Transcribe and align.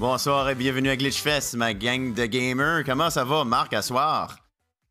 Bonsoir 0.00 0.48
et 0.48 0.54
bienvenue 0.54 0.88
à 0.88 0.96
Glitchfest, 0.96 1.58
ma 1.58 1.74
gang 1.74 2.14
de 2.14 2.24
gamers. 2.24 2.84
Comment 2.86 3.10
ça 3.10 3.22
va, 3.22 3.44
Marc, 3.44 3.74
à 3.74 3.82
soir? 3.82 4.38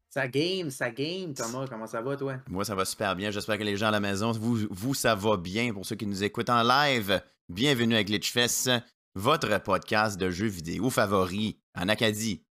Ça 0.07 0.27
game, 0.27 0.69
ça 0.69 0.91
game, 0.91 1.33
Thomas. 1.33 1.65
Comment 1.67 1.87
ça 1.87 1.99
va, 1.99 2.15
toi? 2.15 2.35
Moi, 2.47 2.63
ça 2.63 2.75
va 2.75 2.85
super 2.85 3.15
bien. 3.15 3.31
J'espère 3.31 3.57
que 3.57 3.63
les 3.63 3.75
gens 3.75 3.87
à 3.87 3.91
la 3.91 3.99
maison, 3.99 4.31
vous, 4.33 4.67
vous, 4.69 4.93
ça 4.93 5.15
va 5.15 5.35
bien. 5.35 5.73
Pour 5.73 5.83
ceux 5.83 5.95
qui 5.95 6.05
nous 6.05 6.23
écoutent 6.23 6.51
en 6.51 6.61
live, 6.61 7.23
bienvenue 7.49 7.95
à 7.95 8.03
Glitchfest, 8.03 8.69
votre 9.15 9.57
podcast 9.63 10.15
de 10.19 10.29
jeux 10.29 10.45
vidéo 10.45 10.91
favori 10.91 11.57
en 11.73 11.89
Acadie. 11.89 12.43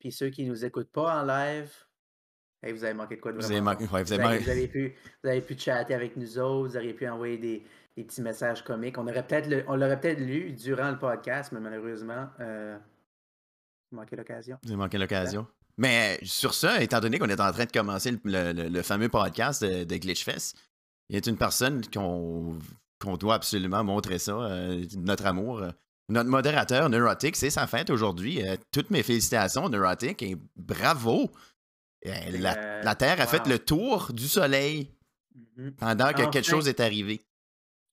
Puis 0.00 0.10
ceux 0.10 0.30
qui 0.30 0.42
nous 0.42 0.64
écoutent 0.64 0.90
pas 0.90 1.22
en 1.22 1.24
live, 1.24 1.70
hey, 2.64 2.72
vous 2.72 2.82
avez 2.82 2.94
manqué 2.94 3.14
de 3.14 3.20
quoi 3.20 3.30
de 3.30 3.36
Vous 3.36 3.46
vraiment 3.46 3.70
avez 3.70 3.84
manqué- 3.86 3.94
ouais, 3.94 4.02
vous 4.02 4.12
avez 4.12 4.24
avez, 4.24 4.38
vous 4.40 4.50
avez 4.50 4.66
pu, 4.66 4.96
vous 5.22 5.30
avez 5.30 5.42
pu 5.42 5.56
chatter 5.56 5.94
avec 5.94 6.16
nous 6.16 6.38
autres, 6.40 6.70
vous 6.70 6.76
auriez 6.76 6.92
pu 6.92 7.06
envoyer 7.08 7.38
des, 7.38 7.62
des 8.00 8.06
petits 8.06 8.22
messages 8.22 8.62
comiques. 8.64 8.98
On 8.98 9.06
aurait 9.06 9.26
peut-être 9.26 9.64
on 9.68 9.76
l'aurait 9.76 10.00
peut-être 10.00 10.20
lu 10.20 10.52
durant 10.52 10.90
le 10.90 10.98
podcast, 10.98 11.52
mais 11.52 11.60
malheureusement, 11.60 12.28
euh, 12.40 12.78
manqué 13.92 14.16
l'occasion. 14.16 14.58
Avez 14.64 14.76
manqué 14.76 14.98
l'occasion. 14.98 15.46
Mais 15.76 16.18
euh, 16.20 16.24
sur 16.26 16.54
ça, 16.54 16.82
étant 16.82 17.00
donné 17.00 17.18
qu'on 17.18 17.28
est 17.28 17.40
en 17.40 17.52
train 17.52 17.64
de 17.64 17.72
commencer 17.72 18.10
le, 18.12 18.18
le- 18.24 18.52
le- 18.52 18.68
le 18.68 18.82
fameux 18.82 19.08
podcast 19.08 19.62
de, 19.64 19.84
de 19.84 19.96
Glitchfest, 19.96 20.54
il 21.08 21.16
y 21.16 21.18
a 21.18 21.30
une 21.30 21.36
personne 21.38 21.82
qu'on 21.92 22.58
qu'on 23.00 23.16
doit 23.16 23.34
absolument 23.34 23.82
montrer 23.82 24.18
ça, 24.18 24.32
euh, 24.32 24.84
notre 24.96 25.26
amour. 25.26 25.62
Euh, 25.62 25.70
Notre 26.10 26.28
modérateur, 26.28 26.88
Neurotic, 26.90 27.36
c'est 27.36 27.50
sa 27.50 27.66
fête 27.68 27.88
aujourd'hui. 27.88 28.42
Euh, 28.46 28.56
toutes 28.72 28.90
mes 28.90 29.02
félicitations, 29.04 29.68
Neurotic, 29.68 30.22
et 30.22 30.36
bravo! 30.56 31.30
La, 32.04 32.82
la 32.82 32.94
Terre 32.96 33.20
a 33.20 33.26
fait 33.26 33.46
le 33.46 33.58
tour 33.58 34.10
du 34.12 34.26
Soleil 34.26 34.90
Mhm. 35.56 35.72
pendant 35.76 36.12
que 36.12 36.28
quelque 36.30 36.42
chose 36.46 36.66
est 36.68 36.80
arrivé. 36.80 37.20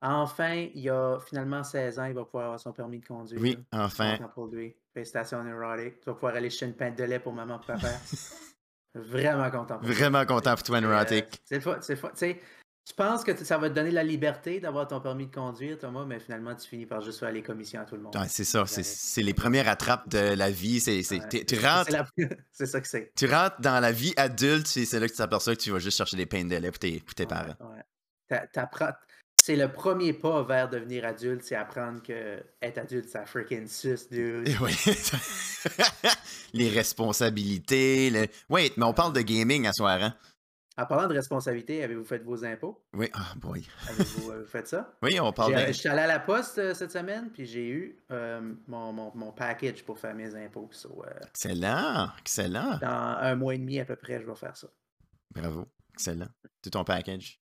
Enfin, 0.02 0.68
il 0.76 0.90
a 0.90 1.20
finalement 1.20 1.64
16 1.64 1.98
ans, 2.00 2.06
il 2.06 2.14
va 2.14 2.24
pouvoir 2.24 2.46
avoir 2.46 2.60
son 2.60 2.72
permis 2.72 3.00
de 3.00 3.06
conduire. 3.08 3.42
Oui, 3.42 3.58
là. 3.72 3.86
enfin. 3.86 4.18
Content 4.18 4.30
pour 4.30 4.48
lui? 4.48 4.76
Félicitations, 4.94 5.44
Neurotic. 5.44 6.00
Tu 6.02 6.06
vas 6.06 6.14
pouvoir 6.14 6.36
aller 6.36 6.50
chercher 6.50 6.68
une 6.68 6.76
pinte 6.76 6.98
de 6.98 7.04
lait 7.04 7.20
pour 7.20 7.34
maman 7.34 7.60
et 7.62 7.66
papa. 7.66 7.88
Vraiment 8.96 9.50
content. 9.52 9.78
pour 9.78 9.88
toi. 9.88 9.96
Vraiment 9.96 10.26
content 10.26 10.54
pour 10.56 10.64
toi, 10.64 10.78
Euh, 10.78 10.82
Neurotic. 10.82 11.42
C'est 11.46 11.60
fun, 11.62 11.78
c'est 11.82 11.96
fun. 11.96 12.10
Tu 12.16 12.94
penses 12.96 13.24
que 13.26 13.32
t- 13.32 13.44
ça 13.44 13.58
va 13.58 13.70
te 13.70 13.76
donner 13.76 13.92
la 13.92 14.04
liberté 14.04 14.62
d'avoir 14.62 14.88
ton 14.88 15.02
permis 15.02 15.28
de 15.28 15.36
conduire, 15.36 15.78
Thomas, 15.78 16.06
mais 16.06 16.20
finalement, 16.20 16.56
tu 16.56 16.70
finis 16.70 16.86
par 16.86 17.02
juste 17.02 17.20
faire 17.20 17.32
les 17.34 17.44
commissions 17.44 17.82
à 17.82 17.86
tout 17.86 17.96
le 17.96 18.02
monde. 18.02 18.16
Ouais, 18.16 18.28
c'est 18.30 18.46
ça, 18.46 18.66
c'est- 18.66 19.22
les 19.22 19.34
premières 19.34 19.68
attrapes 19.68 20.08
de 20.08 20.34
la 20.36 20.50
vie. 20.50 20.80
c'est 20.80 21.00
Ouais. 21.12 21.28
tu, 21.46 21.56
rentres, 21.66 21.92
C'est 22.52 22.66
ça 22.66 22.80
que 22.80 22.88
c'est. 22.88 23.12
tu 23.16 23.26
rentres 23.26 23.60
dans 23.60 23.80
la 23.82 23.92
vie 23.92 24.14
adulte, 24.16 24.78
et 24.78 24.86
c'est 24.86 25.00
là 25.02 25.08
que 25.08 25.12
tu 25.12 25.18
t'aperçois 25.18 25.56
que 25.56 25.62
tu 25.62 25.72
vas 25.72 25.80
juste 25.80 25.98
chercher 25.98 26.16
des 26.18 26.26
pains 26.26 26.46
de 26.46 26.56
lait 26.56 26.70
pour 26.72 26.80
tes, 26.80 27.00
pour 27.02 27.14
tes 27.14 27.24
Ouais, 27.24 27.28
parents. 27.30 27.56
ouais. 27.74 27.84
T'a- 28.30 28.48
t'apprends- 28.48 28.94
C'est 29.48 29.56
le 29.56 29.72
premier 29.72 30.12
pas 30.12 30.44
vers 30.44 30.68
devenir 30.68 31.06
adulte, 31.06 31.42
c'est 31.42 31.56
apprendre 31.56 32.04
que 32.04 32.44
être 32.62 32.80
adulte, 32.80 33.08
ça 33.08 33.26
freaking 33.26 33.66
suce, 33.66 34.10
dude. 34.10 34.46
Oui. 34.60 34.74
les 36.54 36.68
responsabilités. 36.68 38.10
Le... 38.10 38.28
Oui, 38.50 38.74
mais 38.76 38.84
on 38.84 38.92
parle 38.92 39.14
de 39.14 39.22
gaming 39.22 39.66
à 39.66 39.72
soir, 39.72 40.04
hein? 40.04 40.14
En 40.78 40.86
parlant 40.86 41.08
de 41.08 41.14
responsabilité, 41.14 41.82
avez-vous 41.82 42.04
fait 42.04 42.22
vos 42.26 42.44
impôts? 42.44 42.84
Oui, 42.94 43.10
ah 43.14 43.36
boy. 43.38 43.66
Avez-vous 43.88 44.32
avez-vous 44.32 44.48
fait 44.48 44.68
ça? 44.68 44.92
Oui, 45.02 45.18
on 45.18 45.32
parle 45.32 45.56
de... 45.56 45.68
Je 45.68 45.72
suis 45.72 45.88
allé 45.88 46.02
à 46.02 46.08
la 46.08 46.20
poste 46.20 46.58
euh, 46.58 46.74
cette 46.74 46.92
semaine, 46.92 47.30
puis 47.32 47.46
j'ai 47.46 47.70
eu 47.70 48.04
euh, 48.12 48.54
mon, 48.68 48.92
mon, 48.92 49.14
mon 49.16 49.32
package 49.32 49.82
pour 49.86 49.98
faire 49.98 50.14
mes 50.14 50.36
impôts. 50.36 50.68
So, 50.74 51.06
euh, 51.06 51.26
Excellent, 51.26 52.10
excellent. 52.20 52.80
dans 52.82 53.18
un 53.22 53.36
mois 53.38 53.56
et 53.56 53.60
demi 53.60 53.80
à 53.80 53.86
peu 53.86 53.96
près, 53.96 54.20
je 54.20 54.26
vais 54.28 54.36
faire 54.36 54.58
ça. 54.58 54.68
Bravo, 55.34 55.70
excellent. 55.94 56.28
C'est 56.62 56.72
ton 56.72 56.84
package? 56.84 57.40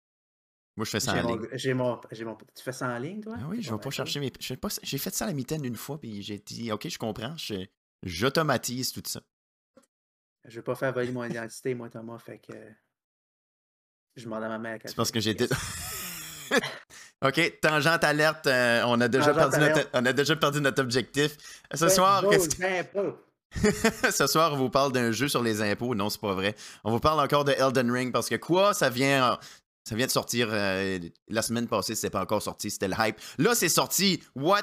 Moi, 0.77 0.85
je 0.85 0.91
fais 0.91 1.01
ça 1.01 1.15
J'ai 1.15 1.21
en 1.21 1.23
mon, 1.29 1.37
ligne. 1.37 1.49
j'ai 1.53 1.75
mon, 1.75 2.01
j'ai 2.11 2.25
mon- 2.25 2.37
Tu 2.37 2.63
fais 2.65 2.73
ça 2.73 2.89
en 2.89 2.99
ligne, 2.99 3.21
toi? 3.21 3.35
Ah 3.39 3.45
oui, 3.49 3.63
je 3.63 3.71
vais 3.73 3.79
pas 3.79 3.91
chercher 3.91 4.19
mes... 4.21 4.33
je 4.41 4.47
sais 4.47 4.57
pas- 4.57 4.69
J'ai 4.83 4.99
fait 4.99 5.15
ça 5.15 5.25
à 5.25 5.29
la 5.29 5.35
mitaine 5.35 5.65
une 5.65 5.77
fois, 5.77 5.99
puis 6.01 6.23
j'ai 6.23 6.39
dit, 6.39 6.73
OK, 6.73 6.89
je 6.89 6.99
comprends, 6.99 7.37
je- 7.37 7.67
j'automatise 8.03 8.93
tout 8.93 9.03
ça. 9.07 9.21
Je 10.47 10.57
veux 10.57 10.63
pas 10.63 10.75
faire 10.75 10.93
voler 10.93 11.13
mon 11.13 11.25
identité, 11.25 11.75
moi, 11.75 11.89
Thomas, 11.89 12.19
fait 12.19 12.39
que 12.39 12.53
je 14.17 14.25
demande 14.25 14.43
à 14.45 14.49
ma 14.49 14.59
mère. 14.59 14.79
parce 14.97 15.11
fait. 15.11 15.21
que. 15.35 15.43
Yes. 15.43 15.51
OK, 17.25 17.59
tangente 17.63 18.05
alerte, 18.05 18.47
euh, 18.49 18.83
on, 18.87 19.01
a 19.01 19.09
déjà 19.09 19.33
Tangente 19.33 19.53
perdu 19.53 19.59
notre, 19.69 19.89
on 19.95 20.05
a 20.07 20.13
déjà 20.13 20.37
perdu 20.37 20.61
notre 20.61 20.83
objectif. 20.83 21.37
Ce 21.73 21.89
soir, 21.89 22.25
qu'est-ce 22.29 22.57
que-. 22.57 23.15
Ce 24.11 24.27
soir, 24.27 24.53
on 24.53 24.57
vous 24.57 24.69
parle 24.69 24.93
d'un 24.93 25.13
jeu 25.13 25.29
sur 25.29 25.43
les 25.43 25.63
impôts. 25.63 25.95
Non, 25.95 26.11
c'est 26.11 26.21
pas 26.21 26.35
vrai. 26.35 26.55
On 26.83 26.91
vous 26.91 26.99
parle 27.01 27.21
encore 27.21 27.45
de 27.45 27.53
Elden 27.53 27.91
Ring 27.91 28.13
parce 28.13 28.29
que 28.29 28.35
quoi, 28.35 28.75
ça 28.75 28.91
vient, 28.91 29.39
ça 29.85 29.95
vient 29.97 30.07
de 30.07 30.11
sortir 30.11 30.49
euh, 30.51 30.99
la 31.29 31.43
semaine 31.43 31.69
passée. 31.69 31.95
C'était 31.95 32.11
pas 32.11 32.23
encore 32.23 32.43
sorti, 32.43 32.71
c'était 32.71 32.89
le 32.89 32.95
hype. 32.99 33.17
Là, 33.39 33.55
c'est 33.55 33.69
sorti. 33.69 34.23
What? 34.35 34.63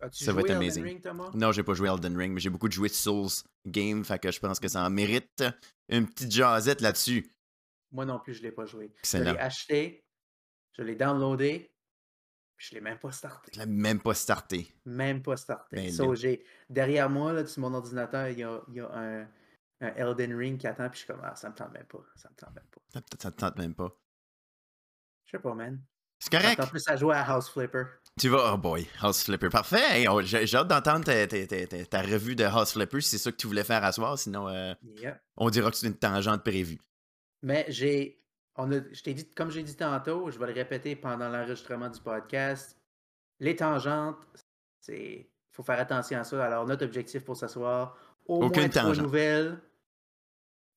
As-tu 0.00 0.24
Ça 0.24 0.32
va 0.32 0.40
être 0.40 0.50
Elden 0.50 0.62
amazing. 0.62 0.82
Ring, 0.84 1.00
Thomas? 1.00 1.30
Non, 1.34 1.52
j'ai 1.52 1.62
pas 1.62 1.74
joué 1.74 1.88
Elden 1.88 2.16
Ring, 2.16 2.32
mais 2.32 2.40
j'ai 2.40 2.50
beaucoup 2.50 2.68
joué 2.70 2.88
Souls 2.88 3.28
Game, 3.66 4.04
fait 4.04 4.18
que 4.18 4.32
je 4.32 4.40
pense 4.40 4.58
que 4.58 4.66
ça 4.66 4.84
en 4.84 4.90
mérite 4.90 5.44
une 5.88 6.08
petite 6.08 6.32
jasette 6.32 6.80
là-dessus. 6.80 7.32
Moi 7.92 8.04
non 8.04 8.18
plus, 8.18 8.34
je 8.34 8.42
l'ai 8.42 8.50
pas 8.50 8.66
joué. 8.66 8.90
Je 8.94 8.98
Excellent. 9.00 9.32
l'ai 9.34 9.38
acheté, 9.38 10.04
je 10.72 10.82
l'ai 10.82 10.96
downloadé, 10.96 11.70
puis 12.56 12.66
je 12.70 12.74
l'ai 12.74 12.80
même 12.80 12.98
pas 12.98 13.12
starté. 13.12 13.52
Je 13.54 13.60
l'ai 13.60 13.66
même 13.66 14.00
pas 14.00 14.14
starté. 14.14 14.74
Même 14.86 15.22
pas 15.22 15.36
starté. 15.36 15.76
Ben 15.76 15.92
So, 15.92 16.08
là. 16.08 16.14
j'ai- 16.16 16.44
derrière 16.68 17.08
moi, 17.08 17.32
là, 17.32 17.46
sur 17.46 17.60
mon 17.60 17.72
ordinateur, 17.74 18.26
il 18.28 18.38
y 18.40 18.42
a, 18.42 18.60
il 18.68 18.74
y 18.74 18.80
a 18.80 18.90
un, 18.92 19.28
un 19.82 19.94
Elden 19.94 20.34
Ring 20.36 20.58
qui 20.58 20.66
attend, 20.66 20.88
puis 20.88 21.00
je 21.00 21.04
suis 21.04 21.06
comme, 21.12 21.20
ah, 21.22 21.36
ça 21.36 21.48
me 21.50 21.54
tente 21.54 21.72
même 21.74 21.86
pas. 21.86 22.02
Ça 22.16 22.28
me 22.30 22.34
tente 22.34 22.54
même 22.56 22.66
pas. 22.72 22.80
Ça, 22.92 23.00
ça 23.20 23.30
te 23.30 23.36
tente 23.36 23.56
même 23.58 23.74
pas. 23.74 23.94
Je 25.32 25.38
sais 25.38 25.42
pas, 25.42 25.54
man. 25.54 25.80
C'est 26.18 26.30
correct. 26.30 26.56
tente 26.60 26.70
plus 26.70 26.86
à 26.88 26.96
jouer 26.96 27.14
à 27.16 27.22
House 27.32 27.50
Flipper. 27.50 27.84
Tu 28.20 28.28
vas, 28.28 28.52
oh 28.54 28.58
boy, 28.58 28.86
House 29.00 29.24
Flipper. 29.24 29.48
Parfait. 29.48 29.80
Hey, 29.90 30.06
J'ai 30.24 30.56
hâte 30.56 30.68
d'entendre 30.68 31.04
ta, 31.04 31.26
ta- 31.26 31.46
ta- 31.46 31.66
ta- 31.66 31.84
ta 31.86 32.02
revue 32.02 32.36
de 32.36 32.44
House 32.44 32.72
Flipper 32.74 33.00
si 33.00 33.10
c'est 33.10 33.18
ça 33.18 33.32
que 33.32 33.36
tu 33.36 33.46
voulais 33.46 33.64
faire 33.64 33.82
à 33.82 33.90
soir. 33.92 34.18
Sinon, 34.18 34.48
euh, 34.48 34.74
Yep. 34.98 35.20
on 35.38 35.50
dira 35.50 35.70
que 35.70 35.76
c'est 35.76 35.86
une 35.88 35.96
tangente 35.98 36.42
prévue. 36.44 36.78
Mais 37.42 37.64
j'ai. 37.68 38.18
On 38.56 38.70
a, 38.70 38.80
je 38.92 39.02
t'ai 39.02 39.14
dit, 39.14 39.26
comme 39.34 39.50
j'ai 39.50 39.62
dit 39.62 39.74
tantôt, 39.74 40.30
je 40.30 40.38
vais 40.38 40.46
le 40.46 40.52
répéter 40.52 40.94
pendant 40.94 41.28
l'enregistrement 41.30 41.88
du 41.88 41.98
podcast. 42.00 42.76
Les 43.40 43.56
tangentes, 43.56 44.18
c'est. 44.80 45.26
Il 45.26 45.54
faut 45.56 45.62
faire 45.62 45.80
attention 45.80 46.18
à 46.20 46.24
ça. 46.24 46.44
Alors, 46.44 46.66
notre 46.66 46.84
objectif 46.84 47.24
pour 47.24 47.36
ce 47.36 47.48
soir, 47.48 47.96
au 48.26 48.44
Aucune 48.44 48.60
moins 48.62 48.68
trois 48.68 48.94
nouvelles. 48.94 49.58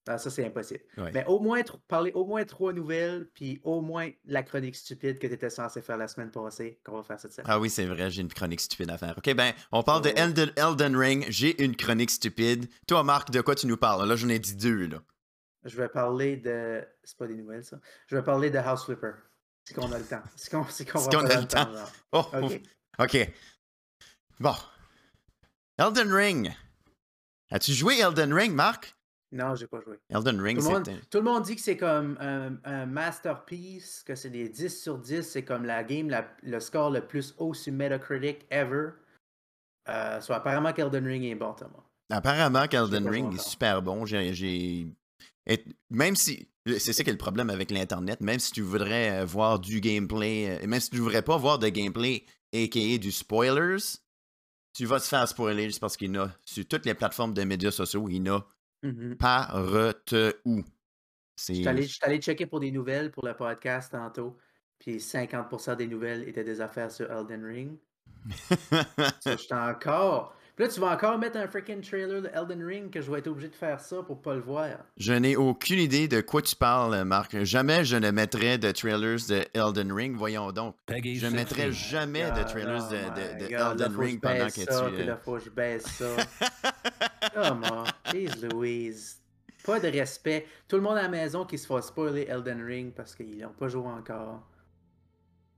Ah, 0.07 0.19
ça, 0.19 0.29
c'est 0.29 0.45
impossible. 0.45 0.81
Ouais. 0.97 1.11
Mais 1.13 1.25
au 1.25 1.39
moins, 1.39 1.61
parler 1.87 2.11
au 2.13 2.25
moins 2.25 2.45
trois 2.45 2.73
nouvelles, 2.73 3.27
puis 3.33 3.59
au 3.63 3.81
moins 3.81 4.09
la 4.25 4.43
chronique 4.43 4.75
stupide 4.75 5.17
que 5.17 5.25
tu 5.25 5.33
étais 5.33 5.49
censé 5.49 5.81
faire 5.81 5.97
la 5.97 6.07
semaine 6.07 6.29
passée, 6.29 6.79
qu'on 6.85 6.97
va 6.97 7.03
faire 7.03 7.19
cette 7.19 7.33
semaine. 7.33 7.47
Ah 7.49 7.59
oui, 7.59 7.71
c'est 7.71 7.85
vrai, 7.85 8.11
j'ai 8.11 8.21
une 8.21 8.31
chronique 8.31 8.61
stupide 8.61 8.91
à 8.91 8.99
faire. 8.99 9.17
Ok, 9.17 9.33
ben, 9.33 9.53
on 9.71 9.81
parle 9.81 10.03
de 10.03 10.09
Oh. 10.09 10.19
Elden, 10.19 10.51
Elden 10.55 10.95
Ring. 10.95 11.25
J'ai 11.29 11.59
une 11.63 11.75
chronique 11.75 12.11
stupide. 12.11 12.69
Toi, 12.87 13.03
Marc, 13.03 13.31
de 13.31 13.41
quoi 13.41 13.55
tu 13.55 13.65
nous 13.65 13.77
parles? 13.77 14.07
Là, 14.07 14.15
j'en 14.15 14.29
ai 14.29 14.37
dit 14.37 14.55
deux, 14.55 14.85
là. 14.87 15.01
Je 15.63 15.75
vais 15.75 15.89
parler 15.89 16.37
de. 16.37 16.87
C'est 17.03 17.17
pas 17.17 17.25
des 17.25 17.35
nouvelles, 17.35 17.63
ça. 17.63 17.79
Je 18.07 18.15
vais 18.15 18.23
parler 18.23 18.51
de 18.51 18.59
House 18.59 18.85
Flipper. 18.85 19.13
C'est 19.63 19.73
qu'on 19.73 19.91
a 19.91 19.97
le 19.97 20.05
temps. 20.05 20.21
C'est 20.35 20.51
qu'on 20.51 20.61
qu'on 20.63 20.69
C'est 20.69 20.83
va 20.91 21.01
qu'on 21.09 21.25
a 21.25 21.41
le 21.41 21.47
temps. 21.47 21.71
Oh, 22.11 22.19
OK. 22.33 22.43
ouf. 22.43 22.53
ok. 22.99 23.31
Bon. 24.39 24.53
Elden 25.79 26.13
Ring. 26.13 26.53
As-tu 27.49 27.73
joué 27.73 27.99
Elden 27.99 28.31
Ring, 28.33 28.53
Marc? 28.53 28.94
Non, 29.35 29.53
j'ai 29.53 29.67
pas 29.67 29.81
joué. 29.81 29.97
Elden 30.09 30.39
Ring, 30.39 30.57
Tout 30.59 30.65
le, 30.65 30.71
monde, 30.73 30.89
tout 31.09 31.17
le 31.17 31.23
monde 31.23 31.43
dit 31.43 31.55
que 31.57 31.61
c'est 31.61 31.75
comme 31.75 32.17
un, 32.21 32.55
un 32.63 32.85
masterpiece, 32.85 34.01
que 34.05 34.15
c'est 34.15 34.29
des 34.29 34.47
10 34.47 34.81
sur 34.81 34.97
10, 34.97 35.23
c'est 35.23 35.43
comme 35.43 35.65
la 35.65 35.83
game, 35.83 36.09
la- 36.09 36.33
le 36.41 36.59
score 36.61 36.89
le 36.89 37.01
plus 37.01 37.35
haut 37.37 37.53
sur 37.53 37.73
Metacritic 37.73 38.45
ever. 38.49 38.91
Euh, 39.89 40.21
soit 40.21 40.37
apparemment 40.37 40.71
qu'Elden 40.71 41.05
Ring 41.05 41.23
est 41.25 41.35
bon, 41.35 41.53
Thomas. 41.53 41.83
Apparemment 42.09 42.65
qu'Elden 42.67 43.07
Ring 43.09 43.33
est 43.35 43.41
super 43.41 43.81
bon. 43.81 44.05
J'ai, 44.05 44.87
Même 45.89 46.15
si. 46.15 46.47
C'est 46.79 46.93
ça 46.93 47.03
qui 47.03 47.09
est 47.09 47.13
le 47.13 47.19
problème 47.19 47.49
avec 47.51 47.69
l'Internet. 47.69 48.21
Même 48.21 48.39
si 48.39 48.51
tu 48.51 48.61
voudrais 48.61 49.21
euh, 49.21 49.25
voir 49.25 49.59
du 49.59 49.81
gameplay, 49.81 50.59
euh, 50.63 50.67
même 50.67 50.79
si 50.79 50.89
tu 50.89 50.95
ne 50.95 51.01
voudrais 51.01 51.21
pas 51.21 51.37
voir 51.37 51.59
de 51.59 51.67
gameplay, 51.67 52.25
a.k.a. 52.55 52.97
du 52.97 53.11
spoilers, 53.11 53.83
tu 54.73 54.85
vas 54.87 54.99
te 54.99 55.05
faire 55.05 55.27
spoiler 55.27 55.65
juste 55.65 55.79
parce 55.79 55.95
qu'il 55.95 56.15
y 56.15 56.17
en 56.17 56.23
a 56.23 56.31
sur 56.43 56.65
toutes 56.67 56.85
les 56.87 56.95
plateformes 56.95 57.35
de 57.35 57.43
médias 57.43 57.69
sociaux, 57.69 58.07
il 58.09 58.15
y 58.25 58.29
en 58.31 58.37
a 58.37 58.47
Mhm. 58.85 59.17
partout. 59.17 60.63
C'est. 61.35 61.53
Je 61.55 61.59
suis 61.59 61.67
allé- 61.67 61.83
je 61.83 61.87
suis 61.93 62.03
allé 62.03 62.17
checker 62.19 62.45
pour 62.45 62.59
des 62.59 62.71
nouvelles 62.71 63.11
pour 63.11 63.25
le 63.25 63.33
podcast 63.35 63.91
tantôt, 63.91 64.37
puis 64.79 64.99
50% 64.99 65.75
des 65.75 65.87
nouvelles 65.87 66.27
étaient 66.29 66.43
des 66.43 66.61
affaires 66.61 66.91
sur 66.91 67.11
Elden 67.11 67.43
Ring. 67.43 67.77
Ça, 68.29 68.85
j'étais 69.37 69.53
encore. 69.53 70.35
Puis 70.55 70.63
là, 70.65 70.71
tu 70.71 70.79
vas 70.79 70.93
encore 70.93 71.17
mettre 71.17 71.37
un 71.37 71.47
freaking 71.47 71.81
trailer 71.81 72.21
de 72.21 72.29
Elden 72.33 72.63
Ring 72.65 72.89
que 72.89 73.01
je 73.01 73.11
vais 73.11 73.19
être 73.19 73.27
obligé 73.27 73.49
de 73.49 73.55
faire 73.55 73.79
ça 73.81 73.97
pour 74.03 74.21
pas 74.21 74.33
le 74.35 74.39
voir. 74.39 74.69
Je 74.95 75.11
n'ai 75.11 75.35
aucune 75.35 75.79
idée 75.79 76.07
de 76.07 76.21
quoi 76.21 76.41
tu 76.41 76.55
parles, 76.55 77.03
Marc. 77.03 77.43
Jamais 77.43 77.83
je 77.83 77.97
ne 77.97 78.09
mettrais 78.09 78.57
de 78.57 78.71
trailers 78.71 79.17
de 79.27 79.43
Elden 79.53 79.91
Ring. 79.91 80.15
Voyons 80.15 80.53
donc. 80.53 80.75
Peggy 80.85 81.17
Je 81.17 81.27
ne 81.27 81.31
mettrais 81.31 81.63
16. 81.63 81.73
jamais 81.73 82.31
de 82.31 82.43
trailers 82.43 82.87
oh 82.87 82.91
de, 82.91 82.97
my 82.97 83.03
de- 83.09 83.45
de 83.45 83.49
God, 83.49 83.59
là, 83.59 83.71
Elden 83.71 83.93
que 83.95 83.99
Ring 84.01 84.21
pendant 84.21 84.45
que 84.45 84.51
ça, 84.51 84.85
tu. 84.87 84.93
puis 84.93 85.01
euh, 85.03 85.05
là, 85.07 85.17
faut 85.17 85.33
que 85.37 85.43
je 85.43 85.49
baisse 85.49 85.83
ça. 85.87 86.15
Comment? 87.33 87.83
Jeez 88.13 88.29
Louise. 88.49 89.17
Pas 89.65 89.79
de 89.79 89.87
respect. 89.89 90.45
Tout 90.69 90.75
le 90.77 90.83
monde 90.83 90.97
à 90.97 91.01
la 91.03 91.09
maison 91.09 91.43
qui 91.43 91.57
se 91.57 91.67
fait 91.67 91.81
spoiler 91.81 92.27
Elden 92.29 92.63
Ring 92.65 92.93
parce 92.93 93.13
qu'ils 93.15 93.39
n'ont 93.39 93.49
pas 93.49 93.67
joué 93.67 93.87
encore. 93.87 94.47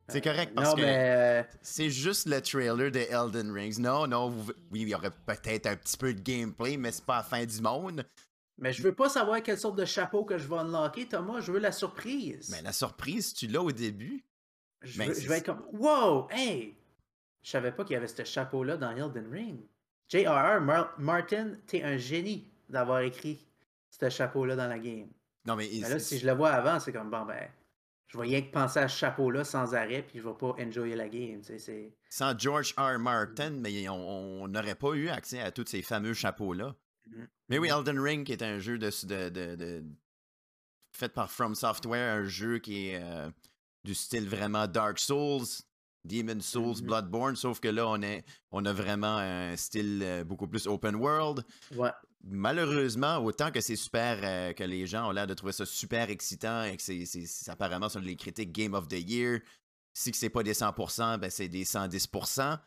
C'est 0.09 0.21
correct 0.21 0.53
parce 0.55 0.69
non, 0.69 0.75
que 0.75 0.81
mais. 0.81 0.95
euh, 0.97 1.43
c'est 1.61 1.89
juste 1.89 2.27
le 2.27 2.41
trailer 2.41 2.91
de 2.91 2.99
Elden 2.99 3.51
Rings. 3.51 3.79
Non, 3.79 4.07
non, 4.07 4.29
vous- 4.29 4.53
oui, 4.71 4.81
il 4.83 4.89
y 4.89 4.95
aurait 4.95 5.11
peut-être 5.25 5.67
un 5.67 5.75
petit 5.75 5.97
peu 5.97 6.13
de 6.13 6.21
gameplay, 6.21 6.77
mais 6.77 6.91
c'est 6.91 7.03
pas 7.05 7.17
la 7.17 7.23
fin 7.23 7.45
du 7.45 7.61
monde. 7.61 8.05
Mais 8.57 8.71
je 8.73 8.81
veux 8.81 8.93
pas 8.95 9.09
savoir 9.09 9.43
quelle 9.43 9.57
sorte 9.59 9.77
de 9.77 9.85
chapeau 9.85 10.23
que 10.23 10.37
je 10.37 10.47
vais 10.47 10.55
unlocker, 10.55 11.07
Thomas. 11.07 11.41
Je 11.41 11.51
veux 11.51 11.59
la 11.59 11.71
surprise. 11.73 12.49
Mais 12.51 12.61
la 12.61 12.71
surprise, 12.71 13.33
tu 13.33 13.47
l'as 13.47 13.61
au 13.61 13.71
début. 13.71 14.23
je, 14.81 14.97
ben, 14.97 15.09
veux- 15.09 15.19
je 15.19 15.27
vais 15.27 15.37
être 15.39 15.45
comme 15.45 15.63
Wow! 15.73 16.27
Hey! 16.31 16.73
Je 17.43 17.51
savais 17.51 17.71
pas 17.71 17.83
qu'il 17.83 17.93
y 17.93 17.97
avait 17.97 18.07
ce 18.07 18.23
chapeau-là 18.23 18.77
dans 18.77 18.91
Elden 18.91 19.27
Ring. 19.31 19.59
J.R.R. 20.09 20.61
Mar- 20.61 20.93
Martin, 20.97 21.51
t'es 21.67 21.83
un 21.83 21.97
génie 21.97 22.47
d'avoir 22.69 23.01
écrit 23.01 23.45
ce 23.89 24.09
chapeau-là 24.09 24.55
dans 24.55 24.67
la 24.67 24.79
game. 24.79 25.07
Non, 25.45 25.55
mais, 25.55 25.69
Mais 25.81 25.89
là, 25.89 25.99
si 25.99 26.17
je 26.17 26.25
le 26.25 26.33
vois 26.33 26.51
avant, 26.51 26.79
c'est 26.79 26.91
comme 26.93 27.09
bon 27.09 27.25
ben. 27.25 27.47
Je 28.07 28.17
vais 28.17 28.23
rien 28.23 28.41
que 28.41 28.51
penser 28.51 28.79
à 28.79 28.87
ce 28.87 28.97
chapeau-là 28.97 29.43
sans 29.43 29.75
arrêt, 29.75 30.01
puis 30.01 30.19
je 30.19 30.23
vais 30.27 30.33
pas 30.33 30.55
enjoyer 30.59 30.95
la 30.95 31.09
game. 31.09 31.41
C'est... 31.43 31.93
sans 32.09 32.37
George 32.39 32.73
R. 32.77 32.97
Martin, 32.99 33.49
mais 33.51 33.89
on 33.89 34.47
n'aurait 34.47 34.75
pas 34.75 34.93
eu 34.93 35.09
accès 35.09 35.41
à 35.41 35.51
tous 35.51 35.65
ces 35.67 35.81
fameux 35.81 36.13
chapeaux-là. 36.13 36.75
Mhm. 37.07 37.27
Mais 37.49 37.57
oui, 37.59 37.69
Elden 37.69 37.99
Ring, 37.99 38.25
qui 38.25 38.31
est 38.33 38.43
un 38.43 38.59
jeu 38.59 38.77
de, 38.77 38.89
de, 39.07 39.29
de- 39.29 39.55
de- 39.55 39.83
fait 40.91 41.09
par 41.09 41.29
From 41.31 41.53
Software, 41.53 42.15
un 42.15 42.25
jeu 42.25 42.59
qui 42.59 42.89
est 42.89 43.01
euh, 43.01 43.29
du 43.83 43.93
style 43.93 44.27
vraiment 44.27 44.67
Dark 44.67 44.99
Souls, 44.99 45.45
Demon 46.05 46.39
Souls. 46.39 46.81
Bloodborne, 46.81 47.35
sauf 47.35 47.59
que 47.59 47.67
là, 47.67 47.87
on, 47.87 48.01
est, 48.01 48.23
on 48.51 48.63
a 48.65 48.71
vraiment 48.73 49.17
un 49.17 49.55
style 49.57 50.01
euh, 50.01 50.23
beaucoup 50.23 50.47
plus 50.47 50.65
open 50.65 50.95
world. 50.95 51.43
Ouais. 51.75 51.91
Malheureusement, 52.23 53.17
autant 53.17 53.51
que 53.51 53.61
c'est 53.61 53.75
super, 53.75 54.19
euh, 54.23 54.53
que 54.53 54.63
les 54.63 54.85
gens 54.87 55.07
ont 55.07 55.11
l'air 55.11 55.27
de 55.27 55.33
trouver 55.33 55.53
ça 55.53 55.65
super 55.65 56.09
excitant 56.09 56.63
et 56.63 56.75
que 56.75 56.83
c'est, 56.83 57.49
apparemment 57.49 57.89
sur 57.89 58.01
les 58.01 58.15
critiques 58.15 58.51
Game 58.51 58.73
of 58.73 58.87
the 58.87 58.99
Year, 58.99 59.39
si 59.93 60.11
que 60.11 60.17
c'est 60.17 60.29
pas 60.29 60.43
des 60.43 60.53
100%, 60.53 61.19
ben 61.19 61.29
c'est 61.29 61.47
des 61.47 61.63
110%. 61.63 62.59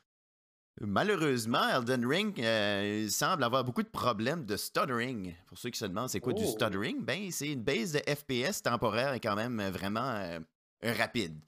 Malheureusement, 0.80 1.68
Elden 1.68 2.06
Ring 2.06 2.40
euh, 2.40 3.08
semble 3.08 3.44
avoir 3.44 3.64
beaucoup 3.64 3.82
de 3.82 3.88
problèmes 3.88 4.46
de 4.46 4.56
stuttering. 4.56 5.34
Pour 5.46 5.58
ceux 5.58 5.68
qui 5.70 5.78
se 5.78 5.84
demandent 5.84 6.08
c'est 6.08 6.20
quoi 6.20 6.32
du 6.32 6.44
Oh. 6.44 6.50
stuttering, 6.50 7.04
ben 7.04 7.30
c'est 7.30 7.52
une 7.52 7.62
base 7.62 7.92
de 7.92 7.98
FPS 7.98 8.62
temporaire 8.62 9.12
et 9.12 9.20
quand 9.20 9.36
même 9.36 9.60
euh, 9.60 9.70
vraiment 9.70 10.00
euh, 10.00 10.38
rapide. 10.82 11.38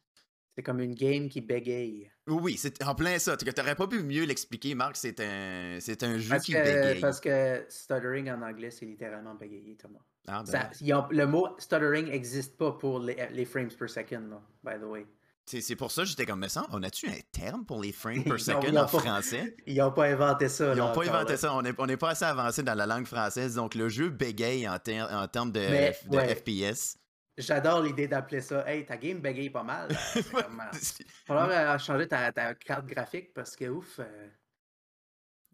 C'est 0.55 0.63
comme 0.63 0.81
une 0.81 0.95
game 0.95 1.29
qui 1.29 1.41
bégaye. 1.41 2.11
Oui, 2.27 2.57
c'est 2.59 2.83
en 2.85 2.95
plein 2.95 3.19
ça. 3.19 3.37
Tu 3.37 3.47
n'aurais 3.57 3.75
pas 3.75 3.87
pu 3.87 4.03
mieux 4.03 4.25
l'expliquer, 4.25 4.75
Marc. 4.75 4.97
C'est 4.97 5.19
un, 5.21 5.79
c'est 5.81 6.03
un 6.03 6.19
jeu 6.19 6.29
Parce 6.31 6.45
qui 6.45 6.53
que, 6.53 6.59
bégaye. 6.63 7.01
parce 7.01 7.21
que 7.21 7.65
stuttering 7.71 8.31
en 8.31 8.43
anglais, 8.43 8.71
c'est 8.71 8.85
littéralement 8.85 9.35
bégayer, 9.35 9.77
Thomas. 9.77 10.01
Ah, 10.29 10.43
ben, 10.45 10.53
Ça- 10.53 10.71
ils 10.83 10.93
ont- 10.95 11.07
le 11.11 11.27
mot 11.27 11.49
stuttering 11.59 12.07
n'existe 12.07 12.57
pas 12.59 12.73
pour 12.73 13.01
les, 13.01 13.17
les 13.33 13.45
frames 13.45 13.69
per 13.69 13.89
second, 13.89 14.21
là, 14.31 14.41
by 14.63 14.79
the 14.79 14.85
way. 14.85 15.07
c'est, 15.47 15.61
c'est 15.63 15.75
pour 15.75 15.91
ça 15.91 16.03
que 16.03 16.09
j'étais 16.09 16.27
comme, 16.27 16.39
mais 16.41 16.49
ça, 16.51 16.65
on 16.71 16.81
a-tu 16.85 17.09
un 17.09 17.19
terme 17.33 17.65
pour 17.65 17.83
les 17.83 17.91
frames 17.91 18.23
per 18.25 18.39
second 18.39 18.61
ont 18.73 18.77
en 18.77 18.87
pas- 18.87 18.99
français? 19.01 19.57
Ils 19.67 19.79
n'ont 19.79 19.91
pas 19.91 20.05
inventé 20.05 20.49
ça. 20.49 20.75
Ils 20.75 20.79
n'ont 20.79 20.93
pas 20.93 21.03
inventé 21.07 21.33
là. 21.33 21.37
ça. 21.39 21.55
On 21.55 21.63
n'est 21.63 21.73
on 21.79 21.89
est 21.89 21.97
pas 21.97 22.11
assez 22.11 22.25
avancé 22.27 22.63
dans 22.63 22.75
la 22.75 22.87
langue 22.87 23.07
française. 23.07 23.55
Donc, 23.57 23.75
le 23.75 23.89
jeu 23.89 24.11
bégaye 24.11 24.69
en, 24.69 24.79
ter- 24.79 25.09
en 25.11 25.27
termes 25.29 25.51
de, 25.51 25.61
Mais, 25.61 25.99
de 26.09 26.17
ouais. 26.17 26.35
FPS. 26.37 26.99
J'adore 27.39 27.83
l'idée 27.83 28.09
d'appeler 28.09 28.41
ça. 28.43 28.69
Hey, 28.69 28.85
ta 28.85 28.97
game 28.97 29.21
bégaye 29.21 29.49
pas 29.51 29.63
mal. 29.63 29.89
euh, 30.17 30.21
Ouf, 30.73 30.99
falloir 31.25 31.81
changer 31.81 32.07
ta, 32.07 32.31
ta 32.33 32.55
carte 32.55 32.87
graphique 32.87 33.33
parce 33.33 33.57
que 33.57 33.67
ouf. 33.71 34.01
euh, 34.01 34.29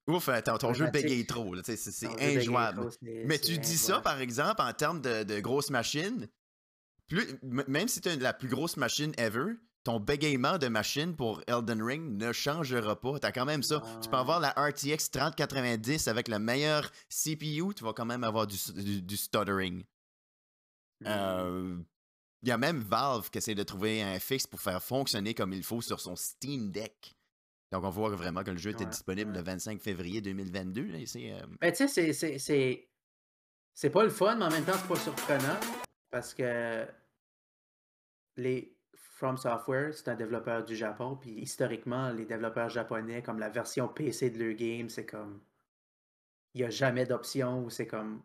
euh, 0.09 0.41
ton, 0.43 0.59
ton 0.59 0.75
jeu 0.75 0.87
bégaye 0.91 1.27
trop. 1.27 1.55
C'est, 1.63 2.07
injouable. 2.39 2.81
trop, 2.81 2.91
Mais 3.27 3.39
tu 3.39 3.59
dis 3.59 3.77
ça, 3.77 4.01
par 4.01 4.21
exemple, 4.21 4.61
en 4.63 4.73
termes 4.73 5.01
de, 5.01 5.23
de 5.23 5.41
grosses 5.41 5.71
machines. 5.71 6.29
Plus, 7.09 7.27
même 7.43 7.89
si 7.89 8.01
tu 8.01 8.09
as 8.09 8.17
la 8.17 8.33
plus 8.35 8.49
grosse 8.49 8.77
machine 8.77 9.13
ever, 9.17 9.55
ton 9.85 9.99
bégaiement 10.01 10.59
de 10.59 10.69
machine 10.69 11.15
pour 11.17 11.43
Elden 11.47 11.83
Ring 11.83 12.17
ne 12.19 12.33
changera 12.33 13.01
pas. 13.01 13.19
Tu 13.21 13.27
as 13.27 13.33
quand 13.33 13.47
même 13.47 13.63
ça. 13.63 13.83
Tu 14.03 14.09
peux 14.11 14.17
avoir 14.17 14.41
la 14.41 14.51
RTX 14.51 15.11
3090 15.13 16.09
avec 16.09 16.29
le 16.29 16.39
meilleur 16.39 16.91
CPU, 17.09 17.73
tu 17.75 17.85
vas 17.85 17.93
quand 17.95 18.05
même 18.05 18.25
avoir 18.25 18.47
du, 18.47 18.57
du- 18.75 19.01
du 19.03 19.17
stuttering. 19.17 19.85
Hmm. 21.01 21.07
Euh, 21.07 21.77
Il 22.43 22.49
y 22.49 22.53
a 22.53 22.59
même 22.59 22.79
Valve 22.79 23.31
qui 23.31 23.39
essaie 23.39 23.55
de 23.57 23.63
trouver 23.65 24.01
un 24.03 24.19
fixe 24.21 24.47
pour 24.47 24.61
faire 24.61 24.83
fonctionner 24.83 25.35
comme 25.35 25.53
il 25.53 25.65
faut 25.65 25.81
sur 25.81 25.99
son 26.01 26.15
Steam 26.17 26.71
Deck. 26.71 27.15
Donc, 27.73 27.85
on 27.85 27.91
voit 27.91 28.11
vraiment 28.11 28.43
que 28.45 28.51
le 28.53 28.57
jeu 28.57 28.71
était 28.71 28.85
Ouais, 28.85 28.91
disponible 28.91 29.31
ouais. 29.33 29.39
le 29.39 29.43
25 29.45 29.81
février 29.83 30.21
2022. 30.21 30.85
là, 30.87 30.99
c'est, 31.05 31.33
euh, 31.33 31.41
Mais 31.61 31.73
tu 31.73 31.79
sais, 31.79 31.89
c'est- 31.89 32.13
c'est- 32.13 32.39
c'est. 32.39 32.89
C'est 33.75 33.91
pas 33.91 34.05
le 34.05 34.11
fun, 34.11 34.37
mais 34.37 34.45
en 34.47 34.51
même 34.51 34.65
temps, 34.65 34.73
c'est 34.75 34.89
pas 34.89 34.97
surprenant. 34.97 35.61
Parce 36.11 36.33
que 36.35 36.87
les 38.37 38.75
From 38.95 39.37
Software, 39.37 39.93
c'est 39.95 40.09
un 40.09 40.15
développeur 40.15 40.65
du 40.65 40.77
Japon. 40.77 41.17
Puis 41.21 41.33
historiquement, 41.33 42.11
les 42.11 42.25
développeurs 42.25 42.69
japonais, 42.69 43.23
comme 43.23 43.41
la 43.41 43.49
version 43.49 43.89
PC 43.89 44.31
de 44.31 44.43
leur 44.45 44.55
game, 44.57 44.89
c'est 44.89 45.07
comme. 45.07 45.41
Il 46.55 46.61
n'y 46.61 46.67
a 46.67 46.71
jamais 46.71 47.05
d'option 47.05 47.65
où 47.65 47.69
c'est 47.71 47.87
comme 47.87 48.23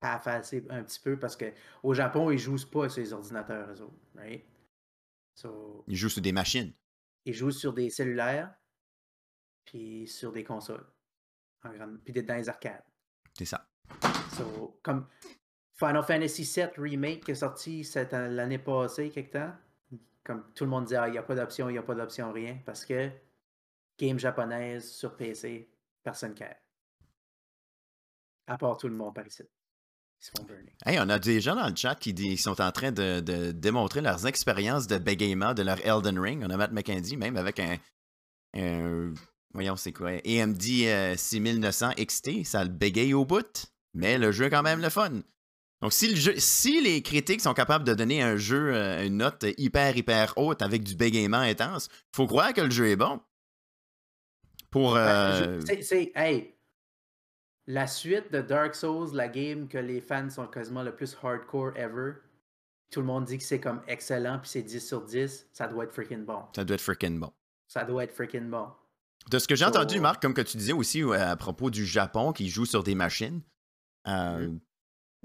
pas 0.00 0.18
facile 0.18 0.66
un 0.70 0.82
petit 0.82 1.00
peu 1.00 1.18
parce 1.18 1.36
que 1.36 1.52
au 1.82 1.94
Japon, 1.94 2.30
ils 2.30 2.38
jouent 2.38 2.68
pas 2.70 2.88
sur 2.88 3.02
les 3.02 3.12
ordinateurs, 3.12 3.70
eux 3.70 3.82
autres, 3.82 3.98
right? 4.14 4.44
So, 5.34 5.84
il 5.86 5.96
joue 5.96 6.08
sur 6.08 6.22
des 6.22 6.32
machines. 6.32 6.72
ils 7.24 7.34
jouent 7.34 7.50
sur 7.50 7.72
des 7.72 7.90
cellulaires, 7.90 8.54
puis 9.64 10.06
sur 10.06 10.32
des 10.32 10.44
consoles. 10.44 10.86
En 11.62 11.72
grande... 11.72 12.00
Puis 12.04 12.14
dans 12.22 12.36
les 12.36 12.48
arcades. 12.48 12.84
C'est 13.34 13.44
ça. 13.44 13.68
So, 14.36 14.78
comme 14.82 15.08
Final 15.74 16.02
Fantasy 16.02 16.42
VII 16.42 16.68
Remake 16.78 17.24
qui 17.24 17.32
est 17.32 17.34
sorti 17.34 17.86
l'année 18.12 18.58
passée, 18.58 19.10
quelque 19.10 19.32
temps, 19.32 19.52
comme 20.24 20.52
tout 20.54 20.64
le 20.64 20.70
monde 20.70 20.86
dit, 20.86 20.96
Ah, 20.96 21.08
il 21.08 21.12
n'y 21.12 21.18
a 21.18 21.22
pas 21.22 21.34
d'option, 21.34 21.68
il 21.68 21.72
n'y 21.72 21.78
a 21.78 21.82
pas 21.82 21.94
d'option, 21.94 22.32
rien, 22.32 22.58
parce 22.64 22.84
que 22.84 23.10
game 23.98 24.18
japonaise 24.18 24.90
sur 24.90 25.16
PC, 25.16 25.70
personne 26.02 26.30
ne 26.30 26.36
care. 26.36 26.56
À 28.46 28.56
part 28.56 28.76
tout 28.76 28.88
le 28.88 28.94
monde 28.94 29.14
par 29.14 29.26
ici. 29.26 29.42
Ils 30.20 30.24
se 30.26 30.30
font 30.36 30.44
burner. 30.44 30.72
Hey, 30.84 30.98
on 31.00 31.08
a 31.08 31.18
des 31.18 31.40
gens 31.40 31.54
dans 31.56 31.68
le 31.68 31.76
chat 31.76 31.94
qui, 31.94 32.12
dit- 32.14 32.30
qui 32.36 32.42
sont 32.42 32.60
en 32.60 32.72
train 32.72 32.90
de, 32.92 33.20
de 33.20 33.52
démontrer 33.52 34.00
leurs 34.00 34.26
expériences 34.26 34.86
de 34.86 34.98
bégaiement 34.98 35.52
de 35.54 35.62
leur 35.62 35.78
Elden 35.86 36.18
Ring. 36.18 36.42
On 36.44 36.50
a 36.50 36.56
Matt 36.56 36.72
McKenzie, 36.72 37.16
même 37.16 37.36
avec 37.36 37.60
un. 37.60 37.76
un- 38.56 39.12
voyons, 39.52 39.76
c'est 39.76 39.92
quoi? 39.92 40.10
AMD 40.24 40.62
euh, 40.86 41.14
6900 41.16 41.90
XT. 41.98 42.44
Ça 42.44 42.64
le 42.64 42.70
bégaye 42.70 43.14
au 43.14 43.24
bout, 43.24 43.66
mais 43.94 44.16
le 44.18 44.32
jeu 44.32 44.46
est 44.46 44.50
quand 44.50 44.62
même 44.62 44.80
le 44.80 44.88
fun. 44.90 45.20
Donc, 45.82 45.92
si, 45.92 46.08
le 46.08 46.16
jeu, 46.16 46.34
si 46.38 46.80
les 46.80 47.02
critiques 47.02 47.42
sont 47.42 47.52
capables 47.52 47.84
de 47.84 47.92
donner 47.92 48.22
un 48.22 48.38
jeu 48.38 48.74
euh, 48.74 49.04
une 49.06 49.18
note 49.18 49.44
hyper, 49.58 49.94
hyper 49.96 50.32
haute 50.38 50.62
avec 50.62 50.82
du 50.82 50.96
bégaiement 50.96 51.36
intense, 51.36 51.88
faut 52.14 52.26
croire 52.26 52.54
que 52.54 52.62
le 52.62 52.70
jeu 52.70 52.88
est 52.88 52.96
bon. 52.96 53.20
Pour. 54.70 54.94
Ben, 54.94 55.00
euh, 55.00 55.60
je- 55.60 55.66
hey, 56.18 56.54
la 57.66 57.86
suite 57.86 58.32
de 58.32 58.40
Dark 58.40 58.74
Souls, 58.74 59.10
la 59.14 59.28
game 59.28 59.68
que 59.68 59.78
les 59.78 60.00
fans 60.00 60.30
sont 60.30 60.46
quasiment 60.46 60.82
le 60.82 60.94
plus 60.94 61.16
hardcore 61.22 61.76
ever, 61.76 62.12
tout 62.92 63.00
le 63.00 63.06
monde 63.06 63.24
dit 63.24 63.38
que 63.38 63.44
c'est 63.44 63.60
comme 63.60 63.80
excellent, 63.88 64.38
puis 64.38 64.48
c'est 64.50 64.62
10 64.62 64.80
sur 64.86 65.02
10, 65.04 65.48
ça 65.52 65.66
doit 65.66 65.84
être 65.84 65.92
freaking 65.92 66.24
bon. 66.24 66.42
ça 66.54 66.64
doit 66.64 66.74
être 66.76 66.80
freaking 66.80 67.18
bon. 67.18 67.32
Ça 67.68 67.84
doit 67.84 68.04
être 68.04 68.12
freaking 68.12 68.48
bon. 68.48 68.68
De 69.28 69.38
ce 69.40 69.48
que 69.48 69.56
j'ai 69.56 69.64
So- 69.64 69.70
entendu, 69.70 69.98
Marc, 69.98 70.22
comme 70.22 70.34
que 70.34 70.40
tu 70.42 70.56
disais 70.56 70.72
aussi 70.72 71.02
euh, 71.02 71.10
à 71.32 71.34
propos 71.36 71.68
du 71.70 71.84
Japon 71.84 72.32
qui 72.32 72.48
joue 72.48 72.64
sur 72.64 72.84
des 72.84 72.94
machines, 72.94 73.40
euh, 74.06 74.52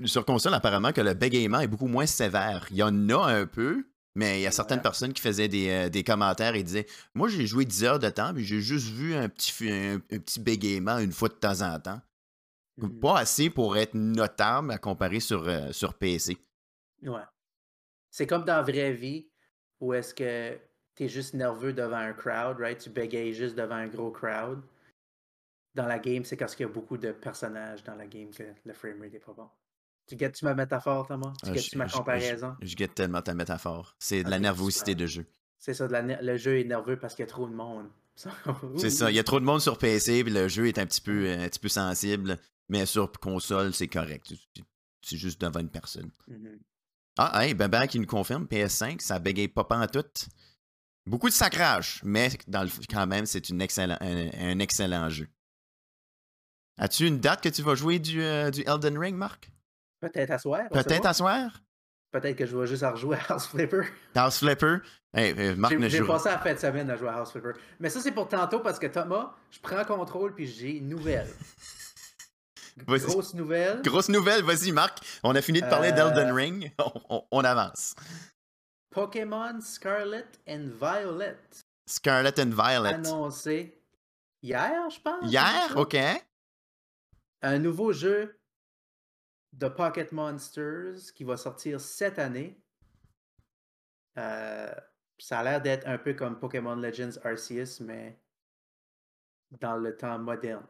sur 0.06 0.26
console, 0.26 0.56
apparemment 0.56 0.92
que 0.92 1.02
le 1.02 1.14
bégaiement 1.14 1.60
est 1.60 1.68
beaucoup 1.68 1.86
moins 1.88 2.08
sévère. 2.08 2.66
Il 2.72 2.78
y 2.78 2.84
en 2.84 3.10
a 3.10 3.32
un 3.32 3.46
peu, 3.46 3.86
mais 4.16 4.40
il 4.40 4.42
y 4.44 4.48
a 4.48 4.52
certaines 4.52 4.78
Ouais. 4.80 4.82
personnes 4.84 5.14
qui 5.14 5.22
faisaient 5.22 5.48
des, 5.48 5.70
euh, 5.70 5.90
des 5.90 6.04
commentaires 6.04 6.56
et 6.56 6.64
disaient 6.64 6.88
Moi, 7.14 7.28
j'ai 7.28 7.46
joué 7.46 7.64
10 7.66 7.84
heures 7.84 8.00
de 8.00 8.10
temps, 8.10 8.34
puis 8.34 8.44
j'ai 8.44 8.60
juste 8.62 8.88
vu 8.88 9.14
un 9.14 9.30
petit, 9.30 9.54
un 9.70 10.00
petit 10.00 10.40
bégaiement 10.40 10.98
une 10.98 11.12
fois 11.12 11.30
de 11.30 11.36
temps 11.36 11.62
en 11.62 11.80
temps. 11.80 12.02
Mhm. 12.78 13.00
Pas 13.00 13.20
assez 13.20 13.50
pour 13.50 13.78
être 13.78 13.94
notable 13.94 14.72
à 14.72 14.78
comparer 14.78 15.20
sur, 15.20 15.48
euh, 15.48 15.72
sur 15.72 15.94
PC. 15.94 16.38
Ouais. 17.04 17.22
C'est 18.10 18.28
comme 18.28 18.44
dans 18.46 18.58
la 18.58 18.62
vraie 18.62 18.94
vie, 18.94 19.30
où 19.80 19.94
est-ce 19.94 20.14
que 20.14 20.58
t'es 20.96 21.08
juste 21.08 21.34
nerveux 21.34 21.74
devant 21.74 21.98
un 21.98 22.14
crowd, 22.14 22.60
right? 22.60 22.78
Tu 22.80 22.90
bégayes 22.90 23.34
juste 23.34 23.56
devant 23.56 23.76
un 23.76 23.88
gros 23.88 24.12
crowd. 24.12 24.62
Dans 25.74 25.86
la 25.88 26.00
game, 26.00 26.26
c'est 26.26 26.36
parce 26.36 26.56
qu'il 26.56 26.66
y 26.66 26.70
a 26.70 26.72
beaucoup 26.72 26.98
de 26.98 27.12
personnages 27.12 27.84
dans 27.84 27.96
la 27.96 28.06
game 28.06 28.30
que 28.32 28.44
le 28.66 28.74
framerate 28.74 29.14
est 29.14 29.20
pas 29.20 29.34
bon. 29.34 29.50
Tu 30.08 30.16
guettes-tu 30.18 30.44
ma 30.44 30.54
métaphore, 30.54 31.08
Thomas? 31.08 31.32
Tu 31.42 31.50
Ah, 31.50 31.54
guettes-tu 31.54 31.78
ma 31.78 31.88
comparaison? 31.88 32.56
Je, 32.62 32.68
je 32.68 32.76
guette 32.76 32.96
tellement 32.96 33.22
ta 33.22 33.34
métaphore. 33.34 33.96
C'est 34.00 34.24
de 34.24 34.30
la 34.30 34.36
Ok, 34.38 34.42
nervosité 34.42 34.96
de 34.96 35.08
jeu. 35.08 35.26
C'est 35.58 35.74
ça, 35.74 35.88
de 35.88 35.94
la 35.94 36.02
le 36.02 36.38
jeu 36.38 36.60
est 36.60 36.64
nerveux 36.66 36.98
parce 36.98 37.16
qu'il 37.16 37.24
y 37.24 37.28
a 37.28 37.32
trop 37.32 37.48
de 37.48 37.54
monde. 37.54 37.90
C'est 38.78 38.90
ça. 38.90 39.10
Il 39.10 39.16
y 39.16 39.20
a 39.20 39.24
trop 39.24 39.40
de 39.40 39.46
monde 39.46 39.62
sur 39.62 39.78
PC, 39.78 40.24
puis 40.24 40.34
le 40.34 40.48
jeu 40.48 40.68
est 40.68 40.78
un 40.78 40.86
petit 40.86 41.02
peu, 41.02 41.32
un 41.32 41.48
petit 41.48 41.60
peu 41.60 41.70
sensible. 41.70 42.38
Mais 42.72 42.86
sur 42.86 43.12
console, 43.12 43.74
c'est 43.74 43.90
correct. 43.90 44.34
C'est 45.04 45.18
juste 45.18 45.42
devant 45.42 45.60
une 45.60 45.70
personne. 45.70 46.10
Mhm. 46.28 46.58
Ah, 47.18 47.46
hey, 47.46 47.54
Baba 47.54 47.86
qui 47.86 48.00
nous 48.00 48.08
confirme, 48.08 48.46
PS5, 48.46 49.02
ça 49.02 49.20
bégaye 49.20 49.50
pas 49.50 49.68
en 49.70 49.86
tout. 49.88 50.06
Beaucoup 51.06 51.28
de 51.28 51.34
sacrage, 51.34 52.00
mais 52.06 52.30
dans 52.48 52.64
le, 52.64 52.70
quand 52.90 53.06
même, 53.08 53.26
c'est 53.26 53.52
excellent, 53.60 53.98
un, 54.00 54.30
un 54.40 54.60
excellent 54.60 55.10
jeu. 55.10 55.28
As-tu 56.78 57.08
une 57.08 57.20
date 57.20 57.44
que 57.44 57.50
tu 57.50 57.62
vas 57.62 57.76
jouer 57.76 58.00
du, 58.00 58.24
euh, 58.24 58.50
du 58.50 58.62
Elden 58.62 58.98
Ring, 58.98 59.18
Marc? 59.18 59.52
Peut-être 60.00 60.32
à 60.32 60.40
soir. 60.40 60.70
Peut-être 60.72 61.06
à 61.06 61.14
soir? 61.14 61.62
Peut-être 62.12 62.38
que 62.38 62.46
je 62.46 62.56
vais 62.56 62.68
juste 62.68 62.84
à 62.84 62.92
rejouer 62.92 63.18
à 63.18 63.34
House 63.34 63.48
Flipper. 63.48 63.82
House 64.16 64.40
Flipper? 64.40 64.78
Hey, 65.14 65.34
euh, 65.38 65.58
Marc 65.58 65.74
ne 65.74 65.90
J'ai 65.90 66.06
passé 66.06 66.30
la 66.30 66.40
fin 66.40 66.54
de 66.54 66.60
semaine 66.60 66.90
à 66.90 66.96
jouer 66.96 67.10
à 67.10 67.16
House 67.18 67.32
Flipper. 67.34 67.52
Mais 67.82 67.90
ça, 67.90 68.00
c'est 68.00 68.14
pour 68.14 68.30
tantôt 68.30 68.62
parce 68.62 68.80
que 68.80 68.88
Thomas, 68.88 69.36
je 69.50 69.60
prends 69.60 69.84
contrôle 69.84 70.34
puis 70.34 70.48
j'ai 70.48 70.78
une 70.78 70.88
nouvelle. 70.88 71.28
Grosse 72.78 73.34
nouvelle. 73.34 73.82
Grosse 73.82 74.10
nouvelle, 74.10 74.44
vas-y 74.44 74.72
Marc. 74.72 75.00
On 75.24 75.36
a 75.36 75.42
fini 75.42 75.62
de 75.62 75.68
parler 75.68 75.90
Euh, 75.90 75.96
d'Elden 76.14 76.32
Ring. 76.34 76.72
On, 76.80 76.92
on- 77.10 77.26
on 77.32 77.44
avance. 77.44 77.96
Pokémon 78.90 79.60
Scarlet 79.62 80.26
and 80.48 80.70
Violet. 80.80 81.38
Scarlet 81.86 82.40
and 82.40 82.50
Violet. 82.52 82.94
Annoncé 82.96 83.82
hier, 84.42 84.90
je 84.90 85.00
pense. 85.00 85.30
Hier, 85.32 85.74
ok. 85.76 85.96
Un 87.42 87.60
nouveau 87.60 87.92
jeu 87.94 88.38
de 89.54 89.68
Pocket 89.68 90.12
Monsters 90.12 91.12
qui 91.16 91.24
va 91.24 91.38
sortir 91.38 91.80
cette 91.82 92.20
année. 92.20 92.58
Euh, 94.18 94.74
ça 95.18 95.40
a 95.40 95.44
l'air 95.44 95.62
d'être 95.62 95.88
un 95.88 95.98
peu 95.98 96.14
comme 96.14 96.38
Pokémon 96.40 96.76
Legends 96.76 97.18
Arceus, 97.24 97.80
mais 97.82 98.20
dans 99.60 99.76
le 99.78 99.96
temps 99.96 100.20
moderne. 100.20 100.66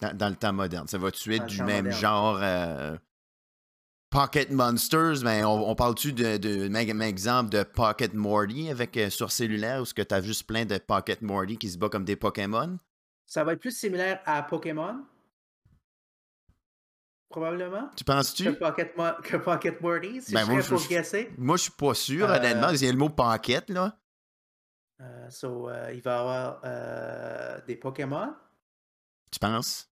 Dans, 0.00 0.16
dans 0.16 0.28
le 0.28 0.36
temps 0.36 0.52
moderne. 0.52 0.88
Ça 0.88 0.98
va-tu 0.98 1.34
être 1.34 1.46
du 1.46 1.62
même 1.62 1.84
moderne. 1.84 2.00
genre 2.00 2.38
euh, 2.42 2.96
Pocket 4.10 4.50
Monsters? 4.50 5.22
Mais 5.22 5.44
on, 5.44 5.68
on 5.70 5.74
parle-tu 5.74 6.12
de, 6.12 6.36
de 6.38 6.68
même 6.68 7.02
exemple 7.02 7.50
de 7.50 7.62
Pocket 7.62 8.12
Morty 8.14 8.68
avec 8.70 8.96
euh, 8.96 9.10
sur 9.10 9.30
cellulaire 9.30 9.80
ou 9.80 9.82
est-ce 9.84 9.94
que 9.94 10.02
tu 10.02 10.14
as 10.14 10.20
juste 10.22 10.44
plein 10.46 10.64
de 10.64 10.78
Pocket 10.78 11.22
Morty 11.22 11.56
qui 11.56 11.70
se 11.70 11.78
bat 11.78 11.88
comme 11.88 12.04
des 12.04 12.16
Pokémon? 12.16 12.78
Ça 13.26 13.44
va 13.44 13.52
être 13.52 13.60
plus 13.60 13.76
similaire 13.76 14.20
à 14.26 14.42
Pokémon? 14.42 15.04
Probablement. 17.28 17.88
Tu 17.96 18.04
Que 18.04 18.12
penses-tu? 18.12 18.52
Pocket, 18.54 18.96
Mo- 18.96 19.22
que 19.22 19.36
Pocket 19.38 19.80
Morty, 19.80 20.20
si 20.20 20.34
Ben, 20.34 20.44
je 20.44 20.50
moi, 20.50 20.62
pour 20.62 20.78
je- 20.78 20.88
guesser. 20.88 21.30
Moi, 21.38 21.56
je 21.56 21.62
suis 21.62 21.72
pas 21.72 21.94
sûr, 21.94 22.28
Euh, 22.28 22.36
honnêtement. 22.36 22.68
Il 22.70 22.82
y 22.84 22.88
a 22.88 22.92
le 22.92 22.98
mot 22.98 23.08
Pocket, 23.08 23.70
là. 23.70 23.96
Euh, 25.00 25.30
so, 25.30 25.68
euh, 25.70 25.90
il 25.94 26.02
va 26.02 26.10
y 26.16 26.20
avoir 26.20 26.60
euh, 26.64 27.58
des 27.66 27.76
Pokémon. 27.76 28.34
Tu 29.32 29.38
penses? 29.38 29.88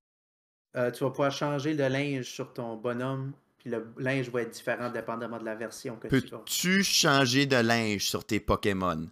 Euh, 0.76 0.90
tu 0.92 1.02
vas 1.02 1.10
pouvoir 1.10 1.32
changer 1.32 1.74
le 1.74 1.88
linge 1.88 2.26
sur 2.26 2.52
ton 2.52 2.76
bonhomme, 2.76 3.32
puis 3.58 3.70
le 3.70 3.92
linge 3.98 4.28
va 4.30 4.42
être 4.42 4.50
différent 4.50 4.90
dépendamment 4.90 5.38
de 5.38 5.44
la 5.44 5.56
version 5.56 5.96
que 5.96 6.06
tu 6.06 6.16
as. 6.16 6.38
Peux-tu 6.38 6.84
changer 6.84 7.46
de 7.46 7.56
linge 7.56 8.08
sur 8.08 8.24
tes 8.24 8.38
Pokémon? 8.38 9.08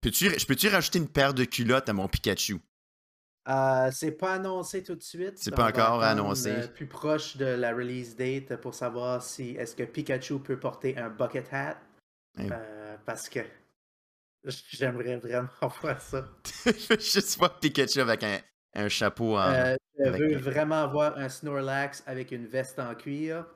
Peux-tu, 0.00 0.38
je 0.38 0.46
peux-tu 0.46 0.68
rajouter 0.68 0.98
une 1.00 1.08
paire 1.08 1.34
de 1.34 1.44
culottes 1.44 1.88
à 1.88 1.92
mon 1.92 2.08
Pikachu? 2.08 2.60
Euh, 3.48 3.90
c'est 3.92 4.12
pas 4.12 4.34
annoncé 4.34 4.82
tout 4.82 4.94
de 4.94 5.02
suite. 5.02 5.38
C'est 5.38 5.54
pas 5.54 5.68
encore 5.68 6.02
annoncé. 6.02 6.50
euh, 6.50 6.68
plus 6.68 6.86
proche 6.86 7.36
de 7.36 7.46
la 7.46 7.74
release 7.74 8.14
date 8.14 8.56
pour 8.56 8.74
savoir 8.74 9.22
si 9.22 9.50
est-ce 9.52 9.74
que 9.74 9.82
Pikachu 9.84 10.38
peut 10.38 10.58
porter 10.58 10.96
un 10.98 11.08
bucket 11.08 11.48
hat? 11.52 11.78
Eh. 12.38 12.48
Euh, 12.52 12.96
parce 13.06 13.28
que 13.28 13.40
j'aimerais 14.44 15.16
vraiment 15.16 15.48
voir 15.82 16.00
ça. 16.00 16.28
je 16.66 16.88
veux 16.94 17.00
juste 17.00 17.38
voir 17.38 17.58
Pikachu 17.58 18.00
avec 18.00 18.22
un, 18.22 18.38
un 18.74 18.88
chapeau 18.88 19.36
en. 19.36 19.48
Euh, 19.50 19.76
je 19.98 20.04
avec- 20.08 20.20
veux 20.20 20.36
vraiment 20.38 20.86
voir 20.88 21.16
un 21.18 21.28
Snorlax 21.28 22.02
avec 22.06 22.30
une 22.32 22.46
veste 22.46 22.78
en 22.78 22.94
cuir. 22.94 23.46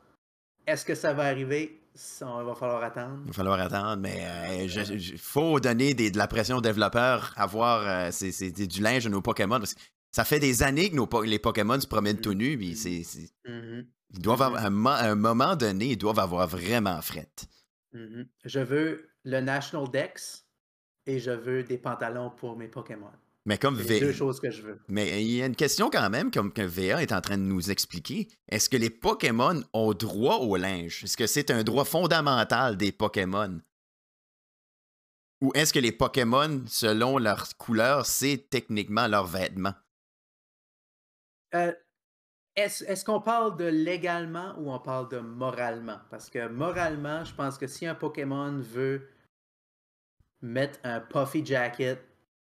Est-ce 0.66 0.84
que 0.84 0.94
ça 0.94 1.12
va 1.12 1.24
arriver? 1.24 1.78
Ça, 1.94 2.26
il 2.40 2.46
va 2.46 2.54
falloir 2.54 2.82
attendre. 2.82 3.18
Il 3.24 3.28
va 3.28 3.32
falloir 3.34 3.60
attendre, 3.60 4.00
mais 4.00 4.66
il 4.66 5.18
faut 5.18 5.60
donner 5.60 5.92
des- 5.92 6.10
de 6.10 6.16
la 6.18 6.26
pression 6.26 6.56
aux 6.56 6.60
développeurs 6.62 7.34
à 7.36 7.46
voir 7.46 7.82
euh, 7.86 8.10
du 8.10 8.80
linge 8.80 9.04
de 9.04 9.10
nos 9.10 9.20
Pokémon. 9.20 9.58
parce 9.58 9.74
que 9.74 9.80
ça 10.10 10.24
fait 10.24 10.38
des 10.40 10.62
années 10.62 10.90
que 10.90 10.96
nos, 10.96 11.08
les 11.22 11.38
Pokémon 11.38 11.78
se 11.80 11.86
promènent 11.86 12.20
tout 12.20 12.32
nus, 12.34 12.56
puis 12.56 12.76
c'est, 12.76 13.02
c'est- 13.02 13.32
Mhm, 13.46 13.86
ils 14.14 14.18
doivent 14.20 14.40
avoir, 14.42 14.62
à 14.64 14.68
un, 14.68 14.86
à 14.86 15.10
un 15.10 15.14
moment 15.14 15.54
donné, 15.56 15.86
ils 15.92 15.96
doivent 15.98 16.18
avoir 16.18 16.46
vraiment 16.48 17.00
fret. 17.02 17.28
Je 17.92 18.60
veux 18.60 19.10
le 19.24 19.40
National 19.40 19.90
Dex 19.90 20.46
et 21.06 21.18
je 21.18 21.30
veux 21.30 21.62
des 21.62 21.76
pantalons 21.78 22.30
pour 22.30 22.56
mes 22.56 22.68
Pokémon. 22.68 23.10
Mais 23.44 23.58
comme 23.58 23.76
les 23.76 23.84
deux 23.98 24.06
V- 24.06 24.12
choses 24.12 24.38
que 24.40 24.50
je 24.50 24.62
veux. 24.62 24.78
mais 24.88 25.22
il 25.24 25.30
y 25.32 25.42
a 25.42 25.46
une 25.46 25.56
question 25.56 25.90
quand 25.90 26.08
même, 26.10 26.30
comme 26.30 26.52
que 26.52 26.62
VA 26.62 27.02
est 27.02 27.12
en 27.12 27.20
train 27.20 27.36
de 27.38 27.42
nous 27.42 27.70
expliquer. 27.70 28.28
Est-ce 28.48 28.68
que 28.68 28.76
les 28.76 28.90
Pokémon 28.90 29.62
ont 29.72 29.92
droit 29.94 30.36
au 30.36 30.56
linge? 30.56 31.02
Est-ce 31.04 31.16
que 31.16 31.26
c'est 31.26 31.50
un 31.50 31.64
droit 31.64 31.84
fondamental 31.84 32.76
des 32.76 32.92
Pokémon? 32.92 33.60
Ou 35.40 35.50
est-ce 35.54 35.72
que 35.72 35.80
les 35.80 35.90
Pokémon, 35.90 36.62
selon 36.68 37.18
leur 37.18 37.56
couleur, 37.56 38.06
c'est 38.06 38.46
techniquement 38.48 39.08
leur 39.08 39.26
vêtement? 39.26 39.74
Euh, 41.54 41.72
Est-ce 42.54 42.84
est-ce 42.84 43.04
qu'on 43.04 43.20
parle 43.20 43.56
de 43.56 43.64
légalement 43.64 44.54
ou 44.58 44.70
on 44.70 44.78
parle 44.78 45.08
de 45.08 45.18
moralement? 45.18 45.98
Parce 46.10 46.30
que 46.30 46.46
moralement, 46.48 47.24
je 47.24 47.34
pense 47.34 47.58
que 47.58 47.66
si 47.66 47.86
un 47.86 47.94
Pokémon 47.96 48.58
veut 48.60 49.08
mettre 50.42 50.78
un 50.84 51.00
puffy 51.00 51.44
jacket, 51.44 52.06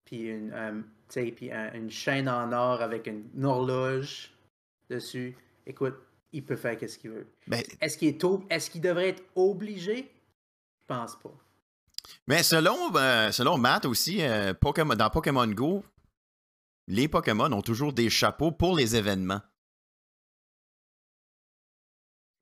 puis 0.04 0.28
une, 0.28 0.84
sais, 1.08 1.32
puis 1.32 1.52
un- 1.52 1.72
une 1.74 1.90
chaîne 1.90 2.28
en 2.28 2.52
or 2.52 2.80
avec 2.82 3.06
une, 3.06 3.24
une 3.34 3.44
horloge 3.44 4.32
dessus, 4.90 5.36
écoute, 5.66 5.94
il 6.32 6.44
peut 6.44 6.56
faire 6.56 6.76
ce 6.88 6.98
qu'il 6.98 7.10
veut. 7.10 7.26
Ben, 7.46 7.62
Est-ce 7.80 7.96
qu'il 7.96 8.08
est, 8.08 8.24
est-ce 8.50 8.70
qu'il 8.70 8.80
devrait 8.80 9.10
être 9.10 9.22
obligé? 9.34 10.10
Je 10.82 10.86
pense 10.86 11.16
pas. 11.16 11.32
Mais 12.26 12.42
selon, 12.42 12.94
euh, 12.96 13.30
selon 13.32 13.56
Matt 13.56 13.86
aussi, 13.86 14.22
euh, 14.22 14.52
Pokémon, 14.52 14.94
dans 14.94 15.10
Pokémon 15.10 15.46
Go, 15.46 15.84
les 16.86 17.08
Pokémon 17.08 17.50
ont 17.52 17.62
toujours 17.62 17.92
des 17.92 18.10
chapeaux 18.10 18.50
pour 18.52 18.76
les 18.76 18.96
événements. 18.96 19.40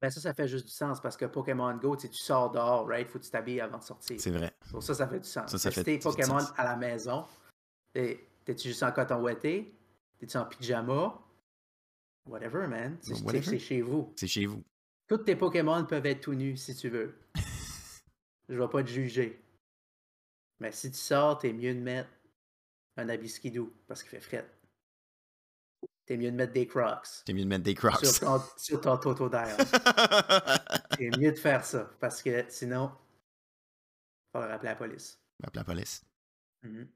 Ben 0.01 0.11
ça, 0.11 0.21
ça 0.21 0.35
fait 0.35 0.49
juste 0.49 0.67
du 0.67 0.73
sens 0.73 1.01
parce 1.01 1.17
que 1.17 1.27
Pokémon 1.27 1.77
Go, 1.77 1.95
tu 1.97 2.09
sors 2.13 2.51
dehors, 2.51 2.89
right? 2.89 3.09
Faut 3.09 3.21
que 3.21 3.25
tu 3.25 3.31
t'habilles 3.31 3.61
avant 3.61 3.79
de 3.79 3.85
sortir. 3.85 4.17
C'est 4.19 4.33
vrai. 4.33 4.53
Pour 4.71 4.83
ça, 4.83 4.95
ça 4.95 5.07
fait 5.07 5.21
du 5.21 5.29
sens. 5.29 5.49
Ça, 5.49 5.59
ça 5.59 5.69
Mais 5.69 5.75
fait 5.75 5.81
si 5.81 5.85
t'es 5.85 5.99
Pokémon 5.99 6.39
à 6.57 6.65
la 6.65 6.75
maison, 6.75 7.25
t'es-tu 7.95 8.69
juste 8.69 8.83
en 8.83 8.93
coton? 8.93 9.25
T'es-tu 9.35 10.37
en 10.37 10.45
pyjama? 10.47 11.19
Whatever, 12.27 12.67
man. 12.69 12.99
C'est 13.01 13.59
chez 13.59 13.83
vous. 13.83 14.13
C'est 14.17 14.29
chez 14.29 14.47
vous. 14.47 14.63
Tous 15.09 15.19
tes 15.19 15.37
Pokémon 15.37 15.85
peuvent 15.85 16.07
être 16.07 16.21
tout 16.21 16.35
nus 16.35 16.57
si 16.57 16.75
tu 16.75 16.89
veux. 16.89 17.19
Je 18.49 18.55
vais 18.55 18.69
pas 18.69 18.83
te 18.83 18.89
juger. 18.89 19.43
Mais 20.61 20.73
si 20.73 20.91
tu 20.91 20.97
sors, 20.99 21.39
t'es 21.39 21.53
mieux 21.53 21.75
de 21.75 21.81
mettre 21.81 22.09
un 22.97 23.09
habit 23.09 23.29
skidoo 23.29 23.73
parce 23.87 24.03
qu'il 24.03 24.11
fait 24.11 24.21
fret. 24.21 24.49
T'es 26.07 26.17
mieux 26.17 26.31
de 26.31 26.37
mettre 26.37 26.53
des 26.53 26.67
crocs 26.67 27.07
C'est 27.27 27.33
mieux 27.33 27.45
de 27.45 27.49
mettre 27.49 27.65
des 27.65 27.75
crocs. 27.75 28.05
sur 28.05 28.21
ton, 28.21 28.41
sur 28.57 28.81
ton 28.81 28.97
Totodile. 28.97 29.57
C'est 30.99 31.17
mieux 31.19 31.33
de 31.33 31.39
faire 31.39 31.65
ça 31.65 31.91
parce 32.01 32.23
que 32.23 32.45
sinon, 32.49 32.93
il 34.35 34.41
va 34.41 34.47
rappeler 34.47 34.69
la 34.71 34.77
police. 34.77 35.21
Appelle 35.43 35.61
la 35.61 35.65
police. 35.65 36.05
Mhm. 36.63 36.89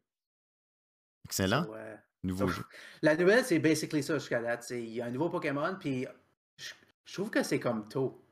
Excellent. 1.27 1.65
So, 1.65 1.75
euh, 1.75 1.95
Nouveau 2.23 2.49
so, 2.49 2.55
jeu. 2.55 2.63
La 3.03 3.17
nouvelle, 3.17 3.45
c'est 3.45 3.59
basically 3.59 4.03
ça 4.03 4.19
jusqu'à 4.19 4.41
date. 4.41 4.63
C'est- 4.63 4.83
Il 4.83 4.91
y 4.95 5.01
a 5.01 5.07
un 5.07 5.11
nouveau 5.11 5.29
Pokémon, 5.29 5.77
puis 5.79 6.07
je, 6.57 6.73
je 7.05 7.15
trouve 7.15 7.31
que 7.31 7.43
c'est 7.43 7.61
comme 7.61 7.89
tôt. 7.89 8.23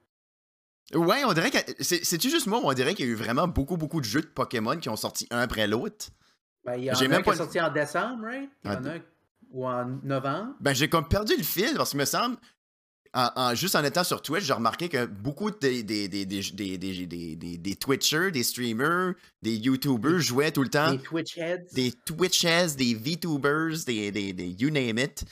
Ouais, 0.94 1.24
on 1.24 1.32
dirait 1.32 1.50
que. 1.50 1.58
c'est- 1.80 2.04
C'est-tu 2.04 2.30
juste 2.30 2.46
moi 2.46 2.60
on 2.62 2.72
dirait 2.72 2.94
qu'il 2.94 3.06
y 3.06 3.08
a 3.08 3.12
eu 3.12 3.16
vraiment 3.16 3.48
beaucoup, 3.48 3.76
beaucoup 3.76 4.00
de 4.00 4.04
jeux 4.06 4.20
de 4.22 4.26
Pokémon 4.26 4.76
qui 4.78 4.88
ont 4.88 4.96
sorti 4.96 5.26
un 5.30 5.38
après 5.40 5.66
l'autre? 5.66 6.06
Ben, 6.64 6.76
il 6.76 6.84
y 6.84 6.90
en 6.90 6.94
a 6.94 7.00
même 7.02 7.12
un 7.12 7.16
qui 7.18 7.22
pas 7.24 7.32
est 7.34 7.36
sorti 7.38 7.60
en 7.60 7.70
décembre, 7.72 8.24
right? 8.24 8.50
Il 8.64 8.70
y 8.70 8.74
Ah, 8.74 8.78
en 8.80 8.84
a 8.84 8.90
un 8.94 9.00
ou 9.50 9.66
en 9.66 9.84
novembre. 10.02 10.54
Ben, 10.60 10.74
j'ai 10.74 10.88
comme 10.88 11.08
perdu 11.08 11.34
le 11.36 11.42
fil 11.42 11.74
parce 11.76 11.90
qu'il 11.90 11.98
me 12.00 12.04
semble. 12.04 12.36
En, 13.14 13.30
en- 13.36 13.54
juste 13.54 13.76
en 13.76 13.84
étant 13.84 14.02
sur 14.02 14.20
Twitch, 14.22 14.44
j'ai 14.44 14.52
remarqué 14.52 14.88
que 14.88 15.06
beaucoup 15.06 15.50
des, 15.50 15.82
des, 15.84 16.08
des, 16.08 16.26
des, 16.26 16.40
des, 16.42 16.76
des, 16.78 17.06
des, 17.06 17.36
des- 17.36 17.58
des 17.58 17.76
Twitchers, 17.76 18.30
des 18.32 18.42
streamers, 18.42 19.14
des 19.40 19.54
YouTubers 19.54 20.18
jouaient 20.20 20.50
tout 20.50 20.62
le 20.64 20.68
temps. 20.68 20.90
Des 20.92 21.92
Twitch 21.92 22.44
Heads. 22.44 22.74
des 22.76 22.94
des 22.94 22.94
VTubers, 22.94 23.84
des, 23.86 24.10
des, 24.10 24.32
des 24.32 24.48
you 24.58 24.70
name 24.70 24.98
it. 24.98 25.24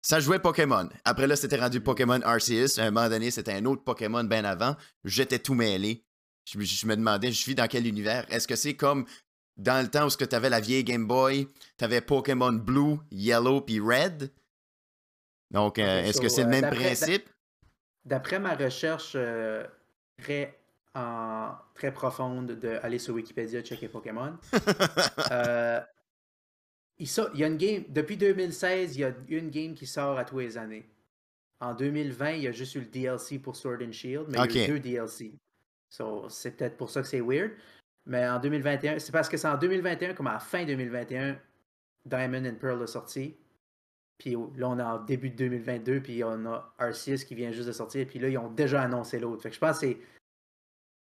Ça 0.00 0.20
jouait 0.20 0.38
Pokémon. 0.38 0.88
Après 1.04 1.26
là, 1.26 1.34
c'était 1.34 1.56
rendu 1.58 1.80
Pokémon 1.80 2.20
Arceus. 2.22 2.78
À 2.78 2.84
un 2.84 2.90
moment 2.92 3.08
donné, 3.08 3.30
c'était 3.32 3.52
un 3.52 3.64
autre 3.64 3.82
Pokémon 3.82 4.22
bien 4.24 4.44
avant. 4.44 4.76
J'étais 5.04 5.40
tout 5.40 5.54
mêlé. 5.54 6.04
Je, 6.44 6.56
me- 6.58 6.64
je 6.64 6.86
me 6.86 6.96
demandais, 6.96 7.32
je 7.32 7.44
vis 7.44 7.54
dans 7.56 7.66
quel 7.66 7.86
univers? 7.86 8.24
Est-ce 8.32 8.46
que 8.46 8.54
c'est 8.56 8.74
comme 8.74 9.04
dans 9.56 9.82
le 9.82 9.88
temps 9.88 10.06
où 10.06 10.10
tu 10.10 10.34
avais 10.36 10.48
la 10.50 10.60
vieille 10.60 10.84
Game 10.84 11.06
Boy, 11.06 11.48
tu 11.76 11.84
avais 11.84 12.00
Pokémon 12.00 12.52
Blue, 12.52 12.98
Yellow 13.10 13.60
puis 13.60 13.80
Red? 13.80 14.30
Donc, 15.50 15.78
euh, 15.78 16.00
Ok, 16.00 16.06
est-ce 16.08 16.20
que 16.20 16.28
c'est 16.28 16.42
le 16.42 16.48
euh, 16.48 16.60
même 16.60 16.70
principe? 16.74 17.28
D'après 18.04 18.38
ma 18.38 18.54
recherche 18.54 19.12
euh, 19.14 19.66
très, 20.22 20.58
en, 20.94 21.52
très 21.74 21.92
profonde 21.92 22.52
d'aller 22.52 22.98
sur 22.98 23.14
Wikipédia 23.14 23.62
checker 23.62 23.88
Pokémon, 23.88 24.36
euh, 25.32 25.80
il, 26.98 27.08
sort- 27.08 27.30
il 27.34 27.40
y 27.40 27.44
a 27.44 27.46
une 27.46 27.56
game, 27.56 27.84
depuis 27.88 28.16
2016, 28.16 28.96
il 28.96 29.00
y 29.00 29.04
a 29.04 29.14
une 29.28 29.50
game 29.50 29.74
qui 29.74 29.86
sort 29.86 30.18
à 30.18 30.24
tous 30.24 30.38
les 30.38 30.58
années. 30.58 30.88
En 31.60 31.74
2020, 31.74 32.30
il 32.32 32.42
y 32.42 32.48
a 32.48 32.52
juste 32.52 32.74
eu 32.76 32.80
le 32.80 32.86
DLC 32.86 33.38
pour 33.38 33.56
Sword 33.56 33.78
and 33.82 33.92
Shield, 33.92 34.26
mais 34.28 34.38
il 34.44 34.56
y 34.56 34.60
a 34.60 34.64
eu 34.64 34.68
deux 34.68 34.80
DLC. 34.80 35.34
So, 35.90 36.28
c'est 36.28 36.52
peut-être 36.52 36.76
pour 36.76 36.90
ça 36.90 37.02
que 37.02 37.08
c'est 37.08 37.20
weird. 37.20 37.52
Mais 38.06 38.26
en 38.28 38.38
2021, 38.38 38.98
c'est 39.00 39.12
parce 39.12 39.28
que 39.28 39.36
c'est 39.36 39.48
en 39.48 39.58
2021, 39.58 40.14
comme 40.14 40.28
à 40.28 40.34
la 40.34 40.38
fin 40.38 40.64
2021, 40.64 41.38
Diamond 42.06 42.44
and 42.46 42.54
Pearl 42.60 42.82
a 42.82 42.86
sorti. 42.86 43.36
Puis 44.18 44.36
là, 44.56 44.68
on 44.68 44.78
est 44.78 44.82
en 44.82 44.98
début 44.98 45.30
de 45.30 45.36
2022, 45.36 46.00
puis 46.00 46.24
on 46.24 46.44
a 46.46 46.74
Arceus 46.78 47.18
qui 47.18 47.34
vient 47.34 47.52
juste 47.52 47.68
de 47.68 47.72
sortir, 47.72 48.04
puis 48.06 48.18
là, 48.18 48.28
ils 48.28 48.38
ont 48.38 48.50
déjà 48.50 48.82
annoncé 48.82 49.18
l'autre. 49.20 49.42
Fait 49.42 49.50
que 49.50 49.54
je 49.54 49.60
pense 49.60 49.78
que 49.78 49.86
c'est 49.86 49.98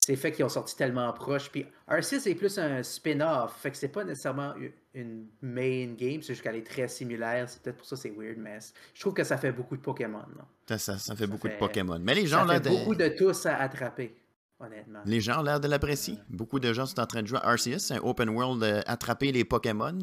c'est 0.05 0.17
fait 0.17 0.33
qu'ils 0.33 0.45
ont 0.45 0.51
sorti 0.51 0.77
tellement 0.77 1.11
proche. 1.15 1.51
Puis 1.51 1.65
Arceus 1.87 2.29
est 2.29 2.35
plus 2.35 2.59
un 2.59 2.83
spin-off. 2.83 3.57
Fait 3.59 3.71
que 3.71 3.77
c'est 3.77 3.89
pas 3.89 4.05
nécessairement 4.05 4.55
une 4.93 5.29
main 5.41 5.95
game. 5.95 6.21
C'est 6.21 6.35
juste 6.35 6.43
qu'elle 6.43 6.57
est 6.57 6.67
très 6.67 6.89
similaire. 6.89 7.49
C'est 7.49 7.63
peut-être 7.63 7.79
pour 7.79 7.87
ça 7.87 7.97
que 7.97 8.03
c'est 8.03 8.11
weird, 8.11 8.37
mais 8.37 8.59
je 8.93 9.01
trouve 9.01 9.15
que 9.15 9.25
ça 9.25 9.39
fait 9.39 9.53
beaucoup 9.53 9.77
de 9.77 9.81
Pokémon. 9.81 10.27
Ça, 10.69 10.79
ça, 10.79 11.17
fait 11.17 11.27
beaucoup 11.27 11.49
de 11.49 11.57
Pokémon. 11.57 11.99
Mais 11.99 12.15
les 12.15 12.27
gens, 12.27 12.45
là. 12.45 12.61
Fait 12.61 12.69
beaucoup 12.69 12.95
de 12.95 13.09
tous 13.09 13.47
à 13.47 13.57
attraper. 13.57 14.15
Honnêtement. 14.61 15.01
Les 15.07 15.21
gens 15.21 15.41
ont 15.41 15.43
l'air 15.43 15.59
de 15.59 15.69
l'apprécier. 15.69 16.19
Beaucoup 16.29 16.61
de 16.61 16.73
gens 16.73 16.87
sont 16.87 17.01
en 17.01 17.07
train 17.07 17.23
de 17.23 17.27
jouer 17.27 17.39
à 17.39 17.49
Arceus, 17.49 17.79
c'est 17.79 17.95
un 17.95 18.01
open 18.03 18.29
world 18.29 18.63
euh, 18.63 18.83
attraper 18.87 19.33
les 19.33 19.45
Pokémon. 19.45 19.99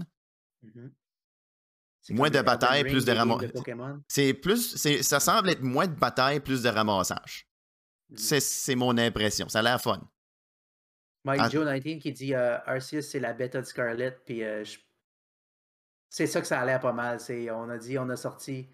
Mm-hmm. 0.66 0.90
Moins 2.10 2.30
de 2.30 2.42
bataille, 2.42 2.84
plus 2.84 3.06
de 3.06 3.12
ramassage. 3.12 3.52
C'est 4.08 4.34
plus. 4.34 4.76
Ça 5.02 5.20
semble 5.20 5.50
être 5.50 5.62
moins 5.62 5.88
de 5.88 5.94
bataille, 5.94 6.40
plus 6.40 6.64
de 6.64 6.70
ramassage. 6.70 7.48
C'est 8.16 8.76
mon 8.76 8.98
impression. 8.98 9.48
Ça 9.50 9.60
a 9.60 9.62
l'air 9.62 9.82
fun. 9.82 10.02
Mike 11.24 11.52
Joe 11.52 11.66
19 11.66 12.02
qui 12.02 12.12
dit 12.12 12.34
euh, 12.34 12.58
Arceus, 12.66 13.04
c'est 13.04 13.20
la 13.20 13.34
bêta 13.34 13.62
de 13.62 13.66
Scarlet. 13.66 14.18
Puis 14.26 14.44
euh, 14.44 14.64
c'est 16.10 16.26
ça 16.26 16.42
que 16.42 16.48
ça 16.48 16.60
a 16.60 16.66
l'air 16.66 16.80
pas 16.80 16.94
mal. 16.94 17.20
On 17.54 17.70
a 17.70 17.78
dit, 17.78 17.98
on 18.00 18.10
a 18.10 18.16
sorti. 18.16 18.68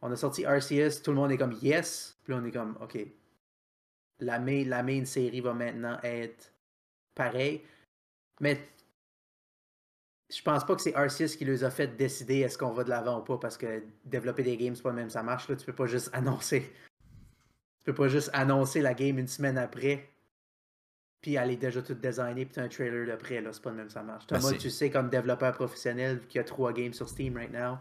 On 0.00 0.10
a 0.10 0.16
sorti 0.16 0.44
Arceus, 0.44 1.02
tout 1.02 1.10
le 1.10 1.16
monde 1.16 1.30
est 1.30 1.36
comme 1.36 1.56
yes. 1.60 2.18
Puis 2.24 2.32
on 2.32 2.44
est 2.44 2.50
comme 2.50 2.76
OK. 2.80 2.98
La 4.20 4.38
main, 4.38 4.64
la 4.64 4.82
main 4.82 5.04
série 5.04 5.40
va 5.40 5.52
maintenant 5.52 5.98
être 6.02 6.52
pareil. 7.14 7.62
Mais 8.40 8.58
je 10.34 10.42
pense 10.42 10.64
pas 10.64 10.74
que 10.74 10.80
c'est 10.80 10.94
Arceus 10.94 11.36
qui 11.36 11.44
les 11.44 11.62
a 11.64 11.70
fait 11.70 11.96
décider 11.96 12.40
est-ce 12.40 12.56
qu'on 12.56 12.70
va 12.70 12.84
de 12.84 12.90
l'avant 12.90 13.20
ou 13.20 13.22
pas 13.22 13.38
parce 13.38 13.56
que 13.56 13.82
développer 14.04 14.42
des 14.42 14.56
games, 14.56 14.74
c'est 14.74 14.82
pas 14.82 14.92
même 14.92 15.10
ça 15.10 15.22
marche. 15.22 15.48
Là. 15.48 15.56
Tu 15.56 15.66
peux 15.66 15.74
pas 15.74 15.86
juste 15.86 16.10
annoncer 16.12 16.72
tu 17.82 17.90
peux 17.90 17.94
pas 17.94 18.08
juste 18.08 18.30
annoncer 18.32 18.80
la 18.80 18.94
game 18.94 19.18
une 19.18 19.26
semaine 19.26 19.58
après, 19.58 20.08
puis 21.20 21.34
elle 21.34 21.50
est 21.50 21.56
déjà 21.56 21.82
toute 21.82 22.00
designée, 22.00 22.46
puis 22.46 22.60
as 22.60 22.64
un 22.64 22.68
trailer 22.68 23.08
d'après. 23.08 23.40
Là, 23.40 23.52
c'est 23.52 23.62
pas 23.62 23.70
le 23.70 23.76
même 23.76 23.90
ça 23.90 24.04
marche. 24.04 24.24
Ben, 24.28 24.38
Thomas, 24.38 24.56
tu 24.56 24.70
sais, 24.70 24.88
comme 24.88 25.10
développeur 25.10 25.52
professionnel, 25.52 26.20
qui 26.28 26.38
a 26.38 26.44
trois 26.44 26.72
games 26.72 26.92
sur 26.92 27.08
Steam 27.08 27.36
right 27.36 27.52
now, 27.52 27.78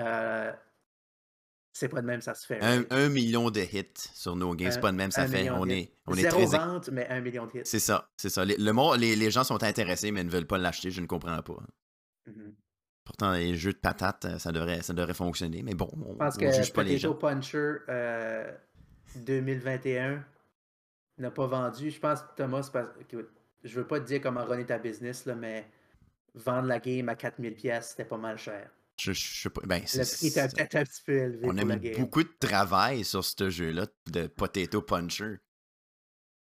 euh, 0.00 0.52
c'est 1.72 1.88
pas 1.88 2.02
de 2.02 2.06
même 2.06 2.20
ça 2.20 2.34
se 2.34 2.46
fait. 2.46 2.60
Un, 2.62 3.08
million 3.08 3.50
de 3.50 3.60
hits 3.60 3.86
sur 4.14 4.36
nos 4.36 4.54
games, 4.54 4.70
c'est 4.70 4.80
pas 4.80 4.92
de 4.92 4.96
même 4.96 5.10
ça 5.10 5.26
fait. 5.26 5.50
On 5.50 5.66
est, 5.66 5.92
on 6.06 6.14
est 6.14 6.28
très... 6.28 6.44
vente, 6.44 6.90
mais 6.90 7.08
un 7.08 7.20
million 7.20 7.46
de 7.46 7.58
hits. 7.58 7.62
C'est 7.64 7.78
ça, 7.78 8.10
c'est 8.16 8.28
ça. 8.28 8.44
Les, 8.44 8.56
le 8.58 8.98
les, 8.98 9.16
les, 9.16 9.30
gens 9.30 9.44
sont 9.44 9.62
intéressés, 9.62 10.12
mais 10.12 10.22
ne 10.22 10.30
veulent 10.30 10.46
pas 10.46 10.58
l'acheter, 10.58 10.90
je 10.90 11.00
ne 11.00 11.06
comprends 11.06 11.42
pas. 11.42 11.62
Mm-hmm. 12.28 12.54
Pourtant, 13.04 13.32
les 13.32 13.56
jeux 13.56 13.72
de 13.72 13.78
patates, 13.78 14.38
ça 14.38 14.52
devrait, 14.52 14.82
ça 14.82 14.92
devrait 14.92 15.14
fonctionner, 15.14 15.62
mais 15.62 15.74
bon, 15.74 15.90
on, 16.06 16.12
je 16.12 16.18
pense 16.18 16.36
que 16.36 16.52
juge 16.52 16.72
pas 16.72 16.82
les 16.82 16.98
gens. 16.98 17.14
Puncher, 17.14 17.78
euh, 17.88 18.52
2021 19.16 20.24
n'a 21.18 21.30
pas 21.30 21.46
vendu. 21.46 21.90
Je 21.90 21.98
pense, 21.98 22.20
Thomas, 22.36 22.70
je 23.64 23.74
veux 23.74 23.86
pas 23.86 23.98
te 23.98 24.04
dire 24.04 24.20
comment 24.20 24.44
runner 24.44 24.66
ta 24.66 24.78
business, 24.78 25.26
là, 25.26 25.34
mais 25.34 25.68
vendre 26.34 26.68
la 26.68 26.78
game 26.78 27.08
à 27.08 27.14
4000$, 27.14 27.82
c'était 27.82 28.04
pas 28.04 28.18
mal 28.18 28.38
cher. 28.38 28.70
Je, 28.98 29.12
sais 29.12 29.50
pas. 29.50 29.62
Ben, 29.64 29.82
le 29.82 30.16
prix 30.16 30.26
était 30.26 30.48
peut-être 30.48 30.76
un 30.76 30.84
petit 30.84 31.02
peu 31.04 31.12
élevé. 31.12 31.40
On 31.44 31.58
a 31.58 31.64
mis 31.64 31.90
beaucoup 31.92 32.22
de 32.22 32.32
travail 32.38 33.04
sur 33.04 33.24
ce 33.24 33.50
jeu-là 33.50 33.86
de 34.10 34.26
Potato 34.26 34.82
Puncher. 34.82 35.38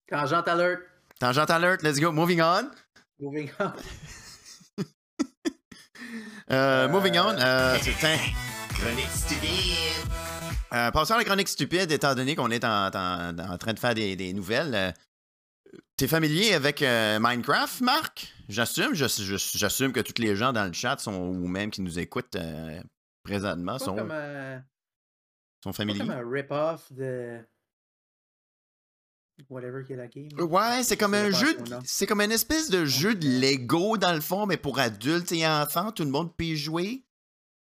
Tangent 0.08 0.44
alert. 0.46 0.80
Tangent 1.20 1.50
alert, 1.50 1.84
let's 1.84 2.00
go. 2.00 2.12
Moving 2.12 2.42
on. 2.42 2.72
Moving 3.20 3.50
on. 3.60 3.72
Euh, 6.52 6.90
moving 6.90 7.18
on. 7.18 7.38
Euh, 7.40 7.78
c'est 7.82 8.06
un. 8.06 8.18
Euh, 10.74 10.92
passons 10.92 11.14
à 11.14 11.18
la 11.18 11.24
chronique 11.24 11.48
stupide, 11.48 11.92
étant 11.92 12.14
donné 12.16 12.36
qu'on 12.36 12.52
est 12.52 12.66
en, 12.66 12.90
train 12.92 13.74
de 13.74 13.80
faire 13.80 13.94
des, 13.96 14.34
nouvelles. 14.34 14.94
Euh, 16.02 16.06
t'es 16.06 16.08
familier 16.08 16.54
avec 16.54 16.82
euh, 16.82 17.20
Minecraft, 17.20 17.82
Marc? 17.82 18.34
J'assume, 18.50 18.94
j'assume 18.94 19.94
que 19.94 20.00
tous 20.00 20.20
les 20.20 20.36
gens 20.36 20.52
dans 20.52 20.66
le 20.66 20.74
chat 20.74 20.98
sont, 21.00 21.14
ou 21.14 21.48
même 21.48 21.70
qui 21.70 21.82
nous 21.82 22.00
écoutent 22.00 22.38
présentement 23.24 23.78
sont, 23.78 23.96
sont 25.64 25.74
familiers. 25.74 26.00
comme 26.00 26.10
un 26.10 26.28
rip-off 26.28 26.92
de 26.92 27.40
whatever 29.50 29.84
qui 29.86 29.94
est 29.94 29.96
la 29.96 30.08
game. 30.08 30.30
Ouais, 30.40 30.84
c'est 30.84 30.98
comme 30.98 31.14
un 31.14 31.30
jeu, 31.30 31.56
c'est 31.86 32.08
comme 32.08 32.22
une 32.22 32.32
espèce 32.32 32.70
de 32.70 32.86
jeu 32.86 33.16
de 33.16 33.28
Lego 33.28 33.98
dans 33.98 34.14
le 34.14 34.22
fond, 34.22 34.46
mais 34.46 34.58
pour 34.58 34.80
adultes 34.80 35.32
et 35.32 35.48
enfants, 35.48 35.92
tout 35.92 36.04
le 36.04 36.12
monde 36.12 36.36
peut 36.36 36.46
y 36.46 36.58
jouer. 36.58 37.04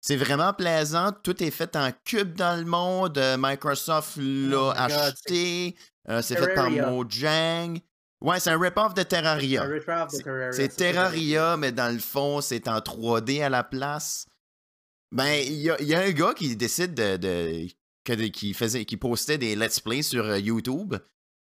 C'est 0.01 0.17
vraiment 0.17 0.53
plaisant. 0.53 1.11
Tout 1.11 1.41
est 1.41 1.49
fait 1.49 1.75
en 1.75 1.91
cube 2.03 2.35
dans 2.35 2.59
le 2.59 2.65
monde. 2.65 3.17
Euh, 3.17 3.37
Microsoft 3.39 4.17
l'a 4.17 4.57
oh 4.59 4.71
acheté. 4.75 5.75
Euh, 6.07 6.21
c'est 6.21 6.35
fait 6.35 6.53
par 6.53 6.69
Mojang. 6.69 7.79
Ouais, 8.21 8.39
c'est 8.39 8.49
un 8.49 8.59
rip-off 8.59 8.93
de 8.93 9.03
Terraria. 9.03 9.67
C'est 10.51 10.75
Terraria, 10.75 11.57
mais 11.57 11.71
dans 11.71 11.93
le 11.93 11.99
fond, 11.99 12.41
c'est 12.41 12.67
en 12.67 12.79
3D 12.79 13.43
à 13.43 13.49
la 13.49 13.63
place. 13.63 14.25
Ben, 15.11 15.41
il 15.45 15.61
y, 15.61 15.69
a, 15.69 15.99
un 15.99 16.11
gars 16.11 16.33
qui 16.33 16.55
décide 16.55 16.93
de, 16.93 17.67
qui, 18.29 18.53
faisait, 18.53 18.85
qui 18.85 18.97
postait 18.97 19.37
des 19.37 19.55
let's 19.55 19.79
play 19.79 20.01
sur 20.01 20.25
euh, 20.25 20.39
YouTube. 20.39 20.95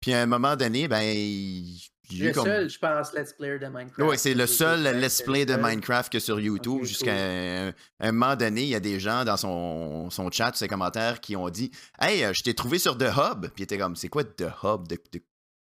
Puis 0.00 0.12
à 0.12 0.22
un 0.22 0.26
moment 0.26 0.54
donné, 0.56 0.86
ben, 0.86 1.14
le 2.12 2.32
seul, 2.32 2.68
je 2.68 2.78
pense, 2.78 3.14
let's 3.14 3.32
player 3.32 3.58
de 3.58 3.66
Minecraft. 3.66 4.10
Oui, 4.10 4.18
c'est 4.18 4.34
le 4.34 4.46
seul 4.46 4.82
let's 5.00 5.22
play 5.22 5.46
de 5.46 5.56
Minecraft 5.56 6.12
que 6.12 6.18
sur 6.18 6.38
YouTube. 6.38 6.84
Jusqu'à 6.84 7.14
un, 7.14 8.12
moment 8.12 8.36
donné, 8.36 8.62
il 8.62 8.68
y 8.68 8.74
a 8.74 8.80
des 8.80 9.00
gens 9.00 9.24
dans 9.24 9.38
son, 9.38 10.10
son 10.10 10.30
chat, 10.30 10.52
ses 10.54 10.68
commentaires, 10.68 11.20
qui 11.20 11.36
ont 11.36 11.48
dit 11.48 11.70
Hey, 11.98 12.24
euh, 12.24 12.32
je 12.34 12.42
t'ai 12.42 12.52
trouvé 12.54 12.78
sur 12.78 12.98
The 12.98 13.08
Hub. 13.16 13.46
Puis 13.46 13.60
il 13.60 13.62
était 13.62 13.78
comme 13.78 13.96
C'est 13.96 14.08
quoi 14.08 14.24
The 14.24 14.48
Hub? 14.62 14.86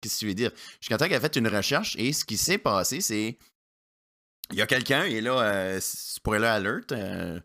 Qu'est-ce 0.03 0.17
que 0.17 0.21
tu 0.21 0.27
veux 0.27 0.35
dire? 0.35 0.51
Jusqu'à 0.81 0.99
temps 0.99 1.07
qu'il 1.07 1.15
a 1.15 1.21
fait 1.21 1.37
une 1.37 1.49
recherche 1.49 1.97
et 1.97 2.13
ce 2.13 2.25
qui 2.25 2.37
s'est 2.37 2.59
passé, 2.59 3.01
c'est. 3.01 3.39
Il 4.51 4.59
y 4.59 4.63
a 4.63 4.67
quelqu'un, 4.67 5.05
et 5.05 5.23
là, 5.23 5.41
euh, 5.41 5.79
spoiler 5.81 6.47
alert, 6.47 6.93
euh, 6.93 7.41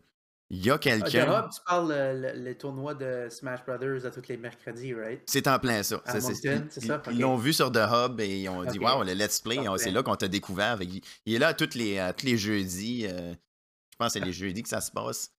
il 0.50 0.62
y 0.62 0.70
a 0.70 0.74
ah, 0.74 0.78
quelqu'un. 0.78 1.48
tu 1.48 1.60
parles 1.64 1.88
le, 1.90 2.32
le, 2.34 2.54
tournoi 2.58 2.94
de 2.94 3.28
Smash 3.30 3.64
Brothers 3.64 4.04
à 4.04 4.10
tous 4.10 4.28
les 4.28 4.36
mercredis, 4.36 4.92
right? 4.92 5.22
C'est 5.26 5.46
en 5.46 5.58
plein 5.58 5.82
ça. 5.82 6.02
c'est 6.06 6.20
ça? 6.20 7.02
Ils 7.10 7.20
l'ont 7.20 7.36
vu 7.36 7.54
sur 7.54 7.72
The 7.72 7.86
Hub 7.90 8.20
et 8.20 8.40
ils 8.40 8.48
ont 8.48 8.64
dit 8.64 8.78
Waouh, 8.78 9.04
le 9.04 9.14
Let's 9.14 9.40
Play, 9.40 9.58
c'est 9.78 9.90
là 9.90 10.02
qu'on 10.02 10.16
t'a 10.16 10.28
découvert. 10.28 10.78
Il, 10.82 11.34
est 11.34 11.38
là 11.38 11.54
tous 11.54 11.74
les, 11.74 12.10
tous 12.16 12.26
les 12.26 12.36
jeudis. 12.36 13.06
Euh, 13.06 13.32
je 13.32 13.96
pense 14.04 14.12
que 14.12 14.18
c'est 14.18 14.24
les 14.24 14.32
jeudis 14.32 14.62
que 14.62 14.68
ça 14.68 14.80
se 14.80 14.90
passe. 14.90 15.32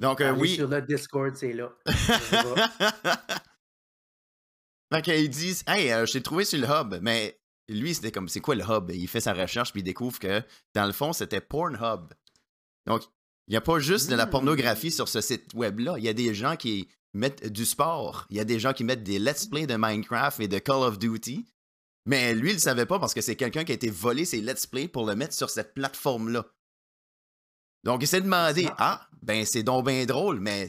Donc, 0.00 0.22
euh, 0.22 0.32
oui. 0.32 0.56
Sur 0.56 0.68
le 0.68 0.80
Discord, 0.80 1.36
c'est 1.36 1.52
là. 1.52 1.70
Donc, 4.90 5.06
ils 5.06 5.30
disent 5.30 5.62
Hey, 5.66 5.92
euh, 5.92 6.06
je 6.06 6.12
t'ai 6.12 6.22
trouvé 6.22 6.44
sur 6.44 6.58
le 6.58 6.66
Hub. 6.66 6.98
Mais 7.02 7.40
lui, 7.68 7.94
c'était 7.94 8.10
comme 8.10 8.28
C'est 8.28 8.40
quoi 8.40 8.54
le 8.54 8.64
Hub? 8.64 8.90
Il 8.90 9.08
fait 9.08 9.20
sa 9.20 9.32
recherche 9.32 9.72
puis 9.72 9.80
il 9.80 9.84
découvre 9.84 10.18
que, 10.18 10.42
dans 10.74 10.86
le 10.86 10.92
fond, 10.92 11.12
c'était 11.12 11.40
Pornhub. 11.40 12.12
Donc, 12.86 13.02
il 13.48 13.52
n'y 13.52 13.56
a 13.56 13.60
pas 13.60 13.78
juste 13.78 14.10
de 14.10 14.14
la 14.14 14.26
mmh. 14.26 14.30
pornographie 14.30 14.90
sur 14.90 15.08
ce 15.08 15.20
site 15.20 15.54
web-là. 15.54 15.96
Il 15.98 16.04
y 16.04 16.08
a 16.08 16.12
des 16.12 16.34
gens 16.34 16.56
qui 16.56 16.88
mettent 17.14 17.46
du 17.46 17.64
sport. 17.64 18.26
Il 18.30 18.36
y 18.36 18.40
a 18.40 18.44
des 18.44 18.60
gens 18.60 18.72
qui 18.72 18.84
mettent 18.84 19.02
des 19.02 19.18
let's 19.18 19.46
play 19.46 19.66
de 19.66 19.76
Minecraft 19.76 20.40
et 20.40 20.48
de 20.48 20.58
Call 20.58 20.82
of 20.82 20.98
Duty. 20.98 21.46
Mais 22.06 22.34
lui, 22.34 22.50
il 22.50 22.54
ne 22.54 22.60
savait 22.60 22.86
pas 22.86 22.98
parce 22.98 23.14
que 23.14 23.20
c'est 23.20 23.36
quelqu'un 23.36 23.64
qui 23.64 23.72
a 23.72 23.74
été 23.74 23.90
volé 23.90 24.24
ses 24.24 24.40
let's 24.40 24.66
play 24.66 24.88
pour 24.88 25.06
le 25.06 25.14
mettre 25.14 25.34
sur 25.34 25.50
cette 25.50 25.74
plateforme-là. 25.74 26.46
Donc, 27.84 28.02
il 28.02 28.06
s'est 28.06 28.20
demandé 28.20 28.68
Ah, 28.78 29.08
ben 29.22 29.44
c'est 29.44 29.62
donc 29.62 29.86
bien 29.86 30.04
drôle, 30.06 30.40
mais 30.40 30.68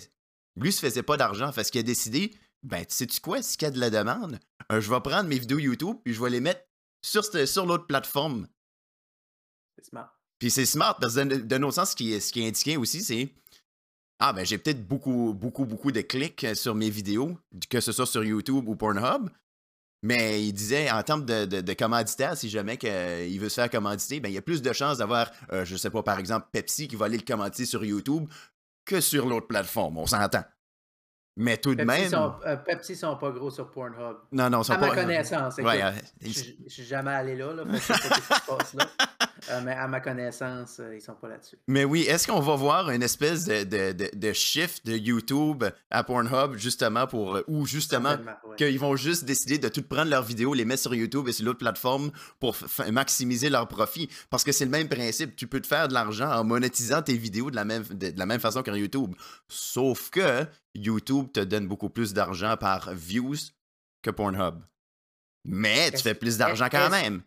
lui, 0.56 0.70
il 0.70 0.74
se 0.74 0.80
faisait 0.80 1.04
pas 1.04 1.18
d'argent. 1.18 1.52
Fait 1.52 1.64
ce 1.64 1.72
qu'il 1.72 1.80
a 1.80 1.84
décidé 1.84 2.34
Ben, 2.64 2.86
tu 2.86 2.96
sais-tu 2.96 3.20
quoi, 3.20 3.42
s'il 3.42 3.62
y 3.62 3.66
a 3.66 3.72
de 3.72 3.80
la 3.80 3.90
demande, 3.90 4.40
euh, 4.72 4.82
je 4.82 4.90
vais 4.90 5.02
prendre 5.02 5.28
mes 5.28 5.40
vidéos 5.40 5.60
YouTube 5.60 5.98
puis 6.04 6.14
je 6.14 6.22
vais 6.22 6.30
les 6.30 6.40
mettre 6.40 6.62
sur, 7.02 7.24
sur 7.24 7.66
l'autre 7.66 7.88
plateforme. 7.88 8.48
C'est 9.78 9.86
smart. 9.86 10.14
Puis 10.38 10.52
c'est 10.52 10.66
smart 10.66 10.98
parce 11.00 11.16
que 11.16 11.22
de, 11.22 11.58
nos 11.58 11.72
sens, 11.72 11.92
ce 11.92 11.96
qui, 11.96 12.14
est, 12.14 12.20
ce 12.20 12.32
qui 12.32 12.42
est 12.42 12.48
indiqué 12.48 12.78
aussi, 12.78 13.02
c'est 13.02 13.34
Ah, 14.20 14.34
ben 14.34 14.46
j'ai 14.46 14.58
peut-être 14.58 14.88
beaucoup, 14.88 15.34
beaucoup, 15.34 15.66
beaucoup 15.66 15.92
de 15.92 16.02
clics 16.02 16.48
sur 16.56 16.76
mes 16.76 16.90
vidéos, 16.90 17.38
que 17.70 17.80
ce 17.80 17.92
soit 17.92 18.06
sur 18.06 18.24
YouTube 18.24 18.68
ou 18.68 18.76
Pornhub. 18.76 19.30
Mais 20.04 20.44
il 20.44 20.54
disait, 20.54 20.90
en 20.90 21.04
termes 21.04 21.26
de, 21.26 21.46
de, 21.46 21.74
commanditaire, 21.74 22.36
si 22.36 22.50
jamais 22.50 22.74
il 22.76 23.40
veut 23.40 23.50
se 23.50 23.56
faire 23.56 23.70
commanditer, 23.70 24.20
ben, 24.20 24.30
il 24.30 24.34
y 24.34 24.38
a 24.38 24.42
plus 24.42 24.64
de 24.64 24.74
chances 24.74 24.98
d'avoir, 24.98 25.32
euh, 25.52 25.64
je 25.64 25.76
sais 25.76 25.92
pas, 25.92 26.02
par 26.02 26.18
exemple, 26.18 26.48
Pepsi 26.52 26.88
qui 26.88 26.96
va 26.96 27.06
aller 27.06 27.18
le 27.18 27.24
commanditer 27.24 27.66
sur 27.66 27.86
YouTube 27.86 28.28
que 28.84 29.00
sur 29.00 29.28
l'autre 29.28 29.48
plateforme. 29.48 30.00
On 30.00 30.08
s'entend. 30.08 30.44
Mais 31.38 31.58
tout 31.58 31.76
de 31.76 31.84
même. 31.84 32.10
Sont, 32.10 32.36
euh, 32.46 32.58
Pepsi 32.58 32.96
sont 32.96 33.16
pas 33.16 33.32
gros 33.32 33.50
sur 33.50 33.72
Pornhub. 33.72 34.18
Non, 34.32 34.50
non, 34.50 34.64
sont 34.64 34.74
à 34.74 34.78
pas. 34.78 34.88
À 34.88 34.90
ma 34.90 34.96
connaissance. 34.96 35.58
Ouais, 35.58 35.82
je, 36.22 36.30
suis 36.68 36.84
jamais 36.84 37.12
allé 37.12 37.36
là, 37.36 37.54
là, 37.54 37.64
parce 37.66 37.88
que 37.88 37.94
ce 37.94 38.14
qui 38.14 38.22
se 38.22 38.46
passe 38.48 38.74
là. 38.74 38.86
Euh, 39.50 39.62
mais 39.64 39.74
à 39.74 39.88
ma 39.88 40.00
connaissance, 40.00 40.80
euh, 40.80 40.96
ils 40.96 41.02
sont 41.02 41.16
pas 41.16 41.28
là-dessus. 41.28 41.58
Mais 41.68 41.84
oui, 41.84 42.02
est-ce 42.02 42.28
qu'on 42.28 42.40
va 42.40 42.56
voir 42.56 42.90
une 42.92 43.04
espèce 43.04 43.46
de, 43.46 43.64
de, 43.64 43.92
de, 43.92 44.10
de, 44.14 44.34
shift 44.34 44.86
de 44.86 44.96
YouTube 44.96 45.64
à 45.90 46.04
Pornhub, 46.04 46.56
justement, 46.56 47.08
pour. 47.08 47.40
ou 47.48 47.66
justement, 47.66 48.16
qu'ils 48.58 48.80
vont 48.80 48.96
juste 48.96 49.26
décider 49.26 49.58
de 49.58 49.68
tout 49.70 49.84
prendre 49.84 50.10
leurs 50.10 50.24
vidéos, 50.24 50.54
les 50.54 50.66
mettre 50.66 50.84
sur 50.84 50.94
YouTube 50.94 51.28
et 51.28 51.32
sur 51.32 51.46
l'autre 51.46 51.60
plateforme 51.60 52.12
pour 52.40 52.56
maximiser 52.92 53.50
leur 53.50 53.68
profit? 53.68 54.10
Parce 54.30 54.44
que 54.44 54.52
c'est 54.52 54.66
le 54.66 54.72
même 54.72 54.90
principe. 54.90 55.36
Tu 55.36 55.48
peux 55.48 55.60
te 55.60 55.68
faire 55.68 55.88
de 55.88 55.94
l'argent 55.94 56.32
en 56.32 56.44
monétisant 56.44 57.02
tes 57.02 57.18
vidéos 57.18 57.50
de 57.50 57.56
la 57.56 57.66
même, 57.66 57.84
de, 57.84 58.14
la 58.16 58.26
même 58.26 58.40
façon 58.40 58.62
qu'un 58.62 58.76
YouTube. 58.76 59.14
Sauf 59.48 60.10
que 60.10 60.46
YouTube 60.76 61.32
te 61.34 61.40
donne 61.40 61.68
beaucoup 61.68 61.90
plus 61.90 62.14
d'argent 62.14 62.56
par 62.58 62.94
views 62.94 63.36
que 64.02 64.12
Pornhub. 64.12 64.56
Mais 65.44 65.92
tu 65.92 66.04
fais 66.04 66.14
plus 66.14 66.38
d'argent 66.38 66.68
quand 66.72 66.90
même. 66.90 67.24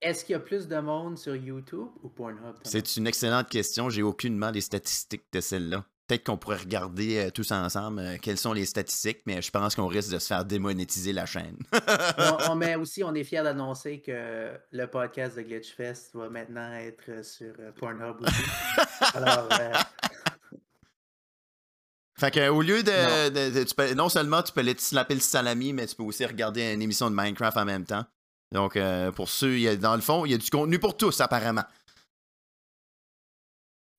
Est-ce 0.00 0.24
qu'il 0.24 0.32
y 0.34 0.36
a 0.36 0.40
plus 0.40 0.68
de 0.68 0.78
monde 0.78 1.18
sur 1.18 1.34
YouTube 1.34 1.88
ou 2.02 2.08
Pornhub? 2.08 2.54
C'est 2.62 2.96
une 2.96 3.06
excellente 3.06 3.48
question. 3.48 3.90
J'ai 3.90 4.02
aucunement 4.02 4.50
les 4.50 4.60
statistiques 4.60 5.24
de 5.32 5.40
celle-là. 5.40 5.84
Peut-être 6.06 6.24
qu'on 6.24 6.38
pourrait 6.38 6.56
regarder 6.58 7.18
euh, 7.18 7.30
tous 7.30 7.50
ensemble 7.52 7.98
euh, 8.00 8.16
quelles 8.22 8.38
sont 8.38 8.52
les 8.54 8.64
statistiques, 8.64 9.20
mais 9.26 9.42
je 9.42 9.50
pense 9.50 9.74
qu'on 9.74 9.88
risque 9.88 10.10
de 10.10 10.18
se 10.18 10.26
faire 10.28 10.44
démonétiser 10.44 11.12
la 11.12 11.26
chaîne. 11.26 11.56
on, 12.16 12.38
on 12.52 12.54
met 12.54 12.76
aussi, 12.76 13.04
on 13.04 13.12
est 13.14 13.24
fiers 13.24 13.42
d'annoncer 13.42 14.00
que 14.00 14.52
le 14.70 14.86
podcast 14.86 15.36
de 15.36 15.42
Glitchfest 15.42 16.12
va 16.14 16.30
maintenant 16.30 16.72
être 16.74 17.22
sur 17.24 17.52
euh, 17.58 17.72
Pornhub 17.72 18.22
aussi. 18.22 18.42
Alors, 19.14 19.48
Fait 22.18 22.30
que, 22.32 22.48
au 22.48 22.62
lieu 22.62 22.82
de. 22.82 22.90
Non. 22.90 23.28
de- 23.34 23.50
de- 23.58 23.64
tu 23.64 23.74
peux- 23.74 23.94
non 23.94 24.08
seulement 24.08 24.42
tu 24.42 24.52
peux 24.52 24.60
aller 24.60 24.74
te 24.74 24.80
slapper 24.82 25.14
le 25.14 25.20
salami, 25.20 25.72
mais 25.72 25.86
tu 25.86 25.94
peux 25.94 26.02
aussi 26.02 26.24
regarder 26.24 26.72
une 26.72 26.82
émission 26.82 27.10
de 27.10 27.14
Minecraft 27.16 27.56
en 27.58 27.64
même 27.64 27.84
temps. 27.84 28.04
Donc, 28.52 28.76
euh, 28.76 29.12
pour 29.12 29.28
ceux, 29.28 29.58
y 29.58 29.68
a- 29.68 29.76
dans 29.76 29.94
le 29.94 30.00
fond, 30.00 30.24
il 30.24 30.30
y 30.32 30.34
a 30.34 30.38
du 30.38 30.48
contenu 30.50 30.78
pour 30.78 30.96
tous, 30.96 31.20
apparemment. 31.20 31.64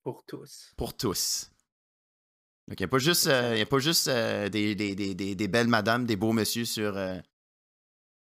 pour 0.03 0.23
tous. 0.25 0.73
Pour 0.77 0.95
tous. 0.97 1.51
Donc, 2.67 2.79
il 2.79 2.83
n'y 2.83 2.85
a 2.85 2.88
pas 2.89 2.99
juste, 2.99 3.27
euh, 3.27 3.51
il 3.55 3.59
y 3.59 3.62
a 3.62 3.65
pas 3.65 3.79
juste 3.79 4.07
euh, 4.07 4.49
des, 4.49 4.73
des- 4.75 4.95
des- 4.95 5.35
des- 5.35 5.47
belles 5.47 5.67
madames, 5.67 6.05
des 6.05 6.15
beaux 6.15 6.31
messieurs 6.33 6.65
sur, 6.65 6.97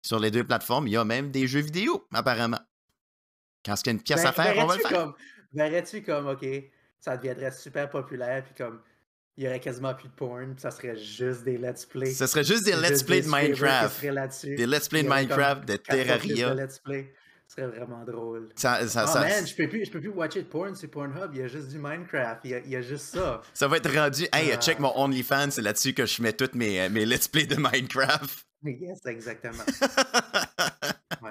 sur 0.05 0.19
les 0.21 0.31
deux 0.31 0.45
plateformes. 0.47 0.87
Il 0.87 0.93
y 0.93 0.97
a 0.97 1.05
même 1.05 1.31
des 1.31 1.47
jeux 1.49 1.61
vidéo, 1.63 2.07
apparemment. 2.13 2.61
Quand 3.65 3.75
il 3.81 3.87
y 3.87 3.89
a 3.89 3.93
une 3.93 4.03
pièce 4.03 4.23
Ben, 4.23 4.29
à 4.29 4.33
faire, 4.33 4.59
on 4.59 4.67
va 4.67 4.77
le 4.77 4.83
faire. 4.83 4.91
Comme, 4.93 5.15
verrais-tu 5.53 6.03
comme, 6.03 6.29
OK, 6.29 6.47
ça 7.01 7.17
deviendrait 7.17 7.51
super 7.53 7.89
populaire, 7.91 8.45
puis 8.45 8.55
comme, 8.55 8.83
il 9.37 9.45
y 9.45 9.49
aurait 9.49 9.61
quasiment 9.61 9.95
plus 9.95 10.09
de 10.09 10.13
porn, 10.15 10.55
ça 10.59 10.71
serait 10.71 10.97
juste 10.97 11.43
des 11.45 11.59
let's 11.59 11.85
play. 11.87 12.13
Ce 12.13 12.27
serait 12.27 12.45
juste 12.45 12.65
des 12.65 12.77
let's 12.77 13.03
play 13.03 13.21
de 13.23 13.29
Minecraft. 13.29 14.01
Des 14.45 14.67
let's 14.67 14.89
play 14.89 15.03
de 15.03 15.09
Minecraft, 15.09 15.65
de 15.67 15.77
Terraria. 15.77 16.55
let's 16.55 16.79
play. 16.79 17.13
Ce 17.47 17.57
serait 17.57 17.67
vraiment 17.77 18.05
drôle. 18.05 18.49
Ça, 18.57 18.87
ça, 18.89 19.05
oh 19.07 19.13
ça- 19.13 19.21
man, 19.21 19.47
je 19.47 19.55
peux 19.55 19.69
plus, 19.69 19.85
je 19.85 19.91
peux 19.91 20.01
plus 20.01 20.09
watcher 20.09 20.43
de 20.43 20.49
porn 20.49 20.75
sur 20.75 20.91
Pornhub, 20.91 21.31
il 21.35 21.41
y 21.41 21.43
a 21.43 21.47
juste 21.49 21.69
du 21.69 21.79
Minecraft, 21.79 22.41
il 22.45 22.51
y 22.51 22.55
a, 22.55 22.59
il 22.61 22.71
y 22.71 22.77
a 22.77 22.81
juste 22.81 23.07
ça. 23.15 23.43
ça 23.53 23.69
va 23.69 23.77
être 23.77 23.93
rendu. 23.95 24.23
Hey, 24.33 24.51
Ah. 24.53 24.57
check 24.57 24.79
mon 24.79 24.93
OnlyFans, 24.97 25.51
c'est 25.51 25.63
là-dessus 25.63 25.93
que 25.95 26.07
je 26.07 26.23
mets 26.23 26.33
toutes 26.33 26.55
mes, 26.55 26.81
euh, 26.81 26.89
mes 26.89 27.05
let's 27.05 27.29
play 27.29 27.45
de 27.47 27.57
Minecraft. 27.57 28.47
Yes, 28.65 29.01
exactement. 29.07 29.63
Ouais. 31.23 31.31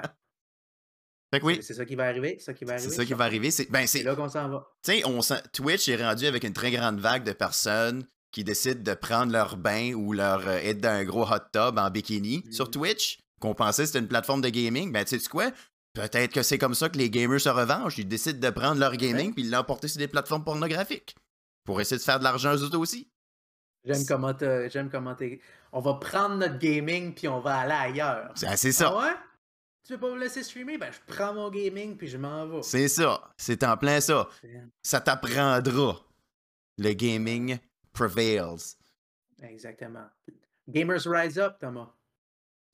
Oui, 1.41 1.59
C'est 1.63 1.73
ça 1.73 1.85
qui 1.85 1.95
va 1.95 2.03
arriver, 2.05 2.35
c'est 2.39 2.45
ça 2.45 2.53
qui 2.53 2.65
va 2.65 2.77
c'est 2.77 2.83
arriver. 2.85 2.95
ça 2.97 3.05
qui 3.05 3.13
va 3.13 3.23
arriver. 3.25 3.51
C'est, 3.51 3.71
ben, 3.71 3.87
C'est 3.87 3.99
c'est, 3.99 4.03
là 4.03 4.15
qu'on 4.15 4.29
s'en 4.29 4.49
va. 4.49 4.67
tu 4.83 4.91
sais, 4.93 5.03
on 5.05 5.19
Twitch 5.53 5.87
est 5.89 5.95
rendu 6.03 6.25
avec 6.27 6.43
une 6.43 6.53
très 6.53 6.69
grande 6.71 6.99
vague 6.99 7.23
de 7.23 7.31
personnes 7.33 8.05
qui 8.31 8.43
décident 8.43 8.81
de 8.81 8.93
prendre 8.95 9.31
leur 9.31 9.57
bain 9.57 9.93
ou 9.93 10.11
leur 10.13 10.47
euh, 10.47 10.57
être 10.57 10.81
dans 10.81 10.89
un 10.89 11.03
gros 11.03 11.23
hot 11.23 11.39
tub 11.51 11.77
en 11.77 11.89
bikini 11.89 12.43
Mhm. 12.45 12.51
sur 12.51 12.69
Twitch, 12.69 13.19
qu'on 13.39 13.55
pensait 13.55 13.83
que 13.83 13.87
c'était 13.87 13.99
une 13.99 14.07
plateforme 14.07 14.41
de 14.41 14.49
gaming. 14.49 14.91
Ben, 14.91 15.05
tu 15.05 15.19
sais 15.19 15.29
quoi? 15.29 15.51
Peut-être 15.93 16.33
que 16.33 16.41
c'est 16.41 16.57
comme 16.57 16.73
ça 16.73 16.89
que 16.89 16.97
les 16.97 17.09
gamers 17.11 17.39
se 17.39 17.49
revengent. 17.49 17.97
Ils 17.99 18.07
décident 18.07 18.39
de 18.39 18.49
prendre 18.51 18.79
leur 18.79 18.95
gaming 18.97 19.27
Ouais. 19.27 19.33
puis 19.33 19.43
l'emporter 19.43 19.87
sur 19.87 19.99
des 19.99 20.07
plateformes 20.07 20.43
pornographiques 20.43 21.15
pour 21.65 21.79
essayer 21.79 21.97
de 21.97 22.01
faire 22.01 22.17
de 22.19 22.23
l'argent 22.23 22.55
eux 22.55 22.63
autres 22.63 22.79
aussi. 22.79 23.07
J'aime 23.85 24.05
comment 24.07 24.33
j'aime 24.69 24.89
comment 24.89 25.15
On 25.71 25.81
va 25.81 25.93
prendre 25.95 26.35
notre 26.37 26.57
gaming 26.57 27.13
puis 27.13 27.27
on 27.27 27.39
va 27.41 27.57
aller 27.57 27.91
ailleurs. 27.91 28.31
C'est 28.35 28.55
c'est 28.57 28.71
ça. 28.71 28.91
Ah 28.95 28.99
ouais? 29.03 29.13
Tu 29.85 29.93
veux 29.93 29.99
pas 29.99 30.11
me 30.13 30.19
laisser 30.19 30.43
streamer? 30.43 30.77
Ben 30.77 30.91
je 30.91 31.13
prends 31.13 31.33
mon 31.33 31.49
gaming 31.49 31.97
puis 31.97 32.07
je 32.07 32.17
m'en 32.17 32.47
vais. 32.47 32.61
C'est 32.63 32.87
ça. 32.87 33.21
C'est 33.37 33.63
en 33.63 33.75
plein 33.77 33.99
ça. 33.99 34.29
Ça 34.81 35.01
t'apprendra. 35.01 35.99
Le 36.77 36.93
gaming 36.93 37.57
prevails. 37.91 38.75
Exactement. 39.41 40.05
Gamers 40.69 41.01
rise 41.05 41.37
up, 41.37 41.57
Thomas. 41.59 41.89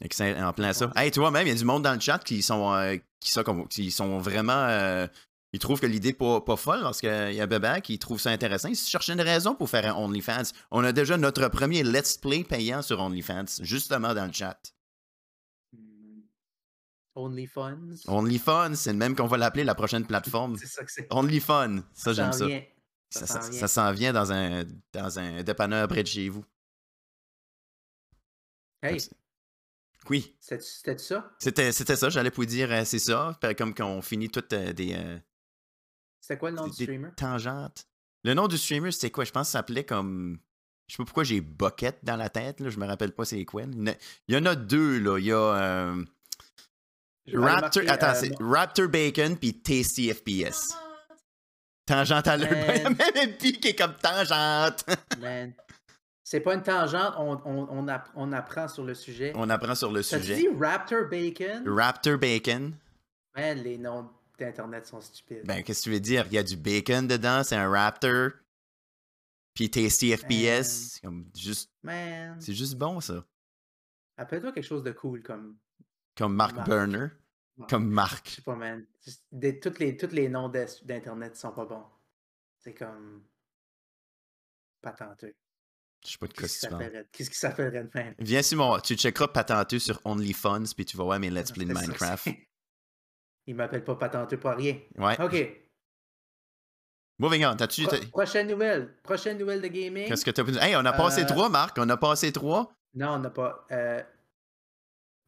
Excellent, 0.02 0.48
En 0.48 0.54
plein 0.54 0.72
ça. 0.72 0.92
Hey, 0.96 1.12
toi-même, 1.12 1.48
il 1.48 1.50
y 1.50 1.54
a 1.54 1.58
du 1.58 1.66
monde 1.66 1.84
dans 1.84 1.94
le 1.94 2.00
chat 2.00 2.20
qui 2.20 2.42
sont, 2.42 2.72
euh, 2.74 2.96
qui 3.20 3.32
sont, 3.32 3.44
qui 3.66 3.92
sont 3.92 4.20
vraiment. 4.20 4.54
euh, 4.70 5.08
ils 5.52 5.60
trouvent 5.60 5.80
que 5.80 5.88
l'idée 5.88 6.10
n'est 6.10 6.14
pas, 6.14 6.40
pas 6.42 6.56
folle 6.56 6.82
parce 6.82 7.02
qu'il 7.02 7.10
y 7.34 7.42
a 7.42 7.48
Bébé 7.48 7.80
qui 7.84 7.98
trouve 7.98 8.20
ça 8.22 8.30
intéressant. 8.30 8.70
Ils 8.70 8.78
cherchent 8.78 9.10
une 9.10 9.20
raison 9.20 9.56
pour 9.56 9.68
faire 9.70 9.86
un 9.94 10.00
OnlyFans. 10.00 10.54
On 10.70 10.84
a 10.84 10.92
déjà 10.92 11.18
notre 11.18 11.48
premier 11.50 11.84
Let's 11.84 12.18
Play 12.18 12.44
payant 12.44 12.82
sur 12.84 13.00
OnlyFans, 13.02 13.46
justement 13.62 14.14
dans 14.14 14.28
le 14.28 14.32
chat. 14.32 14.60
Hmm. 17.16 17.20
Only 17.22 17.48
Funds. 17.48 17.96
OnlyFun, 18.08 18.76
c'est 18.76 18.92
le 18.94 18.98
même 18.98 19.16
qu'on 19.16 19.28
va 19.28 19.38
l'appeler 19.38 19.64
la 19.64 19.76
prochaine 19.76 20.06
plateforme. 20.06 20.56
C'est 20.60 20.68
ça 20.68 20.84
que 20.86 20.92
c'est. 20.92 21.08
OnlyFun, 21.12 21.84
ça, 21.94 22.14
j'aime 22.14 22.32
ça. 22.32 22.48
Ça, 23.12 23.20
Ça 23.22 23.28
ça- 23.28 23.42
s'en 23.42 23.50
vient. 23.50 23.60
ça 23.60 23.68
s'en 23.68 23.92
vient 23.92 24.14
dans 24.14 24.32
un, 24.32 24.64
dans 24.94 25.20
un 25.20 25.44
dépanneur 25.44 25.88
près 25.88 26.04
de 26.04 26.08
chez 26.08 26.30
vous. 26.30 26.46
Hey, 28.82 29.00
Oui, 30.10 30.36
c'était 30.40 30.98
ça? 30.98 31.30
c'était 31.40 31.72
c'était 31.74 31.96
ça, 31.98 32.10
j'allais 32.10 32.30
vous 32.34 32.46
dire, 32.46 32.72
euh, 32.72 32.86
c'est 32.86 33.00
ça. 33.00 33.38
Comme 33.58 33.74
qu'on 33.74 34.02
finit 34.02 34.30
toutes 34.30 34.54
euh, 34.54 34.72
des, 34.72 34.94
euh, 34.94 35.20
C'était 36.22 36.38
quoi 36.38 36.52
le 36.52 36.58
nom 36.58 36.64
des- 36.66 36.70
du 36.70 36.84
streamer? 36.84 37.10
tangentes? 37.18 37.88
Le 38.24 38.34
nom 38.34 38.48
du 38.48 38.58
streamer, 38.58 38.92
c'était 38.92 39.12
quoi? 39.12 39.26
Je 39.26 39.32
pense 39.32 39.48
que 39.48 39.52
ça 39.52 39.60
s'appelait 39.60 39.86
comme. 39.86 40.40
Je 40.88 40.94
sais 40.94 40.98
pas 40.98 41.06
pourquoi 41.06 41.24
j'ai 41.24 41.42
Bucket 41.42 42.00
dans 42.04 42.16
la 42.16 42.30
tête, 42.30 42.60
là. 42.62 42.70
je 42.70 42.80
me 42.80 42.86
rappelle 42.88 43.12
pas 43.14 43.26
c'est 43.26 43.44
quoi. 43.46 43.64
Il 43.64 43.96
y 44.30 44.36
en 44.38 44.46
a- 44.46 44.56
deux, 44.56 45.00
là. 45.00 45.18
Il 45.20 45.26
y 45.26 45.32
a 45.32 45.38
euh, 45.38 46.04
Raptor. 47.38 47.84
marquer, 47.84 47.90
Attends, 47.90 48.08
euh, 48.08 48.14
c'est 48.20 48.32
Raptor 48.40 48.88
Bacon 48.88 49.38
puis 49.38 49.54
Tasty 49.62 50.14
FPS. 50.14 50.74
Tangente 51.86 52.28
à 52.28 52.38
l'heure. 52.38 52.50
Même 52.90 52.96
un 53.16 53.28
pic 53.38 53.66
est 53.66 53.76
comme 53.76 53.96
tangente. 53.96 54.86
Man. 55.20 55.54
C'est 56.24 56.42
pas 56.42 56.54
une 56.54 56.62
tangente, 56.62 57.16
on, 57.18 57.42
on, 57.46 57.68
on, 57.72 57.88
app- 57.88 58.12
on 58.16 58.32
apprend 58.34 58.68
sur 58.68 58.84
le 58.84 58.94
sujet. 58.94 59.32
On 59.36 59.50
apprend 59.50 59.74
sur 59.74 59.92
le 59.92 60.04
sujet. 60.04 60.36
dit 60.36 60.48
Raptor 60.60 61.10
Bacon? 61.10 61.68
Raptor 61.68 62.20
Bacon. 62.20 62.76
Man, 63.36 63.58
les 63.64 63.80
noms 63.80 64.08
d'Internet 64.38 64.86
sont 64.86 65.02
stupides. 65.02 65.42
Ben, 65.46 65.64
qu'est-ce 65.64 65.80
que 65.80 65.84
tu 65.86 65.90
veux 65.92 66.00
dire? 66.00 66.26
Il 66.28 66.34
y 66.34 66.38
a 66.38 66.44
du 66.44 66.56
bacon 66.56 67.08
dedans, 67.08 67.44
c'est 67.44 67.56
un 67.56 67.68
Raptor. 67.70 68.30
Puis 69.56 69.72
Tasty 69.72 70.16
FPS. 70.16 70.92
C'est 70.94 71.02
comme 71.02 71.26
juste. 71.36 71.72
Man, 71.82 72.38
C'est 72.40 72.54
juste 72.54 72.76
bon, 72.76 73.02
ça. 73.02 73.26
appelle-toi 74.18 74.52
quelque 74.52 74.64
chose 74.68 74.84
de 74.84 74.92
cool 74.92 75.24
comme. 75.24 75.58
Comme 76.20 76.36
Mark 76.36 76.56
Mark. 76.56 76.68
Burner. 76.70 77.08
Comme 77.70 77.86
Je 77.90 77.94
Mark. 77.94 78.28
sais 78.30 78.42
pas, 78.44 78.56
man. 78.56 78.86
Des- 79.32 79.60
toutes 79.60 79.80
les, 79.80 79.98
tous 79.98 80.12
les 80.12 80.30
noms 80.30 80.50
d'Internet 80.50 81.36
sont 81.36 81.52
pas 81.52 81.66
bons. 81.66 81.84
C'est 82.60 82.74
comme. 82.76 83.24
Patenteux. 84.82 85.36
Je 86.06 86.12
sais 86.12 86.18
pas 86.18 86.28
de 86.28 86.34
quoi 86.34 86.42
Qu'est-ce 86.44 86.54
qui 86.54 86.60
s'appellerait 86.60 87.08
qu'est-ce 87.12 87.30
qui 87.30 87.38
s'appellerait 87.38 87.84
de 87.84 87.90
même? 87.94 88.16
Viens 88.20 88.42
sur 88.42 88.58
mon. 88.58 88.80
Tu 88.80 88.96
checkeras 88.96 89.28
patenteux 89.30 89.80
sur 89.80 90.00
OnlyFuns, 90.06 90.64
puis 90.76 90.86
tu 90.86 90.96
vas 90.96 91.04
voir 91.04 91.20
mes 91.20 91.30
Let's 91.30 91.52
Play 91.52 91.66
de 91.66 91.74
ça, 91.74 91.82
Minecraft. 91.82 92.28
Il 93.48 93.56
m'appelle 93.56 93.84
pas 93.84 93.96
patenteux 93.96 94.38
pour 94.40 94.52
rien. 94.52 94.80
Ouais. 94.98 95.20
Ok. 95.22 95.36
Moving 97.18 97.46
on. 97.46 97.56
T'as-tu. 97.58 97.84
Pro- 97.84 97.98
t'as- 97.98 98.08
prochaine 98.08 98.48
nouvelle. 98.48 98.96
Prochaine 99.04 99.38
nouvelle 99.38 99.62
de 99.62 99.68
gaming. 99.68 100.08
Qu'est-ce 100.08 100.24
que 100.24 100.32
t'as 100.32 100.44
pu 100.46 100.56
Hey, 100.58 100.76
on 100.78 100.86
a 100.86 100.94
passé 100.94 101.24
Euh, 101.24 101.26
trois, 101.26 101.50
Marc. 101.50 101.78
On 101.78 101.90
a 101.90 101.98
passé 101.98 102.32
trois? 102.32 102.72
Non, 102.94 103.16
on 103.16 103.20
n'a 103.20 103.30
pas. 103.30 103.66
euh, 103.72 104.02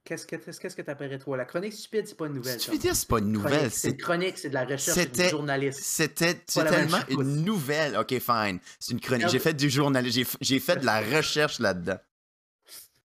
Qu'est-ce 0.04 0.26
que 0.26 0.36
qu'est-ce 0.36 0.76
que 0.76 0.82
t'appellerais 0.82 1.20
toi? 1.20 1.38
La 1.38 1.46
chronique 1.46 1.74
stupide, 1.74 2.08
c'est 2.08 2.18
pas 2.18 2.26
une 2.26 2.34
nouvelle. 2.34 2.58
Tu 2.58 2.76
dire, 2.78 2.96
c'est 2.96 3.08
pas 3.08 3.20
une 3.20 3.32
nouvelle. 3.32 3.70
C'est 3.70 3.90
une 3.92 3.98
chronique, 3.98 4.38
c'est 4.38 4.50
de 4.50 4.56
la 4.56 4.66
recherche, 4.66 4.98
c'est 5.14 5.30
journaliste. 5.30 5.80
C'était 5.84 6.34
tellement 6.34 6.98
une 7.10 7.44
nouvelle. 7.44 7.96
Ok, 7.98 8.18
fine. 8.20 8.60
C'est 8.80 8.94
une 8.94 9.00
chronique. 9.00 9.30
J'ai 9.30 9.40
fait 9.40 9.54
du 9.54 9.70
journalisme. 9.70 10.38
J'ai 10.42 10.60
fait 10.60 10.78
de 10.78 10.86
la 10.86 11.02
recherche 11.02 11.60
là-dedans. 11.60 12.00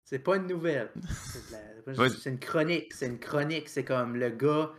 C'est 0.03 0.19
pas 0.19 0.35
une 0.35 0.47
nouvelle. 0.47 0.91
C'est 1.31 1.51
la- 1.51 2.07
une 2.29 2.39
chronique. 2.39 2.93
C'est 2.93 3.07
une 3.07 3.19
chronique. 3.19 3.69
C'est 3.69 3.85
comme 3.85 4.17
le 4.17 4.29
gars 4.29 4.71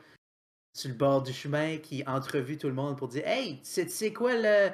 sur 0.75 0.91
le 0.91 0.95
bord 0.97 1.23
du 1.23 1.33
chemin 1.33 1.79
qui 1.79 2.05
entrevue 2.07 2.59
tout 2.59 2.69
le 2.69 2.75
monde 2.75 2.99
pour 2.99 3.09
dire 3.09 3.27
Hey, 3.27 3.59
c'est 3.63 3.91
c'est 3.91 4.13
quoi 4.13 4.35
le. 4.35 4.71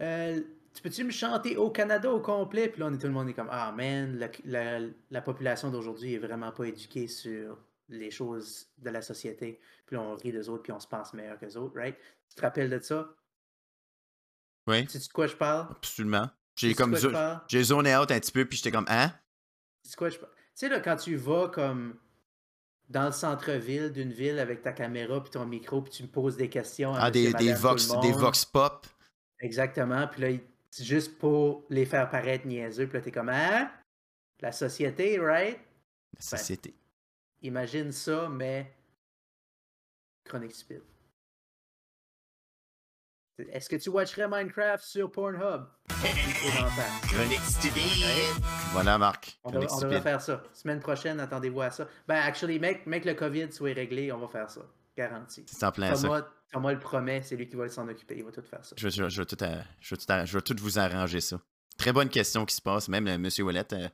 euh, 0.00 0.40
tu 0.74 0.82
peux-tu 0.82 1.04
me 1.04 1.10
chanter 1.10 1.56
au 1.56 1.70
Canada 1.70 2.10
au 2.10 2.20
complet? 2.20 2.68
Puis 2.68 2.80
là, 2.80 2.86
on 2.86 2.94
est 2.94 2.98
tout 2.98 3.06
le 3.06 3.12
monde 3.12 3.28
est 3.28 3.34
comme 3.34 3.48
Ah 3.50 3.72
man, 3.72 4.16
la, 4.18 4.28
la- 4.44 4.88
la 5.10 5.22
population 5.22 5.70
d'aujourd'hui 5.70 6.14
est 6.14 6.18
vraiment 6.18 6.52
pas 6.52 6.64
éduquée 6.64 7.08
sur 7.08 7.58
les 7.88 8.10
choses 8.10 8.68
de 8.78 8.90
la 8.90 9.02
société. 9.02 9.60
Puis 9.86 9.96
là, 9.96 10.02
on 10.02 10.16
rit 10.16 10.32
des 10.32 10.48
autres, 10.48 10.62
puis 10.62 10.72
on 10.72 10.80
se 10.80 10.86
pense 10.86 11.12
meilleur 11.14 11.38
que 11.38 11.44
les 11.44 11.56
autres, 11.56 11.76
right? 11.76 11.96
Tu 12.28 12.36
te 12.36 12.40
rappelles 12.42 12.70
de 12.70 12.78
ça? 12.80 13.14
Oui, 14.66 14.86
Tu 14.86 14.98
sais 15.00 15.08
de 15.08 15.12
quoi 15.12 15.26
je 15.26 15.36
parle? 15.36 15.68
absolument. 15.70 16.30
J'ai 16.56 16.74
comme 16.74 16.94
zo- 16.94 17.10
j'ai 17.48 17.62
zoné 17.64 17.96
out 17.96 18.10
un 18.10 18.20
petit 18.20 18.32
peu, 18.32 18.44
puis 18.44 18.56
j'étais 18.58 18.70
comme 18.70 18.86
Hein? 18.88 19.12
C'est 19.82 19.96
quoi 19.96 20.08
je 20.08 20.18
Tu 20.18 20.24
sais, 20.54 20.68
là, 20.68 20.80
quand 20.80 20.96
tu 20.96 21.16
vas 21.16 21.48
comme 21.48 21.98
dans 22.88 23.06
le 23.06 23.12
centre-ville 23.12 23.90
d'une 23.90 24.12
ville 24.12 24.38
avec 24.38 24.62
ta 24.62 24.72
caméra 24.72 25.20
puis 25.22 25.30
ton 25.30 25.46
micro, 25.46 25.82
puis 25.82 25.92
tu 25.92 26.02
me 26.04 26.08
poses 26.08 26.36
des 26.36 26.48
questions. 26.48 26.94
à 26.94 27.04
Ah, 27.06 27.10
des, 27.10 27.32
des, 27.32 27.52
vox, 27.54 27.88
des 28.00 28.12
vox 28.12 28.44
pop. 28.44 28.86
Exactement. 29.40 30.06
Puis 30.06 30.20
là, 30.22 30.28
c'est 30.72 30.84
juste 30.84 31.18
pour 31.18 31.64
les 31.68 31.84
faire 31.84 32.08
paraître 32.08 32.46
niaiseux. 32.46 32.86
Puis 32.88 32.96
là, 32.96 33.04
t'es 33.04 33.12
comme, 33.12 33.28
hein? 33.28 33.70
La 34.40 34.52
société, 34.52 35.18
right? 35.20 35.60
La 36.14 36.20
société. 36.22 36.74
Imagine 37.42 37.92
ça, 37.92 38.28
mais 38.30 38.74
chronique 40.24 40.54
stupide. 40.54 40.82
Est-ce 43.50 43.68
que 43.68 43.76
tu 43.76 43.90
watcherais 43.90 44.28
Minecraft 44.28 44.82
sur 44.84 45.10
Pornhub? 45.10 45.64
Chronique 47.08 47.40
stupide. 47.40 48.42
Voilà, 48.72 48.96
Marc. 48.98 49.38
On, 49.44 49.50
devrait- 49.50 49.66
on 49.72 49.80
devrait 49.80 50.00
faire 50.00 50.20
ça. 50.22 50.42
Semaine 50.54 50.80
prochaine, 50.80 51.20
attendez-vous 51.20 51.60
à 51.60 51.70
ça. 51.70 51.86
Ben, 52.08 52.16
actually, 52.20 52.58
mec, 52.58 52.86
mec, 52.86 53.04
le 53.04 53.14
COVID 53.14 53.52
soit 53.52 53.74
réglé, 53.74 54.10
on 54.12 54.18
va 54.18 54.28
faire 54.28 54.48
ça. 54.48 54.62
Garanti. 54.96 55.44
C'est 55.46 55.64
en 55.66 55.72
plein 55.72 55.94
ça. 55.94 56.08
Thomas, 56.52 56.72
le 56.72 56.78
promet, 56.78 57.22
c'est 57.22 57.34
lui 57.36 57.48
qui 57.48 57.56
va 57.56 57.68
s'en 57.68 57.88
occuper. 57.88 58.16
Il 58.18 58.24
va 58.24 58.30
tout 58.30 58.42
faire 58.42 58.64
ça. 58.64 58.76
Je, 58.78 58.86
vais- 58.86 58.90
je 58.90 59.02
vais- 59.04 59.10
je 59.10 59.20
vais 59.22 59.26
tout, 59.26 59.42
à- 59.42 59.62
je, 59.80 59.94
vais 59.94 59.98
tout 59.98 60.12
à- 60.12 60.24
je 60.26 60.32
vais 60.38 60.42
tout 60.42 60.56
vous 60.60 60.78
arranger 60.78 61.20
ça. 61.20 61.40
Très 61.78 61.92
bonne 61.92 62.10
question 62.10 62.44
qui 62.44 62.54
se 62.54 62.60
passe. 62.62 62.88
Même 62.88 63.06
euh, 63.08 63.14
M. 63.14 63.28
Ouellet 63.40 63.72
euh, 63.72 63.88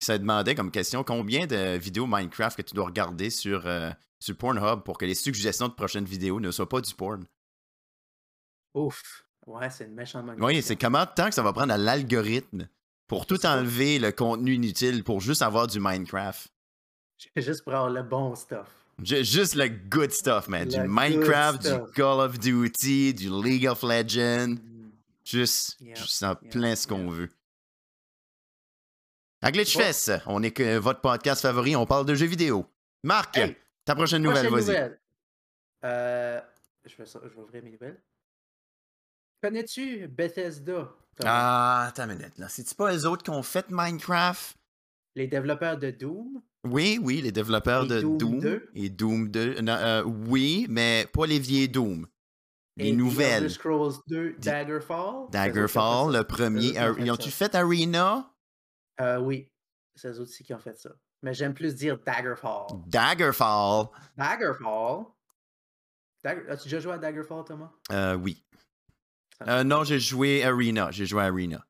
ça 0.00 0.18
demandait 0.18 0.54
comme 0.54 0.70
question 0.70 1.04
combien 1.04 1.46
de 1.46 1.76
vidéos 1.78 2.06
Minecraft 2.06 2.56
que 2.56 2.62
tu 2.62 2.74
dois 2.74 2.86
regarder 2.86 3.30
sur, 3.30 3.66
euh, 3.66 3.90
sur 4.20 4.36
Pornhub 4.36 4.82
pour 4.82 4.98
que 4.98 5.06
les 5.06 5.14
suggestions 5.14 5.68
de 5.68 5.72
prochaines 5.74 6.04
vidéos 6.04 6.38
ne 6.40 6.50
soient 6.50 6.68
pas 6.68 6.80
du 6.80 6.92
porn? 6.94 7.24
Ouf. 8.74 9.24
Ouais, 9.46 9.70
c'est 9.70 9.84
une 9.86 9.94
méchante 9.94 10.26
bonne 10.26 10.42
Oui, 10.42 10.62
c'est 10.62 10.76
comment 10.76 11.04
de 11.04 11.10
temps 11.14 11.28
que 11.28 11.34
ça 11.34 11.42
va 11.42 11.52
prendre 11.52 11.72
à 11.72 11.78
l'algorithme 11.78 12.68
pour 13.08 13.26
tout 13.26 13.44
enlever 13.46 13.98
le 13.98 14.12
contenu 14.12 14.54
inutile 14.54 15.02
pour 15.04 15.20
juste 15.20 15.42
avoir 15.42 15.66
du 15.66 15.80
Minecraft? 15.80 16.48
Juste 17.36 17.62
pour 17.64 17.72
avoir 17.74 17.90
le 17.90 18.02
bon 18.02 18.34
stuff. 18.34 18.81
Ju- 19.02 19.24
Juste 19.24 19.54
le 19.54 19.68
good 19.68 20.12
stuff, 20.12 20.48
man. 20.48 20.68
Du 20.68 20.76
Le 20.76 20.88
Minecraft, 20.88 21.62
du. 21.62 21.92
Call 21.92 22.20
of 22.20 22.38
Duty, 22.38 23.14
du 23.14 23.28
League 23.30 23.66
of 23.66 23.82
Legends. 23.82 24.56
Mm. 24.62 24.90
Juste, 25.24 25.76
Yeah, 25.80 25.94
juste 25.94 26.22
en 26.22 26.36
yeah, 26.42 26.50
plein 26.50 26.74
ce 26.76 26.86
qu'on 26.86 27.08
veut. 27.10 27.28
À 29.40 29.50
Glitchfest, 29.50 30.20
on 30.26 30.42
est 30.42 30.52
que 30.52 30.78
votre 30.78 31.00
podcast 31.00 31.42
favori, 31.42 31.74
on 31.74 31.84
parle 31.86 32.06
de 32.06 32.14
jeux 32.14 32.26
vidéo. 32.26 32.66
Marc, 33.02 33.36
Hey, 33.36 33.56
ta 33.84 33.94
prochaine 33.96 34.22
nouvelle, 34.22 34.46
Prochaine 34.46 34.66
vas-y. 34.66 34.74
nouvelle. 34.76 35.00
Euh, 35.84 36.40
je, 36.84 36.96
vais, 36.96 37.06
ça- 37.06 37.20
je 37.24 37.28
vais 37.28 37.40
ouvrir 37.42 37.62
mes 37.64 37.70
nouvelles. 37.70 38.00
Connais-tu 39.42 40.06
Bethesda? 40.06 40.88
Ah, 41.24 41.86
attends 41.88 42.04
une 42.08 42.16
minute, 42.16 42.38
là. 42.38 42.48
C'est-tu 42.48 42.74
pas 42.76 42.94
eux 42.94 43.06
autres 43.06 43.24
qui 43.24 43.30
ont 43.30 43.42
fait 43.42 43.66
Minecraft? 43.68 44.56
Les 45.16 45.26
développeurs 45.26 45.76
de 45.76 45.90
Doom? 45.90 46.40
Oui, 46.64 47.00
oui, 47.02 47.20
les 47.22 47.32
développeurs 47.32 47.84
Et 47.84 47.88
de 47.88 48.00
Doom 48.02 48.18
Doom, 48.18 48.40
2? 48.40 48.70
et 48.74 48.88
Doom 48.88 49.28
2. 49.30 49.60
Non, 49.62 49.72
euh, 49.72 50.02
oui, 50.04 50.66
mais 50.68 51.06
pas 51.12 51.26
les 51.26 51.38
vieilles 51.40 51.68
Doom. 51.68 52.06
Les 52.76 52.88
et 52.88 52.92
nouvelles. 52.92 53.44
Elder 53.44 53.48
Scrolls 53.54 53.94
2 54.06 54.32
Di- 54.34 54.48
Daggerfall? 54.48 55.26
Daggerfall, 55.30 56.12
le 56.16 56.24
premier. 56.24 56.72
fait 56.72 56.92
Ils 57.00 57.10
ont-tu 57.10 57.30
fait 57.30 57.54
Arena? 57.54 58.32
Euh, 59.00 59.18
oui, 59.18 59.50
c'est 59.94 60.08
eux 60.12 60.20
aussi 60.20 60.44
qui 60.44 60.54
ont 60.54 60.58
fait 60.58 60.78
ça. 60.78 60.90
Mais 61.22 61.34
j'aime 61.34 61.54
plus 61.54 61.74
dire 61.74 61.98
Daggerfall. 61.98 62.66
Daggerfall. 62.86 63.86
Daggerfall? 64.16 65.04
Dagger- 66.24 66.48
As-tu 66.48 66.64
déjà 66.64 66.80
joué 66.80 66.92
à 66.94 66.98
Daggerfall, 66.98 67.44
Thomas? 67.44 67.70
Euh, 67.90 68.14
oui. 68.14 68.44
Euh, 69.48 69.64
non, 69.64 69.82
j'ai 69.82 69.98
joué 69.98 70.44
Arena. 70.44 70.90
J'ai 70.92 71.06
joué 71.06 71.22
Arena. 71.22 71.66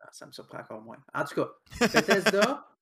Ah, 0.00 0.08
Ça 0.12 0.26
me 0.26 0.32
surprend 0.32 0.58
encore 0.58 0.82
moins. 0.82 0.98
En 1.14 1.24
tout 1.24 1.34
cas, 1.34 1.48
Bethesda, 1.80 2.66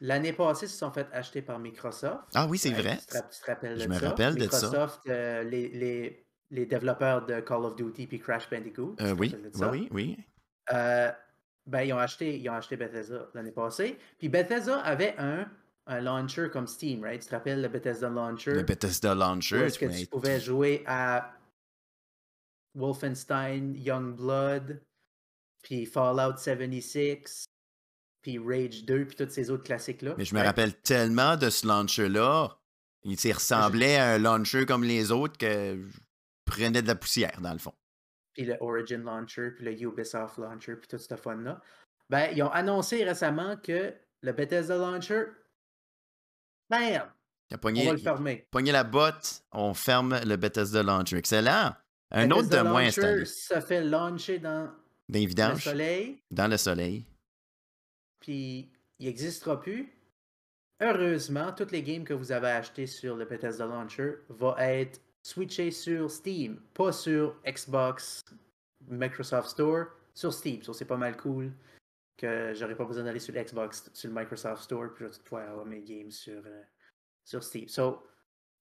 l'année 0.00 0.32
passée, 0.32 0.66
se 0.66 0.76
sont 0.76 0.90
fait 0.90 1.06
acheter 1.12 1.42
par 1.42 1.58
Microsoft. 1.58 2.24
Ah 2.34 2.46
oui, 2.46 2.58
c'est 2.58 2.70
Ouais, 2.70 2.82
vrai. 2.82 2.98
Tu 2.98 3.06
te, 3.06 3.18
tu 3.34 3.40
te 3.40 3.46
rappelles 3.46 3.78
Je 3.78 3.84
de 3.84 3.88
me 3.90 3.98
ça? 3.98 4.08
rappelle 4.08 4.34
de 4.34 4.48
ça. 4.48 4.66
Microsoft, 4.66 5.00
euh, 5.08 5.42
les, 5.44 5.68
les, 5.68 6.26
les 6.50 6.66
développeurs 6.66 7.24
de 7.26 7.40
Call 7.40 7.64
of 7.64 7.76
Duty 7.76 8.06
puis 8.06 8.18
Crash 8.20 8.48
Bandicoot. 8.50 8.96
Euh, 9.00 9.14
oui, 9.18 9.34
oui, 9.54 9.66
oui, 9.70 9.88
oui. 9.92 10.18
Euh, 10.72 11.10
ben, 11.66 11.82
ils 11.82 11.92
ont 11.92 11.98
acheté, 11.98 12.38
ils 12.38 12.48
ont 12.48 12.54
acheté 12.54 12.76
Bethesda 12.76 13.28
l'année 13.34 13.50
passée. 13.52 13.98
Puis 14.18 14.28
Bethesda 14.28 14.78
avait 14.80 15.14
un, 15.18 15.46
un 15.86 16.00
launcher 16.00 16.48
comme 16.52 16.66
Steam, 16.66 17.02
right? 17.02 17.20
Tu 17.22 17.28
te 17.28 17.34
rappelles 17.34 17.60
le 17.62 17.68
Bethesda 17.68 18.08
Launcher? 18.08 18.52
Le 18.52 18.62
Bethesda 18.62 19.14
Launcher. 19.14 19.64
est-ce 19.66 19.78
que 19.78 19.86
mais- 19.86 19.96
tu 19.98 20.06
pouvais 20.06 20.38
jouer 20.40 20.82
à 20.86 21.32
Wolfenstein, 22.74 23.74
Youngblood, 23.76 24.80
puis 25.62 25.86
Fallout 25.86 26.36
76, 26.36 27.46
puis 28.26 28.40
Rage 28.40 28.84
2, 28.84 29.04
puis 29.04 29.14
tous 29.16 29.30
ces 29.30 29.50
autres 29.50 29.62
classiques-là. 29.62 30.14
Mais 30.18 30.24
je 30.24 30.34
me 30.34 30.40
right? 30.40 30.48
rappelle 30.48 30.74
tellement 30.74 31.36
de 31.36 31.48
ce 31.48 31.64
launcher-là. 31.64 32.58
Il 33.04 33.16
s'y 33.16 33.32
ressemblait 33.32 33.98
à 33.98 34.14
un 34.14 34.18
launcher 34.18 34.66
comme 34.66 34.82
les 34.82 35.12
autres 35.12 35.38
que 35.38 35.46
je 35.76 35.98
prenais 36.44 36.82
de 36.82 36.88
la 36.88 36.96
poussière, 36.96 37.40
dans 37.40 37.52
le 37.52 37.60
fond. 37.60 37.72
puis 38.32 38.44
le 38.44 38.56
Origin 38.58 39.04
Launcher, 39.04 39.52
puis 39.52 39.64
le 39.64 39.80
Ubisoft 39.80 40.38
Launcher, 40.38 40.74
puis 40.74 40.88
tout 40.88 40.98
ce 40.98 41.14
fun-là. 41.14 41.60
Ben, 42.10 42.30
ils 42.34 42.42
ont 42.42 42.50
annoncé 42.50 43.04
récemment 43.04 43.56
que 43.58 43.94
le 44.22 44.32
Bethesda 44.32 44.76
Launcher, 44.76 45.26
on 46.72 47.58
pogné, 47.58 47.86
va 47.86 47.92
le 47.92 47.98
fermer. 47.98 48.48
pogné 48.50 48.72
la 48.72 48.82
botte, 48.82 49.44
on 49.52 49.72
ferme 49.72 50.18
le 50.26 50.36
Bethesda 50.36 50.82
Launcher. 50.82 51.18
Excellent. 51.18 51.74
Un 52.10 52.28
autre 52.32 52.48
de 52.48 52.60
moins 52.60 52.82
Launcher 52.82 53.22
installé. 53.22 53.24
se 53.24 53.60
fait 53.60 53.84
launcher 53.84 54.40
dans 54.40 54.72
D'un 55.08 55.52
le 55.54 55.60
soleil, 55.60 56.20
dans 56.32 56.48
le 56.48 56.56
soleil. 56.56 57.06
Puis 58.20 58.70
il 58.98 59.06
n'existera 59.06 59.60
plus. 59.60 59.92
Heureusement, 60.80 61.52
toutes 61.52 61.72
les 61.72 61.82
games 61.82 62.04
que 62.04 62.14
vous 62.14 62.32
avez 62.32 62.48
achetées 62.48 62.86
sur 62.86 63.16
le 63.16 63.24
Bethesda 63.24 63.66
Launcher 63.66 64.16
vont 64.28 64.56
être 64.58 65.00
switchées 65.22 65.70
sur 65.70 66.10
Steam, 66.10 66.60
pas 66.74 66.92
sur 66.92 67.40
Xbox, 67.46 68.24
Microsoft 68.86 69.48
Store, 69.48 69.86
sur 70.14 70.32
Steam. 70.32 70.62
Ça, 70.62 70.72
c'est 70.72 70.84
pas 70.84 70.96
mal 70.96 71.16
cool 71.16 71.52
que 72.16 72.52
j'aurais 72.54 72.76
pas 72.76 72.84
besoin 72.84 73.04
d'aller 73.04 73.20
sur 73.20 73.34
le 73.34 73.42
Xbox, 73.42 73.90
sur 73.92 74.10
Microsoft 74.10 74.62
Store, 74.62 74.92
puis 74.94 75.04
je 75.06 75.36
vais 75.36 75.42
avoir 75.42 75.66
mes 75.66 75.82
games 75.82 76.10
sur, 76.10 76.42
euh, 76.46 76.62
sur 77.24 77.42
Steam. 77.42 77.68
So, 77.68 78.02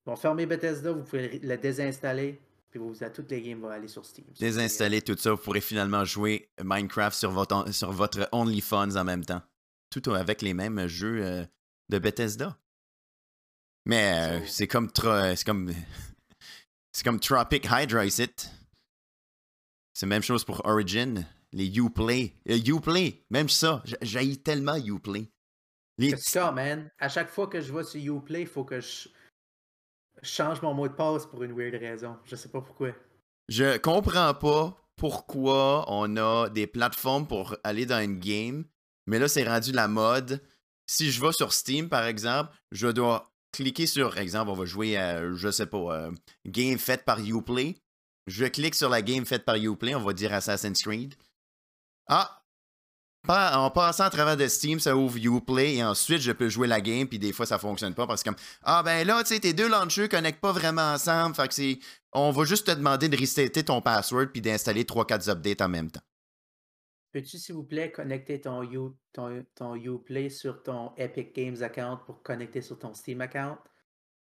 ils 0.06 0.10
vont 0.10 0.16
fermer 0.16 0.46
Bethesda, 0.46 0.92
vous 0.92 1.04
pouvez 1.04 1.40
le 1.40 1.58
désinstaller, 1.58 2.42
puis 2.70 2.80
vous, 2.80 2.94
toutes 3.14 3.32
les 3.32 3.42
games 3.42 3.62
vont 3.62 3.70
aller 3.70 3.88
sur 3.88 4.06
Steam. 4.06 4.26
Désinstaller 4.40 5.02
tout 5.02 5.16
ça, 5.18 5.32
vous 5.32 5.38
pourrez 5.38 5.62
finalement 5.62 6.04
jouer 6.04 6.50
Minecraft 6.64 7.18
sur 7.18 7.32
votre, 7.32 7.72
sur 7.72 7.92
votre 7.92 8.28
OnlyFans 8.32 8.96
en 8.96 9.04
même 9.04 9.24
temps. 9.24 9.42
Tout 9.90 10.12
avec 10.14 10.42
les 10.42 10.54
mêmes 10.54 10.88
jeux 10.88 11.24
euh, 11.24 11.46
de 11.90 12.00
Bethesda. 12.00 12.58
Mais 13.86 14.42
euh, 14.42 14.46
c'est 14.48 14.68
comme 14.68 14.92
tro- 14.92 15.36
c'est 15.36 15.46
comme 15.46 15.72
c'est 16.92 17.04
comme 17.04 17.20
Tropic 17.20 17.66
Hydra 17.70 18.06
ici. 18.06 18.28
C'est 19.94 20.06
la 20.06 20.10
même 20.10 20.24
chose 20.24 20.44
pour 20.44 20.66
Origin, 20.66 21.26
les 21.54 21.68
Uplay, 21.78 22.34
euh, 22.50 22.58
Uplay, 22.58 23.24
même 23.30 23.48
ça, 23.48 23.82
j'ai 24.02 24.36
tellement 24.42 24.76
Uplay. 24.76 25.32
Les 25.98 26.10
C'est 26.10 26.18
ça, 26.32 26.52
man? 26.52 26.92
À 27.00 27.08
chaque 27.08 27.30
fois 27.30 27.48
que 27.48 27.62
je 27.62 27.72
vais 27.74 27.84
sur 27.84 28.18
Uplay, 28.18 28.42
il 28.42 28.48
faut 28.48 28.66
que 28.66 28.82
je 28.82 29.08
change 30.26 30.62
mon 30.62 30.74
mot 30.74 30.88
de 30.88 30.94
passe 30.94 31.26
pour 31.26 31.44
une 31.44 31.54
weird 31.58 31.76
raison. 31.76 32.18
Je 32.26 32.36
sais 32.36 32.50
pas 32.50 32.62
pourquoi. 32.62 32.90
Je 33.48 33.78
comprends 33.78 34.34
pas 34.34 34.78
pourquoi 34.96 35.86
on 35.88 36.18
a 36.18 36.50
des 36.50 36.68
plateformes 36.68 37.28
pour 37.28 37.56
aller 37.64 37.86
dans 37.86 38.00
une 38.00 38.20
game, 38.20 38.66
mais 39.08 39.20
là, 39.20 39.28
c'est 39.28 39.44
rendu 39.44 39.72
la 39.72 39.88
mode. 39.88 40.42
Si 40.88 41.12
je 41.12 41.22
vais 41.22 41.32
sur 41.32 41.54
Steam, 41.54 41.90
par 41.90 42.06
exemple, 42.06 42.54
je 42.72 42.88
dois 42.88 43.32
cliquer 43.52 43.88
sur, 43.88 44.18
exemple, 44.18 44.52
on 44.52 44.56
va 44.56 44.66
jouer 44.66 44.98
à, 44.98 45.34
je 45.34 45.50
sais 45.50 45.66
pas, 45.66 45.78
euh, 45.78 46.12
game 46.46 46.78
faite 46.78 47.06
par 47.06 47.20
Uplay. 47.20 47.76
Je 48.28 48.46
clique 48.46 48.76
sur 48.76 48.90
la 48.90 49.02
game 49.02 49.26
faite 49.26 49.46
par 49.46 49.56
Uplay, 49.56 49.96
on 49.96 50.02
va 50.02 50.14
dire 50.14 50.34
Assassin's 50.34 50.82
Creed. 50.82 51.16
Ah! 52.08 52.45
En 53.28 53.72
passant 53.72 54.04
à 54.04 54.10
travers 54.10 54.38
de 54.38 54.48
Steam, 54.48 54.80
ça 54.80 54.96
ouvre 54.96 55.18
Uplay 55.18 55.76
et 55.76 55.84
ensuite 55.84 56.22
je 56.22 56.32
peux 56.32 56.50
jouer 56.50 56.68
la 56.68 56.82
game, 56.82 57.08
puis 57.08 57.20
des 57.20 57.34
fois 57.34 57.46
ça 57.46 57.58
fonctionne 57.58 57.94
pas 57.94 58.06
parce 58.08 58.24
que 58.24 58.30
comme 58.30 58.38
Ah 58.64 58.84
ben 58.84 59.06
là, 59.06 59.24
tu 59.24 59.34
sais, 59.34 59.40
tes 59.40 59.54
deux 59.54 59.68
launchers 59.68 60.10
connectent 60.10 60.42
pas 60.42 60.52
vraiment 60.52 60.94
ensemble, 60.94 61.36
fait 61.36 61.48
que 61.48 61.54
c'est. 61.54 61.80
On 62.14 62.32
va 62.32 62.46
juste 62.46 62.68
te 62.68 62.72
demander 62.72 63.10
de 63.10 63.18
resetter 63.18 63.64
ton 63.64 63.82
password 63.82 64.28
puis 64.28 64.42
d'installer 64.42 64.84
3-4 64.84 65.30
updates 65.30 65.62
en 65.62 65.70
même 65.70 65.92
temps. 65.92 66.02
Peux-tu, 67.12 67.38
s'il 67.38 67.56
vous 67.56 67.64
plaît, 67.64 67.92
connecter 67.92 68.42
ton, 68.42 68.62
U, 68.64 68.92
ton, 69.14 69.46
ton 69.56 69.76
Uplay 69.76 70.30
sur 70.30 70.64
ton 70.64 70.92
Epic 70.98 71.34
Games 71.34 71.62
account 71.62 71.98
pour 72.06 72.22
connecter 72.24 72.62
sur 72.62 72.78
ton 72.78 72.94
Steam 72.94 73.22
account 73.22 73.58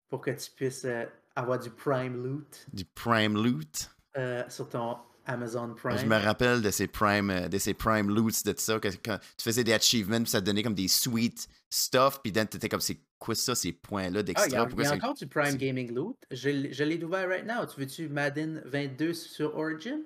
pour 0.08 0.22
que 0.22 0.32
tu 0.32 0.52
puisses 0.52 0.86
euh, 0.86 1.06
avoir 1.36 1.58
du 1.60 1.72
Prime 1.72 2.24
Loot? 2.24 2.68
Du 2.72 2.86
Prime 2.86 3.34
Loot? 3.34 3.90
euh, 4.18 4.44
sur 4.50 4.70
ton 4.70 4.98
Amazon 5.26 5.74
Prime? 5.76 5.98
Je 5.98 6.06
me 6.06 6.18
rappelle 6.18 6.62
de 6.62 6.72
ces 6.72 6.88
Prime, 6.88 7.30
euh, 7.30 7.48
de 7.48 7.58
ces 7.58 7.74
Prime 7.74 8.10
Loots, 8.10 8.44
de 8.46 8.54
ça, 8.58 8.80
que, 8.80 8.90
quand 9.04 9.18
tu 9.38 9.44
faisais 9.44 9.64
des 9.64 9.74
achievements, 9.74 10.22
puis 10.22 10.30
ça 10.30 10.42
te 10.42 10.46
donnait 10.46 10.64
comme 10.64 10.74
des 10.74 10.88
sweet 10.88 11.48
stuff, 11.70 12.22
puis 12.22 12.32
then 12.32 12.48
t'étais 12.48 12.70
comme, 12.70 12.82
c'est 12.82 13.00
quoi 13.20 13.36
ça, 13.36 13.56
ces 13.56 13.72
points-là 13.74 14.20
Ah, 14.20 14.24
d'extra? 14.24 14.46
a, 14.64 14.68
il 14.70 14.84
y 14.84 14.86
a 14.86 14.94
encore 14.94 15.14
du 15.16 15.28
Prime 15.28 15.56
Gaming 15.56 15.94
Loot. 15.94 16.16
Je, 16.32 16.50
l'ai 16.84 17.04
ouvert 17.04 17.28
right 17.28 17.46
now. 17.46 17.66
Tu 17.66 17.80
veux-tu 17.80 18.08
Madden 18.10 18.62
22 18.66 19.14
sur 19.14 19.56
Origin? 19.58 20.04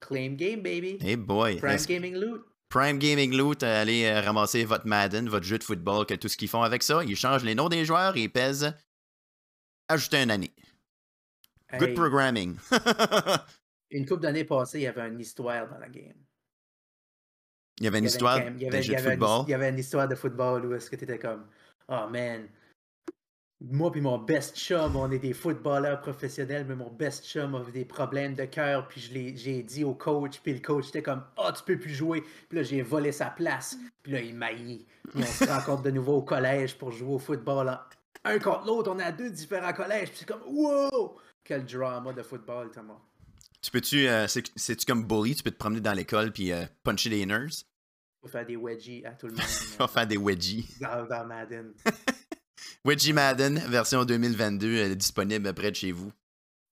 Claim 0.00 0.36
game, 0.36 0.62
baby. 0.62 0.98
Hey 1.00 1.16
boy! 1.16 1.56
Prime 1.56 1.84
Gaming 1.86 2.14
Loot. 2.14 2.44
Prime 2.68 2.98
Gaming 2.98 3.34
Loot, 3.34 3.62
euh, 3.62 3.82
allez 3.82 4.04
euh, 4.04 4.20
ramasser 4.20 4.64
votre 4.64 4.86
Madden, 4.86 5.28
votre 5.28 5.46
jeu 5.46 5.58
de 5.58 5.64
football, 5.64 6.04
que 6.04 6.14
tout 6.14 6.28
ce 6.28 6.36
qu'ils 6.36 6.48
font 6.48 6.62
avec 6.62 6.82
ça. 6.82 7.02
Ils 7.02 7.16
changent 7.16 7.44
les 7.44 7.54
noms 7.54 7.68
des 7.68 7.84
joueurs 7.84 8.16
et 8.16 8.24
ils 8.24 8.32
pèsent. 8.32 8.74
Ajouter 9.88 10.22
une 10.22 10.30
année. 10.30 10.52
Good 11.78 11.94
programming. 11.94 12.56
une 13.90 14.06
couple 14.06 14.22
d'années 14.22 14.44
passées, 14.44 14.80
il 14.80 14.82
y 14.84 14.86
avait 14.86 15.08
une 15.08 15.20
histoire 15.20 15.68
dans 15.68 15.78
la 15.78 15.88
game. 15.88 16.14
Il 17.80 17.84
y 17.84 17.86
avait 17.88 17.98
une 17.98 18.04
Il 18.04 18.08
y 18.08 18.10
avait 18.10 18.16
histoire 18.16 18.34
avait- 18.34 18.82
jeu 18.82 18.94
de 18.94 18.98
une- 18.98 19.10
football? 19.10 19.44
Il 19.46 19.50
y 19.50 19.54
avait 19.54 19.68
une 19.70 19.78
histoire 19.78 20.08
de 20.08 20.14
football 20.14 20.66
où 20.66 20.74
est-ce 20.74 20.90
que 20.90 20.96
tu 20.96 21.04
étais 21.04 21.18
comme 21.18 21.46
Oh 21.88 22.06
man, 22.10 22.48
moi 23.60 23.90
puis 23.90 24.00
mon 24.00 24.18
best 24.18 24.56
chum, 24.56 24.94
on 24.96 25.10
est 25.10 25.18
des 25.18 25.32
footballeurs 25.32 26.00
professionnels, 26.00 26.66
mais 26.68 26.74
mon 26.74 26.90
best 26.90 27.24
chum 27.24 27.54
a 27.54 27.62
des 27.70 27.84
problèmes 27.84 28.34
de 28.34 28.44
cœur, 28.44 28.86
puis 28.88 29.00
je 29.00 29.12
j'ai 29.36 29.62
dit 29.62 29.84
au 29.84 29.94
coach, 29.94 30.40
puis 30.40 30.52
le 30.54 30.60
coach 30.60 30.88
était 30.88 31.02
comme 31.02 31.24
«Ah, 31.36 31.52
tu 31.56 31.62
peux 31.64 31.78
plus 31.78 31.94
jouer», 31.94 32.22
puis 32.48 32.58
là, 32.58 32.62
j'ai 32.62 32.82
volé 32.82 33.10
sa 33.10 33.30
place, 33.30 33.76
puis 34.02 34.12
là, 34.12 34.20
il 34.20 34.34
m'a 34.34 34.48
Puis 34.52 34.86
on 35.14 35.22
se 35.22 35.44
rencontre 35.50 35.82
de 35.82 35.90
nouveau 35.90 36.16
au 36.18 36.22
collège 36.22 36.76
pour 36.76 36.90
jouer 36.92 37.14
au 37.14 37.18
football. 37.18 37.78
Un 38.24 38.38
contre 38.38 38.66
l'autre, 38.66 38.90
on 38.92 38.98
est 38.98 39.02
à 39.04 39.12
deux 39.12 39.30
différents 39.30 39.72
collèges, 39.72 40.10
puis 40.10 40.18
c'est 40.18 40.28
comme 40.28 40.42
«Wow!» 40.46 41.16
Quel 41.44 41.64
drama 41.64 42.12
de 42.12 42.22
football, 42.22 42.70
Thomas. 42.70 43.00
Tu 43.60 43.70
peux-tu, 43.70 44.08
euh, 44.08 44.26
c'est-tu 44.28 44.86
comme 44.86 45.04
bully, 45.04 45.34
tu 45.34 45.42
peux 45.42 45.50
te 45.50 45.56
promener 45.56 45.80
dans 45.80 45.92
l'école 45.92 46.32
puis 46.32 46.52
euh, 46.52 46.64
puncher 46.84 47.10
des 47.10 47.26
nerds? 47.26 47.64
Faut 48.22 48.28
faire 48.28 48.46
des 48.46 48.56
wedgies 48.56 49.04
à 49.04 49.12
tout 49.12 49.26
le 49.26 49.32
monde. 49.32 49.42
Faut 49.78 49.86
faire 49.88 50.06
des 50.06 50.16
wedgies. 50.16 50.68
Dans, 50.80 51.26
Madden. 51.26 51.72
Wedgie 52.84 53.12
Madden, 53.12 53.58
version 53.68 54.04
2022, 54.04 54.76
elle 54.76 54.92
est 54.92 54.96
disponible 54.96 55.52
près 55.54 55.70
de 55.70 55.76
chez 55.76 55.92
vous. 55.92 56.12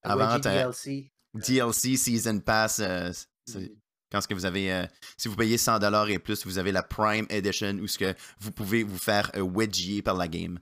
Avant, 0.02 0.38
DLC. 0.38 1.12
DLC, 1.34 1.96
Season 1.96 2.40
Pass. 2.40 2.80
Euh, 2.80 3.10
mm-hmm. 3.48 3.76
Quand 4.10 4.20
ce 4.20 4.28
que 4.28 4.34
vous 4.34 4.46
avez, 4.46 4.86
si 5.16 5.26
vous 5.26 5.34
payez 5.34 5.56
100$ 5.56 6.10
et 6.10 6.18
plus, 6.20 6.46
vous 6.46 6.58
avez 6.58 6.70
la 6.70 6.84
Prime 6.84 7.26
Edition 7.28 7.74
où 7.78 7.88
ce 7.88 7.98
que 7.98 8.14
vous 8.38 8.52
pouvez 8.52 8.84
vous 8.84 8.98
faire 8.98 9.30
wedgier 9.34 10.00
par 10.00 10.16
la 10.16 10.28
game. 10.28 10.60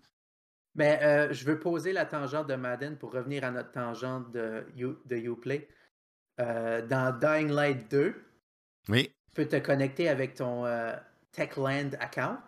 Mais 0.75 0.99
ben, 0.99 1.33
je 1.33 1.45
veux 1.45 1.61
poser 1.61 1.93
la 1.93 2.07
tangente 2.07 2.49
de 2.49 2.55
Madden 2.55 2.97
pour 2.97 3.13
revenir 3.13 3.45
à 3.45 3.51
notre 3.51 3.71
tangente 3.71 4.33
de, 4.33 4.67
de 4.75 5.17
Uplay. 5.17 5.69
Euh, 6.41 6.85
dans 6.87 7.17
Dying 7.19 7.49
Light 7.51 7.91
2, 7.91 8.15
oui. 8.89 9.05
tu 9.29 9.35
peux 9.35 9.47
te 9.47 9.57
connecter 9.57 10.09
avec 10.09 10.35
ton 10.35 10.67
euh, 10.67 10.95
Techland 11.31 11.91
account 12.01 12.43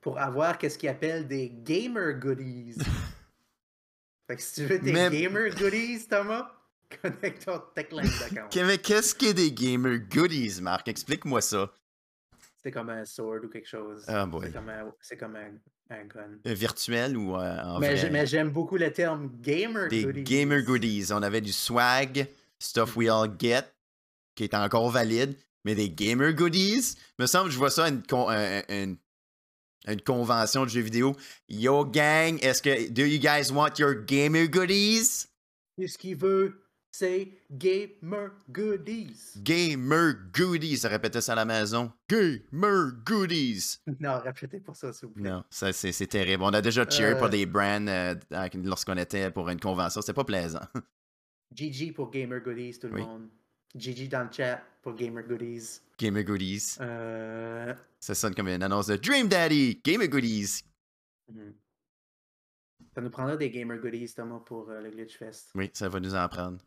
pour 0.00 0.18
avoir 0.18 0.58
qu'est-ce 0.58 0.76
qu'ils 0.76 0.88
appellent 0.88 1.28
des 1.28 1.50
gamer 1.50 2.14
goodies. 2.14 2.78
fait 4.26 4.36
que 4.36 4.42
si 4.42 4.54
tu 4.54 4.66
veux 4.66 4.78
des 4.80 4.92
gamer 4.92 5.50
goodies, 5.54 6.08
Thomas, 6.08 6.50
connecte 7.02 7.44
ton 7.44 7.62
Techland 7.74 8.02
account. 8.26 8.48
Mais 8.66 8.78
qu'est-ce 8.78 9.14
que 9.14 9.32
des 9.32 9.52
gamer 9.52 9.98
goodies, 9.98 10.60
Marc? 10.60 10.88
Explique-moi 10.88 11.40
ça. 11.40 11.72
C'est 12.62 12.72
comme 12.72 12.90
un 12.90 13.04
sword 13.04 13.44
ou 13.44 13.48
quelque 13.48 13.68
chose. 13.68 14.04
Ah, 14.06 14.26
boy. 14.26 14.52
C'est 15.00 15.16
comme 15.16 15.36
un, 15.36 15.52
un, 15.90 16.04
gun. 16.04 16.38
virtuel 16.44 17.16
ou 17.16 17.34
euh, 17.34 17.62
en 17.62 17.78
mais 17.78 17.94
vrai? 17.94 18.10
Mais 18.10 18.26
j'aime 18.26 18.50
beaucoup 18.50 18.76
le 18.76 18.92
terme 18.92 19.30
gamer 19.40 19.88
goodies. 19.88 20.12
Des 20.12 20.22
gamer 20.22 20.62
goodies. 20.62 21.06
On 21.10 21.22
avait 21.22 21.40
du 21.40 21.52
swag, 21.52 22.28
Stuff 22.60 22.96
We 22.96 23.08
All 23.08 23.28
Get, 23.38 23.64
qui 24.34 24.44
est 24.44 24.54
encore 24.54 24.90
valide, 24.90 25.36
mais 25.64 25.74
des 25.74 25.90
gamer 25.90 26.32
goodies. 26.32 26.96
Me 27.18 27.26
semble 27.26 27.46
que 27.46 27.52
je 27.52 27.58
vois 27.58 27.70
ça 27.70 27.86
à 27.86 27.88
une, 27.88 28.02
une, 28.68 28.96
une, 29.86 30.00
convention 30.02 30.64
de 30.64 30.70
jeux 30.70 30.82
vidéo. 30.82 31.16
Yo 31.48 31.84
gang, 31.84 32.38
est-ce 32.42 32.62
que 32.62 32.88
do 32.90 33.02
you 33.02 33.18
guys 33.18 33.50
want 33.52 33.78
your 33.78 33.94
gamer 33.94 34.48
goodies? 34.48 35.26
Qu'est-ce 35.76 35.98
qu'il 35.98 36.16
veut? 36.16 36.60
C'est 36.92 37.30
gamer 37.52 38.32
goodies. 38.50 39.36
Gamer 39.36 40.14
goodies. 40.32 40.80
Répétez 40.84 41.20
ça 41.20 41.32
à 41.32 41.36
la 41.36 41.44
maison. 41.44 41.92
Gamer 42.08 42.92
goodies. 43.06 43.78
Non, 44.00 44.18
répétez 44.18 44.58
pour 44.60 44.74
ça, 44.74 44.92
s'il 44.92 45.08
vous 45.08 45.14
plaît. 45.14 45.30
Non, 45.30 45.44
ça, 45.50 45.72
c'est 45.72 46.06
terrible. 46.06 46.42
On 46.42 46.52
a 46.52 46.60
déjà 46.60 46.88
cheer 46.88 47.16
pour 47.16 47.26
euh. 47.26 47.30
des 47.30 47.46
brands 47.46 47.86
euh, 47.86 48.14
lorsqu'on 48.64 48.96
était 48.96 49.30
pour 49.30 49.48
une 49.48 49.60
convention. 49.60 50.00
C'était 50.00 50.14
pas 50.14 50.24
plaisant. 50.24 50.60
GG 51.54 51.92
pour 51.92 52.10
Gamer 52.10 52.40
Goodies, 52.40 52.78
tout 52.78 52.88
le 52.88 53.02
monde. 53.02 53.28
GG 53.74 54.08
dans 54.08 54.24
le 54.24 54.32
chat 54.32 54.62
pour 54.82 54.94
Gamer 54.94 55.22
Goodies. 55.24 55.80
Gamer 55.98 56.24
Goodies. 56.24 56.76
Euh... 56.80 57.74
Ça 57.98 58.14
sonne 58.14 58.34
comme 58.34 58.48
une 58.48 58.62
annonce 58.62 58.86
de 58.86 58.96
Dream 58.96 59.28
Daddy, 59.28 59.80
Gamer 59.84 60.08
Goodies. 60.08 60.62
Mhm. 61.28 61.54
Ça 62.94 63.00
nous 63.00 63.10
prendra 63.10 63.36
des 63.36 63.50
Gamer 63.50 63.78
Goodies, 63.78 64.14
Thomas, 64.14 64.40
pour 64.40 64.68
euh, 64.70 64.80
le 64.80 64.90
Glitch 64.90 65.16
Fest. 65.16 65.50
Oui, 65.54 65.70
ça 65.72 65.88
va 65.88 66.00
nous 66.00 66.14
en 66.14 66.28
prendre. 66.28 66.58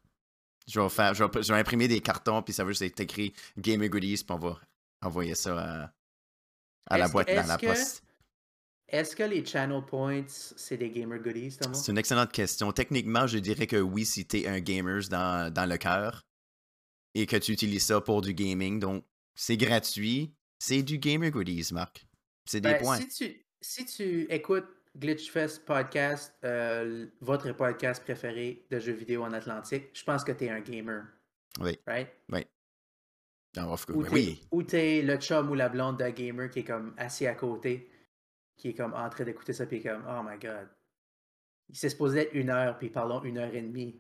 Je 0.67 0.79
vais, 0.79 0.89
faire, 0.89 1.13
je 1.13 1.23
vais, 1.25 1.59
imprimer 1.59 1.89
des 1.89 1.99
cartons, 1.99 2.41
puis 2.41 2.53
ça 2.53 2.63
va 2.63 2.71
juste 2.71 2.83
être 2.83 2.99
écrit 3.01 3.33
Gamer 3.57 3.89
Goodies, 3.89 4.23
puis 4.23 4.33
on 4.33 4.39
va 4.39 4.57
envoyer 5.01 5.35
ça 5.35 5.59
à, 5.59 5.93
à 6.85 6.97
la 6.97 7.09
boîte 7.09 7.27
dans 7.27 7.45
la 7.45 7.57
poste. 7.57 8.03
Est-ce 8.87 9.15
que 9.15 9.23
les 9.23 9.45
channel 9.45 9.81
points, 9.85 10.25
c'est 10.27 10.77
des 10.77 10.89
gamer 10.89 11.19
goodies, 11.19 11.57
Thomas? 11.57 11.73
C'est 11.73 11.91
une 11.91 11.97
excellente 11.97 12.31
question. 12.31 12.71
Techniquement, 12.71 13.25
je 13.25 13.39
dirais 13.39 13.65
que 13.65 13.77
oui, 13.77 14.05
si 14.05 14.25
tu 14.25 14.41
es 14.41 14.47
un 14.47 14.59
gamer 14.59 15.01
dans, 15.09 15.51
dans 15.51 15.65
le 15.67 15.77
cœur 15.77 16.23
et 17.15 17.25
que 17.25 17.37
tu 17.37 17.51
utilises 17.51 17.85
ça 17.85 18.01
pour 18.01 18.21
du 18.21 18.33
gaming. 18.33 18.79
Donc, 18.79 19.05
c'est 19.35 19.57
gratuit. 19.57 20.33
C'est 20.59 20.83
du 20.83 20.97
gamer 20.97 21.31
goodies, 21.31 21.69
Marc. 21.71 22.05
C'est 22.45 22.61
des 22.61 22.73
ben, 22.73 22.81
points. 22.81 22.97
Si 22.97 23.07
tu, 23.07 23.45
si 23.61 23.85
tu 23.85 24.27
écoutes 24.29 24.67
Glitchfest 24.97 25.61
Podcast, 25.65 26.33
euh, 26.43 27.07
votre 27.21 27.51
podcast 27.53 28.03
préféré 28.03 28.65
de 28.69 28.79
jeux 28.79 28.93
vidéo 28.93 29.23
en 29.23 29.33
Atlantique, 29.33 29.89
je 29.93 30.03
pense 30.03 30.23
que 30.23 30.31
tu 30.31 30.45
es 30.45 30.49
un 30.49 30.61
gamer. 30.61 31.03
Oui. 31.59 31.79
Right? 31.87 32.09
Oui. 32.31 32.45
ou 33.89 34.03
oui. 34.11 34.47
Ou 34.51 34.63
t'es 34.63 35.01
le 35.01 35.17
chum 35.17 35.49
ou 35.49 35.55
la 35.55 35.69
blonde 35.69 35.97
d'un 35.97 36.11
gamer 36.11 36.49
qui 36.49 36.59
est 36.59 36.63
comme 36.63 36.93
assis 36.97 37.27
à 37.27 37.35
côté 37.35 37.89
qui 38.55 38.69
est 38.69 38.73
comme 38.73 38.93
en 38.93 39.09
train 39.09 39.23
d'écouter 39.23 39.53
ça, 39.53 39.65
puis 39.65 39.81
comme, 39.81 40.03
oh 40.07 40.21
my 40.23 40.37
god. 40.37 40.67
Il 41.69 41.77
s'est 41.77 41.89
supposé 41.89 42.21
être 42.21 42.33
une 42.33 42.49
heure, 42.49 42.77
puis 42.77 42.89
parlons 42.89 43.23
une 43.23 43.37
heure 43.37 43.53
et 43.53 43.61
demie. 43.61 43.99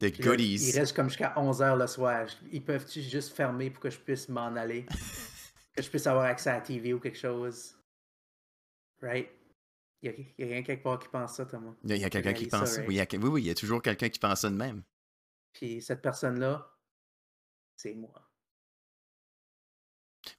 Des 0.00 0.12
goodies. 0.12 0.70
il 0.70 0.78
reste 0.78 0.96
comme 0.96 1.08
jusqu'à 1.08 1.38
11 1.38 1.60
heures 1.60 1.76
le 1.76 1.86
soir. 1.86 2.26
Ils 2.50 2.64
peuvent-tu 2.64 3.02
juste 3.02 3.34
fermer 3.34 3.70
pour 3.70 3.82
que 3.82 3.90
je 3.90 3.98
puisse 3.98 4.28
m'en 4.28 4.46
aller? 4.56 4.86
que 5.74 5.82
je 5.82 5.90
puisse 5.90 6.06
avoir 6.06 6.24
accès 6.24 6.50
à 6.50 6.54
la 6.54 6.60
TV 6.62 6.94
ou 6.94 7.00
quelque 7.00 7.18
chose? 7.18 7.76
Right? 9.02 9.28
Il 10.02 10.10
y 10.10 10.14
a, 10.14 10.14
quelqu'un 10.14 10.62
quelque 10.62 10.82
part 10.82 10.98
qui 10.98 11.08
pense 11.08 11.34
ça, 11.34 11.44
Thomas. 11.44 11.74
Il 11.84 11.96
y 11.96 12.04
a, 12.04 12.08
quelqu'un 12.08 12.32
qui 12.32 12.46
pense 12.46 12.70
ça. 12.70 12.82
Oui, 12.86 12.98
oui, 13.22 13.42
il 13.42 13.46
y 13.46 13.50
a 13.50 13.54
toujours 13.54 13.82
quelqu'un 13.82 14.08
qui 14.08 14.18
pense 14.18 14.40
ça 14.40 14.48
de 14.48 14.56
même. 14.56 14.82
Puis 15.52 15.82
cette 15.82 16.00
personne-là, 16.00 16.74
c'est 17.76 17.94
moi. 17.94 18.29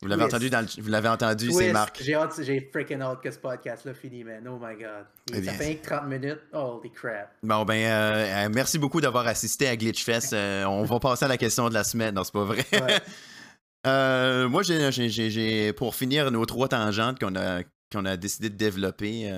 Vous 0.01 0.07
l'avez 0.07 0.23
entendu, 0.23 0.49
dans 0.49 0.65
vous 0.79 0.89
l'avez 0.89 1.09
entendu, 1.09 1.51
c'est 1.51 1.71
Marc. 1.71 2.01
J'ai 2.01 2.15
hâte, 2.15 2.33
j'ai 2.41 2.69
freaking 2.73 3.01
hâte 3.01 3.21
que 3.21 3.29
ce 3.29 3.37
podcast-là 3.37 3.93
finisse, 3.93 4.25
man. 4.25 4.47
Oh 4.47 4.57
my 4.59 4.75
god. 4.75 5.05
Eh 5.31 5.43
ça 5.43 5.53
fait 5.53 5.75
30 5.75 6.07
minutes. 6.07 6.39
Holy 6.53 6.89
crap. 6.91 7.35
Bon, 7.43 7.63
ben, 7.65 7.85
euh, 7.85 8.45
euh, 8.45 8.49
merci 8.51 8.79
beaucoup 8.79 8.99
d'avoir 8.99 9.27
assisté 9.27 9.67
à 9.67 9.77
Glitchfest. 9.77 10.33
Euh, 10.33 10.65
on 10.65 10.85
va 10.85 10.99
passer 10.99 11.25
à 11.25 11.27
la 11.27 11.37
question 11.37 11.69
de 11.69 11.75
la 11.75 11.83
semaine. 11.83 12.15
Non, 12.15 12.23
c'est 12.23 12.33
pas 12.33 12.45
vrai. 12.45 12.65
moi, 14.47 14.63
j'ai, 14.63 15.73
pour 15.73 15.93
finir 15.93 16.31
nos 16.31 16.47
trois 16.47 16.67
tangentes 16.67 17.19
qu'on 17.19 17.35
a, 17.35 17.61
qu'on 17.91 18.05
a 18.05 18.17
décidé 18.17 18.49
de 18.49 18.55
développer, 18.55 19.31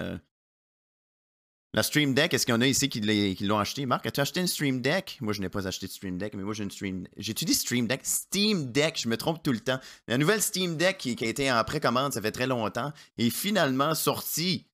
la 1.74 1.82
Stream 1.82 2.14
Deck, 2.14 2.34
est-ce 2.34 2.46
qu'il 2.46 2.54
y 2.54 2.58
en 2.58 2.62
a 2.62 2.68
ici 2.68 2.88
qui 2.88 3.02
l'ont 3.02 3.58
acheté? 3.58 3.88
Marc, 3.88 4.06
as-tu 4.06 4.20
acheté 4.20 4.40
une 4.40 4.48
Stream 4.48 4.82
Deck? 4.82 5.18
Moi, 5.22 5.34
je 5.34 5.42
n'ai 5.42 5.50
pas 5.50 5.68
acheté 5.68 5.88
de 5.88 5.92
Stream 5.92 6.20
Deck, 6.20 6.36
mais 6.36 6.44
moi, 6.44 6.54
j'ai 6.54 6.64
une 6.64 6.72
Stream 6.72 7.08
J'ai-tu 7.18 7.46
dit 7.46 7.56
Stream 7.56 7.88
Deck? 7.88 8.02
Steam 8.04 8.72
Deck, 8.72 9.00
je 9.02 9.10
me 9.10 9.18
trompe 9.18 9.42
tout 9.42 9.52
le 9.52 9.60
temps. 9.60 9.80
La 10.08 10.20
nouvelle 10.20 10.42
Steam 10.42 10.78
Deck 10.78 10.98
qui, 10.98 11.18
a 11.20 11.28
été 11.28 11.52
en 11.52 11.64
précommande, 11.64 12.14
ça 12.14 12.22
fait 12.22 12.32
très 12.32 12.46
longtemps, 12.46 12.94
est 13.18 13.32
finalement 13.32 13.96
sortie. 13.96 14.68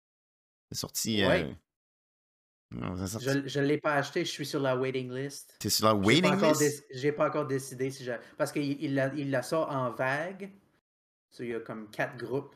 C'est 0.71 0.77
sorti. 0.77 1.23
Euh, 1.23 1.45
je 2.71 3.59
ne 3.59 3.65
l'ai 3.65 3.77
pas 3.77 3.93
acheté, 3.93 4.25
je 4.25 4.29
suis 4.29 4.45
sur 4.45 4.59
la 4.59 4.75
waiting 4.75 5.11
list. 5.11 5.55
Tu 5.59 5.67
es 5.67 5.69
sur 5.69 5.85
la 5.85 5.95
waiting 5.95 6.35
list? 6.41 6.85
J'ai 6.93 7.13
pas 7.13 7.29
encore 7.29 7.47
décidé 7.47 7.89
si 7.91 8.03
j'ai. 8.03 8.17
Parce 8.37 8.51
qu'il 8.51 8.81
il 8.83 8.93
la, 8.93 9.11
il 9.15 9.31
la 9.31 9.41
sort 9.41 9.71
en 9.71 9.89
vague. 9.91 10.51
il 11.39 11.45
y 11.47 11.55
a 11.55 11.61
comme 11.61 11.89
quatre 11.89 12.17
groupes. 12.17 12.53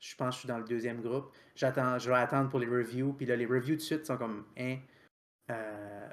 Je 0.00 0.14
pense 0.16 0.28
que 0.28 0.34
je 0.34 0.38
suis 0.40 0.48
dans 0.48 0.58
le 0.58 0.64
deuxième 0.64 1.02
groupe. 1.02 1.30
J'attends, 1.54 1.98
je 1.98 2.08
vais 2.10 2.16
attendre 2.16 2.48
pour 2.48 2.58
les 2.58 2.66
reviews. 2.66 3.12
Puis 3.12 3.26
là, 3.26 3.36
les 3.36 3.44
reviews 3.44 3.76
de 3.76 3.80
suite 3.80 4.06
sont 4.06 4.16
comme 4.16 4.46
hein, 4.58 4.78
euh, 5.50 6.08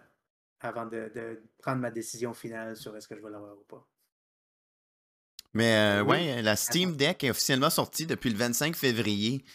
avant 0.59 0.85
de, 0.85 1.41
prendre 1.59 1.79
ma 1.79 1.89
décision 1.89 2.33
finale 2.33 2.75
sur 2.75 2.95
est-ce 2.97 3.07
que 3.07 3.15
je 3.15 3.21
vais 3.21 3.29
l'avoir 3.29 3.53
ou 3.53 3.63
pas. 3.63 3.87
Mais 5.53 5.75
euh, 5.75 6.03
ouais, 6.03 6.41
la 6.41 6.55
Steam 6.55 6.97
Deck 6.97 7.23
est 7.23 7.29
officiellement 7.29 7.69
sortie 7.69 8.05
depuis 8.05 8.29
le 8.29 8.37
25 8.37 8.75
février. 8.75 9.45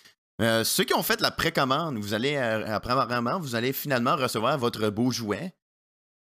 Euh, 0.41 0.65
ceux 0.65 0.85
qui 0.85 0.95
ont 0.95 1.03
fait 1.03 1.21
la 1.21 1.31
précommande, 1.31 1.99
vous 1.99 2.15
allez 2.15 2.37
apparemment, 2.37 3.39
vous 3.39 3.55
allez 3.55 3.73
finalement 3.73 4.17
recevoir 4.17 4.57
votre 4.57 4.89
beau 4.89 5.11
jouet. 5.11 5.55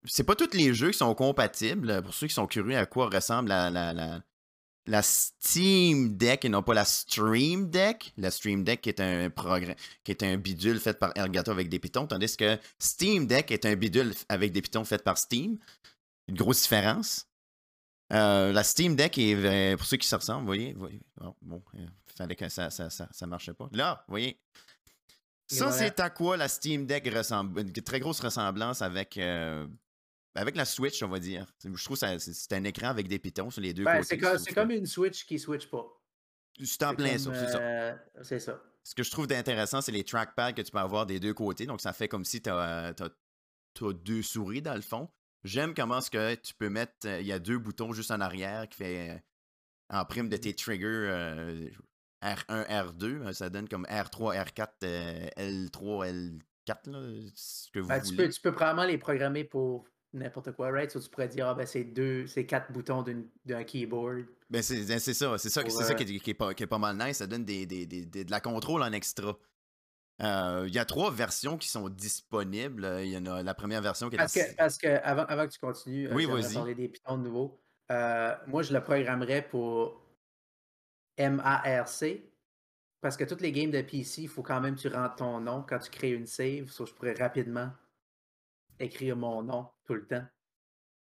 C'est 0.05 0.25
pas 0.25 0.37
tous 0.37 0.53
les 0.53 0.75
jeux 0.75 0.91
qui 0.91 0.99
sont 0.99 1.15
compatibles. 1.15 2.03
Pour 2.03 2.13
ceux 2.13 2.27
qui 2.27 2.35
sont 2.35 2.47
curieux 2.47 2.77
à 2.77 2.85
quoi 2.85 3.09
ressemble 3.09 3.49
la, 3.49 3.71
la, 3.71 4.21
la 4.87 5.03
Steam 5.03 6.16
Deck 6.16 6.45
et 6.45 6.49
non 6.49 6.62
pas 6.62 6.74
la 6.74 6.85
Stream 6.85 7.70
Deck. 7.70 8.12
La 8.16 8.30
Stream 8.30 8.64
Deck 8.64 8.82
qui 8.82 8.91
est 8.91 9.01
un 9.01 9.30
programme, 9.30 9.74
qui 10.03 10.12
est 10.12 10.22
un 10.22 10.37
bidule 10.37 10.78
fait 10.78 10.99
par 10.99 11.12
Elgato 11.16 11.51
avec 11.51 11.68
des 11.68 11.78
pitons, 11.78 12.07
tandis 12.07 12.37
que 12.37 12.59
Steam 12.78 13.26
Deck 13.26 13.51
est 13.51 13.64
un 13.64 13.76
bidule 13.76 14.14
avec 14.28 14.53
des 14.53 14.62
pitons 14.62 14.85
fait 14.85 15.03
par 15.03 15.18
Steam. 15.18 15.59
Une 16.28 16.37
grosse 16.37 16.62
différence. 16.62 17.26
Euh, 18.12 18.53
la 18.53 18.62
Steam 18.62 18.95
Deck 18.97 19.16
est, 19.18 19.35
euh, 19.35 19.76
pour 19.76 19.87
ceux 19.87 19.97
qui 19.97 20.07
se 20.07 20.14
ressemblent, 20.14 20.43
vous 20.43 20.76
voyez, 20.78 21.01
oh, 21.20 21.35
bon, 21.41 21.62
il 21.74 21.89
fallait 22.16 22.37
que 22.37 22.49
ça, 22.49 22.70
ça, 22.70 22.91
ça, 22.91 23.26
marchait 23.26 23.55
pas. 23.55 23.68
Là, 23.72 24.05
vous 24.07 24.12
voyez. 24.12 24.39
Ça, 25.47 25.72
c'est 25.72 25.99
à 26.01 26.11
quoi 26.11 26.37
la 26.37 26.49
Steam 26.49 26.87
Deck 26.87 27.09
ressemble. 27.14 27.61
Une 27.61 27.72
très 27.72 28.01
grosse 28.01 28.20
ressemblance 28.20 28.82
avec 28.82 29.16
euh, 29.18 29.66
avec 30.35 30.57
la 30.57 30.64
Switch, 30.64 31.03
on 31.03 31.09
va 31.09 31.18
dire. 31.18 31.47
Je 31.62 31.85
trouve 31.85 31.99
que 31.99 32.18
c'est 32.18 32.53
un 32.53 32.64
écran 32.64 32.89
avec 32.89 33.09
des 33.09 33.18
pitons 33.18 33.51
sur 33.51 33.61
les 33.61 33.72
deux 33.72 33.85
ben, 33.85 34.01
côtés. 34.03 34.18
C'est 34.39 34.55
comme, 34.55 34.70
une 34.70 34.87
Switch 34.87 35.24
qui 35.26 35.35
ne 35.35 35.39
switch 35.39 35.68
pas. 35.70 35.87
C'est 36.62 36.82
en 36.85 36.95
plein 36.95 37.18
ça, 37.18 37.35
c'est 37.35 37.49
ça. 37.51 37.59
Euh, 37.59 37.95
c'est 38.22 38.39
ça. 38.39 38.62
ce 38.85 38.95
que 38.95 39.03
je 39.03 39.11
trouve 39.11 39.26
d'intéressant, 39.26 39.80
c'est 39.80 39.93
les 39.93 40.05
trackpads 40.05 40.53
que 40.53 40.62
tu 40.62 40.70
peux 40.70 40.78
avoir 40.78 41.07
des 41.07 41.18
deux 41.18 41.35
côtés. 41.35 41.66
Donc, 41.66 41.80
ça 41.80 41.93
fait 41.93 42.09
comme 42.09 42.24
si 42.24 42.43
tu 42.43 42.51
as, 42.51 42.95
deux 43.80 44.22
souris 44.22 44.62
dans 44.62 44.74
le 44.74 44.82
fond. 44.82 45.09
J'aime 45.43 45.74
comment 45.74 46.01
ce 46.01 46.11
que 46.11 46.35
tu 46.37 46.55
peux 46.55 46.70
mettre. 46.70 46.93
euh, 47.07 47.20
Il 47.20 47.26
y 47.26 47.32
a 47.32 47.39
deux 47.39 47.59
boutons 47.59 47.93
juste 47.93 48.11
en 48.11 48.20
arrière 48.20 48.68
qui 48.68 48.78
fait 48.78 49.11
euh, 49.11 49.18
en 49.91 50.05
prime 50.05 50.28
de 50.28 50.37
tes 50.37 50.55
triggers 50.55 50.87
euh, 50.87 51.68
R1, 52.22 52.66
R2. 52.66 53.05
euh, 53.05 53.32
Ça 53.32 53.51
donne 53.51 53.68
comme 53.68 53.85
R3, 53.85 54.45
R4, 54.45 54.68
euh, 54.85 55.28
L3, 55.37 56.39
L4, 56.66 56.91
là, 56.91 57.30
ce 57.35 57.70
que 57.70 57.80
vous 57.80 57.89
Ben, 57.89 58.01
tu, 58.01 58.16
peux, 58.16 58.28
tu 58.28 58.41
peux 58.41 58.53
probablement 58.53 58.87
les 58.87 58.97
programmer 58.97 59.45
pour 59.45 59.87
n'importe 60.15 60.53
quoi, 60.53 60.71
right? 60.71 60.91
So, 60.91 61.01
tu 61.01 61.09
pourrais 61.11 61.29
dire, 61.29 61.47
ah 61.49 61.55
ben 61.55 61.67
c'est 61.67 61.85
deux, 61.85 62.27
c'est 62.27 62.47
quatre 62.47 62.73
boutons 62.73 63.05
d'un 63.45 63.65
keyboard. 63.65 64.25
Ben, 64.49 64.62
c'est 64.62 64.85
ben, 64.87 64.99
c'est 64.99 65.15
ça, 65.15 65.37
c'est 65.39 65.51
ça, 65.51 65.62
Pour, 65.62 65.71
ça 65.73 65.91
euh, 65.91 65.95
qui, 65.95 66.03
est, 66.17 66.19
qui 66.21 66.31
est 66.31 66.35
pas, 66.35 66.55
qui 66.55 66.62
est 66.62 66.67
pas 66.67 66.79
mal 66.79 66.97
nice. 66.97 67.19
Ça 67.19 67.27
donne 67.27 67.45
des, 67.45 67.67
des- 67.67 67.87
des- 67.87 68.07
des- 68.07 68.25
de 68.25 68.31
la 68.31 68.41
contrôle 68.41 68.83
en 68.83 68.93
extra. 68.93 69.37
Euh, 70.23 70.65
Il 70.69 70.75
y 70.75 70.79
a 70.79 70.85
trois 70.85 71.11
versions 71.11 71.59
qui 71.59 71.69
sont 71.69 71.89
disponibles. 71.89 72.89
Il 73.03 73.09
y 73.09 73.19
en 73.19 73.27
a 73.27 73.43
la 73.43 73.55
première 73.55 73.83
version 73.83 74.09
qui 74.09 74.15
est 74.15 74.19
Parce 74.19 74.37
la- 74.37 74.45
que, 74.45 74.55
parce 74.57 74.79
que 74.79 74.87
avant, 75.03 75.25
avant 75.25 75.47
que 75.47 75.53
tu 75.53 75.59
continues, 75.59 76.09
euh, 76.09 76.15
Oui, 76.15 76.27
vas-y. 76.27 76.55
parler 76.55 76.75
des 76.75 76.89
pitons 76.89 77.19
de 77.19 77.23
nouveau. 77.25 77.61
Euh, 77.91 78.35
moi, 78.47 78.62
je 78.62 78.73
le 78.73 78.81
programmerais 78.83 79.43
pour 79.47 80.01
MARC. 81.19 82.05
Parce 83.01 83.17
que 83.19 83.25
toutes 83.25 83.43
les 83.43 83.53
games 83.53 83.71
de 83.71 83.83
PC, 83.83 84.23
il 84.23 84.29
faut 84.29 84.43
quand 84.43 84.61
même 84.62 84.77
que 84.77 84.81
tu 84.81 84.89
rentres 84.89 85.17
ton 85.17 85.39
nom 85.41 85.62
quand 85.69 85.79
tu 85.79 85.91
crées 85.91 86.12
une 86.12 86.27
save. 86.27 86.71
So, 86.71 86.87
je 86.87 86.95
pourrais 86.95 87.12
rapidement 87.12 87.71
écrire 88.81 89.15
mon 89.17 89.43
nom 89.43 89.69
tout 89.85 89.95
le 89.95 90.07
temps. 90.07 90.24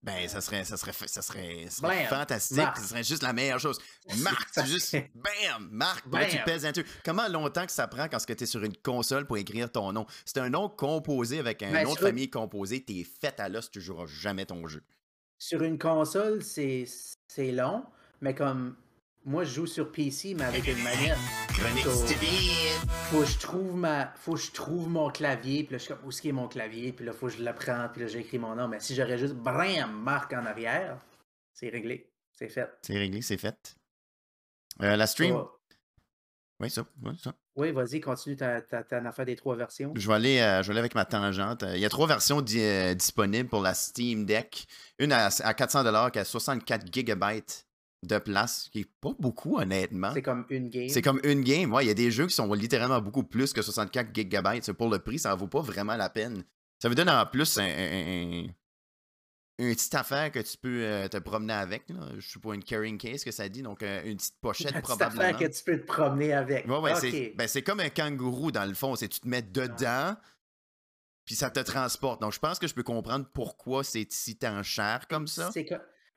Ben, 0.03 0.27
ça 0.29 0.41
serait, 0.41 0.65
ça 0.65 0.79
serait, 0.79 0.93
ça 0.95 1.21
serait, 1.21 1.67
ça 1.69 1.83
serait 1.83 1.99
Bam! 2.05 2.07
fantastique. 2.07 2.57
Marc. 2.57 2.79
Ça 2.79 2.85
serait 2.85 3.05
juste 3.05 3.23
la 3.23 3.35
meilleure 3.35 3.61
chose. 3.61 3.79
Marc, 4.23 4.49
c'est 4.51 4.65
juste 4.65 4.97
bam, 5.15 5.69
Marc. 5.71 6.09
puis 6.09 6.19
Là, 6.19 6.27
tu 6.27 6.37
Bam! 6.37 6.45
pèses 6.47 6.65
un 6.65 6.73
truc. 6.73 6.87
Comment 7.05 7.29
longtemps 7.29 7.67
que 7.67 7.73
ça 7.73 7.87
prend 7.87 8.09
quand 8.09 8.17
tu 8.25 8.33
es 8.33 8.47
sur 8.47 8.63
une 8.65 8.75
console 8.79 9.27
pour 9.27 9.37
écrire 9.37 9.71
ton 9.71 9.93
nom? 9.93 10.07
C'est 10.25 10.39
un 10.39 10.49
nom 10.49 10.71
composé 10.71 11.39
avec 11.39 11.63
un 11.63 11.71
Ben, 11.71 11.85
nom 11.85 11.93
de 11.93 11.99
famille 11.99 12.31
composé. 12.31 12.83
T'es 12.83 13.05
fait 13.05 13.39
à 13.41 13.51
l'os, 13.51 13.71
tu 13.71 13.83
joueras 13.83 14.07
jamais 14.07 14.47
ton 14.47 14.67
jeu. 14.67 14.83
Sur 15.39 15.63
une 15.63 15.79
console, 15.79 16.43
c'est 16.43 16.87
c'est 17.29 17.53
long, 17.53 17.85
mais 18.23 18.35
comme 18.35 18.77
moi, 19.25 19.45
je 19.45 19.53
joue 19.55 19.67
sur 19.67 19.93
PC, 19.93 20.35
mais 20.35 20.45
avec 20.45 20.67
une 20.67 20.83
manette. 20.83 21.19
Chronique 21.49 21.85
So, 21.85 21.91
faut 23.11 23.21
que 23.21 23.27
je 23.27 23.39
trouve 23.39 23.77
ma 23.77 24.13
faut 24.17 24.35
que 24.35 24.41
je 24.41 24.51
trouve 24.53 24.89
mon 24.89 25.11
clavier 25.11 25.65
puis 25.65 25.73
là 25.73 25.79
je 25.79 25.85
suis 25.85 25.93
comme 25.95 26.05
où 26.05 26.09
est-ce 26.11 26.27
est 26.27 26.33
mon 26.33 26.49
clavier? 26.49 26.93
Puis 26.93 27.05
là 27.05 27.13
faut 27.13 27.27
que 27.27 27.33
je 27.35 27.43
le 27.43 27.53
prends 27.55 27.89
puis 27.93 28.03
là 28.03 28.07
j'écris 28.09 28.39
mon 28.39 28.55
nom 28.55 28.69
mais 28.69 28.79
si 28.81 28.95
j'aurais 28.95 29.19
juste 29.19 29.35
bram 29.35 29.93
marque 29.93 30.33
en 30.33 30.47
arrière 30.47 30.97
c'est 31.53 31.69
réglé 31.69 32.09
c'est 32.33 32.49
fait 32.49 32.71
C'est 32.83 32.97
réglé, 32.97 33.21
c'est 33.21 33.37
fait. 33.37 33.77
Euh, 34.83 34.97
la 34.97 35.07
stream? 35.07 35.35
Oh, 35.35 35.51
Oui, 36.61 36.71
ça. 36.71 36.85
oui, 37.03 37.13
ça. 37.23 37.35
oui 37.57 37.73
vas-y 37.73 38.01
continue 38.01 38.37
ta, 38.37 38.61
ta, 38.63 38.85
ta 38.85 38.99
affaire 38.99 39.27
des 39.27 39.37
trois 39.37 39.57
versions 39.57 39.93
Je 39.97 40.07
vais, 40.09 40.15
aller, 40.15 40.39
euh, 40.39 40.63
je 40.63 40.69
vais 40.69 40.73
aller 40.73 40.81
avec 40.81 40.95
ma 40.95 41.05
tangente. 41.05 41.65
Il 41.75 41.81
y 41.81 41.85
a 41.85 41.89
trois 41.91 42.07
versions 42.07 42.41
di- 42.41 42.61
euh, 42.63 42.95
disponibles 42.95 43.49
pour 43.49 43.61
la 43.61 43.75
Steam 43.75 44.25
Deck. 44.25 44.67
Une 44.99 45.13
à, 45.13 45.27
à 45.43 45.55
400 45.55 46.11
qui 46.11 46.19
a 46.21 46.25
64 46.25 46.87
GB 46.95 47.43
de 48.03 48.19
place, 48.19 48.69
qui 48.73 48.81
est 48.81 48.91
pas 49.01 49.13
beaucoup, 49.19 49.59
honnêtement. 49.59 50.13
c'est 50.15 50.23
comme 50.23 50.47
une 50.49 50.71
game 50.71 50.89
C'est 50.89 51.03
comme 51.03 51.21
une 51.23 51.43
game. 51.43 51.73
Ouais, 51.73 51.85
il 51.85 51.89
y 51.89 51.91
a 51.91 51.95
des 51.95 52.11
jeux 52.11 52.27
qui 52.27 52.35
sont 52.35 52.51
littéralement 52.55 53.01
beaucoup 53.01 53.23
plus 53.25 53.53
que 53.53 53.61
64 53.63 54.09
GB. 54.15 54.61
C'est 54.63 54.73
Pour 54.73 54.89
le 54.89 54.99
prix, 54.99 55.19
ça 55.19 55.35
vaut 55.35 55.49
pas 55.49 55.61
vraiment 55.61 55.97
la 55.97 56.09
peine. 56.09 56.45
Ça 56.83 56.89
vous 56.89 56.95
donne 56.95 57.11
en 57.11 57.27
plus 57.27 57.59
un, 57.59 57.63
un- 57.65 57.67
un- 57.67 58.47
une 59.59 59.75
petite 59.75 59.95
affaire 59.95 60.33
que 60.33 60.39
tu 60.39 60.57
peux 60.57 60.83
euh, 60.83 61.09
te 61.09 61.19
promener 61.19 61.53
avec. 61.53 61.87
Là. 61.91 61.97
Je 62.17 62.27
suis 62.27 62.41
pas 62.41 62.55
une 62.55 62.65
carrying 62.65 62.97
case 62.97 63.23
que 63.23 63.31
ça 63.31 63.47
dit, 63.51 63.61
donc 63.61 63.83
euh, 63.83 64.03
une 64.05 64.17
petite 64.17 64.37
pochette 64.41 64.69
Une 64.69 64.73
petite 64.81 64.85
probablement. 64.87 65.21
affaire 65.23 65.37
que 65.51 65.55
tu 65.55 65.63
peux 65.65 65.79
te 65.79 65.85
promener 65.87 66.33
avec 66.33 66.67
Ouais, 66.67 66.79
ouais, 66.79 66.93
Ok. 66.93 66.99
c'est 67.03 67.35
ben, 67.37 67.47
c'est 67.47 67.61
comme 67.61 67.81
un 67.81 67.91
kangourou 67.91 68.51
dans 68.51 68.65
le 68.65 68.73
fond. 68.73 68.97
C'est 68.97 69.09
tu 69.09 69.21
te 69.21 69.29
mets 69.29 69.43
dedans, 69.43 70.17
puis 71.27 71.35
ça 71.35 71.51
te 71.51 71.61
transporte. 71.61 72.23
Donc 72.23 72.33
je 72.33 72.39
pense 72.39 72.59
que 72.59 72.67
je 72.67 72.73
peux 72.75 72.83
comprendre 72.83 73.27
pourquoi 73.35 73.85
c'est 73.85 74.11
si 74.11 74.37
tant 74.39 74.63
cher 74.63 75.07
comme 75.09 75.27
ça. 75.27 75.51
c'est 75.53 75.67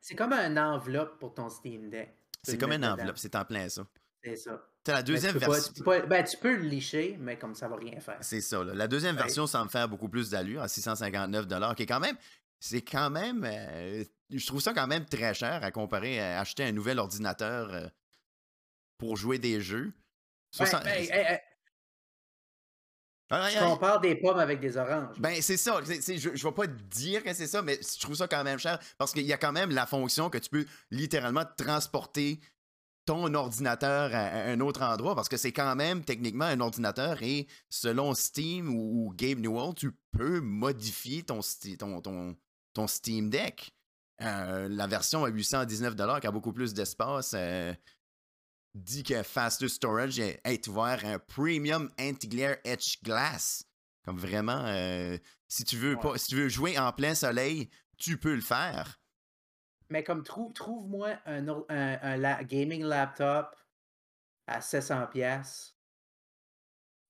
c'est 0.04 0.16
comme 0.16 0.34
un 0.34 0.58
enveloppe 0.58 1.18
pour 1.18 1.34
ton 1.34 1.50
Steam 1.50 1.90
Deck 1.90 2.14
C'est 2.44 2.58
comme 2.58 2.74
une 2.74 2.86
enveloppe, 2.86 3.18
c'est 3.18 3.36
en 3.36 3.46
plein 3.46 3.70
ça. 3.70 3.88
c'est 4.22 4.36
ça 4.36 4.62
T'as 4.84 4.94
la 4.96 5.04
deuxième 5.04 5.38
version. 5.38 5.74
tu 5.74 5.82
ben, 6.08 6.24
tu 6.26 6.36
peux 6.38 6.56
le 6.58 6.64
licher 6.64 7.16
mais 7.18 7.38
comme 7.40 7.56
ça 7.56 7.70
va 7.70 7.78
rien 7.78 8.02
faire 8.02 8.18
C'est 8.20 8.42
ça. 8.42 8.62
là. 8.66 8.74
La 8.74 8.90
deuxième 8.90 9.16
Ouais. 9.16 9.22
version 9.24 9.48
semble 9.48 9.72
faire 9.72 9.88
beaucoup 9.88 10.10
plus 10.10 10.30
d'allure 10.30 10.62
à 10.62 10.68
659 10.68 11.48
qui 11.78 11.84
est 11.84 11.86
quand 11.86 12.02
même. 12.02 12.18
C'est 12.60 12.82
quand 12.82 13.10
même. 13.10 13.46
euh, 13.46 14.04
je 14.30 14.46
trouve 14.46 14.60
ça 14.62 14.74
quand 14.74 14.88
même 14.88 15.06
très 15.06 15.34
cher 15.34 15.64
à 15.64 15.72
comparer 15.72 16.20
à 16.20 16.42
acheter 16.42 16.66
un 16.66 16.74
nouvel 16.74 17.00
ordinateur 17.00 17.74
euh, 17.74 17.88
pour 18.98 19.16
jouer 19.16 19.38
des 19.40 19.62
jeux. 19.62 19.94
Ben, 20.60 20.66
60 20.66 20.84
ben, 20.84 20.90
hey, 20.92 21.10
hey, 21.10 21.40
Ah. 23.34 23.66
compares 23.66 24.00
des 24.02 24.16
pommes 24.16 24.40
avec 24.40 24.60
des 24.60 24.78
oranges 24.78 25.20
Ben, 25.20 25.42
c'est 25.42 25.58
ça. 25.58 25.80
Je, 25.84 26.30
je 26.34 26.44
vais 26.44 26.54
pas 26.54 26.68
te 26.68 26.82
dire 26.90 27.24
que 27.24 27.34
c'est 27.34 27.48
ça, 27.48 27.62
mais 27.62 27.80
je 27.82 28.00
trouve 28.00 28.16
ça 28.16 28.28
quand 28.28 28.44
même 28.44 28.60
cher 28.60 28.80
parce 28.98 29.12
qu'il 29.14 29.26
y 29.26 29.34
a 29.34 29.38
quand 29.38 29.52
même 29.52 29.72
la 29.72 29.86
fonction 29.86 30.30
que 30.30 30.38
tu 30.38 30.50
peux 30.50 30.66
littéralement 30.92 31.44
transporter 31.58 32.40
ton 33.06 33.34
ordinateur 33.34 34.12
à, 34.14 34.52
un 34.52 34.60
autre 34.60 34.82
endroit 34.82 35.16
parce 35.16 35.30
que 35.30 35.38
c'est 35.38 35.52
quand 35.52 35.76
même 35.76 36.04
techniquement 36.04 36.46
un 36.46 36.60
ordinateur 36.60 37.22
et 37.22 37.48
selon 37.70 38.14
Steam 38.14 38.70
ou, 38.70 39.08
ou 39.08 39.14
Game 39.14 39.42
Newell, 39.42 39.74
tu 39.76 39.92
peux 40.12 40.40
modifier 40.40 41.24
ton, 41.24 41.40
ton, 42.02 42.36
ton 42.74 42.88
Steam 42.88 43.30
Deck. 43.30 43.74
Euh, 44.22 44.70
la 44.70 44.88
version 44.88 45.26
à 45.26 45.30
819 45.30 45.96
qui 46.22 46.28
a 46.28 46.32
beaucoup 46.32 46.54
plus 46.54 46.74
d'espace 46.74 47.34
euh, 47.36 47.74
dit 48.76 49.04
que 49.04 49.22
Faster 49.24 49.68
Storage 49.68 50.20
est, 50.20 50.68
ouvert 50.68 51.00
un 51.06 51.20
Premium 51.20 51.92
Anti-Glare 52.00 52.58
Edge 52.64 52.98
Glass. 53.04 53.66
Comme 54.06 54.18
vraiment, 54.18 54.64
euh, 54.66 55.18
si, 55.48 55.64
tu 55.64 55.78
veux 55.78 55.96
Ouais. 55.96 56.02
pas, 56.02 56.18
si 56.18 56.28
tu 56.28 56.36
veux 56.36 56.50
jouer 56.50 56.78
en 56.78 56.92
plein 56.92 57.16
soleil, 57.16 57.70
tu 57.98 58.18
peux 58.18 58.36
le 58.36 58.42
faire. 58.42 59.00
Mais 59.90 60.04
comme 60.04 60.24
trouve, 60.24 60.52
trouve-moi 60.54 61.12
un, 61.26 61.48
or- 61.48 61.66
un, 61.70 61.98
un 62.02 62.18
la- 62.18 62.44
gaming 62.44 62.84
laptop 62.84 63.56
à 64.48 64.60
700 64.60 65.08
pièces 65.08 65.78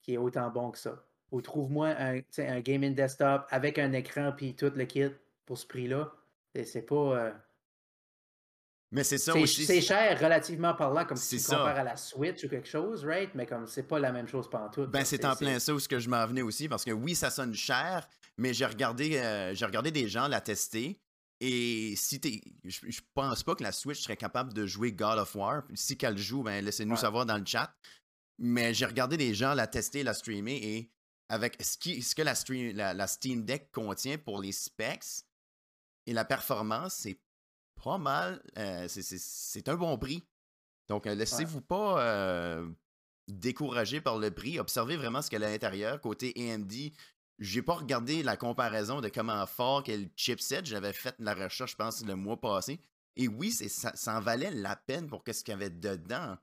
qui 0.01 0.13
est 0.13 0.17
autant 0.17 0.49
bon 0.51 0.71
que 0.71 0.77
ça. 0.77 1.03
Ou 1.31 1.41
trouve-moi 1.41 1.95
un, 1.97 2.59
gaming 2.59 2.93
desktop 2.93 3.47
avec 3.49 3.79
un 3.79 3.91
écran 3.93 4.33
puis 4.35 4.55
tout 4.55 4.71
le 4.75 4.85
kit 4.85 5.09
pour 5.45 5.57
ce 5.57 5.65
prix-là. 5.65 6.11
C'est 6.65 6.83
pas. 6.85 6.95
euh, 6.95 7.31
Mais 8.93 9.03
c'est 9.03 9.17
ça 9.17 9.35
aussi. 9.35 9.65
c'est 9.65 9.81
cher 9.81 10.19
relativement 10.19 10.73
parlant, 10.75 11.03
comme 11.05 11.17
si 11.17 11.37
tu 11.37 11.41
ça. 11.43 11.57
compares 11.57 11.79
à 11.79 11.83
la 11.83 11.97
Switch 11.97 12.43
ou 12.43 12.47
quelque 12.49 12.67
chose, 12.67 13.03
right? 13.05 13.31
Mais 13.33 13.45
comme 13.45 13.65
c'est 13.67 13.83
pas 13.83 13.99
la 13.99 14.11
même 14.11 14.27
chose 14.27 14.47
tout. 14.71 14.85
Ben, 14.87 15.03
c'est 15.03 15.25
en 15.25 15.35
plein 15.35 15.57
ça 15.59 15.73
où 15.73 15.79
ce 15.79 15.87
que 15.87 15.99
je 15.99 16.09
m'en 16.09 16.25
venais 16.27 16.43
aussi, 16.43 16.69
parce 16.69 16.85
que 16.85 16.91
oui, 16.91 17.15
ça 17.15 17.29
sonne 17.31 17.53
cher, 17.55 18.07
mais 18.37 18.53
j'ai 18.53 18.65
regardé, 18.67 19.17
euh, 19.17 19.53
j'ai 19.55 19.65
regardé 19.65 19.91
des 19.91 20.07
gens 20.07 20.27
la 20.27 20.41
tester. 20.41 20.99
Et 21.41 21.95
si 21.97 22.21
t'es. 22.21 22.39
Je, 22.63 22.79
je 22.89 23.01
pense 23.13 23.43
pas 23.43 23.55
que 23.55 23.63
la 23.63 23.71
Switch 23.71 23.99
serait 24.01 24.15
capable 24.15 24.53
de 24.53 24.65
jouer 24.65 24.91
God 24.93 25.17
of 25.19 25.35
War. 25.35 25.63
Si 25.73 25.97
qu'elle 25.97 26.17
joue, 26.17 26.43
ben 26.43 26.63
laissez-nous 26.63 26.93
Ouais. 26.93 27.01
savoir 27.01 27.25
dans 27.25 27.37
le 27.37 27.45
chat. 27.45 27.75
Mais 28.39 28.73
j'ai 28.73 28.85
regardé 28.85 29.17
des 29.17 29.33
gens 29.33 29.53
la 29.53 29.67
tester, 29.67 30.03
la 30.03 30.13
streamer, 30.13 30.55
et 30.63 30.91
avec 31.29 31.61
ce, 31.61 31.77
qui, 31.77 32.01
ce 32.03 32.13
que 32.15 32.21
la, 32.21 32.35
stream, 32.35 32.75
la, 32.75 32.93
la 32.93 33.07
Steam 33.07 33.43
Deck 33.43 33.71
contient 33.71 34.17
pour 34.17 34.39
les 34.41 34.51
specs 34.51 35.25
et 36.05 36.13
la 36.13 36.25
performance, 36.25 36.95
c'est 36.95 37.19
pas 37.83 37.97
mal. 37.97 38.41
euh, 38.57 38.87
c'est- 38.87 39.67
un 39.69 39.75
bon 39.75 39.97
prix. 39.97 40.23
Donc, 40.89 41.05
euh, 41.07 41.15
laissez-vous 41.15 41.61
pas 41.61 42.01
euh, 42.01 42.67
décourager 43.27 44.01
par 44.01 44.17
le 44.17 44.31
prix. 44.31 44.59
Observez 44.59 44.97
vraiment 44.97 45.21
ce 45.21 45.29
qu'il 45.29 45.39
y 45.39 45.43
a 45.43 45.47
à 45.47 45.51
l'intérieur. 45.51 46.01
Côté 46.01 46.33
AMD, 46.35 46.71
j'ai 47.39 47.61
pas 47.61 47.73
regardé 47.75 48.23
la 48.23 48.37
comparaison 48.37 49.01
de 49.01 49.09
comment 49.09 49.45
fort 49.45 49.83
qu'est 49.83 49.97
le 49.97 50.09
chipset. 50.15 50.61
J'avais 50.65 50.93
fait 50.93 51.15
la 51.19 51.33
recherche, 51.33 51.71
je 51.71 51.75
pense, 51.77 52.03
le 52.05 52.15
mois 52.15 52.39
passé. 52.39 52.79
Et 53.15 53.27
oui, 53.27 53.51
c'est- 53.51 53.69
ça, 53.69 53.91
ça 53.95 54.17
en 54.17 54.21
valait 54.21 54.51
la 54.51 54.75
peine 54.75 55.07
pour 55.07 55.23
ce 55.25 55.43
qu'il 55.43 55.51
y 55.51 55.55
avait 55.55 55.69
dedans. 55.69 56.37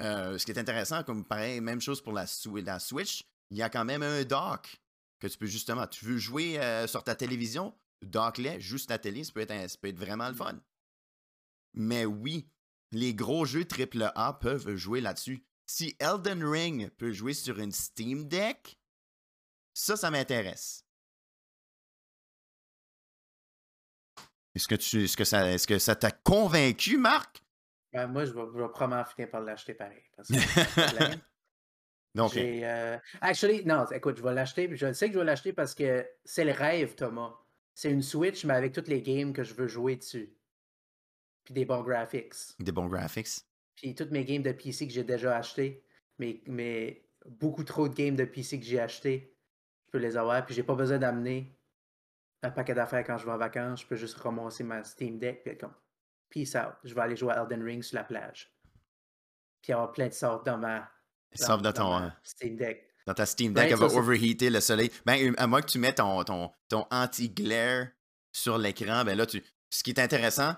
Euh, 0.00 0.36
ce 0.38 0.44
qui 0.44 0.52
est 0.52 0.58
intéressant, 0.58 1.02
comme 1.04 1.24
pareil, 1.24 1.60
même 1.60 1.80
chose 1.80 2.02
pour 2.02 2.12
la, 2.12 2.26
Swi- 2.26 2.64
la 2.64 2.78
Switch, 2.78 3.22
il 3.50 3.56
y 3.56 3.62
a 3.62 3.70
quand 3.70 3.84
même 3.84 4.02
un 4.02 4.24
dock 4.24 4.80
que 5.20 5.26
tu 5.26 5.38
peux 5.38 5.46
justement. 5.46 5.86
Tu 5.86 6.04
veux 6.04 6.18
jouer 6.18 6.58
euh, 6.58 6.86
sur 6.86 7.02
ta 7.02 7.14
télévision, 7.14 7.74
dock-les, 8.02 8.60
juste 8.60 8.90
la 8.90 8.98
télé, 8.98 9.24
ça 9.24 9.32
peut, 9.32 9.40
être, 9.40 9.70
ça 9.70 9.76
peut 9.80 9.88
être 9.88 9.98
vraiment 9.98 10.28
le 10.28 10.34
fun. 10.34 10.58
Mais 11.76 12.04
oui, 12.04 12.48
les 12.90 13.14
gros 13.14 13.44
jeux 13.44 13.66
AAA 13.66 14.38
peuvent 14.40 14.74
jouer 14.74 15.00
là-dessus. 15.00 15.44
Si 15.66 15.96
Elden 15.98 16.44
Ring 16.44 16.90
peut 16.90 17.12
jouer 17.12 17.34
sur 17.34 17.58
une 17.58 17.72
Steam 17.72 18.26
Deck, 18.28 18.78
ça, 19.74 19.96
ça 19.96 20.10
m'intéresse. 20.10 20.84
Est-ce 24.54 24.68
que, 24.68 24.74
tu, 24.74 25.04
est-ce 25.04 25.16
que 25.18 25.24
ça 25.24 25.50
est-ce 25.52 25.66
que 25.66 25.78
ça 25.78 25.94
t'a 25.94 26.10
convaincu, 26.10 26.96
Marc? 26.96 27.44
Ben, 27.92 28.06
moi, 28.06 28.24
je 28.24 28.32
vais, 28.32 28.42
je 28.54 28.58
vais 28.58 28.68
probablement 28.68 29.04
finir 29.04 29.30
par 29.30 29.42
l'acheter 29.42 29.74
pareil. 29.74 30.02
Parce 30.16 30.28
que. 30.28 31.16
Donc, 32.14 32.34
euh, 32.38 32.98
Actually, 33.20 33.66
non, 33.66 33.84
écoute, 33.90 34.16
je 34.16 34.22
vais 34.22 34.32
l'acheter. 34.32 34.74
Je 34.74 34.90
sais 34.94 35.08
que 35.08 35.12
je 35.12 35.18
vais 35.18 35.24
l'acheter 35.26 35.52
parce 35.52 35.74
que 35.74 36.08
c'est 36.24 36.46
le 36.46 36.52
rêve, 36.52 36.94
Thomas. 36.94 37.34
C'est 37.74 37.90
une 37.90 38.00
Switch, 38.00 38.46
mais 38.46 38.54
avec 38.54 38.72
toutes 38.72 38.88
les 38.88 39.02
games 39.02 39.34
que 39.34 39.44
je 39.44 39.52
veux 39.52 39.68
jouer 39.68 39.96
dessus. 39.96 40.34
Puis 41.46 41.54
des 41.54 41.64
bons 41.64 41.82
graphics. 41.82 42.34
des 42.58 42.72
bons 42.72 42.88
graphics. 42.88 43.28
Puis 43.76 43.94
toutes 43.94 44.10
mes 44.10 44.24
games 44.24 44.42
de 44.42 44.50
PC 44.50 44.88
que 44.88 44.92
j'ai 44.92 45.04
déjà 45.04 45.36
achetées. 45.36 45.84
Mais, 46.18 46.42
mais 46.46 47.08
beaucoup 47.24 47.62
trop 47.62 47.88
de 47.88 47.94
games 47.94 48.16
de 48.16 48.24
PC 48.24 48.58
que 48.58 48.66
j'ai 48.66 48.80
acheté. 48.80 49.38
Je 49.86 49.92
peux 49.92 49.98
les 49.98 50.16
avoir, 50.16 50.44
puis 50.44 50.54
j'ai 50.54 50.64
pas 50.64 50.74
besoin 50.74 50.98
d'amener 50.98 51.56
un 52.42 52.50
paquet 52.50 52.74
d'affaires 52.74 53.04
quand 53.04 53.16
je 53.16 53.26
vais 53.26 53.32
en 53.32 53.38
vacances. 53.38 53.82
Je 53.82 53.86
peux 53.86 53.94
juste 53.94 54.16
ramasser 54.16 54.64
ma 54.64 54.82
Steam 54.82 55.18
Deck, 55.20 55.44
puis 55.44 55.52
être 55.52 55.60
comme 55.60 55.74
peace 56.30 56.56
out. 56.56 56.74
Je 56.82 56.92
vais 56.94 57.00
aller 57.00 57.16
jouer 57.16 57.32
à 57.32 57.42
Elden 57.42 57.62
Ring 57.62 57.82
sur 57.82 57.96
la 57.96 58.04
plage. 58.04 58.52
Puis 59.62 59.72
avoir 59.72 59.92
plein 59.92 60.08
de 60.08 60.14
sortes 60.14 60.44
dans 60.44 60.58
ma, 60.58 60.90
Sauf 61.32 61.62
dans 61.62 61.72
ton. 61.72 61.90
ma 61.90 62.06
euh, 62.06 62.10
Steam 62.24 62.56
Deck. 62.56 62.88
Dans 63.06 63.14
ta 63.14 63.24
Steam 63.24 63.52
Ben, 63.52 63.62
Deck, 63.62 63.72
elle 63.72 63.78
ça, 63.78 63.86
va 63.86 64.00
overheater 64.00 64.50
le 64.50 64.60
soleil. 64.60 64.90
Ben, 65.04 65.32
à 65.38 65.46
moins 65.46 65.60
que 65.60 65.70
tu 65.70 65.78
mettes 65.78 65.98
ton, 65.98 66.24
ton, 66.24 66.50
ton 66.68 66.86
anti-glare 66.90 67.86
sur 68.32 68.58
l'écran, 68.58 69.04
ben 69.04 69.16
là, 69.16 69.26
tu... 69.26 69.44
ce 69.70 69.84
qui 69.84 69.90
est 69.90 70.00
intéressant 70.00 70.56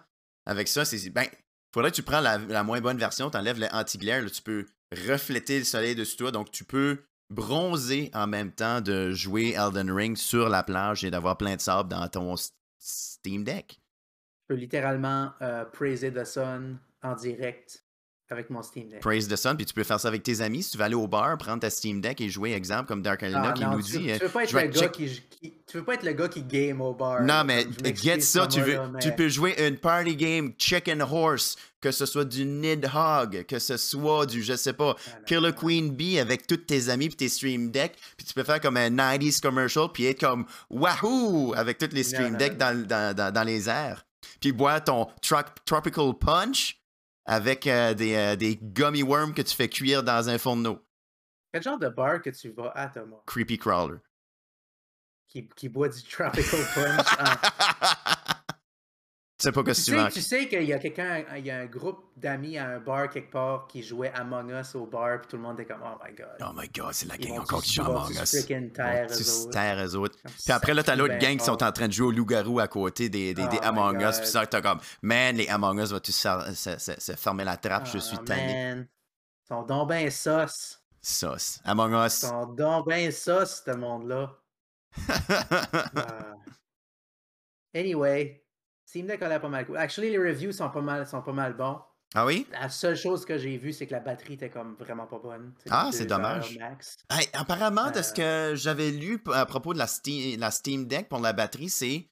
avec 0.48 0.66
ça, 0.66 0.84
c'est. 0.84 1.10
Ben, 1.10 1.26
faudrait 1.72 1.90
que 1.90 1.96
tu 1.96 2.02
prends 2.02 2.20
la, 2.20 2.62
moins 2.64 2.80
bonne 2.80 2.98
version, 2.98 3.30
tu 3.30 3.36
enlèves 3.36 3.60
le 3.60 3.68
anti-glare, 3.70 4.24
tu 4.30 4.42
peux 4.42 4.66
refléter 5.06 5.58
le 5.58 5.64
soleil 5.64 5.94
dessus 5.94 6.16
toi, 6.16 6.32
donc 6.32 6.50
tu 6.50 6.64
peux 6.64 7.04
bronzer 7.30 8.10
en 8.14 8.26
même 8.26 8.50
temps 8.50 8.80
de 8.80 9.12
jouer 9.12 9.50
Elden 9.50 9.90
Ring 9.90 10.16
sur 10.16 10.48
la 10.48 10.62
plage 10.62 11.04
et 11.04 11.10
d'avoir 11.10 11.36
plein 11.36 11.56
de 11.56 11.60
sable 11.60 11.90
dans 11.90 12.08
ton 12.08 12.34
Steam 12.78 13.44
Deck. 13.44 13.78
Je 14.48 14.54
peux 14.54 14.58
littéralement 14.58 15.32
euh, 15.42 15.66
praiser 15.66 16.10
the 16.10 16.24
sun 16.24 16.78
en 17.02 17.14
direct 17.14 17.84
avec 18.30 18.50
mon 18.50 18.62
Steam 18.62 18.88
Deck. 18.88 19.00
Praise 19.00 19.26
the 19.28 19.36
Sun, 19.36 19.56
puis 19.56 19.64
tu 19.66 19.72
peux 19.74 19.84
faire 19.84 19.98
ça 19.98 20.08
avec 20.08 20.22
tes 20.22 20.40
amis. 20.40 20.62
Si 20.62 20.72
tu 20.72 20.78
vas 20.78 20.84
aller 20.86 20.94
au 20.94 21.06
bar, 21.08 21.36
prendre 21.38 21.60
ta 21.60 21.70
Steam 21.70 22.00
Deck 22.00 22.20
et 22.20 22.28
jouer, 22.28 22.52
exemple, 22.52 22.86
comme 22.86 23.02
Dark 23.02 23.22
Arena 23.22 23.48
Ah, 23.48 23.52
qui 23.52 23.64
non, 23.64 23.72
nous 23.76 23.82
tu, 23.82 23.98
dit. 23.98 24.04
tu 24.04 24.10
euh, 24.10 24.18
veux 24.22 24.28
pas 24.28 24.44
être 24.44 24.52
le 24.52 24.66
gars 24.68 24.88
qui, 24.88 25.22
qui- 25.40 25.54
tu 25.66 25.76
veux 25.78 25.84
pas 25.84 25.94
être 25.94 26.02
le 26.04 26.12
gars 26.12 26.28
qui 26.28 26.42
game 26.42 26.80
au 26.80 26.92
bar. 26.94 27.22
Non, 27.22 27.42
mais 27.44 27.66
get 27.94 28.20
ça, 28.20 28.46
tu, 28.46 28.60
veux, 28.60 28.78
tu 29.00 29.12
peux 29.12 29.28
jouer 29.28 29.54
une 29.66 29.76
party 29.78 30.16
game 30.16 30.52
Chicken 30.58 31.02
Horse, 31.02 31.56
que 31.80 31.90
ce 31.90 32.06
soit 32.06 32.24
du 32.24 32.44
Nidhogg, 32.44 33.44
que 33.46 33.58
ce 33.58 33.76
soit 33.76 34.26
du, 34.26 34.42
je 34.42 34.56
sais 34.56 34.72
pas, 34.72 34.94
Ah, 34.98 35.18
Killer. 35.26 35.52
Queen 35.52 35.90
Bee 35.90 36.18
avec 36.18 36.46
tous 36.46 36.56
tes 36.56 36.88
amis 36.88 37.08
puis 37.08 37.16
tes 37.16 37.28
Stream 37.28 37.70
Deck, 37.70 37.96
puis 38.16 38.26
tu 38.26 38.34
peux 38.34 38.44
faire 38.44 38.60
comme 38.60 38.76
un 38.76 38.90
90s 38.90 39.40
commercial, 39.40 39.88
puis 39.92 40.06
être 40.06 40.20
comme 40.20 40.44
Wahoo 40.70 41.54
avec 41.56 41.78
tous 41.78 41.88
les 41.92 42.02
Stream 42.02 42.36
Deck 42.36 42.56
dans, 42.56 42.86
dans, 42.86 43.14
dans, 43.14 43.32
dans 43.32 43.42
les 43.44 43.68
airs. 43.68 44.04
Puis 44.40 44.52
boire 44.52 44.82
ton 44.82 45.06
Tro- 45.22 45.38
Tropical 45.64 46.12
Punch 46.18 46.77
avec 47.28 47.66
euh, 47.68 47.94
des, 47.94 48.14
euh, 48.16 48.34
des 48.36 48.56
gummy 48.60 49.02
worms 49.04 49.34
que 49.34 49.42
tu 49.42 49.54
fais 49.54 49.68
cuire 49.68 50.02
dans 50.02 50.28
un 50.28 50.38
fourneau. 50.38 50.84
Quel 51.52 51.62
genre 51.62 51.78
de 51.78 51.88
bar 51.88 52.20
que 52.22 52.30
tu 52.30 52.50
vas 52.50 52.72
à, 52.74 52.88
Thomas, 52.88 53.18
Creepy 53.26 53.58
Crawler. 53.58 53.98
qui, 55.28 55.46
qui 55.48 55.68
boit 55.68 55.88
du 55.90 56.02
Tropical 56.02 56.60
Punch 56.74 57.06
en- 57.20 57.24
Tu 57.36 58.14
sais 59.44 59.52
pas 59.52 59.62
que 59.62 59.70
Tu 59.70 59.76
tu 59.76 59.82
sais, 59.82 59.96
manques. 59.96 60.12
tu 60.12 60.20
sais 60.20 60.48
qu'il 60.48 60.64
y 60.64 60.72
a 60.72 60.78
quelqu'un, 60.78 61.24
il 61.36 61.46
y 61.46 61.50
a 61.50 61.58
un 61.58 61.66
groupe 61.66 62.04
d'amis 62.16 62.58
à 62.58 62.66
un 62.70 62.80
bar 62.80 63.08
quelque 63.08 63.30
part 63.30 63.66
qui 63.68 63.82
jouait 63.82 64.10
Among 64.14 64.50
Us 64.50 64.74
au 64.74 64.86
bar, 64.86 65.20
puis 65.20 65.28
tout 65.28 65.36
le 65.36 65.42
monde 65.42 65.60
était 65.60 65.72
comme 65.72 65.82
Oh 65.84 65.96
my 66.04 66.12
god. 66.14 66.26
Oh 66.40 66.52
my 66.54 66.68
god, 66.68 66.92
c'est 66.92 67.06
la 67.06 67.16
gang 67.16 67.38
encore 67.38 67.62
qui 67.62 67.74
joue 67.74 67.82
Among 67.82 68.10
Us. 68.10 68.32
Ils 68.32 68.56
vont 68.56 69.84
eux 69.86 69.96
autres. 69.96 70.18
Puis 70.24 70.52
après, 70.52 70.74
là, 70.74 70.82
t'as 70.82 70.96
l'autre 70.96 71.18
gang 71.18 71.36
qui 71.36 71.44
sont 71.44 71.62
en 71.62 71.70
train 71.72 71.86
de 71.86 71.92
jouer 71.92 72.06
au 72.08 72.10
loup-garou 72.12 72.58
à 72.58 72.66
côté 72.68 73.08
des, 73.08 73.32
des, 73.34 73.46
des 73.46 73.58
Oh 73.62 73.66
Among 73.66 74.00
Us. 74.02 74.18
Puis 74.18 74.26
ça, 74.28 74.46
t'as 74.46 74.60
comme, 74.60 74.80
man, 75.02 75.36
les 75.36 75.46
Among 75.48 75.78
Us, 75.80 75.92
vas-tu 75.92 76.10
se, 76.12 77.12
fermer 77.16 77.44
la 77.44 77.56
trappe? 77.56 77.86
je 77.86 77.98
suis 77.98 78.16
Ah, 78.20 78.24
tanné. 78.24 78.74
man. 78.74 78.88
Ils 79.44 79.54
sont 79.54 79.62
donc 79.62 79.88
ben 79.88 80.10
sauce. 80.10 80.82
Sauce. 81.00 81.60
Among 81.64 81.92
Us. 81.94 82.22
Ils 82.22 82.26
sont 82.26 82.46
donc 82.46 82.86
ben 82.88 83.10
sauce, 83.12 83.62
ce 83.64 83.70
monde-là. 83.70 84.32
Ah. 85.96 86.34
Anyway, 87.74 88.42
Steam 88.88 89.06
Deck 89.06 89.20
a 89.20 89.28
l'air 89.28 89.38
pas 89.40 89.50
mal 89.50 89.66
cool. 89.66 89.76
Actually, 89.76 90.08
les 90.08 90.18
reviews 90.18 90.50
sont 90.52 90.70
pas 90.70 90.80
mal, 90.80 91.06
sont 91.06 91.20
pas 91.20 91.32
mal 91.32 91.54
bons. 91.54 91.78
ah 92.14 92.24
oui? 92.24 92.46
La 92.52 92.70
seule 92.70 92.96
chose 92.96 93.26
que 93.26 93.36
j'ai 93.36 93.58
vue, 93.58 93.74
c'est 93.74 93.86
que 93.86 93.92
la 93.92 94.00
batterie 94.00 94.32
était 94.34 94.48
comme 94.48 94.76
vraiment 94.80 95.06
pas 95.06 95.18
bonne. 95.18 95.52
Ah, 95.68 95.90
c'est 95.92 96.06
dommage. 96.06 96.56
max. 96.58 96.96
Hey, 97.10 97.28
apparemment, 97.34 97.90
de 97.90 97.98
Euh. 97.98 98.02
ce 98.02 98.14
que 98.14 98.54
j'avais 98.56 98.90
lu 98.90 99.22
à 99.34 99.44
propos 99.44 99.74
de 99.74 99.78
la 99.78 99.86
Steam, 99.86 100.40
la 100.40 100.50
Steam 100.50 100.86
Deck 100.86 101.10
pour 101.10 101.18
la 101.18 101.34
batterie, 101.34 101.68
c'est 101.68 102.08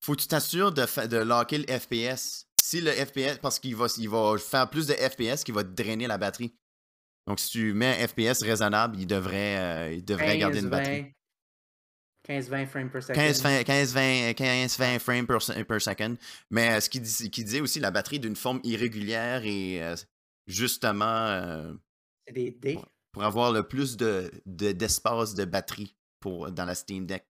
faut 0.00 0.14
que 0.14 0.20
tu 0.20 0.28
t'assures 0.28 0.70
de, 0.70 1.06
de 1.08 1.16
locker 1.16 1.58
le 1.58 1.66
FPS. 1.76 2.46
Si 2.62 2.80
le 2.80 2.92
FPS, 2.92 3.38
parce 3.42 3.58
qu'il 3.58 3.74
va, 3.74 3.86
il 3.98 4.08
va 4.08 4.38
faire 4.38 4.70
plus 4.70 4.86
de 4.86 4.92
FPS 4.94 5.42
qui 5.42 5.50
va 5.50 5.64
drainer 5.64 6.06
la 6.06 6.18
batterie. 6.18 6.54
Donc, 7.26 7.40
si 7.40 7.50
tu 7.50 7.72
mets 7.72 8.00
un 8.00 8.06
FPS 8.06 8.42
raisonnable, 8.44 8.96
il 9.00 9.08
devrait, 9.08 9.56
euh, 9.58 9.92
il 9.94 10.04
devrait 10.04 10.38
garder 10.38 10.60
une 10.60 10.68
batterie. 10.68 11.12
15-20 12.26 12.66
frames 12.66 12.90
per 12.90 13.00
second. 13.02 13.14
15, 13.14 13.42
20, 13.42 13.64
15, 13.64 13.92
20, 13.92 14.34
15, 14.34 14.76
20 14.78 14.98
frames 14.98 15.26
per, 15.26 15.40
se- 15.40 15.62
per 15.62 15.80
second. 15.80 16.16
Mais 16.50 16.70
euh, 16.76 16.80
ce 16.80 16.88
qu'il 16.90 17.02
dis- 17.02 17.30
qu'il 17.30 17.44
disait 17.44 17.60
aussi, 17.60 17.78
la 17.80 17.90
batterie 17.90 18.18
d'une 18.20 18.36
forme 18.36 18.60
irrégulière 18.64 19.42
et 19.44 19.82
euh, 19.82 19.94
justement 20.46 21.04
euh, 21.04 21.72
des 22.32 22.50
dés. 22.50 22.78
pour 23.12 23.24
avoir 23.24 23.52
le 23.52 23.62
plus 23.66 23.96
de, 23.96 24.30
de- 24.46 24.72
d'espace 24.72 25.34
de 25.34 25.44
batterie 25.44 25.94
pour, 26.20 26.50
dans 26.50 26.64
la 26.64 26.74
Steam 26.74 27.06
Deck. 27.06 27.26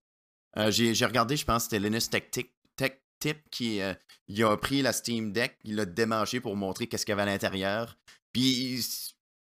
Euh, 0.57 0.71
j'ai, 0.71 0.93
regardé, 1.05 1.37
je 1.37 1.45
pense 1.45 1.65
que 1.67 1.71
c'était 1.71 1.85
Linus 1.85 2.09
Tech, 2.09 2.31
Tip- 2.31 2.53
Tech 2.77 2.93
Tip 3.21 3.39
qui 3.51 3.81
il 4.29 4.45
a 4.45 4.57
pris 4.57 4.83
la 4.83 4.93
Steam 4.93 5.33
Deck, 5.33 5.59
il 5.65 5.77
l'a 5.77 5.85
démanché 5.85 6.41
pour 6.41 6.57
montrer 6.57 6.87
qu'est-ce 6.87 7.05
qu'il 7.07 7.13
y 7.13 7.19
avait 7.19 7.23
à 7.23 7.27
l'intérieur. 7.27 7.99
Puis 8.33 8.83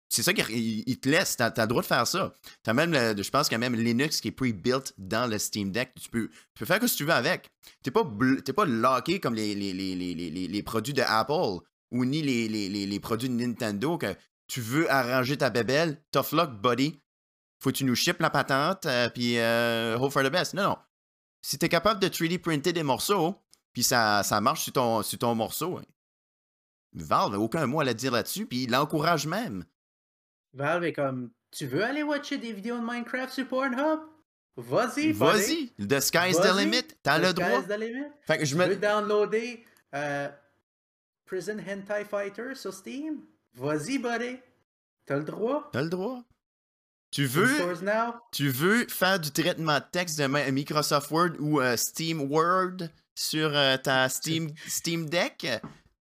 c'est 0.10 0.24
ça 0.24 0.34
qu'il 0.34 0.49
il- 0.51 0.84
il 0.88 0.99
te 0.99 1.10
laisse, 1.10 1.36
t'as, 1.38 1.51
t'as 1.51 1.64
le 1.64 1.68
droit 1.68 1.82
de 1.82 1.88
faire 1.88 2.06
ça. 2.08 2.34
T'as 2.64 2.74
même 2.74 2.91
le- 2.91 3.22
je 3.22 3.30
pense 3.30 3.47
qu'il 3.47 3.53
y 3.53 3.56
a 3.56 3.60
même 3.70 3.76
Linux 3.76 4.22
qui 4.22 4.30
est 4.30 4.32
pre-built 4.32 4.93
dans 4.97 5.28
le 5.30 5.38
Steam 5.38 5.72
Deck. 5.72 5.93
Tu 6.01 6.10
peux, 6.10 6.30
tu 6.30 6.60
peux 6.60 6.66
faire 6.66 6.78
ce 6.82 6.93
que 6.93 6.97
tu 6.97 7.06
veux 7.06 7.12
avec. 7.14 7.49
T'es 7.84 7.91
pas, 7.91 8.03
t'es 8.43 8.53
pas 8.53 8.66
locké 8.66 9.20
comme 9.20 9.36
les, 9.36 9.56
les, 9.56 9.74
les, 9.74 9.95
les, 9.95 10.47
les, 10.47 10.64
produits 10.64 10.93
de 10.93 11.01
Apple 11.01 11.60
ou 11.91 12.06
ni 12.06 12.22
les, 12.22 12.99
produits 12.99 13.30
de 13.30 13.34
Nintendo 13.34 13.97
que 13.97 14.16
tu 14.47 14.62
veux 14.62 14.89
arranger 14.91 15.38
ta 15.38 15.49
bébelle, 15.49 16.01
tough 16.12 16.32
luck, 16.34 16.51
buddy. 16.62 16.99
Faut 17.60 17.72
que 17.72 17.78
tu 17.78 17.86
nous 17.86 17.95
ships 17.95 18.20
la 18.20 18.30
patente, 18.30 18.86
euh, 18.86 19.10
puis 19.10 19.39
euh, 19.39 19.97
hope 19.97 20.12
for 20.12 20.22
the 20.24 20.30
best. 20.32 20.53
Non, 20.53 20.64
non. 20.64 20.78
Si 21.41 21.58
t'es 21.58 21.70
capable 21.70 21.99
de 21.99 22.08
3D 22.08 22.38
printer 22.39 22.74
des 22.74 22.84
morceaux, 22.84 23.36
puis 23.74 23.82
ça, 23.84 24.22
ça 24.24 24.39
marche 24.41 24.64
sur 24.64 24.74
ton, 24.74 25.01
sur 25.03 25.18
ton 25.18 25.34
morceau, 25.36 25.78
hein, 25.78 25.84
Valve, 26.93 27.36
aucun 27.39 27.66
mot 27.66 27.80
à 27.82 27.84
le 27.86 27.93
dire 27.93 28.12
là-dessus, 28.12 28.45
puis 28.45 28.64
il 28.64 28.72
l'encourage 28.72 29.26
même. 29.28 29.66
Valve 30.56 30.86
est 30.86 30.93
comme 30.93 31.32
Tu 31.51 31.68
veux 31.68 31.84
aller 31.84 32.01
watcher 32.01 32.38
des 32.38 32.53
vidéos 32.53 32.78
de 32.78 32.84
Minecraft 32.84 33.32
sur 33.32 33.47
Pornhub? 33.47 33.99
Vas-y. 34.58 35.12
Vas-y, 35.12 35.74
the 35.78 35.99
sky's 35.99 36.38
the 36.38 36.58
limit, 36.58 36.88
t'as 37.03 37.20
le 37.20 37.34
droit. 37.34 37.62
the 37.64 37.78
limit. 37.78 38.06
Fait 38.26 38.38
que 38.38 38.45
je 38.45 38.56
Tu 38.56 38.62
veux 38.62 38.68
me... 38.70 38.76
downloader 38.78 39.66
euh, 39.93 40.30
Prison 41.26 41.58
Hentai 41.60 42.06
Fighter 42.06 42.56
sur 42.56 42.74
Steam? 42.74 43.22
Vas-y, 43.53 43.97
buddy. 43.97 44.38
T'as 45.06 45.18
le 45.18 45.26
droit. 45.26 45.70
T'as 45.74 45.82
le 45.82 45.89
droit. 45.89 46.24
Tu 47.12 47.26
veux, 47.26 47.47
tu 48.32 48.49
veux 48.49 48.88
faire 48.88 49.20
du 49.20 49.32
traitement 49.32 49.80
de 49.80 49.86
texte 49.91 50.20
de 50.20 50.28
Microsoft 50.51 51.12
Word 51.12 51.32
ou 51.39 51.62
euh, 51.62 51.78
Steam 51.78 52.30
Word 52.30 52.89
sur 53.14 53.56
euh, 53.56 53.78
ta 53.78 54.10
Steam, 54.10 54.49
Steam 54.68 55.10
Deck? 55.10 55.47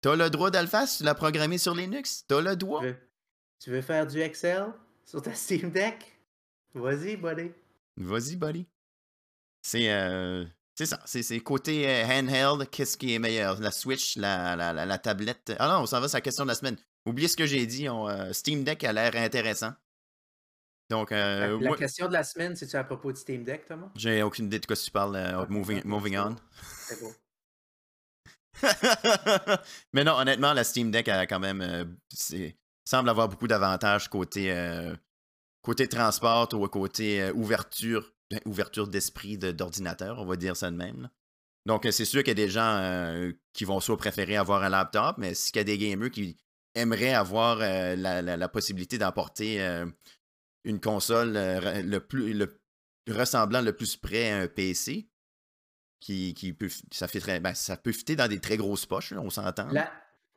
T'as 0.00 0.16
le 0.16 0.28
droit 0.30 0.50
de 0.50 0.58
le 0.58 0.66
faire 0.66 0.88
si 0.88 0.98
tu 0.98 1.04
l'as 1.04 1.14
programmé 1.14 1.58
sur 1.58 1.74
Linux? 1.74 2.24
T'as 2.26 2.40
le 2.40 2.56
droit. 2.56 2.82
Tu 3.64 3.70
veux, 3.70 3.80
faire 3.80 4.06
du 4.06 4.20
Excel 4.20 4.66
sur 5.06 5.22
ta 5.22 5.32
Steam 5.32 5.70
Deck? 5.70 6.20
Vas-y, 6.74 7.16
buddy. 7.16 7.50
Vas-y, 7.96 8.36
buddy. 8.36 8.66
C'est 9.62 9.90
euh, 9.90 10.44
ça. 10.74 11.00
C'est 11.06 11.40
côté 11.40 11.88
euh, 11.88 12.04
handheld, 12.04 12.68
qu'est-ce 12.68 12.98
qui 12.98 13.14
est 13.14 13.18
meilleur? 13.18 13.58
La 13.60 13.70
Switch, 13.70 14.18
la, 14.18 14.54
la, 14.54 14.74
la, 14.74 14.84
la 14.84 14.98
tablette? 14.98 15.54
Ah 15.58 15.68
non, 15.68 15.84
on 15.84 15.86
s'en 15.86 15.98
va, 15.98 16.08
c'est 16.08 16.18
la 16.18 16.20
question 16.20 16.44
de 16.44 16.48
la 16.48 16.56
semaine. 16.56 16.76
Oubliez 17.06 17.26
ce 17.26 17.38
que 17.38 17.46
j'ai 17.46 17.64
dit. 17.64 17.88
on, 17.88 18.06
euh, 18.06 18.34
Steam 18.34 18.64
Deck 18.64 18.84
a 18.84 18.92
l'air 18.92 19.16
intéressant. 19.16 19.72
Donc, 20.90 21.10
euh, 21.10 21.58
la 21.58 21.74
question 21.74 22.06
de 22.06 22.12
la 22.12 22.22
semaine, 22.22 22.54
c'est-tu 22.56 22.76
à 22.76 22.84
propos 22.84 23.12
du 23.12 23.18
Steam 23.18 23.44
Deck, 23.44 23.64
Thomas? 23.66 23.88
J'ai 23.96 24.22
aucune 24.22 24.44
idée 24.44 24.58
de 24.58 24.66
quoi 24.66 24.76
tu 24.76 24.90
parles. 24.90 25.16
euh, 25.16 25.40
Ok, 25.40 25.48
moving, 25.48 26.18
on. 26.18 26.36
C'est 26.60 27.00
beau. 27.00 27.14
Mais 29.94 30.04
non, 30.04 30.18
honnêtement, 30.18 30.52
la 30.52 30.64
Steam 30.64 30.90
Deck 30.90 31.08
a 31.08 31.26
quand 31.26 31.40
même 31.40 31.62
euh, 31.62 31.86
c'est- 32.12 32.58
semble 32.84 33.08
avoir 33.08 33.28
beaucoup 33.28 33.48
d'avantages 33.48 34.08
côté, 34.08 34.52
euh, 34.52 34.94
côté 35.62 35.88
transport 35.88 36.48
ou 36.54 36.66
côté 36.68 37.22
euh, 37.22 37.32
ouverture, 37.34 38.12
ben, 38.30 38.40
ouverture 38.44 38.88
d'esprit 38.88 39.38
de- 39.38 39.52
d'ordinateur, 39.52 40.18
on 40.20 40.26
va 40.26 40.36
dire 40.36 40.56
ça 40.56 40.70
de 40.70 40.76
même. 40.76 41.08
Donc, 41.66 41.86
euh, 41.86 41.90
c'est 41.90 42.04
sûr 42.04 42.22
qu'il 42.22 42.28
y 42.38 42.42
a 42.42 42.46
des 42.46 42.50
gens 42.50 43.32
qui 43.54 43.64
vont 43.64 43.80
soit 43.80 43.96
préférer 43.96 44.36
avoir 44.36 44.62
un 44.62 44.68
laptop, 44.68 45.16
mais 45.18 45.34
s'il 45.34 45.56
y 45.56 45.60
a 45.60 45.64
des 45.64 45.78
gamers 45.78 46.10
qui 46.10 46.38
aimeraient 46.74 47.14
avoir 47.14 47.56
la, 47.58 48.20
la- 48.20 48.48
possibilité 48.48 48.98
d'emporter 48.98 49.60
une 50.64 50.80
console 50.80 51.32
le 51.34 51.98
plus 52.00 52.34
le, 52.34 52.60
ressemblant 53.08 53.62
le 53.62 53.72
plus 53.74 53.96
près 53.96 54.30
à 54.32 54.38
un 54.40 54.46
PC, 54.48 55.08
qui, 56.00 56.34
qui 56.34 56.52
peut, 56.52 56.68
ça, 56.90 57.08
fait 57.08 57.40
ben, 57.40 57.54
ça 57.54 57.78
peut 57.78 57.92
fitter 57.92 58.14
dans 58.16 58.28
des 58.28 58.40
très 58.40 58.58
grosses 58.58 58.84
poches, 58.84 59.12
on 59.12 59.30
s'entend. 59.30 59.68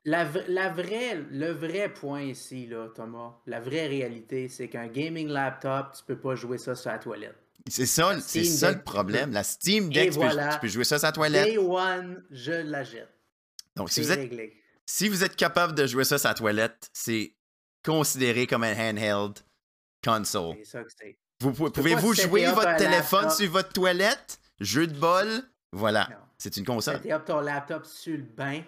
La, 0.07 0.69
vraie, 0.69 1.21
le 1.31 1.51
vrai 1.51 1.93
point 1.93 2.21
ici, 2.21 2.65
là, 2.65 2.87
Thomas, 2.95 3.33
la 3.45 3.59
vraie 3.59 3.87
réalité, 3.87 4.47
c'est 4.47 4.69
qu'un 4.69 4.87
gaming 4.87 5.27
laptop, 5.27 5.93
tu 5.97 6.03
peux 6.05 6.17
pas 6.17 6.35
jouer 6.35 6.57
ça 6.57 6.75
sur 6.75 6.91
la 6.91 6.97
toilette. 6.97 7.35
C'est 7.69 7.85
ça, 7.85 8.17
c'est 8.21 8.45
Steam 8.45 8.57
ça 8.57 8.71
le 8.71 8.81
problème. 8.81 9.33
La 9.33 9.43
Steam 9.43 9.91
Deck, 9.91 10.11
tu, 10.11 10.19
peux, 10.19 10.25
voilà. 10.25 10.53
tu 10.53 10.59
peux 10.59 10.67
jouer 10.69 10.85
ça 10.85 10.97
sur 10.97 11.07
la 11.07 11.11
toilette. 11.11 11.45
Day 11.45 11.57
one, 11.57 12.23
je 12.31 12.53
la 12.53 12.85
jette. 12.85 13.09
Donc, 13.75 13.89
si 13.89 14.01
vous, 14.01 14.11
êtes, 14.11 14.19
réglé. 14.19 14.53
si 14.85 15.09
vous 15.09 15.25
êtes 15.25 15.35
capable 15.35 15.75
de 15.75 15.85
jouer 15.85 16.05
ça 16.05 16.17
sur 16.17 16.29
la 16.29 16.35
toilette, 16.35 16.89
c'est 16.93 17.35
considéré 17.83 18.47
comme 18.47 18.63
un 18.63 18.73
handheld 18.73 19.39
console. 20.01 20.55
C'est 20.59 20.65
ça 20.65 20.83
que 20.83 20.91
c'est. 20.97 21.17
Vous 21.41 21.51
pouvez-vous 21.51 22.13
jouer 22.13 22.45
votre 22.45 22.77
téléphone 22.77 23.23
laptop. 23.23 23.37
sur 23.37 23.51
votre 23.51 23.73
toilette? 23.73 24.39
Jeu 24.61 24.87
de 24.87 24.97
bol? 24.97 25.27
Voilà. 25.73 26.09
C'est 26.37 26.55
une 26.55 26.65
console. 26.65 27.01
Up 27.11 27.25
ton 27.25 27.41
laptop 27.41 27.85
sur 27.85 28.15
le 28.15 28.23
bain 28.23 28.61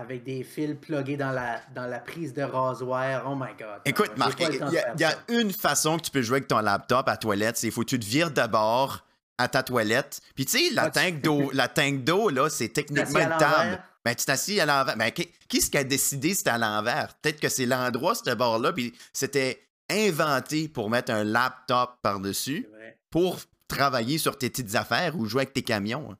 avec 0.00 0.24
des 0.24 0.42
fils 0.42 0.76
plugués 0.80 1.16
dans 1.16 1.30
la, 1.32 1.60
dans 1.74 1.86
la 1.86 1.98
prise 1.98 2.32
de 2.34 2.42
rasoir. 2.42 3.24
Oh 3.26 3.34
my 3.34 3.50
god. 3.58 3.80
Écoute, 3.84 4.12
Marc, 4.16 4.40
il 4.40 4.56
y, 5.00 5.04
a- 5.04 5.12
y 5.28 5.40
une 5.40 5.52
façon 5.52 5.96
que 5.98 6.02
tu 6.04 6.10
peux 6.10 6.22
jouer 6.22 6.36
avec 6.38 6.48
ton 6.48 6.60
laptop 6.60 7.08
à 7.08 7.16
toilette, 7.16 7.56
c'est 7.56 7.66
il 7.68 7.72
faut 7.72 7.82
que 7.82 7.90
tu 7.90 7.98
te 8.00 8.04
vires 8.06 8.30
d'abord 8.30 9.04
à 9.38 9.48
ta 9.48 9.62
toilette. 9.62 10.20
Puis 10.34 10.44
tu 10.44 10.58
sais, 10.68 10.74
la 10.74 10.84
Ah, 10.84 10.90
tank 10.90 11.20
d'eau, 11.22 11.50
la 11.54 11.68
tank 11.68 12.04
d'eau, 12.04 12.28
là, 12.28 12.48
c'est 12.50 12.68
techniquement 12.68 13.20
une 13.20 13.38
table. 13.38 13.82
Ben, 14.04 14.14
tu 14.14 14.24
t'assis 14.24 14.58
à 14.60 14.66
l'envers. 14.66 14.96
Ben, 14.96 15.10
qui, 15.10 15.28
qui 15.48 15.58
est-ce 15.58 15.70
qui 15.70 15.76
a 15.78 15.84
décidé 15.84 16.32
c'était 16.34 16.50
à 16.50 16.58
l'envers? 16.58 17.14
Peut-être 17.20 17.38
que 17.40 17.48
c'est 17.48 17.66
l'endroit, 17.66 18.14
ce 18.14 18.34
bord-là, 18.34 18.72
puis 18.72 18.94
c'était 19.12 19.62
inventé 19.90 20.68
pour 20.68 20.88
mettre 20.90 21.12
un 21.12 21.24
laptop 21.24 21.96
par-dessus 22.02 22.66
pour 23.10 23.38
travailler 23.68 24.18
sur 24.18 24.38
tes 24.38 24.48
petites 24.50 24.74
affaires 24.74 25.16
ou 25.16 25.26
jouer 25.26 25.42
avec 25.42 25.52
tes 25.54 25.62
camions. 25.62 26.16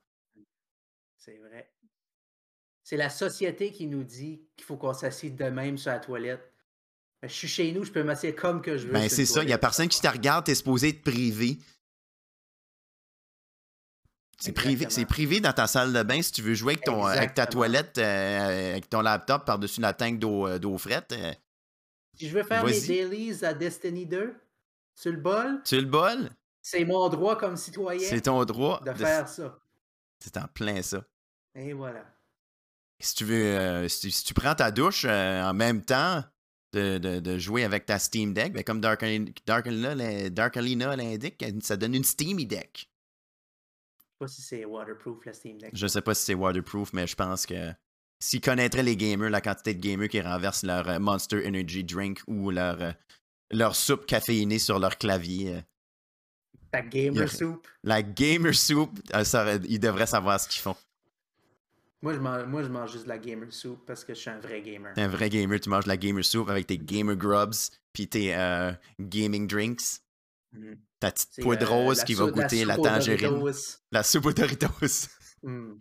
C'est 2.90 2.96
la 2.96 3.08
société 3.08 3.70
qui 3.70 3.86
nous 3.86 4.02
dit 4.02 4.42
qu'il 4.56 4.66
faut 4.66 4.76
qu'on 4.76 4.92
s'assied 4.92 5.30
de 5.30 5.44
même 5.44 5.78
sur 5.78 5.92
la 5.92 6.00
toilette. 6.00 6.52
Ben, 7.22 7.28
Je 7.28 7.34
suis 7.34 7.46
chez 7.46 7.70
nous, 7.70 7.84
je 7.84 7.92
peux 7.92 8.02
m'asseoir 8.02 8.34
comme 8.34 8.60
que 8.60 8.76
je 8.76 8.88
veux. 8.88 8.92
Ben, 8.92 9.08
c'est 9.08 9.26
ça. 9.26 9.44
Il 9.44 9.48
y 9.48 9.52
a 9.52 9.58
personne 9.58 9.86
qui 9.86 10.00
te 10.00 10.08
regarde, 10.08 10.46
t'es 10.46 10.56
supposé 10.56 10.88
être 10.88 11.02
privé. 11.02 11.56
C'est 14.40 14.50
privé, 14.50 14.86
c'est 14.90 15.04
privé 15.06 15.38
dans 15.38 15.52
ta 15.52 15.68
salle 15.68 15.92
de 15.92 16.02
bain 16.02 16.20
si 16.20 16.32
tu 16.32 16.42
veux 16.42 16.54
jouer 16.54 16.72
avec, 16.72 16.84
ton, 16.84 17.04
avec 17.04 17.32
ta 17.34 17.46
toilette, 17.46 17.96
euh, 17.98 18.72
avec 18.72 18.90
ton 18.90 19.02
laptop 19.02 19.44
par-dessus 19.44 19.80
la 19.80 19.92
tank 19.92 20.18
d'eau 20.18 20.48
euh, 20.48 20.78
frette. 20.78 21.12
euh, 21.12 21.32
Si 22.18 22.28
je 22.28 22.36
veux 22.38 22.42
faire 22.42 22.64
mes 22.64 22.80
dailies 22.80 23.44
à 23.44 23.54
Destiny 23.54 24.04
2 24.04 24.34
sur 24.96 25.12
le 25.12 25.18
bol, 25.18 25.62
tu 25.64 25.76
le 25.76 25.86
bol, 25.86 26.28
c'est 26.60 26.84
mon 26.84 27.08
droit 27.08 27.38
comme 27.38 27.56
citoyen 27.56 28.00
c'est 28.08 28.22
ton 28.22 28.44
droit. 28.44 28.80
de 28.80 28.90
de- 28.90 28.96
faire 28.98 29.28
ça. 29.28 29.60
C'est 30.18 30.36
en 30.38 30.48
plein 30.48 30.82
ça. 30.82 31.04
Et 31.54 31.72
voilà. 31.72 32.04
Si 33.00 33.14
tu 33.14 33.24
veux, 33.24 33.44
euh, 33.58 33.88
si, 33.88 34.10
si 34.10 34.24
tu 34.24 34.34
prends 34.34 34.54
ta 34.54 34.70
douche 34.70 35.04
euh, 35.08 35.42
en 35.42 35.54
même 35.54 35.82
temps 35.84 36.22
de, 36.72 36.98
de- 36.98 37.20
de 37.20 37.38
jouer 37.38 37.64
avec 37.64 37.86
ta 37.86 37.98
Steam 37.98 38.32
Deck, 38.34 38.52
ben 38.52 38.62
comme 38.62 38.80
Dark, 38.80 39.04
Dark, 39.46 39.68
Dark 39.68 40.56
l'indique, 40.56 41.44
ça 41.62 41.76
donne 41.76 41.94
une 41.94 42.04
Steamy 42.04 42.46
Deck. 42.46 42.90
Je 44.02 44.06
sais 44.12 44.18
pas 44.18 44.28
si 44.28 44.42
c'est 44.42 44.64
waterproof 44.66 45.24
la 45.24 45.32
Steam 45.32 45.58
Deck. 45.58 45.70
Je 45.72 45.86
sais 45.86 46.02
pas 46.02 46.14
si 46.14 46.24
c'est 46.26 46.34
waterproof, 46.34 46.92
mais 46.92 47.06
je 47.06 47.16
pense 47.16 47.46
que 47.46 47.72
s'ils 48.20 48.42
connaîtraient 48.42 48.82
les 48.82 48.96
gamers, 48.96 49.30
la 49.30 49.40
quantité 49.40 49.72
de 49.74 49.80
gamers 49.80 50.08
qui 50.10 50.20
renversent 50.20 50.62
leur 50.64 50.86
euh, 50.88 50.98
Monster 50.98 51.46
Energy 51.46 51.82
Drink 51.84 52.20
ou 52.26 52.50
leur, 52.50 52.92
leur 53.50 53.74
soupe 53.74 54.04
caféinée 54.04 54.58
sur 54.58 54.78
leur 54.78 54.98
clavier, 54.98 55.62
Ta 56.70 56.82
gamer 56.82 57.28
soup. 57.28 57.66
la 57.82 58.02
Gamer 58.02 58.54
Soup, 58.54 58.90
euh, 59.14 59.24
ça 59.24 59.54
ils 59.68 59.80
devraient 59.80 60.06
savoir 60.06 60.38
ce 60.38 60.46
qu'ils 60.48 60.60
font. 60.60 60.76
Moi 62.02 62.14
je, 62.14 62.18
mange, 62.18 62.44
moi, 62.46 62.62
je 62.62 62.68
mange 62.68 62.92
juste 62.92 63.04
de 63.04 63.08
la 63.10 63.18
gamer 63.18 63.52
soup 63.52 63.84
parce 63.86 64.04
que 64.04 64.14
je 64.14 64.20
suis 64.20 64.30
un 64.30 64.38
vrai 64.40 64.62
gamer. 64.62 64.94
T'es 64.94 65.02
un 65.02 65.08
vrai 65.08 65.28
gamer, 65.28 65.60
tu 65.60 65.68
manges 65.68 65.86
la 65.86 65.98
Gamer 65.98 66.24
Soup 66.24 66.48
avec 66.48 66.66
tes 66.66 66.78
Gamer 66.78 67.14
Grubs 67.14 67.54
puis 67.92 68.08
tes 68.08 68.34
euh, 68.34 68.72
Gaming 68.98 69.46
Drinks. 69.46 70.00
Mhm. 70.52 70.78
Ta 70.98 71.12
petite 71.12 71.42
poudre 71.42 71.62
euh, 71.70 71.84
rose 71.84 71.98
la 71.98 72.04
qui 72.04 72.14
va 72.14 72.24
soupe- 72.26 72.36
la 72.36 72.42
goûter 72.42 72.64
la, 72.64 72.78
aux 72.78 72.82
tangerine. 72.82 73.28
Doritos. 73.28 73.78
La 73.92 74.02
soupe 74.02 74.26
aux 74.26 74.32
Doritos. 74.32 74.68
Mm. 75.42 75.80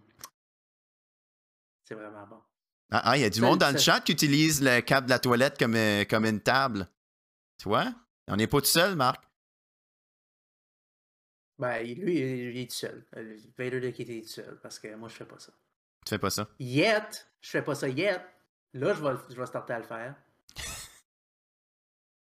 C'est 1.84 1.96
vraiment 1.96 2.26
bon. 2.26 2.40
Ah, 2.92 3.02
ah, 3.04 3.18
il 3.18 3.22
y 3.22 3.26
a 3.26 3.30
du 3.30 3.42
monde 3.42 3.60
dans 3.60 3.74
le 3.74 3.78
chat 3.78 4.00
qui 4.00 4.14
utilise 4.14 4.62
le 4.64 4.80
câble 4.80 5.08
de 5.08 5.10
la 5.12 5.20
toilette 5.20 5.58
comme, 5.60 5.76
euh, 5.76 6.06
comme 6.06 6.26
une 6.26 6.40
table. 6.40 6.88
Tu 7.58 7.68
vois? 7.68 7.94
On 8.30 8.38
n'est 8.38 8.48
pas 8.48 8.62
tout 8.62 8.68
seul, 8.68 8.96
Marc. 8.96 9.22
Ben, 11.58 11.84
lui, 11.84 12.20
il 12.20 12.58
est 12.58 12.70
tout 12.70 12.76
seul. 12.78 13.06
Vader 13.58 13.82
Dick 13.82 14.00
était 14.00 14.22
tout 14.22 14.30
seul 14.30 14.58
parce 14.64 14.80
que 14.80 14.96
moi, 14.96 15.10
je 15.10 15.16
fais 15.16 15.26
pas 15.26 15.40
ça. 15.40 15.52
Tu 16.06 16.10
fais 16.10 16.20
pas 16.20 16.30
ça? 16.30 16.48
Yet, 16.60 17.28
je 17.42 17.50
fais 17.50 17.62
pas 17.62 17.76
ça 17.76 17.88
yet. 17.88 18.22
Là, 18.74 18.94
je 18.94 19.02
vais, 19.04 19.12
le- 19.12 19.20
je 19.30 19.36
vais 19.36 19.46
starter 19.46 19.74
à 19.74 19.80
le 19.80 19.86
faire. 19.86 20.16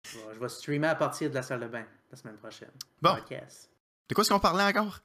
Je 0.08 0.18
vais, 0.18 0.34
je 0.34 0.38
vais 0.38 0.48
streamer 0.48 0.86
à 0.86 0.94
partir 0.94 1.28
de 1.30 1.34
la 1.34 1.42
salle 1.42 1.58
de 1.60 1.66
bain 1.66 1.84
la 2.12 2.16
semaine 2.16 2.36
prochaine. 2.36 2.70
Bon. 3.02 3.16
Podcast. 3.16 3.68
De 4.08 4.14
quoi 4.14 4.22
est-ce 4.22 4.30
qu'on 4.30 4.38
parlait 4.38 4.62
encore? 4.62 5.00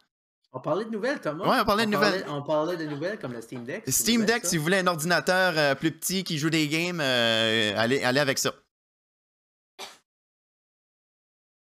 On 0.53 0.59
parlait 0.59 0.85
de 0.85 0.91
nouvelles, 0.91 1.19
Thomas. 1.19 1.43
Ouais, 1.49 1.59
on 1.59 1.65
parlait 1.65 1.85
de 1.87 1.91
nouvelles. 1.91 2.23
on 2.27 2.43
parlait 2.43 2.77
de 2.77 2.85
nouvelles 2.85 3.17
comme 3.17 3.33
le 3.33 3.41
Steam 3.41 3.63
Deck. 3.65 3.83
Steam 3.87 4.25
Deck, 4.25 4.43
ça. 4.43 4.49
si 4.49 4.57
vous 4.57 4.63
voulez 4.63 4.77
un 4.77 4.85
ordinateur 4.85 5.57
euh, 5.57 5.73
plus 5.73 5.91
petit 5.91 6.23
qui 6.23 6.37
joue 6.37 6.51
des 6.51 6.67
games, 6.67 6.99
euh, 7.01 7.73
allez, 7.77 8.03
allez 8.03 8.19
avec 8.19 8.37
ça. 8.37 8.53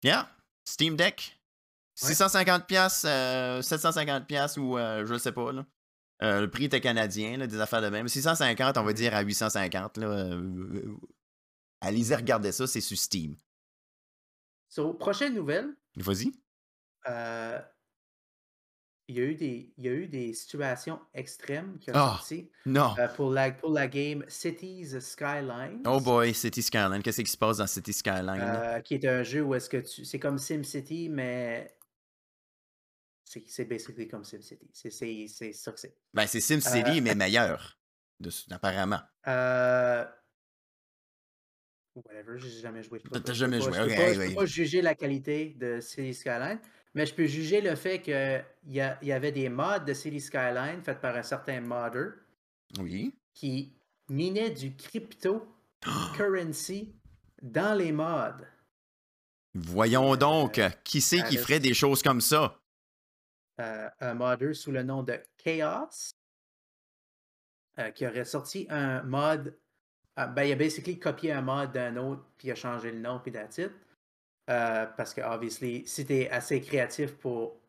Yeah, 0.03 0.29
Steam 0.65 0.97
Deck. 0.97 1.41
Ouais. 2.03 2.09
650 2.09 2.67
pièces, 2.67 3.01
750 3.01 4.27
pièces 4.27 4.57
ou 4.59 4.77
euh, 4.77 5.07
je 5.07 5.17
sais 5.19 5.33
pas 5.33 5.51
là. 5.53 5.65
Euh, 6.23 6.43
le 6.43 6.51
prix 6.51 6.65
était 6.65 6.81
canadien, 6.81 7.39
là, 7.39 7.47
des 7.47 7.61
affaires 7.61 7.81
de 7.83 7.89
même. 7.89 8.07
650, 8.09 8.77
on 8.77 8.83
va 8.83 8.93
dire 8.93 9.15
à 9.15 9.23
850 9.23 9.97
là. 9.99 10.07
euh, 10.07 10.35
euh, 10.35 10.97
allez-y 11.81 12.15
regarder 12.15 12.53
ça, 12.53 12.67
c'est 12.67 12.81
sur 12.83 12.99
Steam. 12.99 13.37
So, 14.69 14.93
prochaine 14.95 15.35
nouvelle. 15.35 15.75
Vas-y. 15.97 16.33
euh, 17.09 17.59
il, 19.09 19.17
y 19.17 19.21
a 19.21 19.25
eu 19.25 19.35
des, 19.35 19.73
il 19.77 19.85
y 19.85 19.89
a 19.89 19.93
eu 19.93 20.07
des 20.07 20.33
situations 20.35 21.01
extrêmes 21.15 21.79
qui 21.81 21.91
ont 21.91 21.95
Ah. 21.97 22.15
sorti 22.19 22.49
Non. 22.67 22.95
pour, 23.17 23.31
la, 23.33 23.51
pour 23.51 23.71
la 23.71 23.89
game 23.89 24.25
Cities 24.29 25.01
Skylines. 25.01 25.83
Oh 25.87 25.99
boy, 26.01 26.33
City 26.33 26.63
Skyline. 26.63 27.03
Qu'est-ce 27.03 27.23
qui 27.23 27.31
se 27.31 27.37
passe 27.37 27.57
dans 27.57 27.67
City 27.67 27.93
Skyline? 27.93 28.27
là? 28.39 28.77
Euh, 28.77 28.81
qui 28.81 28.95
est 28.95 29.05
un 29.07 29.23
jeu 29.25 29.43
où 29.43 29.55
est-ce 29.57 29.69
que 29.69 29.79
tu. 29.79 30.05
C'est 30.05 30.21
comme 30.21 30.39
SimCity, 30.39 31.09
mais. 31.09 31.77
C'est 33.47 33.65
basically 33.67 34.09
comme 34.09 34.25
SimCity. 34.25 34.69
C'est- 34.73 35.29
ça 35.53 35.71
que 35.73 35.79
c'est. 35.79 35.95
Ben, 36.13 36.27
c'est 36.27 36.41
SimCity, 36.41 36.99
euh, 36.99 37.03
mais 37.03 37.15
meilleur. 37.27 37.79
de- 38.19 38.31
apparemment. 38.51 39.01
Euh... 39.29 40.05
Whatever, 41.95 42.39
j'ai 42.39 42.51
jamais 42.61 42.83
joué. 42.83 43.01
T'as- 43.01 43.33
jamais 43.33 43.59
pas- 43.59 43.65
joué, 43.65 43.73
Je 43.75 43.81
ok, 43.83 43.89
peux, 43.89 43.95
pas, 43.97 44.13
je 44.15 44.21
peux 44.29 44.35
pas 44.35 44.47
juger 44.47 44.83
la 44.83 44.95
qualité 44.95 45.55
de 45.59 45.81
City 45.81 46.15
Skyline, 46.15 46.59
mais 46.95 47.05
je 47.07 47.15
peux 47.15 47.27
juger 47.27 47.61
le 47.61 47.75
fait 47.77 48.01
qu'il 48.03 48.45
y, 48.69 48.81
a- 48.81 48.99
y 49.03 49.13
avait 49.13 49.33
des 49.33 49.49
mods 49.49 49.81
de 49.87 49.93
City 49.95 50.21
Skyline 50.21 50.83
faits 50.83 51.01
par 51.01 51.17
un 51.17 51.23
certain 51.23 51.61
modder 51.61 52.09
Oui. 52.79 53.15
qui 53.35 53.73
minait 54.09 54.51
du 54.51 54.75
cryptocurrency 54.77 56.95
dans 57.43 57.75
les 57.77 57.93
mods. 57.93 58.45
Voyons 59.55 60.15
donc, 60.17 60.59
Euh, 60.59 60.69
qui 60.85 61.01
c'est 61.01 61.23
qui 61.25 61.37
ferait 61.37 61.59
des 61.61 61.75
choses 61.75 62.03
comme 62.03 62.21
ça? 62.21 62.60
Euh, 63.61 63.89
un 64.01 64.15
modder 64.15 64.55
sous 64.55 64.73
le 64.73 64.83
nom 64.83 65.03
de 65.05 65.21
Chaos 65.37 66.15
euh, 67.79 67.91
qui 67.93 68.07
aurait 68.07 68.25
sorti 68.25 68.67
un 68.71 69.03
mod. 69.03 69.55
euh, 70.19 70.27
ben, 70.27 70.43
il 70.45 70.53
a 70.53 70.57
basically 70.57 70.99
copié 70.99 71.33
un 71.33 71.43
mod 71.43 71.71
d'un 71.73 71.97
autre, 71.97 72.23
puis 72.39 72.49
il 72.49 72.51
a 72.53 72.55
changé 72.57 72.91
le 72.91 72.99
nom, 72.99 73.21
puis 73.21 73.31
that's 73.33 73.59
it. 73.59 73.71
Euh, 74.49 74.87
parce 74.97 75.15
que, 75.15 75.21
obviously, 75.21 75.87
si 75.87 76.05
tu 76.05 76.15
es 76.15 76.31
assez 76.31 76.61
créatif 76.61 77.15
pour 77.17 77.61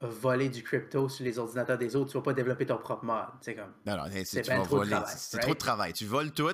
voler 0.00 0.48
du 0.48 0.62
crypto 0.62 1.08
sur 1.10 1.24
les 1.24 1.38
ordinateurs 1.38 1.76
des 1.78 1.94
autres, 1.94 2.10
tu 2.10 2.16
vas 2.16 2.22
pas 2.22 2.32
développer 2.32 2.66
ton 2.66 2.78
propre 2.78 3.04
mod. 3.04 3.26
C'est 3.42 3.54
comme. 3.54 3.74
Non, 3.86 3.96
non, 3.98 4.04
c'est, 4.10 4.24
C'est 4.24 4.48
ben 4.48 4.62
trop 4.62 4.64
de 4.64 4.68
voler. 4.84 4.90
travail, 4.90 5.14
c'est 5.16 5.36
right? 5.36 5.42
trop 5.44 5.54
de 5.54 5.58
travail. 5.58 5.92
Tu 5.92 6.04
voles 6.06 6.32
tout. 6.32 6.50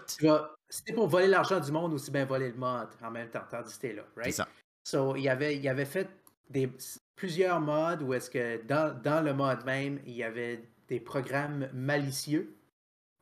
T'es 0.84 0.92
pour 0.92 1.06
voler 1.08 1.28
l'argent 1.28 1.60
du 1.60 1.70
monde, 1.70 1.94
aussi 1.94 2.10
bien 2.10 2.24
voler 2.26 2.48
le 2.50 2.56
mod 2.56 2.88
en 3.02 3.10
même 3.10 3.30
temps, 3.30 3.44
tandis 3.48 3.74
que 3.76 3.80
t'es 3.82 3.92
là, 3.94 4.02
C'est 4.16 4.20
right? 4.20 4.34
ça. 4.34 4.48
So, 4.84 5.14
il 5.16 5.28
avait, 5.28 5.56
il 5.56 5.66
avait 5.68 5.84
fait 5.86 6.08
des, 6.50 6.70
plusieurs 7.16 7.60
modes 7.60 8.02
où 8.02 8.14
est-ce 8.14 8.30
que 8.30 8.62
dans, 8.64 8.96
dans 9.02 9.24
le 9.24 9.34
mode 9.34 9.64
même, 9.64 10.00
il 10.06 10.14
y 10.14 10.22
avait 10.22 10.68
des 10.88 11.00
programmes 11.00 11.68
malicieux, 11.72 12.56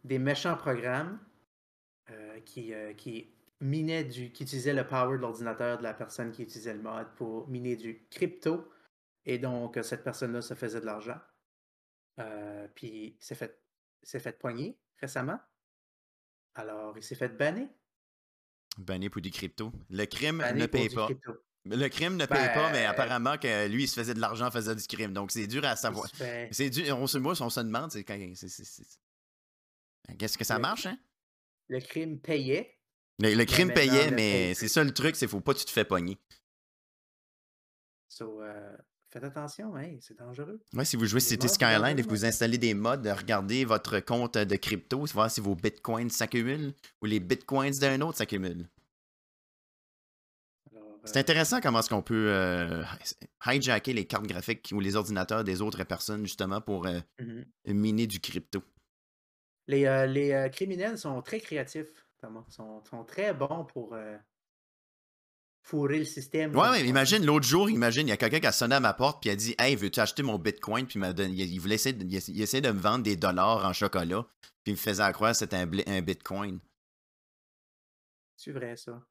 des 0.02 0.18
méchants 0.18 0.56
programmes 0.56 1.18
euh, 2.10 2.40
qui, 2.40 2.74
euh, 2.74 2.92
qui 2.92 3.32
minaient 3.60 4.04
du, 4.04 4.30
qui 4.32 4.42
utilisaient 4.42 4.74
le 4.74 4.86
power 4.86 5.16
de 5.16 5.22
l'ordinateur 5.22 5.78
de 5.78 5.82
la 5.82 5.94
personne 5.94 6.32
qui 6.32 6.42
utilisait 6.42 6.74
le 6.74 6.82
mode 6.82 7.14
pour 7.16 7.48
miner 7.48 7.76
du 7.76 8.06
crypto. 8.10 8.70
Et 9.24 9.38
donc, 9.38 9.78
cette 9.82 10.04
personne-là 10.04 10.42
se 10.42 10.54
faisait 10.54 10.80
de 10.80 10.86
l'argent. 10.86 11.18
Euh, 12.20 12.68
puis, 12.74 13.16
il 13.18 13.24
s'est 13.24 13.34
fait, 13.34 13.58
s'est 14.02 14.20
fait 14.20 14.38
poigner 14.38 14.78
récemment. 14.98 15.40
Alors, 16.54 16.96
il 16.98 17.02
s'est 17.02 17.14
fait 17.14 17.30
banner. 17.30 17.68
Banné 18.76 19.08
pour 19.08 19.22
du 19.22 19.30
crypto. 19.30 19.72
Le 19.88 20.04
crime 20.04 20.38
Banner 20.38 20.60
ne 20.62 20.66
paye 20.66 20.88
pas. 20.88 21.06
crypto. 21.06 21.32
Le 21.66 21.88
crime 21.88 22.16
ne 22.16 22.26
paye 22.26 22.48
pas, 22.52 22.70
mais 22.70 22.82
Ben- 22.82 22.90
apparemment 22.90 23.38
que 23.38 23.68
lui, 23.68 23.84
il 23.84 23.88
se 23.88 23.94
faisait 23.98 24.12
de 24.14 24.20
l'argent, 24.20 24.50
faisait 24.50 24.74
du 24.74 24.86
crime. 24.86 25.12
Donc, 25.14 25.30
c'est 25.32 25.46
dur 25.46 25.64
à 25.64 25.76
savoir. 25.76 26.08
C'est 26.50 26.68
dur. 26.70 26.98
On 26.98 27.06
se, 27.06 27.16
moi, 27.18 27.34
on 27.40 27.48
se 27.50 27.60
demande, 27.60 27.90
c'est 27.90 28.04
quand. 28.04 28.18
Qu'est-ce 30.18 30.36
que 30.38 30.44
ça 30.44 30.56
Le- 30.56 30.60
marche, 30.62 30.86
hein? 30.86 30.98
Le 31.68 31.80
crime 31.80 32.18
payait. 32.20 32.78
Le, 33.20 33.32
le 33.34 33.44
crime 33.46 33.72
payait, 33.72 34.10
le 34.10 34.16
mais 34.16 34.32
paye 34.48 34.54
c'est 34.56 34.68
ça 34.68 34.84
le 34.84 34.92
truc, 34.92 35.16
c'est 35.16 35.26
faut 35.28 35.40
pas 35.40 35.54
que 35.54 35.60
tu 35.60 35.64
te 35.64 35.70
fais 35.70 35.84
pogner. 35.84 36.18
So, 38.08 38.42
euh, 38.42 38.76
faites 39.10 39.24
attention, 39.24 39.74
hein, 39.76 39.96
c'est 40.00 40.18
dangereux. 40.18 40.60
Ouais, 40.74 40.84
si 40.84 40.96
vous 40.96 41.06
jouez 41.06 41.20
City 41.20 41.48
Skyline 41.48 41.98
et 41.98 42.02
que 42.02 42.08
vous 42.08 42.24
installez 42.26 42.58
des 42.58 42.74
mods, 42.74 42.96
regardez 43.16 43.64
votre 43.64 44.00
compte 44.00 44.36
de 44.36 44.56
crypto, 44.56 45.04
voir 45.06 45.30
si 45.30 45.40
vos 45.40 45.54
bitcoins 45.54 46.10
s'accumulent 46.10 46.74
ou 47.00 47.06
les 47.06 47.20
bitcoins 47.20 47.72
d'un 47.78 48.00
autre 48.02 48.18
s'accumulent. 48.18 48.68
C'est 51.04 51.18
intéressant 51.18 51.60
comment 51.60 51.80
est-ce 51.80 51.88
qu'on 51.90 52.02
peut 52.02 52.28
euh, 52.30 52.82
hijacker 53.46 53.92
les 53.92 54.06
cartes 54.06 54.26
graphiques 54.26 54.70
ou 54.72 54.80
les 54.80 54.96
ordinateurs 54.96 55.44
des 55.44 55.60
autres 55.60 55.84
personnes 55.84 56.24
justement 56.24 56.60
pour 56.60 56.86
euh, 56.86 57.00
Mhm. 57.20 57.44
miner 57.66 58.06
du 58.06 58.20
crypto. 58.20 58.62
Les, 59.66 59.86
euh, 59.86 60.06
les 60.06 60.50
criminels 60.52 60.98
sont 60.98 61.20
très 61.22 61.40
créatifs, 61.40 62.06
Thomas. 62.20 62.44
sont, 62.48 62.82
sont 62.84 63.04
très 63.04 63.32
bons 63.34 63.64
pour 63.64 63.96
fourrer 65.62 65.98
le 65.98 66.04
système. 66.04 66.54
Ouais, 66.54 66.68
on 66.70 66.74
imagine, 66.74 67.24
l'autre 67.24 67.46
jour, 67.46 67.70
imagine, 67.70 68.06
il 68.06 68.10
y 68.10 68.12
a 68.12 68.16
quelqu'un 68.18 68.40
qui 68.40 68.46
a 68.46 68.52
sonné 68.52 68.74
à 68.74 68.80
ma 68.80 68.92
porte 68.92 69.22
puis 69.22 69.30
a 69.30 69.36
dit 69.36 69.54
Hey, 69.58 69.76
veux-tu 69.76 70.00
acheter 70.00 70.22
mon 70.22 70.38
bitcoin? 70.38 70.86
Puis 70.86 71.00
il, 71.00 71.14
donné- 71.14 71.58
voulait 71.58 71.76
essayer 71.76 71.94
de, 71.94 72.04
il 72.04 72.14
essa- 72.14 72.32
il 72.32 72.40
essayait 72.42 72.60
de 72.60 72.70
me 72.70 72.78
vendre 72.80 73.02
des 73.04 73.16
dollars 73.16 73.64
en 73.64 73.72
chocolat. 73.72 74.26
Puis 74.62 74.72
il 74.72 74.72
me 74.72 74.78
faisait 74.78 75.10
croire 75.12 75.32
que 75.32 75.38
c'était 75.38 75.56
un 75.56 76.02
bitcoin. 76.02 76.60
C'est 78.36 78.52
vrai, 78.52 78.76
ça. 78.76 79.02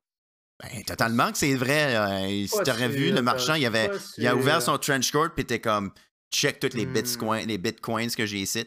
Ben, 0.63 0.83
totalement 0.83 1.31
que 1.31 1.37
c'est 1.37 1.55
vrai. 1.55 1.95
euh, 1.95 2.47
si 2.47 2.57
t'aurais 2.63 2.87
vu, 2.89 3.11
le 3.11 3.21
marchand, 3.21 3.55
il, 3.55 3.65
avait, 3.65 3.91
il 4.17 4.27
a 4.27 4.35
ouvert 4.35 4.61
son 4.61 4.77
trench 4.77 5.11
coat 5.11 5.29
puis 5.35 5.45
t'es 5.45 5.59
comme 5.59 5.91
Check 6.31 6.59
tous 6.59 6.75
les, 6.75 6.85
Hmm. 6.87 6.93
bitcoins, 6.93 7.45
les 7.45 7.57
bitcoins 7.59 8.09
que 8.09 8.25
j'ai 8.25 8.39
ici. 8.39 8.65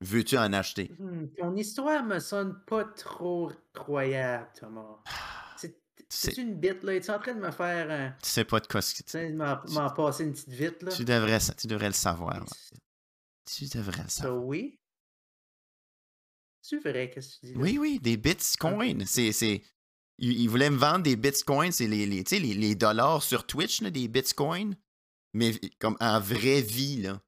Veux-tu 0.00 0.36
en 0.36 0.52
acheter? 0.52 0.90
Hmm, 0.98 1.26
ton 1.38 1.56
histoire 1.56 2.04
me 2.04 2.18
sonne 2.18 2.60
pas 2.66 2.84
trop 2.84 3.50
croyable, 3.72 4.48
Thomas. 4.58 4.98
C'est 5.56 5.74
C'est- 6.10 6.38
une 6.38 6.54
bite, 6.54 6.82
là? 6.84 6.94
Es-tu 6.94 7.10
en 7.10 7.18
train 7.18 7.34
de 7.34 7.40
me 7.40 7.50
faire 7.50 7.90
un. 7.90 8.10
Tu 8.22 8.28
sais 8.30 8.44
pas 8.44 8.60
de 8.60 8.66
quoi 8.66 8.80
ce 8.82 8.94
que 8.94 9.02
Tu 9.08 9.34
m'en 9.34 9.90
passer 9.90 10.24
une 10.24 10.32
petite 10.32 10.48
vite, 10.50 10.82
là? 10.82 10.90
tu 10.92 11.04
devrais, 11.04 11.38
tu 11.58 11.66
devrais 11.66 11.88
le 11.88 11.92
savoir. 11.92 12.44
Tu 13.44 13.64
devrais 13.66 14.02
le 14.02 14.08
Ça, 14.08 14.22
savoir. 14.24 14.44
oui. 14.44 14.78
C'est 16.62 16.78
vrai, 16.78 17.10
qu'est-ce 17.10 17.36
que 17.36 17.40
tu 17.40 17.46
dis? 17.46 17.54
là? 17.54 17.60
Oui, 17.60 17.78
oui, 17.78 17.98
des 18.00 18.16
bitcoins. 18.16 19.04
C'est, 19.06 19.32
c'est... 19.32 19.62
Il, 20.18 20.40
il 20.40 20.48
voulait 20.48 20.70
me 20.70 20.76
vendre 20.76 21.02
des 21.04 21.16
bitcoins, 21.16 21.72
c'est 21.72 21.86
les, 21.86 22.06
les, 22.06 22.24
les, 22.30 22.54
les 22.54 22.74
dollars 22.74 23.22
sur 23.22 23.46
Twitch, 23.46 23.80
là, 23.82 23.90
des 23.90 24.08
bitcoins. 24.08 24.74
Mais 25.34 25.52
comme 25.78 25.96
en 26.00 26.20
vraie 26.20 26.62
vie, 26.62 27.02
là. 27.02 27.20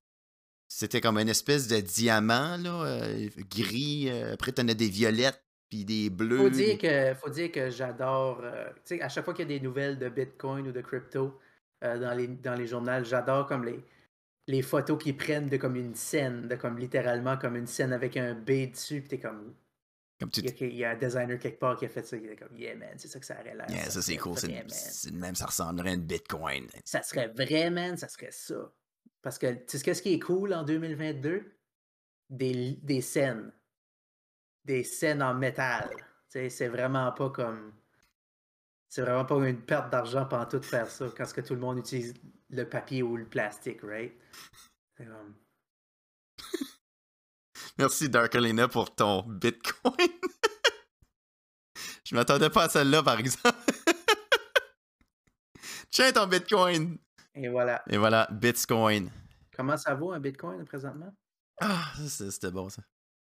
C'était 0.72 1.00
comme 1.00 1.18
une 1.18 1.28
espèce 1.28 1.66
de 1.66 1.80
diamant, 1.80 2.56
là, 2.56 2.84
euh, 2.84 3.28
gris. 3.50 4.08
euh, 4.08 4.34
après, 4.34 4.52
t'en 4.52 4.68
as 4.68 4.74
des 4.74 4.88
violettes, 4.88 5.44
puis 5.68 5.84
des 5.84 6.10
bleus. 6.10 6.36
Faut 6.36 6.48
dire 6.48 6.78
que, 6.78 7.14
faut 7.14 7.28
dire 7.28 7.50
que 7.50 7.70
j'adore. 7.70 8.40
euh, 8.44 8.70
tu 8.84 8.96
sais, 8.96 9.02
à 9.02 9.08
chaque 9.08 9.24
fois 9.24 9.34
qu'il 9.34 9.50
y 9.50 9.54
a 9.54 9.58
des 9.58 9.64
nouvelles 9.64 9.98
de 9.98 10.08
Bitcoin 10.08 10.68
ou 10.68 10.72
de 10.72 10.80
crypto 10.80 11.38
dans, 11.82 12.14
les, 12.16 12.28
dans 12.28 12.54
les 12.54 12.68
journaux, 12.68 13.02
j'adore 13.02 13.46
comme 13.46 13.64
les, 13.64 13.82
les 14.46 14.62
photos 14.62 15.02
qu'ils 15.02 15.16
prennent 15.16 15.48
de 15.48 15.56
comme 15.56 15.74
une 15.76 15.94
scène, 15.96 16.46
de 16.46 16.54
comme 16.54 16.78
littéralement 16.78 17.36
comme 17.36 17.56
une 17.56 17.66
scène 17.66 17.92
avec 17.92 18.16
un 18.16 18.34
B 18.34 18.70
dessus, 18.70 19.00
puis 19.00 19.08
t'es 19.08 19.18
comme. 19.18 19.52
Comme 20.20 20.30
tu 20.30 20.40
Il 20.40 20.46
y, 20.46 20.50
a, 20.50 20.66
il 20.66 20.76
y 20.76 20.84
a 20.84 20.90
un 20.90 20.96
designer 20.96 21.38
quelque 21.38 21.58
part 21.58 21.76
qui 21.78 21.86
a 21.86 21.88
fait 21.88 22.06
ça, 22.06 22.16
il 22.16 22.26
est 22.26 22.36
comme, 22.36 22.54
yeah 22.56 22.76
man, 22.76 22.94
c'est 22.98 23.08
ça 23.08 23.18
que 23.18 23.24
ça 23.26 23.40
aurait 23.40 23.54
l'air. 23.54 23.70
Yeah, 23.70 23.88
ça, 23.88 24.02
c'est 24.02 24.18
cool. 24.18 24.36
C'est, 24.36 25.10
même, 25.12 25.34
ça 25.34 25.46
ressemblerait 25.46 25.90
à 25.90 25.94
une 25.94 26.02
bitcoin. 26.04 26.66
Ça 26.84 27.02
serait 27.02 27.28
vrai, 27.28 27.70
man, 27.70 27.96
ça 27.96 28.06
serait 28.06 28.30
ça. 28.30 28.70
Parce 29.22 29.38
que, 29.38 29.50
tu 29.52 29.78
sais, 29.78 29.82
qu'est-ce 29.84 30.02
qui 30.02 30.12
est 30.14 30.20
cool 30.20 30.52
en 30.52 30.62
2022? 30.62 31.50
Des, 32.28 32.78
des 32.82 33.00
scènes. 33.00 33.50
Des 34.64 34.84
scènes 34.84 35.22
en 35.22 35.34
métal. 35.34 35.88
Tu 36.30 36.38
sais, 36.38 36.50
c'est 36.50 36.68
vraiment 36.68 37.10
pas 37.12 37.30
comme. 37.30 37.72
C'est 38.88 39.02
vraiment 39.02 39.24
pas 39.24 39.36
une 39.48 39.62
perte 39.62 39.90
d'argent 39.90 40.26
pendant 40.26 40.46
tout 40.46 40.60
faire 40.62 40.90
ça, 40.90 41.06
quand 41.16 41.24
ce 41.24 41.32
que 41.32 41.40
tout 41.40 41.54
le 41.54 41.60
monde 41.60 41.78
utilise 41.78 42.12
le 42.50 42.68
papier 42.68 43.02
ou 43.02 43.16
le 43.16 43.24
plastique, 43.24 43.80
right? 43.82 44.12
C'est 44.96 45.06
comme- 45.06 45.36
Merci, 47.78 48.08
Dark 48.08 48.34
Elena, 48.34 48.68
pour 48.68 48.94
ton 48.94 49.22
bitcoin. 49.22 49.94
Je 52.04 52.14
m'attendais 52.14 52.50
pas 52.50 52.64
à 52.64 52.68
celle-là, 52.68 53.02
par 53.02 53.18
exemple. 53.18 53.50
Tiens 55.90 56.12
ton 56.12 56.26
bitcoin. 56.26 56.98
Et 57.34 57.48
voilà. 57.48 57.82
Et 57.88 57.96
voilà, 57.96 58.28
Bitcoin. 58.30 59.10
Comment 59.56 59.76
ça 59.76 59.94
vaut 59.94 60.12
un 60.12 60.20
bitcoin 60.20 60.64
présentement? 60.64 61.14
Ah, 61.60 61.92
c'était 62.08 62.50
bon 62.50 62.68
ça. 62.68 62.82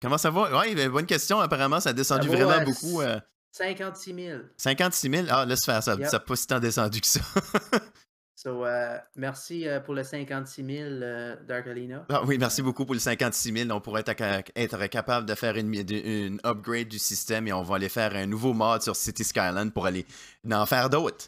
Comment 0.01 0.19
ça 0.19 0.31
va? 0.31 0.59
Ouais, 0.59 0.75
ben, 0.75 0.89
bonne 0.91 1.07
question. 1.07 1.41
Apparemment, 1.41 1.81
ça 1.81 1.91
a 1.91 1.93
descendu 1.93 2.29
Ça 2.29 2.37
vaut, 2.37 2.45
vraiment 2.45 2.63
euh, 2.63 2.65
beaucoup. 2.65 3.01
euh, 3.01 3.19
56 3.53 4.15
000. 4.15 4.43
56 4.57 5.11
000. 5.11 5.27
Ah, 5.31 5.45
laisse 5.45 5.65
faire 5.65 5.83
ça. 5.83 5.95
Yep. 5.95 6.07
Ça 6.07 6.13
n'a 6.13 6.21
pas 6.21 6.37
si 6.37 6.47
tant 6.47 6.61
descendu 6.61 7.01
que 7.01 7.07
ça. 7.07 7.21
So, 8.41 8.65
euh, 8.65 8.97
merci 9.17 9.67
euh, 9.67 9.81
pour 9.81 9.95
le 9.95 10.05
56 10.05 10.65
000, 10.65 10.89
euh, 10.89 11.35
Dark 11.49 11.67
Alina. 11.67 12.07
Ah 12.09 12.23
oui, 12.25 12.39
merci 12.39 12.63
beaucoup 12.63 12.87
pour 12.87 12.95
le 12.95 13.01
56 13.01 13.53
000. 13.65 13.71
On 13.77 13.81
pourrait 13.81 14.05
être, 14.07 14.17
ca- 14.17 14.45
être 14.55 14.87
capable 14.87 15.27
de 15.27 15.35
faire 15.35 15.57
une, 15.57 15.75
une 15.75 16.39
upgrade 16.45 16.87
du 16.87 17.01
système 17.01 17.49
et 17.49 17.53
on 17.53 17.63
va 17.63 17.75
aller 17.75 17.89
faire 17.89 18.15
un 18.15 18.27
nouveau 18.27 18.53
mod 18.53 18.81
sur 18.81 18.95
City 18.95 19.25
Skyline 19.25 19.73
pour 19.73 19.87
aller 19.87 20.07
en 20.49 20.67
faire 20.67 20.89
d'autres. 20.89 21.27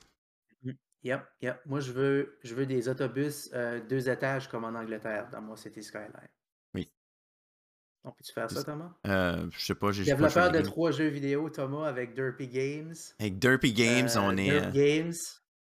Yep, 1.02 1.20
yep. 1.42 1.56
Moi, 1.66 1.80
je 1.80 1.90
veux, 1.90 2.38
je 2.44 2.54
veux 2.54 2.66
des 2.66 2.88
autobus 2.88 3.50
euh, 3.54 3.80
deux 3.88 4.08
étages 4.08 4.46
comme 4.46 4.62
en 4.62 4.78
Angleterre 4.78 5.30
dans 5.32 5.40
mon 5.40 5.56
City 5.56 5.82
Skyline. 5.82 6.12
Oui. 6.74 6.92
On 8.04 8.12
peut-tu 8.12 8.32
faire 8.32 8.48
ça, 8.48 8.62
Thomas? 8.62 8.92
Euh, 9.08 9.48
je 9.50 9.64
sais 9.64 9.74
pas, 9.74 9.90
j'ai 9.90 10.04
pas 10.04 10.10
Développeur 10.12 10.52
de 10.52 10.60
trois 10.60 10.92
jeux 10.92 11.08
vidéo, 11.08 11.50
Thomas, 11.50 11.88
avec 11.88 12.14
Derpy 12.14 12.46
Games. 12.46 12.94
Avec 13.18 13.40
Derpy 13.40 13.72
Games, 13.72 14.10
on 14.16 14.36
est. 14.36 14.48
Derp 14.48 14.66
euh, 14.66 14.70
Games. 14.70 15.14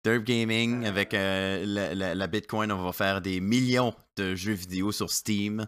Derp 0.04 0.24
Gaming, 0.24 0.84
Euh, 0.84 0.88
avec 0.88 1.14
euh, 1.14 1.64
la, 1.66 1.94
la- 1.94 2.14
la 2.14 2.26
Bitcoin, 2.26 2.72
on 2.72 2.82
va 2.82 2.92
faire 2.92 3.20
des 3.20 3.40
millions 3.40 3.94
de 4.16 4.34
jeux 4.34 4.52
vidéo 4.54 4.92
sur 4.92 5.10
Steam. 5.10 5.66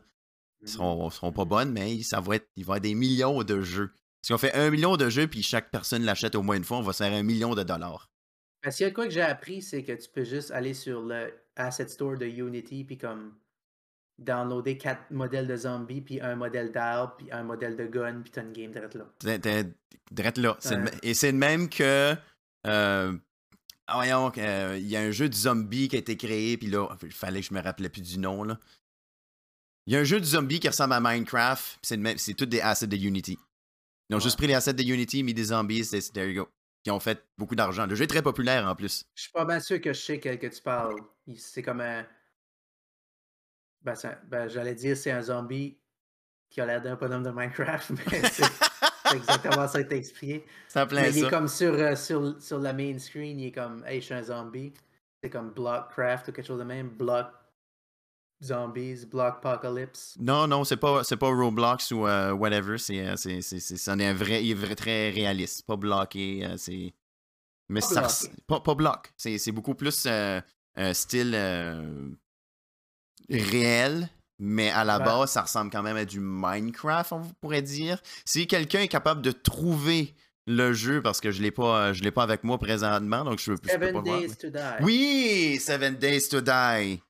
Ils 0.62 0.68
seront, 0.68 1.10
seront 1.10 1.32
pas 1.32 1.44
bonnes, 1.44 1.72
mais 1.72 2.02
ça 2.02 2.20
va 2.20 2.36
être, 2.36 2.48
il 2.56 2.64
va 2.64 2.74
y 2.74 2.76
avoir 2.76 2.80
des 2.80 2.94
millions 2.94 3.42
de 3.42 3.60
jeux. 3.62 3.90
Si 4.24 4.32
on 4.32 4.38
fait 4.38 4.54
un 4.54 4.70
million 4.70 4.96
de 4.96 5.08
jeux, 5.10 5.26
puis 5.26 5.42
chaque 5.42 5.70
personne 5.72 6.04
l'achète 6.04 6.36
au 6.36 6.42
moins 6.42 6.56
une 6.56 6.62
fois, 6.64 6.78
on 6.78 6.82
va 6.82 6.92
se 6.92 7.02
faire 7.02 7.12
un 7.12 7.24
million 7.24 7.54
de 7.56 7.64
dollars. 7.64 8.08
Parce 8.62 8.76
qu'il 8.76 8.86
y 8.86 8.88
a 8.88 8.92
quoi 8.92 9.06
que 9.06 9.10
j'ai 9.10 9.22
appris, 9.22 9.60
c'est 9.60 9.82
que 9.82 9.90
tu 9.92 10.08
peux 10.08 10.22
juste 10.22 10.52
aller 10.52 10.72
sur 10.72 11.02
le 11.02 11.34
Asset 11.56 11.88
Store 11.88 12.16
de 12.16 12.26
Unity, 12.26 12.84
puis 12.84 12.96
comme 12.96 13.34
downloader 14.18 14.78
quatre 14.78 15.10
modèles 15.10 15.48
de 15.48 15.56
zombies, 15.56 16.00
puis 16.00 16.20
un 16.20 16.36
modèle 16.36 16.70
d'arbre, 16.70 17.16
puis 17.18 17.26
un 17.32 17.42
modèle 17.42 17.76
de 17.76 17.86
gun, 17.86 18.20
puis 18.22 18.30
t'as 18.30 18.42
une 18.42 18.52
game 18.52 18.70
direct 18.70 18.94
là. 18.94 19.64
Direct 20.12 20.38
là. 20.38 20.56
Et 21.02 21.14
c'est 21.14 21.32
le 21.32 21.38
même 21.38 21.68
que. 21.68 22.14
euh, 22.68 23.12
ah, 23.92 23.96
voyons, 23.96 24.32
euh, 24.38 24.76
il 24.80 24.88
y 24.88 24.96
a 24.96 25.00
un 25.00 25.10
jeu 25.10 25.28
de 25.28 25.34
zombie 25.34 25.88
qui 25.88 25.96
a 25.96 25.98
été 25.98 26.16
créé, 26.16 26.56
puis 26.56 26.68
là, 26.68 26.88
il 27.02 27.12
fallait 27.12 27.40
que 27.40 27.46
je 27.46 27.54
me 27.54 27.60
rappelais 27.60 27.88
plus 27.90 28.02
du 28.02 28.18
nom. 28.18 28.42
là. 28.44 28.58
Il 29.86 29.92
y 29.92 29.96
a 29.96 30.00
un 30.00 30.04
jeu 30.04 30.18
de 30.20 30.24
zombie 30.24 30.60
qui 30.60 30.68
ressemble 30.68 30.94
à 30.94 31.00
Minecraft, 31.00 31.78
c'est 31.82 32.34
tous 32.34 32.46
des 32.46 32.60
assets 32.60 32.86
de 32.86 32.96
Unity. 32.96 33.38
Ils 34.08 34.14
ont 34.14 34.18
Ouais. 34.18 34.22
juste 34.22 34.36
pris 34.36 34.46
les 34.46 34.54
assets 34.54 34.74
de 34.74 34.82
Unity, 34.82 35.22
mis 35.22 35.34
des 35.34 35.44
zombies, 35.44 35.84
c'est 35.84 36.12
there 36.12 36.30
you 36.30 36.44
go. 36.44 36.50
Qui 36.84 36.90
ont 36.90 37.00
fait 37.00 37.24
beaucoup 37.38 37.54
d'argent. 37.54 37.86
Le 37.86 37.94
jeu 37.94 38.04
est 38.04 38.08
très 38.08 38.22
populaire 38.22 38.66
en 38.66 38.74
plus. 38.74 39.04
Je 39.14 39.22
suis 39.22 39.30
pas 39.32 39.44
bien 39.44 39.60
sûr 39.60 39.80
que 39.80 39.92
je 39.92 40.00
sais 40.00 40.18
quel 40.20 40.38
que 40.38 40.48
tu 40.48 40.60
parles. 40.62 40.96
C'est 41.36 41.62
comme 41.62 41.80
un. 41.80 42.04
Ben, 43.82 43.94
ben, 44.24 44.48
j'allais 44.48 44.74
dire 44.74 44.96
c'est 44.96 45.10
un 45.12 45.22
zombie 45.22 45.78
qui 46.50 46.60
a 46.60 46.66
l'air 46.66 46.82
d'un 46.82 46.96
bonhomme 46.96 47.22
de 47.22 47.30
Minecraft, 47.30 47.90
mais 48.12 48.20
c'est 49.12 49.24
c'est 49.24 49.34
exactement 49.34 49.68
ça 49.68 49.82
que 49.82 49.88
t'as 49.88 49.96
expliqué. 49.96 50.44
Ça 50.68 50.86
plein 50.86 51.02
Mais 51.02 51.10
il 51.14 51.24
est 51.24 51.30
comme 51.30 51.48
sur, 51.48 51.72
euh, 51.74 51.94
sur, 51.96 52.40
sur 52.42 52.58
la 52.58 52.72
main 52.72 52.98
screen, 52.98 53.38
il 53.40 53.46
est 53.48 53.52
comme 53.52 53.84
Hey, 53.86 54.00
je 54.00 54.06
suis 54.06 54.14
un 54.14 54.22
zombie. 54.22 54.72
C'est 55.22 55.30
comme 55.30 55.50
Blockcraft 55.50 56.28
ou 56.28 56.32
quelque 56.32 56.46
chose 56.46 56.58
de 56.58 56.64
même. 56.64 56.88
Block 56.88 57.26
Zombies, 58.42 59.06
Block 59.06 59.36
Apocalypse. 59.44 60.16
Non, 60.18 60.48
non, 60.48 60.64
c'est 60.64 60.76
pas, 60.76 61.04
c'est 61.04 61.16
pas 61.16 61.28
Roblox 61.28 61.92
ou 61.92 62.08
euh, 62.08 62.32
whatever. 62.32 62.76
C'est, 62.76 63.06
euh, 63.06 63.14
c'est, 63.16 63.40
c'est, 63.40 63.60
c'est- 63.60 63.76
c'en 63.76 63.98
est 64.00 64.06
un 64.08 64.14
vrai, 64.14 64.44
il 64.44 64.50
est 64.50 64.54
vrai, 64.54 64.74
très 64.74 65.10
réaliste. 65.10 65.64
Pas 65.64 65.76
bloqué. 65.76 66.44
euh, 66.44 66.56
c'est... 66.56 66.92
Mais 67.68 67.78
Pas 67.80 67.86
ça 67.86 68.00
bloqué. 68.00 68.42
pas, 68.48 68.60
pas 68.60 68.74
bloc. 68.74 69.12
C'est, 69.16 69.38
c'est 69.38 69.52
beaucoup 69.52 69.74
plus 69.76 70.08
style 70.92 71.36
réel. 73.30 74.08
Mais 74.38 74.70
à 74.70 74.84
la 74.84 74.98
Ouais. 74.98 75.04
base, 75.04 75.30
ça 75.30 75.42
ressemble 75.42 75.70
quand 75.70 75.82
même 75.82 75.96
à 75.96 76.04
du 76.04 76.18
Minecraft, 76.20 77.12
on 77.12 77.22
pourrait 77.40 77.62
dire. 77.62 78.00
Si 78.24 78.46
quelqu'un 78.46 78.80
est 78.80 78.88
capable 78.88 79.22
de 79.22 79.30
trouver 79.30 80.14
le 80.46 80.72
jeu, 80.72 81.00
parce 81.00 81.20
que 81.20 81.30
je 81.30 81.40
l'ai 81.42 81.52
pas, 81.52 81.88
euh, 81.88 81.92
je 81.92 82.02
l'ai 82.02 82.10
pas 82.10 82.24
avec 82.24 82.42
moi 82.42 82.58
présentement, 82.58 83.22
donc 83.24 83.38
je, 83.38 83.44
je 83.44 83.50
peux 83.52 83.58
pas 83.68 83.72
Seven 83.74 83.92
voir. 83.92 84.18
Days 84.20 84.36
to 84.36 84.50
Die. 84.50 84.58
Oui, 84.82 85.58
Seven 85.60 85.94
Days 85.96 86.28
to 86.28 86.40
Die. 86.40 87.00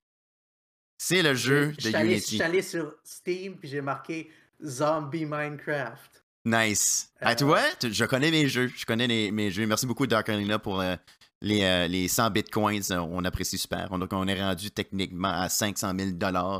C'est 0.97 1.21
le 1.23 1.33
jeu 1.33 1.71
Je 1.71 1.75
de 1.77 1.81
suis 1.81 1.95
allé, 1.95 2.09
je 2.09 2.13
Unity. 2.15 2.27
suis 2.35 2.41
allé 2.41 2.61
sur 2.61 2.93
Steam 3.03 3.57
puis 3.57 3.67
j'ai 3.67 3.81
marqué 3.81 4.29
Zombie 4.63 5.25
Minecraft. 5.25 6.23
Nice. 6.45 7.11
Ah, 7.21 7.31
Euh, 7.31 7.35
tu 7.35 7.43
vois, 7.45 7.61
tu- 7.79 7.91
je 7.93 8.05
connais 8.05 8.29
mes 8.31 8.47
jeux. 8.47 8.69
Je 8.75 8.85
connais 8.85 9.07
les- 9.07 9.31
mes 9.31 9.49
jeux. 9.49 9.65
Merci 9.65 9.85
beaucoup, 9.85 10.05
Dark 10.07 10.27
Arena, 10.29 10.59
pour 10.59 10.81
euh, 10.81 10.95
les, 11.43 11.63
euh, 11.63 11.87
les 11.87 12.07
100 12.07 12.31
bitcoins. 12.31 12.81
Euh, 12.91 12.97
On 12.99 13.23
apprécie 13.25 13.57
super. 13.59 13.87
On- 13.91 13.99
Donc, 13.99 14.11
on 14.13 14.27
est 14.27 14.41
rendu 14.41 14.71
techniquement 14.71 15.29
à 15.29 15.49
500 15.49 15.93
000 15.97 16.11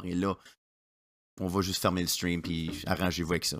Et 0.05 0.13
là, 0.13 0.35
on 1.39 1.47
va 1.47 1.61
juste 1.61 1.81
fermer 1.81 2.01
le 2.01 2.07
stream 2.07 2.41
puis 2.41 2.83
arrangez-vous 2.85 3.31
avec 3.33 3.45
ça. 3.45 3.57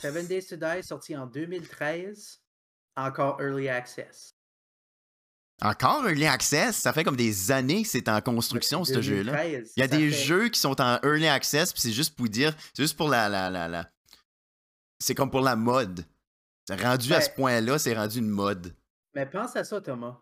Seven 0.00 0.26
Days 0.26 0.46
to 0.46 0.56
Die, 0.56 0.82
sorti 0.82 1.16
en 1.16 1.26
2013, 1.26 2.40
encore 2.96 3.40
Early 3.40 3.68
Access. 3.68 4.36
Encore 5.62 6.04
Early 6.06 6.26
Access? 6.26 6.76
Ça 6.76 6.92
fait 6.92 7.04
comme 7.04 7.16
des 7.16 7.50
années 7.50 7.82
que 7.82 7.88
c'est 7.88 8.08
en 8.08 8.20
construction, 8.20 8.84
ce 8.84 9.00
jeu-là. 9.00 9.32
2013, 9.32 9.72
Il 9.76 9.80
y 9.80 9.82
a 9.82 9.88
des 9.88 10.10
fait- 10.10 10.24
jeux 10.24 10.48
qui 10.48 10.60
sont 10.60 10.78
en 10.80 10.98
Early 11.02 11.26
Access, 11.28 11.72
puis 11.72 11.80
c'est 11.80 11.92
juste 11.92 12.14
pour 12.16 12.28
dire, 12.28 12.54
c'est 12.74 12.82
juste 12.82 12.96
pour 12.96 13.08
la... 13.08 13.28
la, 13.28 13.48
la, 13.48 13.68
la- 13.68 13.90
C'est 15.00 15.14
comme 15.14 15.30
pour 15.30 15.40
la 15.40 15.56
mode. 15.56 16.04
Rendu 16.70 17.12
à 17.14 17.20
ce 17.20 17.30
point-là, 17.30 17.78
c'est 17.78 17.94
rendu 17.96 18.18
une 18.18 18.28
mode. 18.28 18.74
Mais 19.14 19.26
pense 19.26 19.56
à 19.56 19.64
ça, 19.64 19.80
Thomas. 19.80 20.20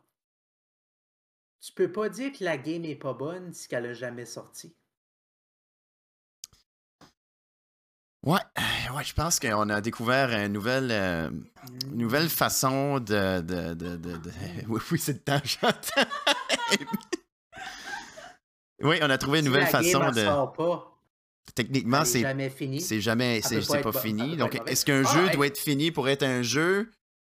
Tu 1.61 1.73
peux 1.73 1.91
pas 1.93 2.09
dire 2.09 2.33
que 2.33 2.45
la 2.45 2.57
game 2.57 2.85
est 2.85 2.97
pas 2.97 3.13
bonne 3.15 3.53
si 3.53 3.69
qu'elle 3.69 3.87
a 3.87 3.93
jamais 3.95 4.27
sorti. 4.27 4.75
Ouais, 8.27 8.41
ouais, 8.95 9.05
je 9.05 9.15
pense 9.15 9.41
qu'on 9.41 9.69
a 9.71 9.81
découvert 9.81 10.31
une 10.31 10.53
nouvelle, 10.53 10.91
euh, 10.91 11.31
une 11.91 11.99
nouvelle 11.99 12.29
façon 12.29 13.01
de. 13.01 13.41
de, 13.41 13.75
de, 13.75 14.31
Oui, 14.69 14.81
oui, 14.91 14.99
c'est 14.99 15.25
tangente. 15.25 15.91
oui, 18.83 18.99
on 19.03 19.11
a 19.11 19.19
trouvé 19.19 19.39
une 19.41 19.47
nouvelle 19.47 19.63
la 19.63 19.69
façon 19.69 20.01
game, 20.01 20.13
de. 20.13 20.25
sort 20.25 20.53
pas, 20.53 20.87
Techniquement, 21.55 22.05
c'est 22.05 22.21
jamais 22.21 22.51
finie. 22.51 22.81
c'est 22.81 23.01
jamais, 23.01 23.37
Elle 23.39 23.45
c'est 23.45 23.63
c'est 23.63 23.81
pas 23.81 23.93
pas, 23.93 24.01
fini. 24.01 24.37
Donc, 24.37 24.61
est-ce 24.67 24.85
qu'un 24.85 25.03
jeu 25.03 25.27
Ah, 25.29 25.35
doit 25.35 25.47
être 25.47 25.59
fini 25.59 25.91
pour 25.91 26.09
être 26.09 26.23
un 26.23 26.43
jeu? 26.43 26.91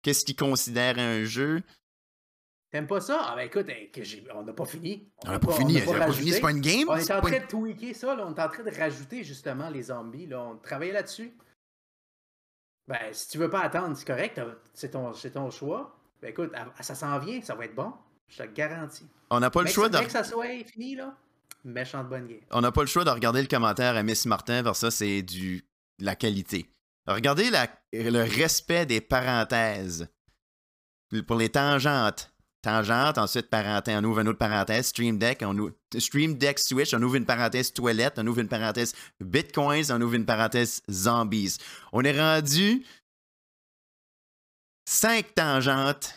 Qu'est-ce 0.03 0.25
qu'il 0.25 0.37
considère 0.37 0.99
un 0.99 1.25
jeu? 1.25 1.62
T'aimes 2.71 2.87
pas 2.87 3.01
ça? 3.01 3.21
Ah 3.29 3.35
ben 3.37 3.43
écoute, 3.43 3.66
j'ai- 3.97 4.25
on 4.33 4.43
n'a 4.45 4.53
pas 4.53 4.64
fini. 4.64 5.09
On 5.27 5.31
n'a 5.33 5.39
pas 5.41 5.53
fini, 5.55 5.83
on 5.87 5.93
n'a 5.93 6.07
pas 6.07 6.12
fini, 6.12 6.31
c'est 6.33 6.41
pas 6.41 6.53
une 6.53 6.61
game. 6.61 6.89
On 6.89 6.97
est 6.97 7.03
en 7.11 7.21
pas 7.21 7.21
train 7.23 7.37
une- 7.37 7.43
de 7.43 7.47
tweaker 7.49 7.95
ça, 7.97 8.14
là. 8.14 8.25
on 8.27 8.35
est 8.35 8.41
en 8.41 8.49
train 8.49 8.62
de 8.62 8.71
rajouter 8.77 9.25
justement 9.25 9.68
les 9.71 9.83
zombies. 9.85 10.27
Là. 10.27 10.41
On 10.41 10.57
travaillait 10.57 10.93
là-dessus. 10.93 11.33
Ben, 12.87 12.99
si 13.12 13.29
tu 13.29 13.39
veux 13.39 13.51
pas 13.51 13.61
attendre, 13.62 13.97
c'est 13.97 14.07
correct, 14.07 14.41
c'est 14.73 14.91
ton, 14.91 15.12
ton 15.12 15.51
choix. 15.51 15.97
Ben 16.23 16.29
écoute, 16.31 16.53
ça 16.81 16.95
s'en 16.95 17.18
vient, 17.18 17.41
ça 17.43 17.55
va 17.55 17.64
être 17.64 17.75
bon. 17.75 17.93
Je 18.29 18.37
te 18.39 18.43
le 18.45 18.51
garantis. 18.53 19.07
On 19.31 19.41
n'a 19.41 19.51
pas 19.51 19.61
le 19.61 19.64
Mais 19.66 19.73
choix 19.73 19.89
de 19.89 19.99
que 19.99 20.11
ça 20.11 20.23
soit 20.25 20.47
fini, 20.64 20.95
là, 20.95 21.16
méchante 21.64 22.09
bonne 22.09 22.27
game. 22.29 22.41
on 22.53 22.61
n'a 22.61 22.71
pas 22.73 22.83
le 22.83 22.87
choix 22.87 23.05
de 23.05 23.11
regarder 23.11 23.43
le 23.43 23.49
commentaire 23.49 23.97
à 23.97 24.03
Miss 24.03 24.27
Martin 24.27 24.62
vers 24.62 24.77
ça, 24.77 24.91
c'est 24.91 25.23
du 25.23 25.64
de 25.99 26.05
la 26.05 26.14
qualité. 26.16 26.71
Regardez 27.07 27.51
la- 27.51 27.66
le 27.93 28.21
respect 28.23 28.87
des 28.87 29.01
parenthèses. 29.01 30.09
Pour 31.27 31.37
les 31.37 31.49
tangentes. 31.49 32.30
Tangente, 32.62 33.16
ensuite 33.16 33.48
parenthèse, 33.48 33.96
on 33.98 34.04
ouvre 34.04 34.20
une 34.20 34.28
autre 34.28 34.38
parenthèse, 34.38 34.88
Stream 34.88 35.18
Deck, 35.18 35.42
on 35.42 35.56
ouvre, 35.56 35.72
Stream 35.98 36.36
Deck 36.36 36.58
Switch, 36.58 36.92
on 36.92 37.02
ouvre 37.02 37.16
une 37.16 37.24
parenthèse 37.24 37.72
toilette, 37.72 38.18
on 38.18 38.26
ouvre 38.26 38.40
une 38.40 38.48
parenthèse 38.48 38.94
Bitcoins, 39.20 39.90
on 39.90 40.00
ouvre 40.00 40.14
une 40.14 40.26
parenthèse 40.26 40.82
Zombies. 40.90 41.56
On 41.92 42.02
est 42.02 42.18
rendu 42.18 42.84
5 44.86 45.34
tangentes 45.34 46.14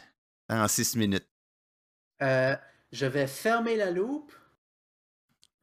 en 0.50 0.68
6 0.68 0.98
minutes. 0.98 1.28
Euh, 2.22 2.56
je 2.92 3.06
vais 3.06 3.28
fermer 3.28 3.76
la 3.78 3.92
loupe. 3.92 4.34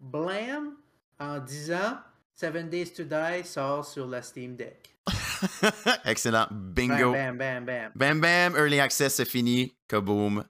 Blam 0.00 0.76
en 1.18 1.38
disant 1.40 1.98
Seven 2.34 2.70
Days 2.70 2.92
to 2.94 3.04
Die 3.04 3.44
sort 3.44 3.84
sur 3.84 4.06
la 4.06 4.22
Steam 4.22 4.56
Deck. 4.56 4.96
Excellent. 6.04 6.46
Bingo. 6.50 7.12
Bam, 7.12 7.36
bam, 7.36 7.64
bam, 7.64 7.64
bam. 7.66 7.92
Bam 7.94 8.20
bam, 8.20 8.56
Early 8.56 8.80
Access, 8.80 9.16
c'est 9.16 9.28
fini. 9.28 9.74
Kaboom. 9.88 10.42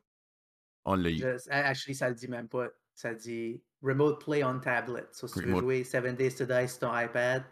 On 0.85 0.95
l'a 0.95 1.11
eu. 1.11 1.19
Je- 1.19 1.51
actually, 1.51 1.95
ça 1.95 2.09
le 2.09 2.15
dit 2.15 2.29
même 2.29 2.49
pas. 2.49 2.69
Ça 2.95 3.15
dit 3.15 3.63
Remote 3.83 4.23
Play 4.25 4.45
on 4.45 4.59
Tablet. 4.61 5.07
So, 5.13 5.27
si 5.27 5.35
tu 5.35 5.41
veux 5.41 5.47
Remote. 5.47 5.63
jouer 5.63 5.85
Seven 5.85 6.15
Days 6.17 6.35
to 6.35 6.45
Die 6.45 6.69
sur 6.69 6.79
ton 6.81 6.99
iPad, 6.99 7.43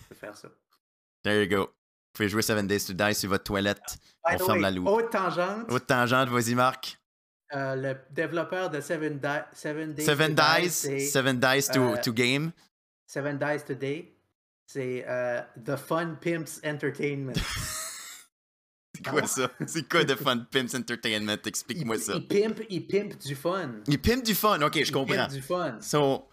tu 0.00 0.08
peux 0.08 0.14
faire 0.14 0.36
ça. 0.36 0.48
There 1.22 1.42
you 1.42 1.48
go. 1.48 1.64
Vous 1.66 1.72
pouvez 2.12 2.28
jouer 2.28 2.42
Seven 2.42 2.66
Days 2.66 2.84
to 2.86 2.92
Die 2.92 3.14
sur 3.14 3.28
votre 3.30 3.44
toilette. 3.44 3.98
By 4.26 4.34
On 4.34 4.38
ferme 4.38 4.52
way, 4.52 4.60
la 4.60 4.70
loupe. 4.70 4.88
Haute 4.88 5.10
tangente, 5.10 5.70
Autre 5.70 5.86
tangente, 5.86 6.28
vas-y 6.28 6.54
Marc. 6.54 6.98
euh, 7.54 7.74
le 7.76 7.96
développeur 8.10 8.70
de 8.70 8.80
Seven, 8.80 9.18
Di- 9.18 9.28
Seven 9.54 9.92
Days 9.94 10.04
Seven 10.04 10.34
to 10.34 10.42
Die, 10.42 10.62
Dies, 10.62 10.70
c'est 10.70 10.98
Seven 11.00 11.38
Dies 11.38 11.68
to, 11.72 11.80
euh, 11.94 11.96
to 12.02 12.12
Game. 12.12 12.52
Seven 13.06 13.38
Dies 13.38 13.64
Today, 13.66 14.12
c'est 14.66 15.04
euh, 15.06 15.40
The 15.64 15.76
Fun 15.76 16.16
Pimps 16.20 16.60
Entertainment. 16.64 17.32
C'est 18.96 19.10
quoi 19.10 19.26
ça? 19.26 19.50
C'est 19.66 19.88
quoi 19.88 20.04
de 20.04 20.14
Fun 20.14 20.38
Pimps 20.50 20.74
Entertainment? 20.74 21.36
il, 21.44 21.48
Explique-moi 21.48 21.98
ça. 21.98 22.14
il 22.16 22.26
pimp, 22.26 22.60
il 22.68 22.86
pimp 22.86 23.16
du 23.18 23.34
fun. 23.34 23.80
Il 23.86 24.00
pimpe 24.00 24.24
du 24.24 24.34
fun, 24.34 24.60
ok, 24.62 24.74
je 24.74 24.80
Il 24.80 24.92
comprends. 24.92 25.14
pimp 25.16 25.30
du 25.32 25.42
fun. 25.42 25.80
So, 25.80 26.28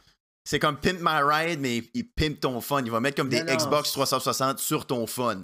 c'est 0.46 0.60
comme 0.60 0.80
Pimp 0.80 1.00
My 1.02 1.22
Ride, 1.24 1.60
mais 1.60 1.84
il 1.94 2.10
pimpe 2.10 2.40
ton 2.40 2.60
fun. 2.62 2.84
Il 2.84 2.92
va 2.92 3.00
mettre 3.00 3.18
comme 3.18 3.30
des 3.30 3.44
Non, 3.44 3.56
Xbox 3.56 3.90
c'est- 3.90 3.94
360 3.94 4.60
sur 4.60 4.86
ton 4.88 5.06
fun. 5.08 5.44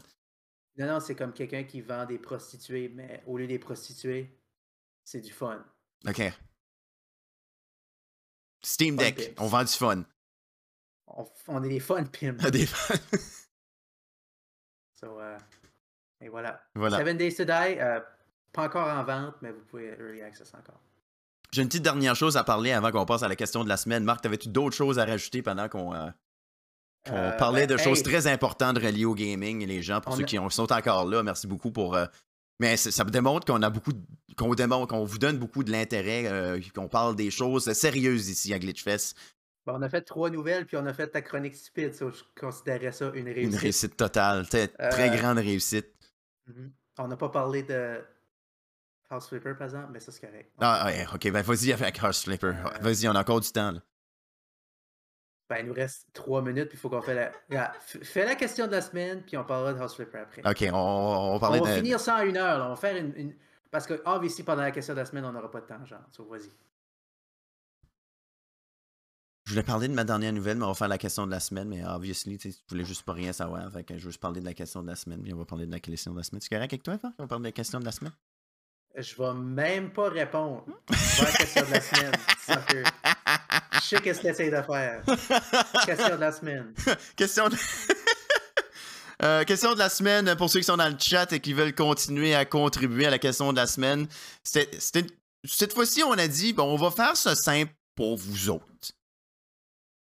Non, 0.78 0.88
non, 0.88 1.00
c'est 1.00 1.16
comme 1.16 1.34
quelqu'un 1.34 1.64
qui 1.64 1.82
vend 1.82 2.06
des 2.06 2.18
prostituées, 2.20 2.90
mais 2.94 3.22
au 3.28 3.38
lieu 3.38 3.48
des 3.48 3.60
prostituées, 3.60 4.30
c'est 5.04 5.22
du 5.22 5.32
fun. 5.34 5.64
Ok. 6.08 6.22
Steam 8.62 8.98
Fun 8.98 9.04
Deck, 9.04 9.16
Pimps. 9.36 9.42
on 9.44 9.48
vend 9.48 9.64
du 9.64 9.72
fun. 9.74 10.04
On, 11.08 11.26
on 11.48 11.64
est 11.64 11.70
des 11.70 11.80
fun 11.80 12.04
pimps. 12.06 12.44
Des 12.52 12.66
fun. 12.66 12.96
So, 15.00 15.20
euh, 15.20 15.38
et 16.22 16.30
voilà. 16.30 16.62
voilà. 16.76 16.98
Seven 16.98 17.18
Days 17.18 17.36
to 17.36 17.46
Die, 17.46 17.52
euh, 17.80 18.00
pas 18.54 18.64
encore 18.66 18.88
en 18.88 19.04
vente, 19.04 19.36
mais 19.42 19.52
vous 19.52 19.62
pouvez 19.70 19.96
early 20.00 20.22
access 20.22 20.52
encore. 20.54 20.80
J'ai 21.52 21.62
une 21.64 21.68
petite 21.68 21.84
dernière 21.84 22.16
chose 22.16 22.38
à 22.38 22.44
parler 22.44 22.72
avant 22.72 22.92
qu'on 22.92 23.06
passe 23.06 23.24
à 23.24 23.28
la 23.28 23.36
question 23.36 23.64
de 23.64 23.70
la 23.70 23.78
semaine. 23.78 24.04
Marc, 24.04 24.22
t'avais-tu 24.22 24.50
d'autres 24.50 24.76
choses 24.76 25.00
à 25.00 25.06
rajouter 25.06 25.42
pendant 25.42 25.68
qu'on 25.70 25.94
euh, 25.94 26.10
Euh, 27.12 27.32
parlait 27.38 27.66
ben, 27.66 27.76
de 27.76 27.82
choses 27.82 28.04
très 28.04 28.28
importantes 28.28 28.78
reliées 28.78 29.06
au 29.06 29.16
gaming 29.16 29.62
et 29.62 29.66
les 29.66 29.82
gens, 29.82 30.02
pour 30.02 30.16
ceux 30.16 30.24
a- 30.24 30.26
qui 30.26 30.38
ont- 30.38 30.50
sont 30.50 30.72
encore 30.72 31.06
là, 31.06 31.24
merci 31.24 31.48
beaucoup 31.48 31.72
pour. 31.72 31.96
euh, 31.96 32.06
mais 32.60 32.76
ça 32.76 33.04
démontre 33.06 33.46
qu'on 33.48 33.62
a 33.64 33.70
beaucoup, 33.70 33.94
qu'on 34.38 34.54
démontre, 34.54 34.88
qu'on 34.88 35.06
vous 35.06 35.18
donne 35.18 35.38
beaucoup 35.38 35.64
de 35.64 35.72
l'intérêt, 35.72 36.60
qu'on 36.76 36.90
parle 36.90 37.16
des 37.16 37.32
choses 37.32 37.72
sérieuses 37.72 38.28
ici 38.30 38.54
à 38.54 38.60
Glitchfest. 38.60 39.16
bon, 39.66 39.76
on 39.78 39.82
a 39.82 39.88
fait 39.90 40.02
trois 40.02 40.30
nouvelles, 40.30 40.66
puis 40.66 40.76
on 40.78 40.86
a 40.86 40.94
fait 40.94 41.08
ta 41.08 41.22
chronique 41.22 41.56
stupide. 41.56 41.96
so 41.96 42.12
je 42.12 42.22
considérais 42.40 42.92
ça 42.92 43.12
une 43.16 43.26
réussite. 43.28 43.54
Une 43.54 43.56
réussite 43.58 43.96
totale, 43.98 44.48
très, 44.50 44.68
grande 45.18 45.38
réussite. 45.38 45.88
Mhm. 46.50 46.72
On 47.00 47.08
n'a 47.08 47.16
pas 47.18 47.30
parlé 47.30 47.64
de 47.64 48.04
House 49.10 49.28
Flipper, 49.30 49.54
par 49.56 49.66
exemple, 49.66 49.90
mais 49.92 50.00
ça, 50.00 50.12
c'est 50.12 50.22
correct. 50.26 50.52
Ah, 50.60 50.86
ouais, 50.88 51.06
ok, 51.14 51.32
ben 51.32 51.42
vas-y 51.42 51.72
avec 51.72 52.04
House 52.04 52.24
Flipper. 52.24 52.48
Euh, 52.48 52.78
Vas-y, 52.82 53.08
on 53.08 53.16
a 53.16 53.22
encore 53.22 53.40
du 53.40 53.52
temps. 53.52 53.72
là. 53.72 53.80
Ben, 55.50 55.58
il 55.62 55.66
nous 55.68 55.74
reste 55.74 56.08
trois 56.14 56.42
minutes, 56.44 56.68
puis 56.70 56.78
il 56.78 56.80
faut 56.80 56.90
qu'on 56.90 57.02
fait 57.02 57.32
la... 57.50 57.72
Fais 57.80 58.24
la 58.26 58.36
question 58.36 58.68
de 58.68 58.72
la 58.72 58.82
semaine, 58.82 59.24
puis 59.24 59.36
on 59.38 59.44
parlera 59.44 59.74
de 59.74 59.80
House 59.80 59.96
Flipper 59.96 60.20
après. 60.20 60.42
Ok, 60.48 60.64
on, 60.72 60.78
on 60.78 61.36
on 61.36 61.40
parlait 61.40 61.60
va 61.60 61.74
finir 61.76 62.00
ça 62.00 62.18
en 62.18 62.22
une 62.22 62.38
heure. 62.38 62.60
là. 62.60 62.66
On 62.68 62.70
va 62.70 62.76
faire 62.76 62.96
une... 62.98 63.16
une- 63.16 63.36
Parce 63.72 63.88
que, 63.88 64.00
obviously, 64.06 64.44
pendant 64.44 64.62
la 64.62 64.72
question 64.72 64.94
de 64.94 65.00
la 65.00 65.06
semaine, 65.06 65.26
on 65.26 65.32
n'aura 65.32 65.50
pas 65.50 65.62
de 65.62 65.66
temps, 65.66 65.84
genre. 65.86 66.02
So, 66.12 66.26
vas-y. 66.26 66.52
Je 69.50 69.56
voulais 69.56 69.64
parler 69.64 69.88
de 69.88 69.94
ma 69.94 70.04
dernière 70.04 70.32
nouvelle, 70.32 70.58
mais 70.60 70.66
on 70.66 70.68
va 70.68 70.74
faire 70.76 70.88
la 70.88 71.00
question 71.00 71.26
de 71.26 71.32
la 71.32 71.40
semaine. 71.40 71.70
Mais 71.70 71.84
obviously, 71.84 72.38
tu 72.38 72.54
voulais 72.70 72.86
juste 72.86 73.02
pas 73.02 73.14
rien 73.14 73.34
savoir. 73.34 73.72
Fait 73.72 73.84
que 73.84 73.98
je 73.98 74.04
veux 74.04 74.12
juste 74.12 74.22
parler 74.22 74.42
de 74.42 74.46
la 74.46 74.54
question 74.54 74.84
de 74.84 74.88
la 74.88 74.96
semaine, 74.96 75.24
puis 75.24 75.34
on 75.34 75.38
va 75.38 75.46
parler 75.46 75.66
de 75.66 75.72
la 75.72 75.80
question 75.80 76.12
de 76.12 76.18
la 76.18 76.24
semaine. 76.24 76.40
Tu 76.40 76.50
correct 76.50 76.72
avec 76.72 76.84
toi, 76.84 77.00
Marc? 77.02 77.16
On 77.18 77.26
parle 77.26 77.42
de 77.42 77.48
la 77.48 77.52
question 77.52 77.80
de 77.80 77.86
la 77.86 77.92
semaine? 77.92 78.14
Je 78.96 79.16
vais 79.18 79.34
même 79.34 79.92
pas 79.92 80.08
répondre. 80.10 80.66
La 81.20 81.32
question 81.32 81.66
de 81.66 81.72
la 81.72 81.82
semaine. 81.82 82.12
Je 83.74 83.80
sais 83.80 84.02
qu'est-ce 84.02 84.20
que 84.20 84.28
tu 84.28 84.32
essaies 84.34 84.52
de 84.52 84.62
faire. 84.62 85.02
Question 85.84 86.16
de 86.16 86.22
la 86.22 86.32
semaine. 86.32 86.74
question 87.16 87.50
de... 87.50 87.56
Euh, 89.24 89.44
question 89.46 89.74
de 89.74 89.80
la 89.80 89.90
semaine 89.90 90.36
pour 90.36 90.52
ceux 90.52 90.60
qui 90.60 90.66
sont 90.66 90.78
dans 90.78 90.88
le 90.88 91.00
chat 91.00 91.34
et 91.34 91.40
qui 91.40 91.54
veulent 91.54 91.74
continuer 91.74 92.36
à 92.36 92.46
contribuer 92.46 93.08
à 93.08 93.10
la 93.10 93.18
question 93.18 93.52
de 93.52 93.58
la 93.58 93.66
semaine. 93.66 94.08
Cette 94.44 95.74
fois-ci, 95.74 96.04
on 96.04 96.14
a 96.14 96.28
dit, 96.28 96.54
bon, 96.54 96.72
on 96.72 96.78
va 96.78 96.92
faire 96.92 97.18
ça 97.18 97.36
simple 97.36 97.74
pour 97.96 98.16
vous 98.16 98.50
autres. 98.52 98.94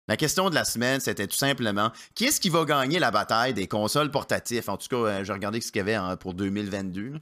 La 0.09 0.17
question 0.17 0.49
de 0.49 0.55
la 0.55 0.65
semaine, 0.65 0.99
c'était 0.99 1.27
tout 1.27 1.37
simplement 1.37 1.91
qui 2.15 2.25
est-ce 2.25 2.41
qui 2.41 2.49
va 2.49 2.65
gagner 2.65 2.97
la 2.97 3.11
bataille 3.11 3.53
des 3.53 3.67
consoles 3.67 4.09
portatives? 4.09 4.67
En 4.67 4.75
tout 4.75 4.87
cas, 4.87 4.95
euh, 4.95 5.23
j'ai 5.23 5.31
regardé 5.31 5.61
ce 5.61 5.71
qu'il 5.71 5.77
y 5.77 5.81
avait 5.81 5.93
hein, 5.93 6.17
pour 6.17 6.33
2022. 6.33 7.11
là. 7.11 7.19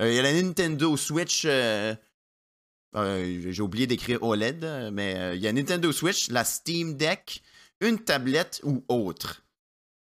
Euh, 0.00 0.08
Il 0.08 0.14
y 0.14 0.18
a 0.18 0.22
la 0.22 0.32
Nintendo 0.32 0.96
Switch. 0.96 1.44
euh, 1.44 1.94
j'ai 2.94 3.60
oublié 3.60 3.86
d'écrire 3.86 4.22
OLED, 4.22 4.90
mais 4.90 5.36
il 5.36 5.42
y 5.42 5.48
a 5.48 5.52
Nintendo 5.52 5.92
Switch, 5.92 6.30
la 6.30 6.44
Steam 6.44 6.96
Deck, 6.96 7.42
une 7.82 7.98
tablette 7.98 8.62
ou 8.64 8.86
autre. 8.88 9.44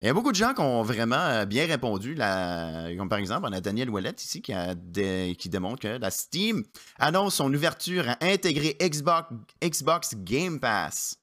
Il 0.00 0.06
y 0.06 0.08
a 0.08 0.14
beaucoup 0.14 0.30
de 0.30 0.36
gens 0.36 0.54
qui 0.54 0.60
ont 0.60 0.84
vraiment 0.84 1.44
bien 1.46 1.66
répondu. 1.66 2.14
par 2.14 3.18
exemple, 3.18 3.48
on 3.50 3.52
a 3.52 3.60
Daniel 3.60 3.90
Ouellet 3.90 4.14
ici 4.16 4.40
qui, 4.40 5.48
démontre 5.48 5.80
que 5.80 5.98
la 5.98 6.12
Steam 6.12 6.62
annonce 6.96 7.34
son 7.34 7.52
ouverture 7.52 8.08
à 8.08 8.18
intégrer 8.24 8.78
Xbox 8.80 10.14
Game 10.14 10.60
Pass. 10.60 11.19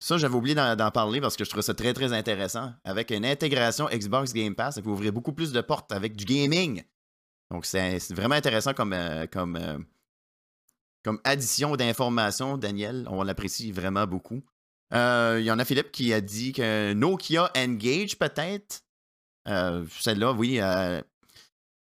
Ça, 0.00 0.16
j'avais 0.16 0.34
oublié 0.36 0.54
d'en 0.54 0.90
parler 0.92 1.20
parce 1.20 1.36
que 1.36 1.44
je 1.44 1.50
trouve 1.50 1.62
ça 1.62 1.74
très, 1.74 1.92
très 1.92 2.12
intéressant. 2.12 2.72
Avec 2.84 3.10
une 3.10 3.26
intégration 3.26 3.86
Xbox 3.86 4.32
Game 4.32 4.54
Pass, 4.54 4.76
ça 4.76 4.82
peut 4.82 4.90
ouvrir 4.90 5.12
beaucoup 5.12 5.32
plus 5.32 5.50
de 5.52 5.60
portes 5.60 5.90
avec 5.90 6.14
du 6.14 6.24
gaming. 6.24 6.84
Donc, 7.50 7.66
c'est 7.66 7.98
vraiment 8.12 8.36
intéressant 8.36 8.74
comme, 8.74 8.92
euh, 8.92 9.26
comme, 9.26 9.56
euh, 9.56 9.78
comme 11.02 11.20
addition 11.24 11.74
d'informations, 11.76 12.58
Daniel. 12.58 13.06
On 13.10 13.22
l'apprécie 13.24 13.72
vraiment 13.72 14.06
beaucoup. 14.06 14.42
Euh, 14.94 15.38
Il 15.40 15.46
y 15.46 15.50
en 15.50 15.58
a 15.58 15.64
Philippe 15.64 15.90
qui 15.90 16.12
a 16.12 16.20
dit 16.20 16.52
que 16.52 16.92
Nokia 16.92 17.50
Engage, 17.56 18.18
peut-être? 18.18 18.82
Celle-là, 19.46 20.32
oui. 20.32 20.60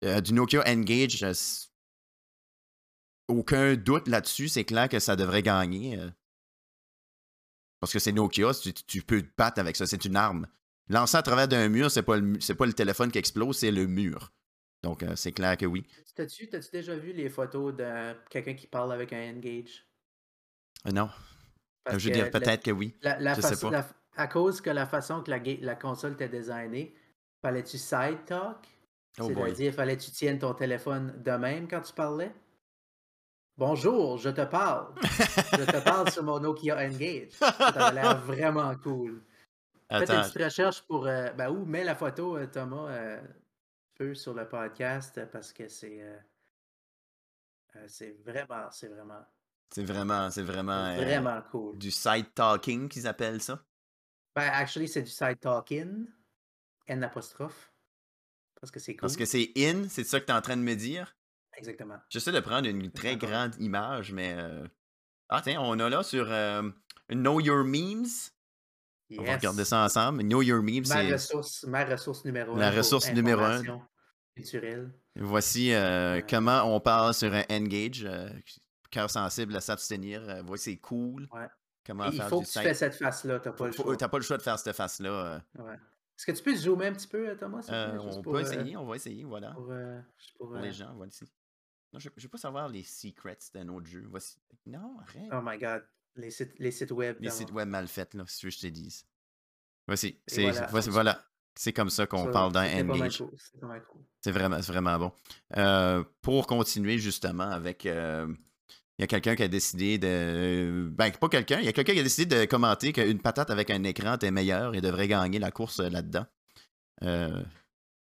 du 0.02 0.34
Nokia 0.34 0.64
Engage, 0.68 1.24
aucun 3.30 3.76
doute 3.76 4.08
là-dessus. 4.08 4.50
C'est 4.50 4.66
clair 4.66 4.90
que 4.90 5.00
ça 5.00 5.16
devrait 5.16 5.44
gagner. 5.44 6.00
Parce 7.84 7.92
que 7.92 8.00
c'est 8.00 8.14
Nokia, 8.14 8.54
tu, 8.54 8.72
tu 8.72 9.02
peux 9.02 9.22
te 9.22 9.28
battre 9.38 9.60
avec 9.60 9.76
ça. 9.76 9.86
C'est 9.86 10.06
une 10.06 10.16
arme. 10.16 10.48
Lancer 10.88 11.18
à 11.18 11.22
travers 11.22 11.50
d'un 11.50 11.68
mur, 11.68 11.92
c'est 11.92 12.02
pas, 12.02 12.16
le 12.16 12.40
c'est 12.40 12.56
pas 12.56 12.66
le 12.66 12.72
téléphone 12.72 13.12
qui 13.12 13.18
explose, 13.18 13.58
c'est 13.58 13.72
le 13.72 13.88
mur. 13.88 14.32
Donc, 14.84 15.04
euh, 15.04 15.18
c'est 15.18 15.34
clair 15.34 15.58
que 15.58 15.66
oui. 15.66 15.86
T'as-tu 16.16 16.48
t'as-tu 16.48 16.72
déjà 16.72 16.96
vu 16.96 17.12
les 17.12 17.28
photos 17.28 17.76
de 17.76 18.14
quelqu'un 18.30 18.54
qui 18.54 18.68
parle 18.68 18.94
avec 18.94 19.12
un 19.12 19.36
Engage? 19.36 19.86
Euh, 20.88 20.92
non. 20.92 21.10
Parce 21.84 21.98
je 21.98 22.08
veux 22.08 22.14
dire, 22.16 22.24
la- 22.24 22.32
peut-être 22.32 22.64
que 22.64 22.72
oui. 22.72 22.96
La, 23.02 23.20
la 23.20 23.34
Je 23.34 23.42
sais 23.42 23.70
pas. 23.70 23.86
à 24.16 24.28
cause 24.28 24.62
que 24.62 24.70
la 24.70 24.86
façon 24.86 25.22
que 25.22 25.30
la, 25.30 25.76
console 25.76 26.14
était 26.14 26.30
designée, 26.30 26.96
fallait-tu 27.42 27.78
side 27.78 28.24
talk? 28.26 28.66
Oh. 29.20 29.28
C'est-à-dire, 29.28 29.74
fallait-tu 29.74 30.10
tiennes 30.12 30.40
ton 30.40 30.54
téléphone 30.54 31.22
de 31.22 31.32
même 31.32 31.68
quand 31.68 31.82
tu 31.82 31.92
parlais? 31.92 32.32
Bonjour, 33.58 34.18
je 34.18 34.30
te 34.30 34.44
parle. 34.46 34.94
je 35.02 35.64
te 35.64 35.84
parle 35.84 36.12
sur 36.12 36.24
mon 36.24 36.40
Nokia 36.40 36.76
Engage. 36.78 37.32
Ça 37.34 37.48
avait 37.50 37.96
l'air 37.96 38.18
vraiment 38.26 38.76
cool. 38.78 39.22
Faites 39.90 40.10
une 40.10 40.22
petite 40.22 40.44
recherche 40.44 40.82
pour. 40.84 41.06
euh, 41.06 41.30
ben, 41.34 41.50
où 41.52 41.64
mets 41.66 41.84
la 41.84 41.96
photo, 41.96 42.38
euh, 42.38 42.48
Thomas, 42.48 42.90
euh, 42.90 43.22
peu 43.96 44.16
sur 44.16 44.34
le 44.34 44.48
podcast 44.48 45.22
parce 45.32 45.54
que 45.54 45.68
c'est. 45.68 46.02
euh, 46.02 46.18
euh, 47.76 47.86
c'est 47.88 48.18
vraiment, 48.26 48.72
c'est 48.72 48.88
vraiment, 48.88 49.26
c'est 49.70 49.84
vraiment, 49.84 50.32
c'est 50.32 50.44
vraiment, 50.44 50.96
vraiment 50.96 51.42
cool. 51.52 51.78
du 51.78 51.92
side 51.92 52.34
talking 52.34 52.90
qu'ils 52.90 53.08
appellent 53.08 53.42
ça? 53.42 53.64
Ben, 54.36 54.50
actually, 54.52 54.88
c'est 54.88 55.04
du 55.04 55.12
side 55.12 55.40
talking, 55.40 56.08
N 56.88 57.04
apostrophe. 57.04 57.72
Parce 58.60 58.72
que 58.72 58.80
c'est 58.80 58.94
cool. 58.94 59.02
Parce 59.02 59.16
que 59.16 59.26
c'est 59.26 59.52
in, 59.58 59.88
c'est 59.90 60.04
ça 60.04 60.20
que 60.20 60.26
tu 60.26 60.32
es 60.32 60.36
en 60.36 60.42
train 60.42 60.58
de 60.58 60.64
me 60.64 60.76
dire? 60.76 61.16
Exactement. 61.58 61.98
J'essaie 62.10 62.32
de 62.32 62.40
prendre 62.40 62.68
une 62.68 62.92
très 62.92 63.16
grande 63.18 63.56
image, 63.60 64.12
mais. 64.12 64.34
euh, 64.38 64.66
Ah, 65.30 65.42
tiens, 65.44 65.60
on 65.62 65.80
a 65.80 65.90
là 65.90 66.04
sur 66.04 66.26
euh, 66.30 66.64
Know 67.10 67.40
Your 67.40 67.64
Memes. 67.64 68.06
On 69.18 69.24
va 69.24 69.36
regarder 69.36 69.64
ça 69.66 69.84
ensemble. 69.84 70.24
Know 70.24 70.42
Your 70.42 70.64
Memes, 70.64 70.86
Ma 70.90 71.04
ressource, 71.14 71.64
ma 71.66 71.86
ressource 71.86 72.26
numéro 72.26 72.56
un. 72.56 72.60
La 72.60 72.72
ressource 72.72 73.12
numéro 73.12 73.42
un. 73.44 73.62
Culturelle. 74.36 74.92
Voici 75.16 75.72
euh, 75.74 76.22
comment 76.28 76.64
on 76.76 76.80
parle 76.80 77.14
sur 77.14 77.32
un 77.34 77.44
Engage. 77.52 78.08
cœur 78.90 79.10
sensible 79.10 79.56
à 79.56 79.62
s'abstenir. 79.62 80.42
voici, 80.44 80.72
c'est 80.72 80.78
cool. 80.78 81.28
Ouais. 81.32 81.48
Comment 81.86 82.06
il 82.06 82.14
faire 82.18 82.30
faut 82.30 82.42
que 82.42 82.46
tu 82.46 82.60
fais 82.60 82.74
cette 82.74 82.96
face-là, 82.96 83.40
t'as 83.40 83.52
pas 83.52 83.66
le 83.68 83.72
choix. 83.74 83.98
T'as 83.98 84.08
pas 84.08 84.18
le 84.18 84.24
choix 84.24 84.38
de 84.38 84.42
faire 84.42 84.58
cette 84.58 84.76
face-là. 84.76 85.42
Ouais. 85.60 85.74
Est-ce 85.74 86.26
que 86.28 86.32
tu 86.32 86.44
peux 86.44 86.56
zoomer 86.56 86.88
un 86.88 86.94
petit 86.94 87.08
peu, 87.08 87.36
Thomas? 87.36 87.66
Euh, 87.70 87.98
on 88.00 88.22
pour, 88.22 88.34
peut 88.34 88.40
euh, 88.40 88.42
essayer, 88.42 88.78
on 88.78 88.86
va 88.86 88.96
essayer, 88.96 89.24
voilà. 89.24 89.52
Pour, 89.52 89.68
euh, 89.72 90.00
juste 90.18 90.38
pour, 90.38 90.48
Pour 90.50 90.58
les 90.58 90.72
gens, 90.72 90.94
voilà 90.96 91.10
ici. 91.12 91.26
Non, 91.94 92.00
je, 92.00 92.10
je 92.18 92.24
veux 92.24 92.30
pas 92.30 92.38
savoir 92.38 92.68
les 92.70 92.84
secrets 92.84 93.38
d'un 93.54 93.68
autre 93.70 93.86
jeu. 93.88 94.06
Voici. 94.10 94.38
Non, 94.66 94.98
arrête. 95.00 95.30
Oh 95.32 95.40
my 95.44 95.58
god. 95.58 95.84
Les 96.16 96.32
sites, 96.32 96.54
les 96.60 96.72
sites 96.72 96.92
web. 96.92 97.18
les 97.20 97.30
sites 97.30 97.52
web 97.52 97.68
mal 97.68 97.88
faits, 97.88 98.14
là, 98.14 98.24
si 98.28 98.40
tu 98.40 98.46
veux 98.48 98.52
que 98.52 98.56
je 98.58 98.62
te 98.62 98.68
dise. 98.68 99.06
Voici. 99.88 100.20
C'est 100.28 100.44
voilà. 100.44 100.68
voici- 100.68 100.90
voilà. 100.90 101.24
C'est 101.56 101.74
comme 101.74 101.90
ça 101.92 102.08
qu'on 102.08 102.32
parle 102.32 102.52
mal 102.54 102.90
Engage. 102.90 103.18
cool. 103.20 103.30
C'est 104.22 104.32
vraiment, 104.32 104.60
c'est 104.62 104.72
vraiment 104.72 104.98
bon. 104.98 105.12
Euh, 105.58 106.04
pour 106.22 106.48
continuer 106.48 106.98
justement 106.98 107.50
avec. 107.50 107.86
euh, 107.86 108.28
il 108.98 109.02
y 109.02 109.04
a 109.04 109.08
quelqu'un 109.08 109.36
qui 109.36 109.44
a 109.44 109.48
décidé 109.48 109.98
de. 109.98 110.88
Ben, 110.92 111.12
pas 111.12 111.30
quelqu'un. 111.30 111.60
Il 111.60 111.66
y 111.66 111.68
a 111.68 111.74
quelqu'un 111.74 111.94
qui 111.94 112.00
a 112.00 112.04
décidé 112.04 112.36
de 112.36 112.46
commenter 112.46 112.92
qu'une 112.94 113.20
patate 113.20 113.50
avec 113.52 113.70
un 113.72 113.84
écran 113.84 114.16
était 114.16 114.32
meilleure 114.32 114.74
et 114.76 114.82
devrait 114.82 115.08
gagner 115.08 115.40
la 115.40 115.52
course 115.52 115.80
euh, 115.80 115.90
là-dedans. 115.90 116.26
Euh, 117.04 117.44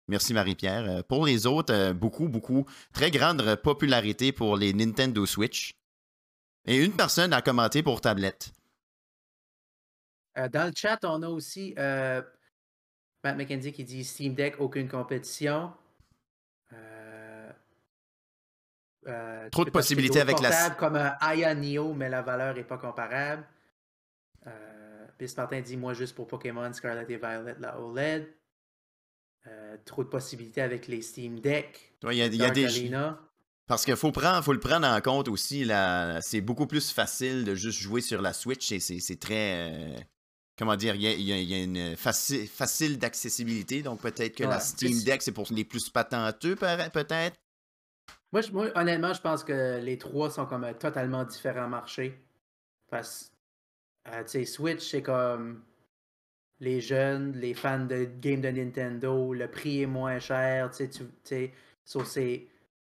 merci 0.08 0.34
Marie-Pierre. 0.34 0.84
Euh, 0.89 1.01
Pour 1.03 1.26
les 1.26 1.45
autres, 1.45 1.74
euh, 1.74 1.93
beaucoup, 1.93 2.28
beaucoup. 2.28 2.66
Très 2.93 3.12
grande 3.12 3.56
popularité 3.58 4.32
pour 4.32 4.58
les 4.58 4.74
Nintendo 4.74 5.26
Switch. 5.26 5.74
Et 6.66 6.84
une 6.84 6.93
personne 6.93 7.34
a 7.34 7.41
commenté 7.41 7.84
pour 7.84 8.01
tablette. 8.01 8.51
Euh, 10.38 10.49
dans 10.49 10.66
le 10.68 10.74
chat, 10.76 10.99
on 11.03 11.22
a 11.24 11.28
aussi 11.30 11.74
euh, 11.78 12.22
Matt 13.24 13.38
McKenzie 13.38 13.72
qui 13.72 13.84
dit 13.84 14.03
Steam 14.03 14.34
Deck, 14.34 14.56
aucune 14.60 14.88
compétition. 14.89 15.72
Euh, 16.74 17.51
euh, 19.08 19.49
Trop 19.51 19.64
de 19.66 19.70
possibilités 19.70 20.20
avec 20.20 20.39
la- 20.41 20.72
comme 20.72 20.95
un 20.95 21.16
Aya 21.22 21.53
Neo, 21.53 21.93
mais 21.93 22.10
la 22.10 22.22
valeur 22.22 22.56
n'est 22.56 22.64
pas 22.64 22.78
comparable. 22.80 23.45
Euh, 24.47 25.06
Bis 25.20 25.38
Martin 25.38 25.62
dit 25.62 25.78
Moi, 25.78 25.93
juste 25.93 26.16
pour 26.16 26.28
Pokémon 26.28 26.72
Scarlet 26.74 27.06
et 27.08 27.18
Violet, 27.18 27.56
la 27.60 27.80
OLED. 27.80 28.28
Euh, 29.48 29.78
trop 29.86 30.04
de 30.04 30.10
possibilités 30.10 30.62
avec 30.62 30.88
les 30.88 31.02
Steam 31.02 31.39
Deck. 31.39 31.93
Ouais, 32.04 32.16
Il 32.16 32.20
y 32.20 32.22
a, 32.24 32.26
y 32.48 32.52
des. 32.52 32.66
Arena. 32.66 33.20
Parce 33.68 33.84
qu'il 33.86 33.96
faut, 33.96 34.12
prendre, 34.12 34.43
faut 34.43 34.54
le 34.54 34.60
prendre 34.60 34.88
en 34.88 35.02
compte 35.02 35.28
aussi. 35.28 35.70
C'est 36.22 36.41
beaucoup 36.41 36.68
plus 36.68 36.91
facile 36.91 37.46
de 37.46 37.56
juste 37.56 37.80
jouer 37.80 38.02
sur 38.02 38.22
la 38.22 38.34
Switch. 38.34 38.72
et 38.72 38.80
C'est 38.80 39.20
très. 39.20 39.72
euh, 39.72 39.98
comment 40.58 40.76
dire 40.76 40.96
Il 40.96 41.02
y 41.02 41.32
a, 41.34 41.38
y 41.39 41.64
une 41.64 41.93
faci- 41.96 42.48
facile 42.48 42.98
d'accessibilité. 43.00 43.82
Donc 43.84 44.02
peut-être 44.02 44.36
que 44.36 44.43
la 44.43 44.60
Steam 44.60 45.04
Deck, 45.04 45.22
c'est 45.22 45.32
pour 45.32 45.48
les 45.52 45.66
plus 45.66 45.89
patenteux, 45.89 46.56
peut- 46.56 46.89
peut-être. 46.93 47.36
Moi, 48.32 48.41
honnêtement, 48.76 49.14
je 49.14 49.22
pense 49.22 49.43
que 49.43 49.80
les 49.82 49.98
trois 49.98 50.30
sont 50.30 50.46
comme 50.46 50.64
un 50.64 50.74
totalement 50.74 51.24
différents 51.24 51.70
marchés. 51.70 52.20
Parce 52.89 53.32
euh, 54.08 54.24
tu 54.24 54.30
sais, 54.32 54.46
Switch, 54.46 54.84
c'est 54.89 55.02
comme 55.02 55.64
les 56.60 56.80
jeunes, 56.82 57.34
les 57.34 57.53
fans 57.53 57.86
de 57.86 58.06
games 58.22 58.41
de 58.41 58.49
Nintendo, 58.49 59.34
le 59.34 59.47
prix 59.49 59.82
est 59.84 59.88
moins 59.88 60.20
cher, 60.20 60.70
tu 60.72 60.78
sais, 60.78 60.89
tu 60.89 60.99
tu 61.03 61.10
sais, 61.24 61.51
so 61.84 62.03
c'est 62.03 62.47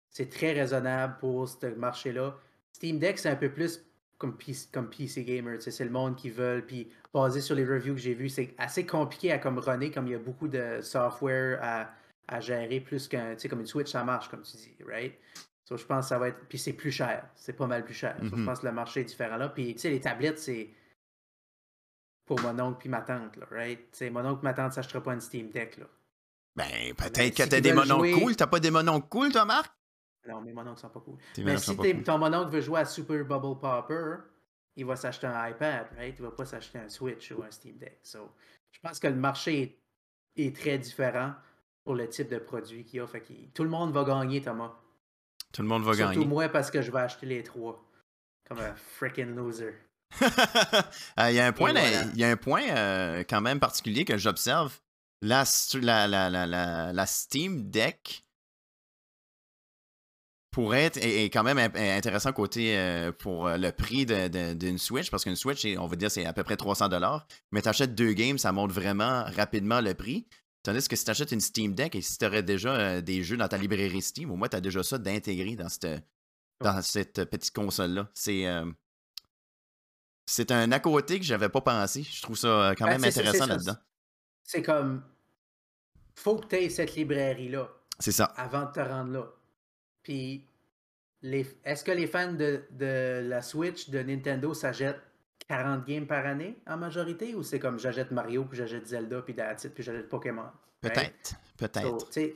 c'est 0.09 0.29
très 0.29 0.53
raisonnable 0.53 1.17
pour 1.19 1.47
ce 1.47 1.67
marché-là. 1.67 2.35
Steam 2.71 2.97
Deck, 2.99 3.19
c'est 3.19 3.29
un 3.29 3.35
peu 3.35 3.49
plus 3.51 3.83
comme 4.17 4.35
PC, 4.35 4.69
comme 4.71 4.89
PC 4.89 5.23
Gamer, 5.23 5.57
tu 5.57 5.63
sais, 5.65 5.71
c'est 5.71 5.83
le 5.85 5.91
monde 5.91 6.15
qui 6.15 6.29
veulent, 6.31 6.65
puis 6.65 6.89
basé 7.13 7.39
sur 7.41 7.55
les 7.55 7.65
reviews 7.65 7.93
que 7.93 7.99
j'ai 8.01 8.15
vus, 8.15 8.29
c'est 8.29 8.55
assez 8.57 8.85
compliqué 8.85 9.31
à 9.31 9.37
comme 9.37 9.59
runner, 9.59 9.91
comme 9.91 10.07
il 10.07 10.13
y 10.13 10.15
a 10.15 10.19
beaucoup 10.19 10.47
de 10.47 10.79
software 10.81 11.59
à, 11.61 11.91
à 12.27 12.39
gérer, 12.39 12.79
plus 12.79 13.07
qu'un, 13.07 13.33
tu 13.35 13.41
sais, 13.41 13.49
comme 13.49 13.59
une 13.59 13.67
Switch, 13.67 13.91
ça 13.91 14.03
marche, 14.03 14.27
comme 14.29 14.41
tu 14.41 14.57
dis, 14.57 14.75
right? 14.87 15.13
So, 15.65 15.77
je 15.77 15.85
pense 15.85 16.05
que 16.05 16.09
ça 16.09 16.17
va 16.17 16.29
être, 16.29 16.39
puis 16.47 16.57
c'est 16.57 16.73
plus 16.73 16.91
cher, 16.91 17.29
c'est 17.35 17.53
pas 17.53 17.67
mal 17.67 17.83
plus 17.83 17.93
cher. 17.93 18.15
So, 18.23 18.29
je 18.31 18.35
Mhm. 18.37 18.45
pense 18.45 18.59
que 18.61 18.65
le 18.67 18.71
marché 18.71 19.01
est 19.01 19.03
différent 19.03 19.37
là, 19.37 19.49
puis 19.49 19.75
tu 19.75 19.81
sais, 19.81 19.89
les 19.91 19.99
tablettes, 19.99 20.39
c'est 20.39 20.69
pour 22.27 22.39
mon 22.41 22.59
oncle 22.59 22.77
puis 22.79 22.89
ma 22.89 23.01
tante, 23.01 23.35
là, 23.37 23.47
right? 23.49 23.79
Tu 23.91 23.97
sais, 23.97 24.09
mon 24.11 24.23
oncle 24.25 24.41
et 24.41 24.43
ma 24.43 24.53
tante 24.53 24.73
s'achètera 24.73 25.01
pas 25.01 25.13
une 25.13 25.21
Steam 25.21 25.49
Deck, 25.49 25.77
là. 25.77 25.85
Ben, 26.55 26.93
peut-être 26.95 27.35
que 27.35 27.43
si 27.43 27.49
t'as 27.49 27.61
des 27.61 27.73
mononcles 27.73 28.07
jouer- 28.09 28.21
cool. 28.21 28.35
T'as 28.35 28.47
pas 28.47 28.59
des 28.59 28.71
mononcles 28.71 29.07
cool, 29.09 29.31
toi, 29.31 29.45
Marc? 29.45 29.71
Non, 30.27 30.41
mes 30.41 30.51
mononcles 30.53 30.81
sont 30.81 30.89
pas 30.89 30.99
cool. 30.99 31.17
Mais 31.39 31.57
si 31.57 31.75
cool. 31.75 32.03
ton 32.03 32.17
mononcle 32.17 32.51
veut 32.51 32.61
jouer 32.61 32.81
à 32.81 32.85
Super 32.85 33.23
Bubble 33.25 33.59
Popper, 33.59 34.15
il 34.75 34.85
va 34.85 34.95
s'acheter 34.95 35.27
un 35.27 35.47
iPad, 35.49 35.87
right? 35.97 36.15
Il 36.17 36.21
va 36.23 36.31
pas 36.31 36.45
s'acheter 36.45 36.79
un 36.79 36.89
Switch 36.89 37.31
ou 37.31 37.41
un 37.43 37.49
Steam 37.51 37.77
Deck. 37.77 37.99
So, 38.03 38.31
je 38.71 38.79
pense 38.81 38.99
que 38.99 39.07
le 39.07 39.15
marché 39.15 39.79
est, 40.35 40.43
est 40.47 40.55
très 40.55 40.77
différent 40.77 41.33
pour 41.83 41.95
le 41.95 42.09
type 42.09 42.27
de 42.29 42.39
produit 42.39 42.83
qu'il 42.83 42.97
y 42.97 42.99
a. 43.01 43.07
Fait 43.07 43.21
que 43.21 43.31
tout 43.53 43.63
le 43.63 43.69
monde 43.69 43.93
va 43.93 44.03
gagner, 44.03 44.41
Thomas. 44.41 44.73
Tout 45.53 45.61
le 45.61 45.67
monde 45.69 45.83
va 45.83 45.93
Surtout 45.93 46.13
gagner. 46.13 46.25
moi 46.25 46.49
parce 46.49 46.69
que 46.71 46.81
je 46.81 46.91
vais 46.91 46.99
acheter 46.99 47.25
les 47.27 47.43
trois. 47.43 47.81
Comme 48.47 48.59
un 48.59 48.75
freaking 48.75 49.35
loser. 49.35 49.73
Euh, 51.19 51.29
Il 51.29 51.35
y 51.35 51.39
a 51.39 51.47
un 51.47 51.51
point, 51.51 51.71
voilà. 51.71 52.03
il 52.13 52.19
y 52.19 52.23
a 52.23 52.29
un 52.29 52.37
point 52.37 52.63
euh, 52.69 53.23
quand 53.27 53.41
même 53.41 53.59
particulier 53.59 54.05
que 54.05 54.17
j'observe. 54.17 54.79
La, 55.21 55.43
la, 55.81 56.07
la, 56.07 56.29
la, 56.93 57.05
Steam 57.07 57.69
Deck 57.71 58.23
pourrait 60.51 60.83
être 60.83 60.97
est, 60.97 61.25
est 61.25 61.29
quand 61.31 61.43
même 61.43 61.57
intéressant 61.57 62.31
côté 62.33 62.77
euh, 62.77 63.11
pour 63.11 63.49
le 63.49 63.71
prix 63.71 64.05
d'une 64.05 64.77
Switch 64.77 65.09
parce 65.09 65.23
qu'une 65.23 65.35
Switch, 65.35 65.65
on 65.77 65.87
va 65.87 65.95
dire 65.95 66.11
c'est 66.11 66.25
à 66.25 66.33
peu 66.33 66.43
près 66.43 66.55
300 66.55 66.89
mais 67.51 67.63
tu 67.63 67.69
achètes 67.69 67.95
deux 67.95 68.13
games, 68.13 68.37
ça 68.37 68.51
monte 68.51 68.71
vraiment 68.71 69.25
rapidement 69.35 69.81
le 69.81 69.95
prix. 69.95 70.27
Tandis 70.61 70.87
que 70.87 70.95
si 70.95 71.05
tu 71.05 71.11
achètes 71.11 71.31
une 71.31 71.41
Steam 71.41 71.73
Deck 71.73 71.95
et 71.95 72.01
si 72.01 72.17
tu 72.17 72.25
aurais 72.25 72.43
déjà 72.43 72.75
euh, 72.75 73.01
des 73.01 73.23
jeux 73.23 73.37
dans 73.37 73.47
ta 73.47 73.57
librairie 73.57 74.01
Steam, 74.01 74.29
au 74.31 74.35
moins 74.35 74.49
tu 74.49 74.57
as 74.57 74.61
déjà 74.61 74.83
ça 74.83 74.97
d'intégrer 74.97 75.55
dans 75.55 75.69
cette, 75.69 75.87
dans 76.61 76.81
cette 76.81 77.23
petite 77.25 77.53
console-là. 77.53 78.09
C'est 78.13 78.45
c'est 80.29 80.51
un 80.51 80.71
à 80.73 80.79
côté 80.79 81.17
que 81.19 81.25
j'avais 81.25 81.49
pas 81.49 81.61
pensé. 81.61 82.03
Je 82.03 82.21
trouve 82.21 82.37
ça 82.37 82.47
euh, 82.47 82.75
quand 82.77 82.85
Ben, 82.85 82.99
même 82.99 83.05
intéressant 83.05 83.47
là-dedans. 83.47 83.77
C'est 84.43 84.61
comme. 84.61 85.01
Faut 86.15 86.35
que 86.37 86.47
tu 86.47 86.55
aies 86.57 86.69
cette 86.69 86.95
librairie-là. 86.95 87.69
C'est 87.97 88.11
ça. 88.11 88.25
avant 88.35 88.65
de 88.65 88.71
te 88.71 88.79
rendre 88.79 89.11
là. 89.11 89.25
Puis, 90.03 90.45
les... 91.21 91.47
est-ce 91.63 91.83
que 91.83 91.91
les 91.91 92.07
fans 92.07 92.33
de, 92.33 92.63
de 92.71 93.21
la 93.27 93.41
Switch 93.41 93.89
de 93.89 93.99
Nintendo 94.03 94.53
s'achètent 94.53 95.01
40 95.47 95.85
games 95.85 96.05
par 96.05 96.25
année 96.25 96.57
en 96.67 96.77
majorité 96.77 97.33
ou 97.33 97.41
c'est 97.41 97.59
comme 97.59 97.79
j'achète 97.79 98.11
Mario, 98.11 98.45
puis 98.45 98.57
j'achète 98.57 98.85
Zelda, 98.85 99.21
puis 99.21 99.33
that's 99.33 99.63
it, 99.63 99.73
puis 99.73 99.83
j'achète 99.83 100.09
Pokémon? 100.09 100.49
right? 100.83 101.35
Peut-être. 101.57 101.81
So, 101.81 101.97
Peut-être. 102.05 102.35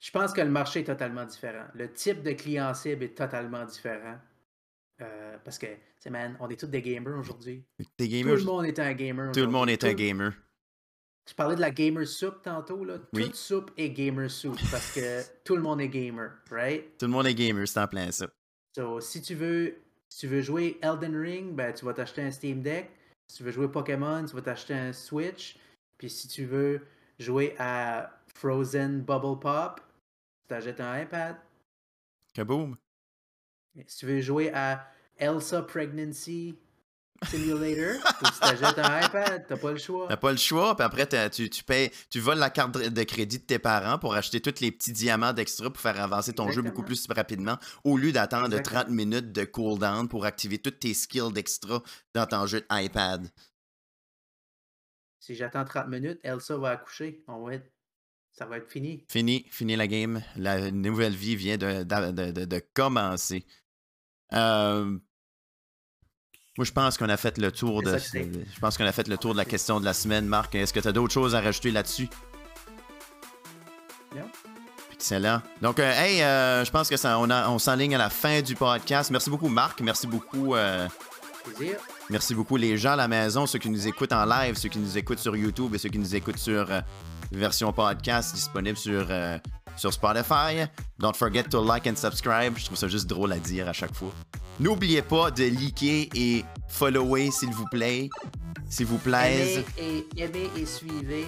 je 0.00 0.10
pense 0.10 0.32
que 0.32 0.40
le 0.40 0.50
marché 0.50 0.80
est 0.80 0.84
totalement 0.84 1.24
différent. 1.24 1.66
Le 1.74 1.92
type 1.92 2.22
de 2.22 2.32
client 2.32 2.72
cible 2.74 3.04
est 3.04 3.16
totalement 3.16 3.64
différent. 3.64 4.16
Euh, 5.00 5.36
parce 5.44 5.58
que, 5.58 5.66
tu 5.66 5.72
sais, 6.00 6.10
man, 6.10 6.36
on 6.40 6.48
est 6.48 6.58
tous 6.58 6.66
des 6.66 6.82
gamers 6.82 7.16
aujourd'hui. 7.18 7.64
Des 7.78 7.84
Tout 8.06 8.10
gamers. 8.12 8.36
le 8.36 8.42
monde 8.44 8.66
est 8.66 8.78
un 8.78 8.92
gamer. 8.94 9.32
Tout 9.32 9.40
le 9.40 9.46
monde 9.46 9.70
est 9.70 9.84
un 9.84 9.90
Tout- 9.90 9.96
gamer. 9.96 10.32
Tu 11.24 11.34
parlais 11.34 11.56
de 11.56 11.60
la 11.60 11.70
gamer 11.70 12.06
soup 12.06 12.40
tantôt, 12.42 12.84
là. 12.84 12.98
Oui. 13.12 13.24
Toute 13.26 13.34
soupe 13.34 13.70
est 13.76 13.90
gamer 13.90 14.30
soup 14.30 14.56
parce 14.70 14.92
que 14.94 15.22
tout 15.44 15.56
le 15.56 15.62
monde 15.62 15.80
est 15.82 15.88
gamer, 15.88 16.32
right? 16.50 16.96
Tout 16.98 17.04
le 17.06 17.12
monde 17.12 17.26
est 17.26 17.34
gamer, 17.34 17.68
c'est 17.68 17.78
en 17.80 17.86
plein 17.86 18.10
ça. 18.10 18.28
So, 18.74 19.00
si 19.00 19.20
tu 19.20 19.34
veux, 19.34 19.76
si 20.08 20.20
tu 20.20 20.26
veux 20.26 20.40
jouer 20.40 20.78
Elden 20.82 21.14
Ring, 21.14 21.54
ben, 21.54 21.72
tu 21.74 21.84
vas 21.84 21.92
t'acheter 21.92 22.22
un 22.22 22.30
Steam 22.30 22.62
Deck. 22.62 22.90
Si 23.30 23.36
tu 23.38 23.42
veux 23.44 23.50
jouer 23.52 23.68
Pokémon, 23.68 24.24
tu 24.24 24.34
vas 24.34 24.40
t'acheter 24.42 24.72
un 24.74 24.92
Switch. 24.94 25.58
Puis 25.98 26.08
si 26.08 26.28
tu 26.28 26.44
veux 26.46 26.80
jouer 27.18 27.54
à 27.58 28.10
Frozen 28.34 29.02
Bubble 29.02 29.38
Pop, 29.38 29.80
t'achètes 30.48 30.80
un 30.80 30.98
iPad. 31.02 31.36
Kaboom. 32.32 32.74
Si 33.86 33.98
tu 33.98 34.06
veux 34.06 34.20
jouer 34.20 34.52
à 34.52 34.86
Elsa 35.16 35.62
Pregnancy 35.62 36.56
Simulator, 37.26 38.00
faut 38.00 38.26
que 38.26 38.32
tu 38.32 38.38
t'achètes 38.40 38.78
un 38.78 39.00
iPad. 39.06 39.44
T'as 39.48 39.56
pas 39.56 39.72
le 39.72 39.78
choix. 39.78 40.06
T'as 40.08 40.16
pas 40.16 40.30
le 40.30 40.36
choix, 40.38 40.76
puis 40.76 40.84
après, 40.84 41.30
tu, 41.30 41.50
tu 41.50 41.64
payes, 41.64 41.90
tu 42.10 42.20
voles 42.20 42.38
la 42.38 42.50
carte 42.50 42.76
de 42.78 43.02
crédit 43.02 43.38
de 43.38 43.44
tes 43.44 43.58
parents 43.58 43.98
pour 43.98 44.14
acheter 44.14 44.40
tous 44.40 44.60
les 44.60 44.70
petits 44.70 44.92
diamants 44.92 45.32
d'extra 45.32 45.68
pour 45.68 45.80
faire 45.82 46.00
avancer 46.00 46.32
ton 46.32 46.50
jeu 46.52 46.62
beaucoup 46.62 46.84
plus 46.84 47.06
rapidement, 47.08 47.58
au 47.82 47.96
lieu 47.96 48.12
d'attendre 48.12 48.46
Exactement. 48.46 48.82
30 48.82 48.90
minutes 48.90 49.32
de 49.32 49.44
cooldown 49.44 50.08
pour 50.08 50.24
activer 50.26 50.58
tous 50.58 50.70
tes 50.70 50.94
skills 50.94 51.32
d'extra 51.32 51.82
dans 52.14 52.26
ton 52.26 52.46
jeu 52.46 52.64
iPad. 52.70 53.28
Si 55.20 55.34
j'attends 55.34 55.64
30 55.64 55.88
minutes, 55.88 56.20
Elsa 56.22 56.56
va 56.56 56.70
accoucher. 56.70 57.22
On 57.26 57.44
va 57.46 57.54
être... 57.54 57.70
Ça 58.30 58.46
va 58.46 58.58
être 58.58 58.70
fini. 58.70 59.04
Fini, 59.08 59.44
fini 59.50 59.74
la 59.74 59.88
game. 59.88 60.22
La 60.36 60.70
nouvelle 60.70 61.14
vie 61.14 61.34
vient 61.34 61.56
de- 61.56 61.82
de- 61.82 62.44
de 62.44 62.62
commencer. 62.72 63.44
Euh, 64.34 64.84
moi, 66.56 66.64
je 66.64 66.72
pense 66.72 66.98
qu'on 66.98 67.08
a 67.08 67.16
fait 67.16 67.38
le 67.38 67.52
tour 67.52 67.82
de. 67.82 67.96
Je 67.98 68.60
pense 68.60 68.76
qu'on 68.76 68.84
a 68.86 68.92
fait 68.92 69.06
le 69.08 69.16
tour 69.16 69.32
de 69.32 69.38
la 69.38 69.44
question 69.44 69.78
de 69.80 69.84
la 69.84 69.92
semaine, 69.94 70.26
Marc. 70.26 70.54
Est-ce 70.54 70.72
que 70.72 70.80
tu 70.80 70.88
as 70.88 70.92
d'autres 70.92 71.12
choses 71.14 71.34
à 71.34 71.40
rajouter 71.40 71.70
là-dessus? 71.70 72.08
Excellent. 74.92 75.40
Donc, 75.62 75.78
euh, 75.78 75.92
hey, 75.92 76.22
euh, 76.22 76.64
je 76.64 76.70
pense 76.72 76.88
que 76.88 76.96
ça, 76.96 77.18
on, 77.20 77.30
a- 77.30 77.48
on 77.48 77.58
s'enligne 77.60 77.94
à 77.94 77.98
la 77.98 78.10
fin 78.10 78.42
du 78.42 78.56
podcast. 78.56 79.10
Merci 79.12 79.30
beaucoup, 79.30 79.48
Marc. 79.48 79.80
Merci 79.80 80.08
beaucoup. 80.08 80.56
euh, 80.56 80.88
Plaisir. 81.56 81.76
Merci 82.10 82.34
beaucoup 82.34 82.56
les 82.56 82.76
gens 82.76 82.92
à 82.92 82.96
la 82.96 83.06
maison, 83.08 83.46
ceux 83.46 83.58
qui 83.60 83.70
nous 83.70 83.86
écoutent 83.86 84.12
en 84.12 84.24
live, 84.26 84.56
ceux 84.56 84.68
qui 84.68 84.78
nous 84.80 84.98
écoutent 84.98 85.20
sur 85.20 85.36
YouTube 85.36 85.72
et 85.74 85.78
ceux 85.78 85.88
qui 85.88 85.98
nous 85.98 86.16
écoutent 86.16 86.38
sur 86.38 86.68
version 87.32 87.72
podcast 87.72 88.34
disponible 88.34 88.76
sur, 88.76 89.06
euh, 89.10 89.38
sur 89.76 89.92
Spotify. 89.92 90.66
Don't 90.98 91.14
forget 91.14 91.44
to 91.44 91.62
like 91.64 91.86
and 91.86 91.96
subscribe. 91.96 92.56
Je 92.56 92.64
trouve 92.64 92.78
ça 92.78 92.88
juste 92.88 93.06
drôle 93.06 93.32
à 93.32 93.38
dire 93.38 93.68
à 93.68 93.72
chaque 93.72 93.94
fois. 93.94 94.12
N'oubliez 94.60 95.02
pas 95.02 95.30
de 95.30 95.44
liker 95.44 96.08
et 96.14 96.44
follower, 96.68 97.30
s'il 97.30 97.50
vous 97.50 97.66
plaît. 97.66 98.10
S'il 98.68 98.86
vous 98.86 98.98
plaise. 98.98 99.64
Aimez 99.78 100.06
et, 100.16 100.22
aimez 100.22 100.50
et 100.56 100.66
suivez 100.66 101.26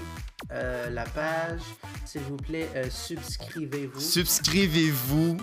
euh, 0.53 0.91
la 0.91 1.05
page. 1.05 1.61
S'il 2.05 2.23
vous 2.23 2.37
plaît, 2.37 2.69
euh, 2.75 2.91
subscrivez-vous. 2.91 4.01
Subscrivez-vous. 4.01 5.37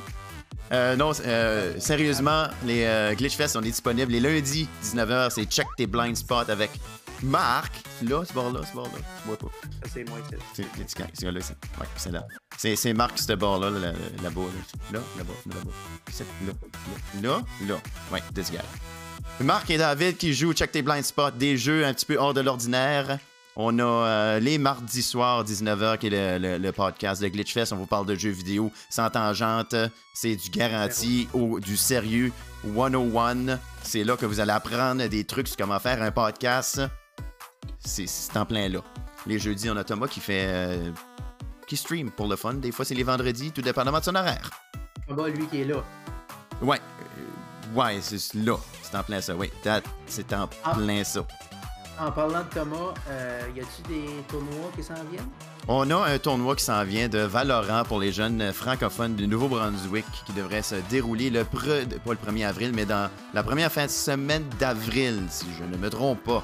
Euh, 0.72 0.96
non, 0.96 1.12
euh, 1.26 1.74
sérieusement, 1.80 2.48
les 2.66 2.84
euh, 2.84 3.14
Glitchfest, 3.14 3.56
on 3.56 3.62
est 3.62 3.72
disponible 3.72 4.12
les 4.12 4.20
lundis, 4.20 4.68
19h. 4.84 5.30
C'est 5.32 5.46
Check 5.46 5.68
tes 5.78 5.88
blind 5.88 6.16
spots 6.16 6.50
avec 6.50 6.72
Marc. 7.24 7.74
Là, 8.04 8.24
ce 8.26 8.34
bord-là, 8.34 8.62
ce 8.70 8.74
bord-là. 8.76 9.00
Vois 9.26 9.38
pas. 9.38 9.48
Ça, 9.84 9.90
c'est 9.94 10.04
moi, 10.10 10.18
c'est- 10.30 10.38
C'est 10.54 10.66
c'est. 11.42 11.54
Ouais, 11.80 11.88
c'est 11.96 12.12
là. 12.12 12.24
C'est, 12.58 12.76
Marc, 12.94 13.18
ce 13.20 13.34
bord-là, 13.34 13.70
là, 13.70 13.80
là, 13.80 13.92
là-bas. 14.24 14.42
Là, 14.42 15.00
là, 15.00 15.00
là-bas, 15.18 15.34
là-bas. 15.48 15.72
C'est 16.12 16.26
là, 16.46 16.54
là, 17.22 17.22
là, 17.22 17.44
là. 17.68 17.76
Ouais, 18.12 18.22
guy. 18.52 18.58
Marc 19.42 19.70
et 19.70 19.78
David 19.78 20.18
qui 20.18 20.34
jouent 20.34 20.54
Check 20.54 20.72
tes 20.72 20.82
blind 20.82 21.04
spots, 21.04 21.32
des 21.32 21.58
jeux 21.58 21.86
un 21.86 21.94
petit 21.94 22.06
peu 22.06 22.18
hors 22.18 22.34
de 22.34 22.42
l'ordinaire. 22.42 23.20
On 23.60 23.80
a 23.80 23.84
euh, 23.84 24.40
les 24.40 24.60
mardis 24.60 25.02
soirs, 25.02 25.44
19h, 25.44 25.98
qui 25.98 26.08
est 26.08 26.38
le, 26.38 26.38
le- 26.38 26.58
le 26.60 26.72
podcast 26.72 27.22
de 27.22 27.28
Glitchfest. 27.28 27.74
On 27.74 27.78
vous 27.78 27.88
parle 27.88 28.06
de 28.06 28.14
jeux 28.16 28.30
vidéo 28.30 28.72
sans 28.90 29.10
tangente. 29.10 29.74
C'est 30.14 30.36
du 30.36 30.50
garanti, 30.52 31.28
au, 31.34 31.60
du 31.60 31.76
sérieux 31.76 32.32
101. 32.76 33.58
C'est 33.82 34.04
là 34.04 34.16
que 34.16 34.26
vous 34.28 34.40
allez 34.40 34.52
apprendre 34.52 35.08
des 35.08 35.24
trucs 35.24 35.48
sur 35.48 35.58
comment 35.58 35.80
faire 35.80 36.02
un 36.04 36.12
podcast. 36.12 36.82
C'est, 37.80 38.06
en 38.38 38.46
plein 38.46 38.70
là. 38.70 38.80
Les 39.26 39.40
jeudis, 39.40 39.70
on 39.70 39.78
a 39.78 39.84
Thomas 39.84 40.08
qui 40.08 40.20
fait. 40.20 40.46
euh, 40.48 40.92
qui 41.68 41.76
stream 41.78 42.12
pour 42.12 42.28
le 42.28 42.36
fun. 42.36 42.54
Des 42.56 42.72
fois, 42.72 42.86
c'est 42.86 42.96
les 42.96 43.04
vendredis, 43.04 43.52
tout 43.52 43.62
dépendamment 43.62 44.00
de 44.00 44.04
son 44.06 44.16
horaire. 44.16 44.50
Bah, 45.10 45.28
lui 45.28 45.46
qui 45.48 45.62
est 45.62 45.66
là. 45.66 45.84
Ouais. 46.62 46.80
euh, 46.80 47.78
ouais, 47.78 48.00
c'est 48.02 48.34
là. 48.36 48.56
C'est 48.82 48.96
en 48.98 49.04
plein 49.04 49.20
ça. 49.22 49.36
Oui, 49.36 49.52
c'est 50.06 50.34
en 50.34 50.50
Ah. 50.64 50.76
plein 50.76 51.04
ça. 51.04 51.22
En 52.00 52.12
parlant 52.12 52.44
de 52.44 52.50
Thomas, 52.54 52.94
euh, 53.10 53.42
y 53.56 53.60
a-tu 53.60 53.82
des 53.90 54.06
tournois 54.30 54.72
qui 54.76 54.84
s'en 54.84 54.94
viennent? 55.12 55.28
On 55.68 55.90
a 55.90 55.96
un 56.14 56.20
tournoi 56.20 56.56
qui 56.56 56.64
s'en 56.64 56.84
vient 56.84 57.10
de 57.10 57.18
Valorant 57.20 57.84
pour 57.84 58.00
les 58.00 58.12
jeunes 58.12 58.54
francophones 58.54 59.16
du 59.16 59.28
Nouveau-Brunswick 59.28 60.06
qui 60.26 60.32
devrait 60.34 60.62
se 60.62 60.76
dérouler 60.90 61.30
le 61.32 61.42
pre- 61.44 61.88
pas 62.00 62.12
le 62.12 62.18
1er 62.18 62.46
avril, 62.48 62.72
mais 62.74 62.86
dans 62.86 63.10
la 63.34 63.44
première 63.44 63.72
fin 63.72 63.86
de 63.88 63.92
semaine 63.92 64.46
d'avril, 64.60 65.24
si 65.30 65.48
je 65.58 65.64
ne 65.64 65.76
me 65.76 65.90
trompe 65.90 66.24
pas. 66.24 66.44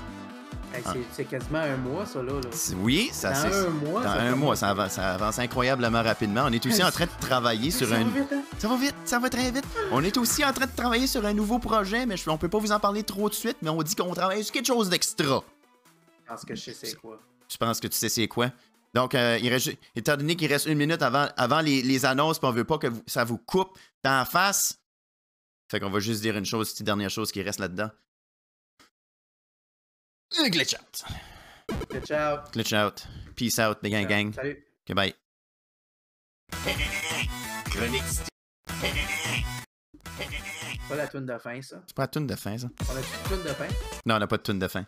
Ah. 0.85 0.93
c'est- 1.13 1.25
quasiment 1.25 1.59
un 1.59 1.77
mois, 1.77 2.05
ça, 2.05 2.21
là. 2.21 2.33
Oui, 2.77 3.09
ça 3.13 3.29
Dans 3.31 3.35
c'est. 3.51 3.55
un 3.65 3.69
mois, 3.69 4.01
Dans 4.03 4.13
ça 4.13 4.21
un 4.21 4.35
mois, 4.35 4.55
ça 4.55 4.69
avance, 4.69 4.91
ça 4.93 5.13
avance 5.13 5.39
incroyablement 5.39 6.01
rapidement. 6.01 6.43
On 6.45 6.51
est 6.51 6.65
aussi 6.65 6.83
en 6.83 6.91
train 6.91 7.05
de 7.05 7.11
travailler 7.19 7.69
sur 7.71 7.87
Ça 7.87 7.95
un. 7.95 8.03
va 8.03 8.19
vite, 8.21 8.33
hein? 8.33 8.43
Ça 8.57 8.67
va 8.67 8.75
vite, 8.77 8.95
ça 9.05 9.19
va 9.19 9.29
très 9.29 9.51
vite. 9.51 9.65
On 9.91 10.03
est 10.03 10.17
aussi 10.17 10.43
en 10.43 10.51
train 10.53 10.65
de 10.65 10.75
travailler 10.75 11.07
sur 11.07 11.25
un 11.25 11.33
nouveau 11.33 11.59
projet, 11.59 12.05
mais 12.05 12.17
je- 12.17 12.29
on 12.29 12.37
peut 12.37 12.49
pas 12.49 12.57
vous 12.59 12.71
en 12.71 12.79
parler 12.79 13.03
trop 13.03 13.29
de 13.29 13.33
suite, 13.33 13.57
mais 13.61 13.69
on 13.69 13.81
dit 13.83 13.95
qu'on 13.95 14.13
travaille 14.13 14.43
sur 14.43 14.53
quelque 14.53 14.65
chose 14.67 14.89
d'extra. 14.89 15.43
Je 16.25 16.29
pense 16.31 16.45
que 16.45 16.55
je 16.55 16.61
sais 16.61 16.73
c'est 16.73 16.95
quoi? 16.95 17.19
Tu 17.47 17.57
penses 17.57 17.79
que 17.79 17.87
tu 17.87 17.97
sais 17.97 18.09
c'est 18.09 18.27
quoi? 18.27 18.49
Donc, 18.95 19.15
euh, 19.15 19.39
il 19.41 19.49
reste, 19.49 19.71
étant 19.95 20.17
donné 20.17 20.35
qu'il 20.35 20.51
reste 20.51 20.65
une 20.67 20.77
minute 20.77 21.01
avant, 21.01 21.27
avant 21.37 21.61
les, 21.61 21.81
les 21.81 22.05
annonces, 22.05 22.39
puis 22.39 22.47
on 22.47 22.51
veut 22.51 22.63
pas 22.63 22.77
que 22.77 22.87
vous- 22.87 23.01
ça 23.07 23.23
vous 23.23 23.37
coupe 23.37 23.77
d'en 24.03 24.23
face, 24.25 24.79
fait 25.69 25.79
qu'on 25.79 25.89
va 25.89 25.99
juste 25.99 26.21
dire 26.21 26.37
une 26.37 26.45
chose, 26.45 26.71
petite 26.71 26.85
dernière 26.85 27.09
chose 27.09 27.31
qui 27.31 27.41
reste 27.41 27.59
là-dedans. 27.59 27.89
Glitch 30.41 30.73
out. 30.75 31.03
Ok, 31.69 32.05
Ciao. 32.05 32.37
Glitch 32.51 32.73
out. 32.73 33.07
Peace 33.35 33.59
out, 33.59 33.77
les 33.83 33.89
gang 33.89 34.07
gang. 34.07 34.33
Salut. 34.33 34.65
Ok, 34.89 34.95
bye. 34.95 35.13
Pas 40.89 40.95
la 40.95 41.07
tune 41.07 41.25
de 41.25 41.37
fin, 41.37 41.61
ça. 41.61 41.81
C'est 41.87 41.95
pas 41.95 42.03
la 42.03 42.07
tune 42.07 42.27
de 42.27 42.35
fin, 42.35 42.57
ça? 42.57 42.67
On 42.89 42.95
a 42.95 42.99
une 42.99 43.05
tune 43.27 43.43
de 43.43 43.53
fin? 43.53 43.67
Non, 44.05 44.15
on 44.15 44.19
n'a 44.19 44.27
pas 44.27 44.37
de 44.37 44.43
tune 44.43 44.59
de 44.59 44.67
fin. 44.67 44.85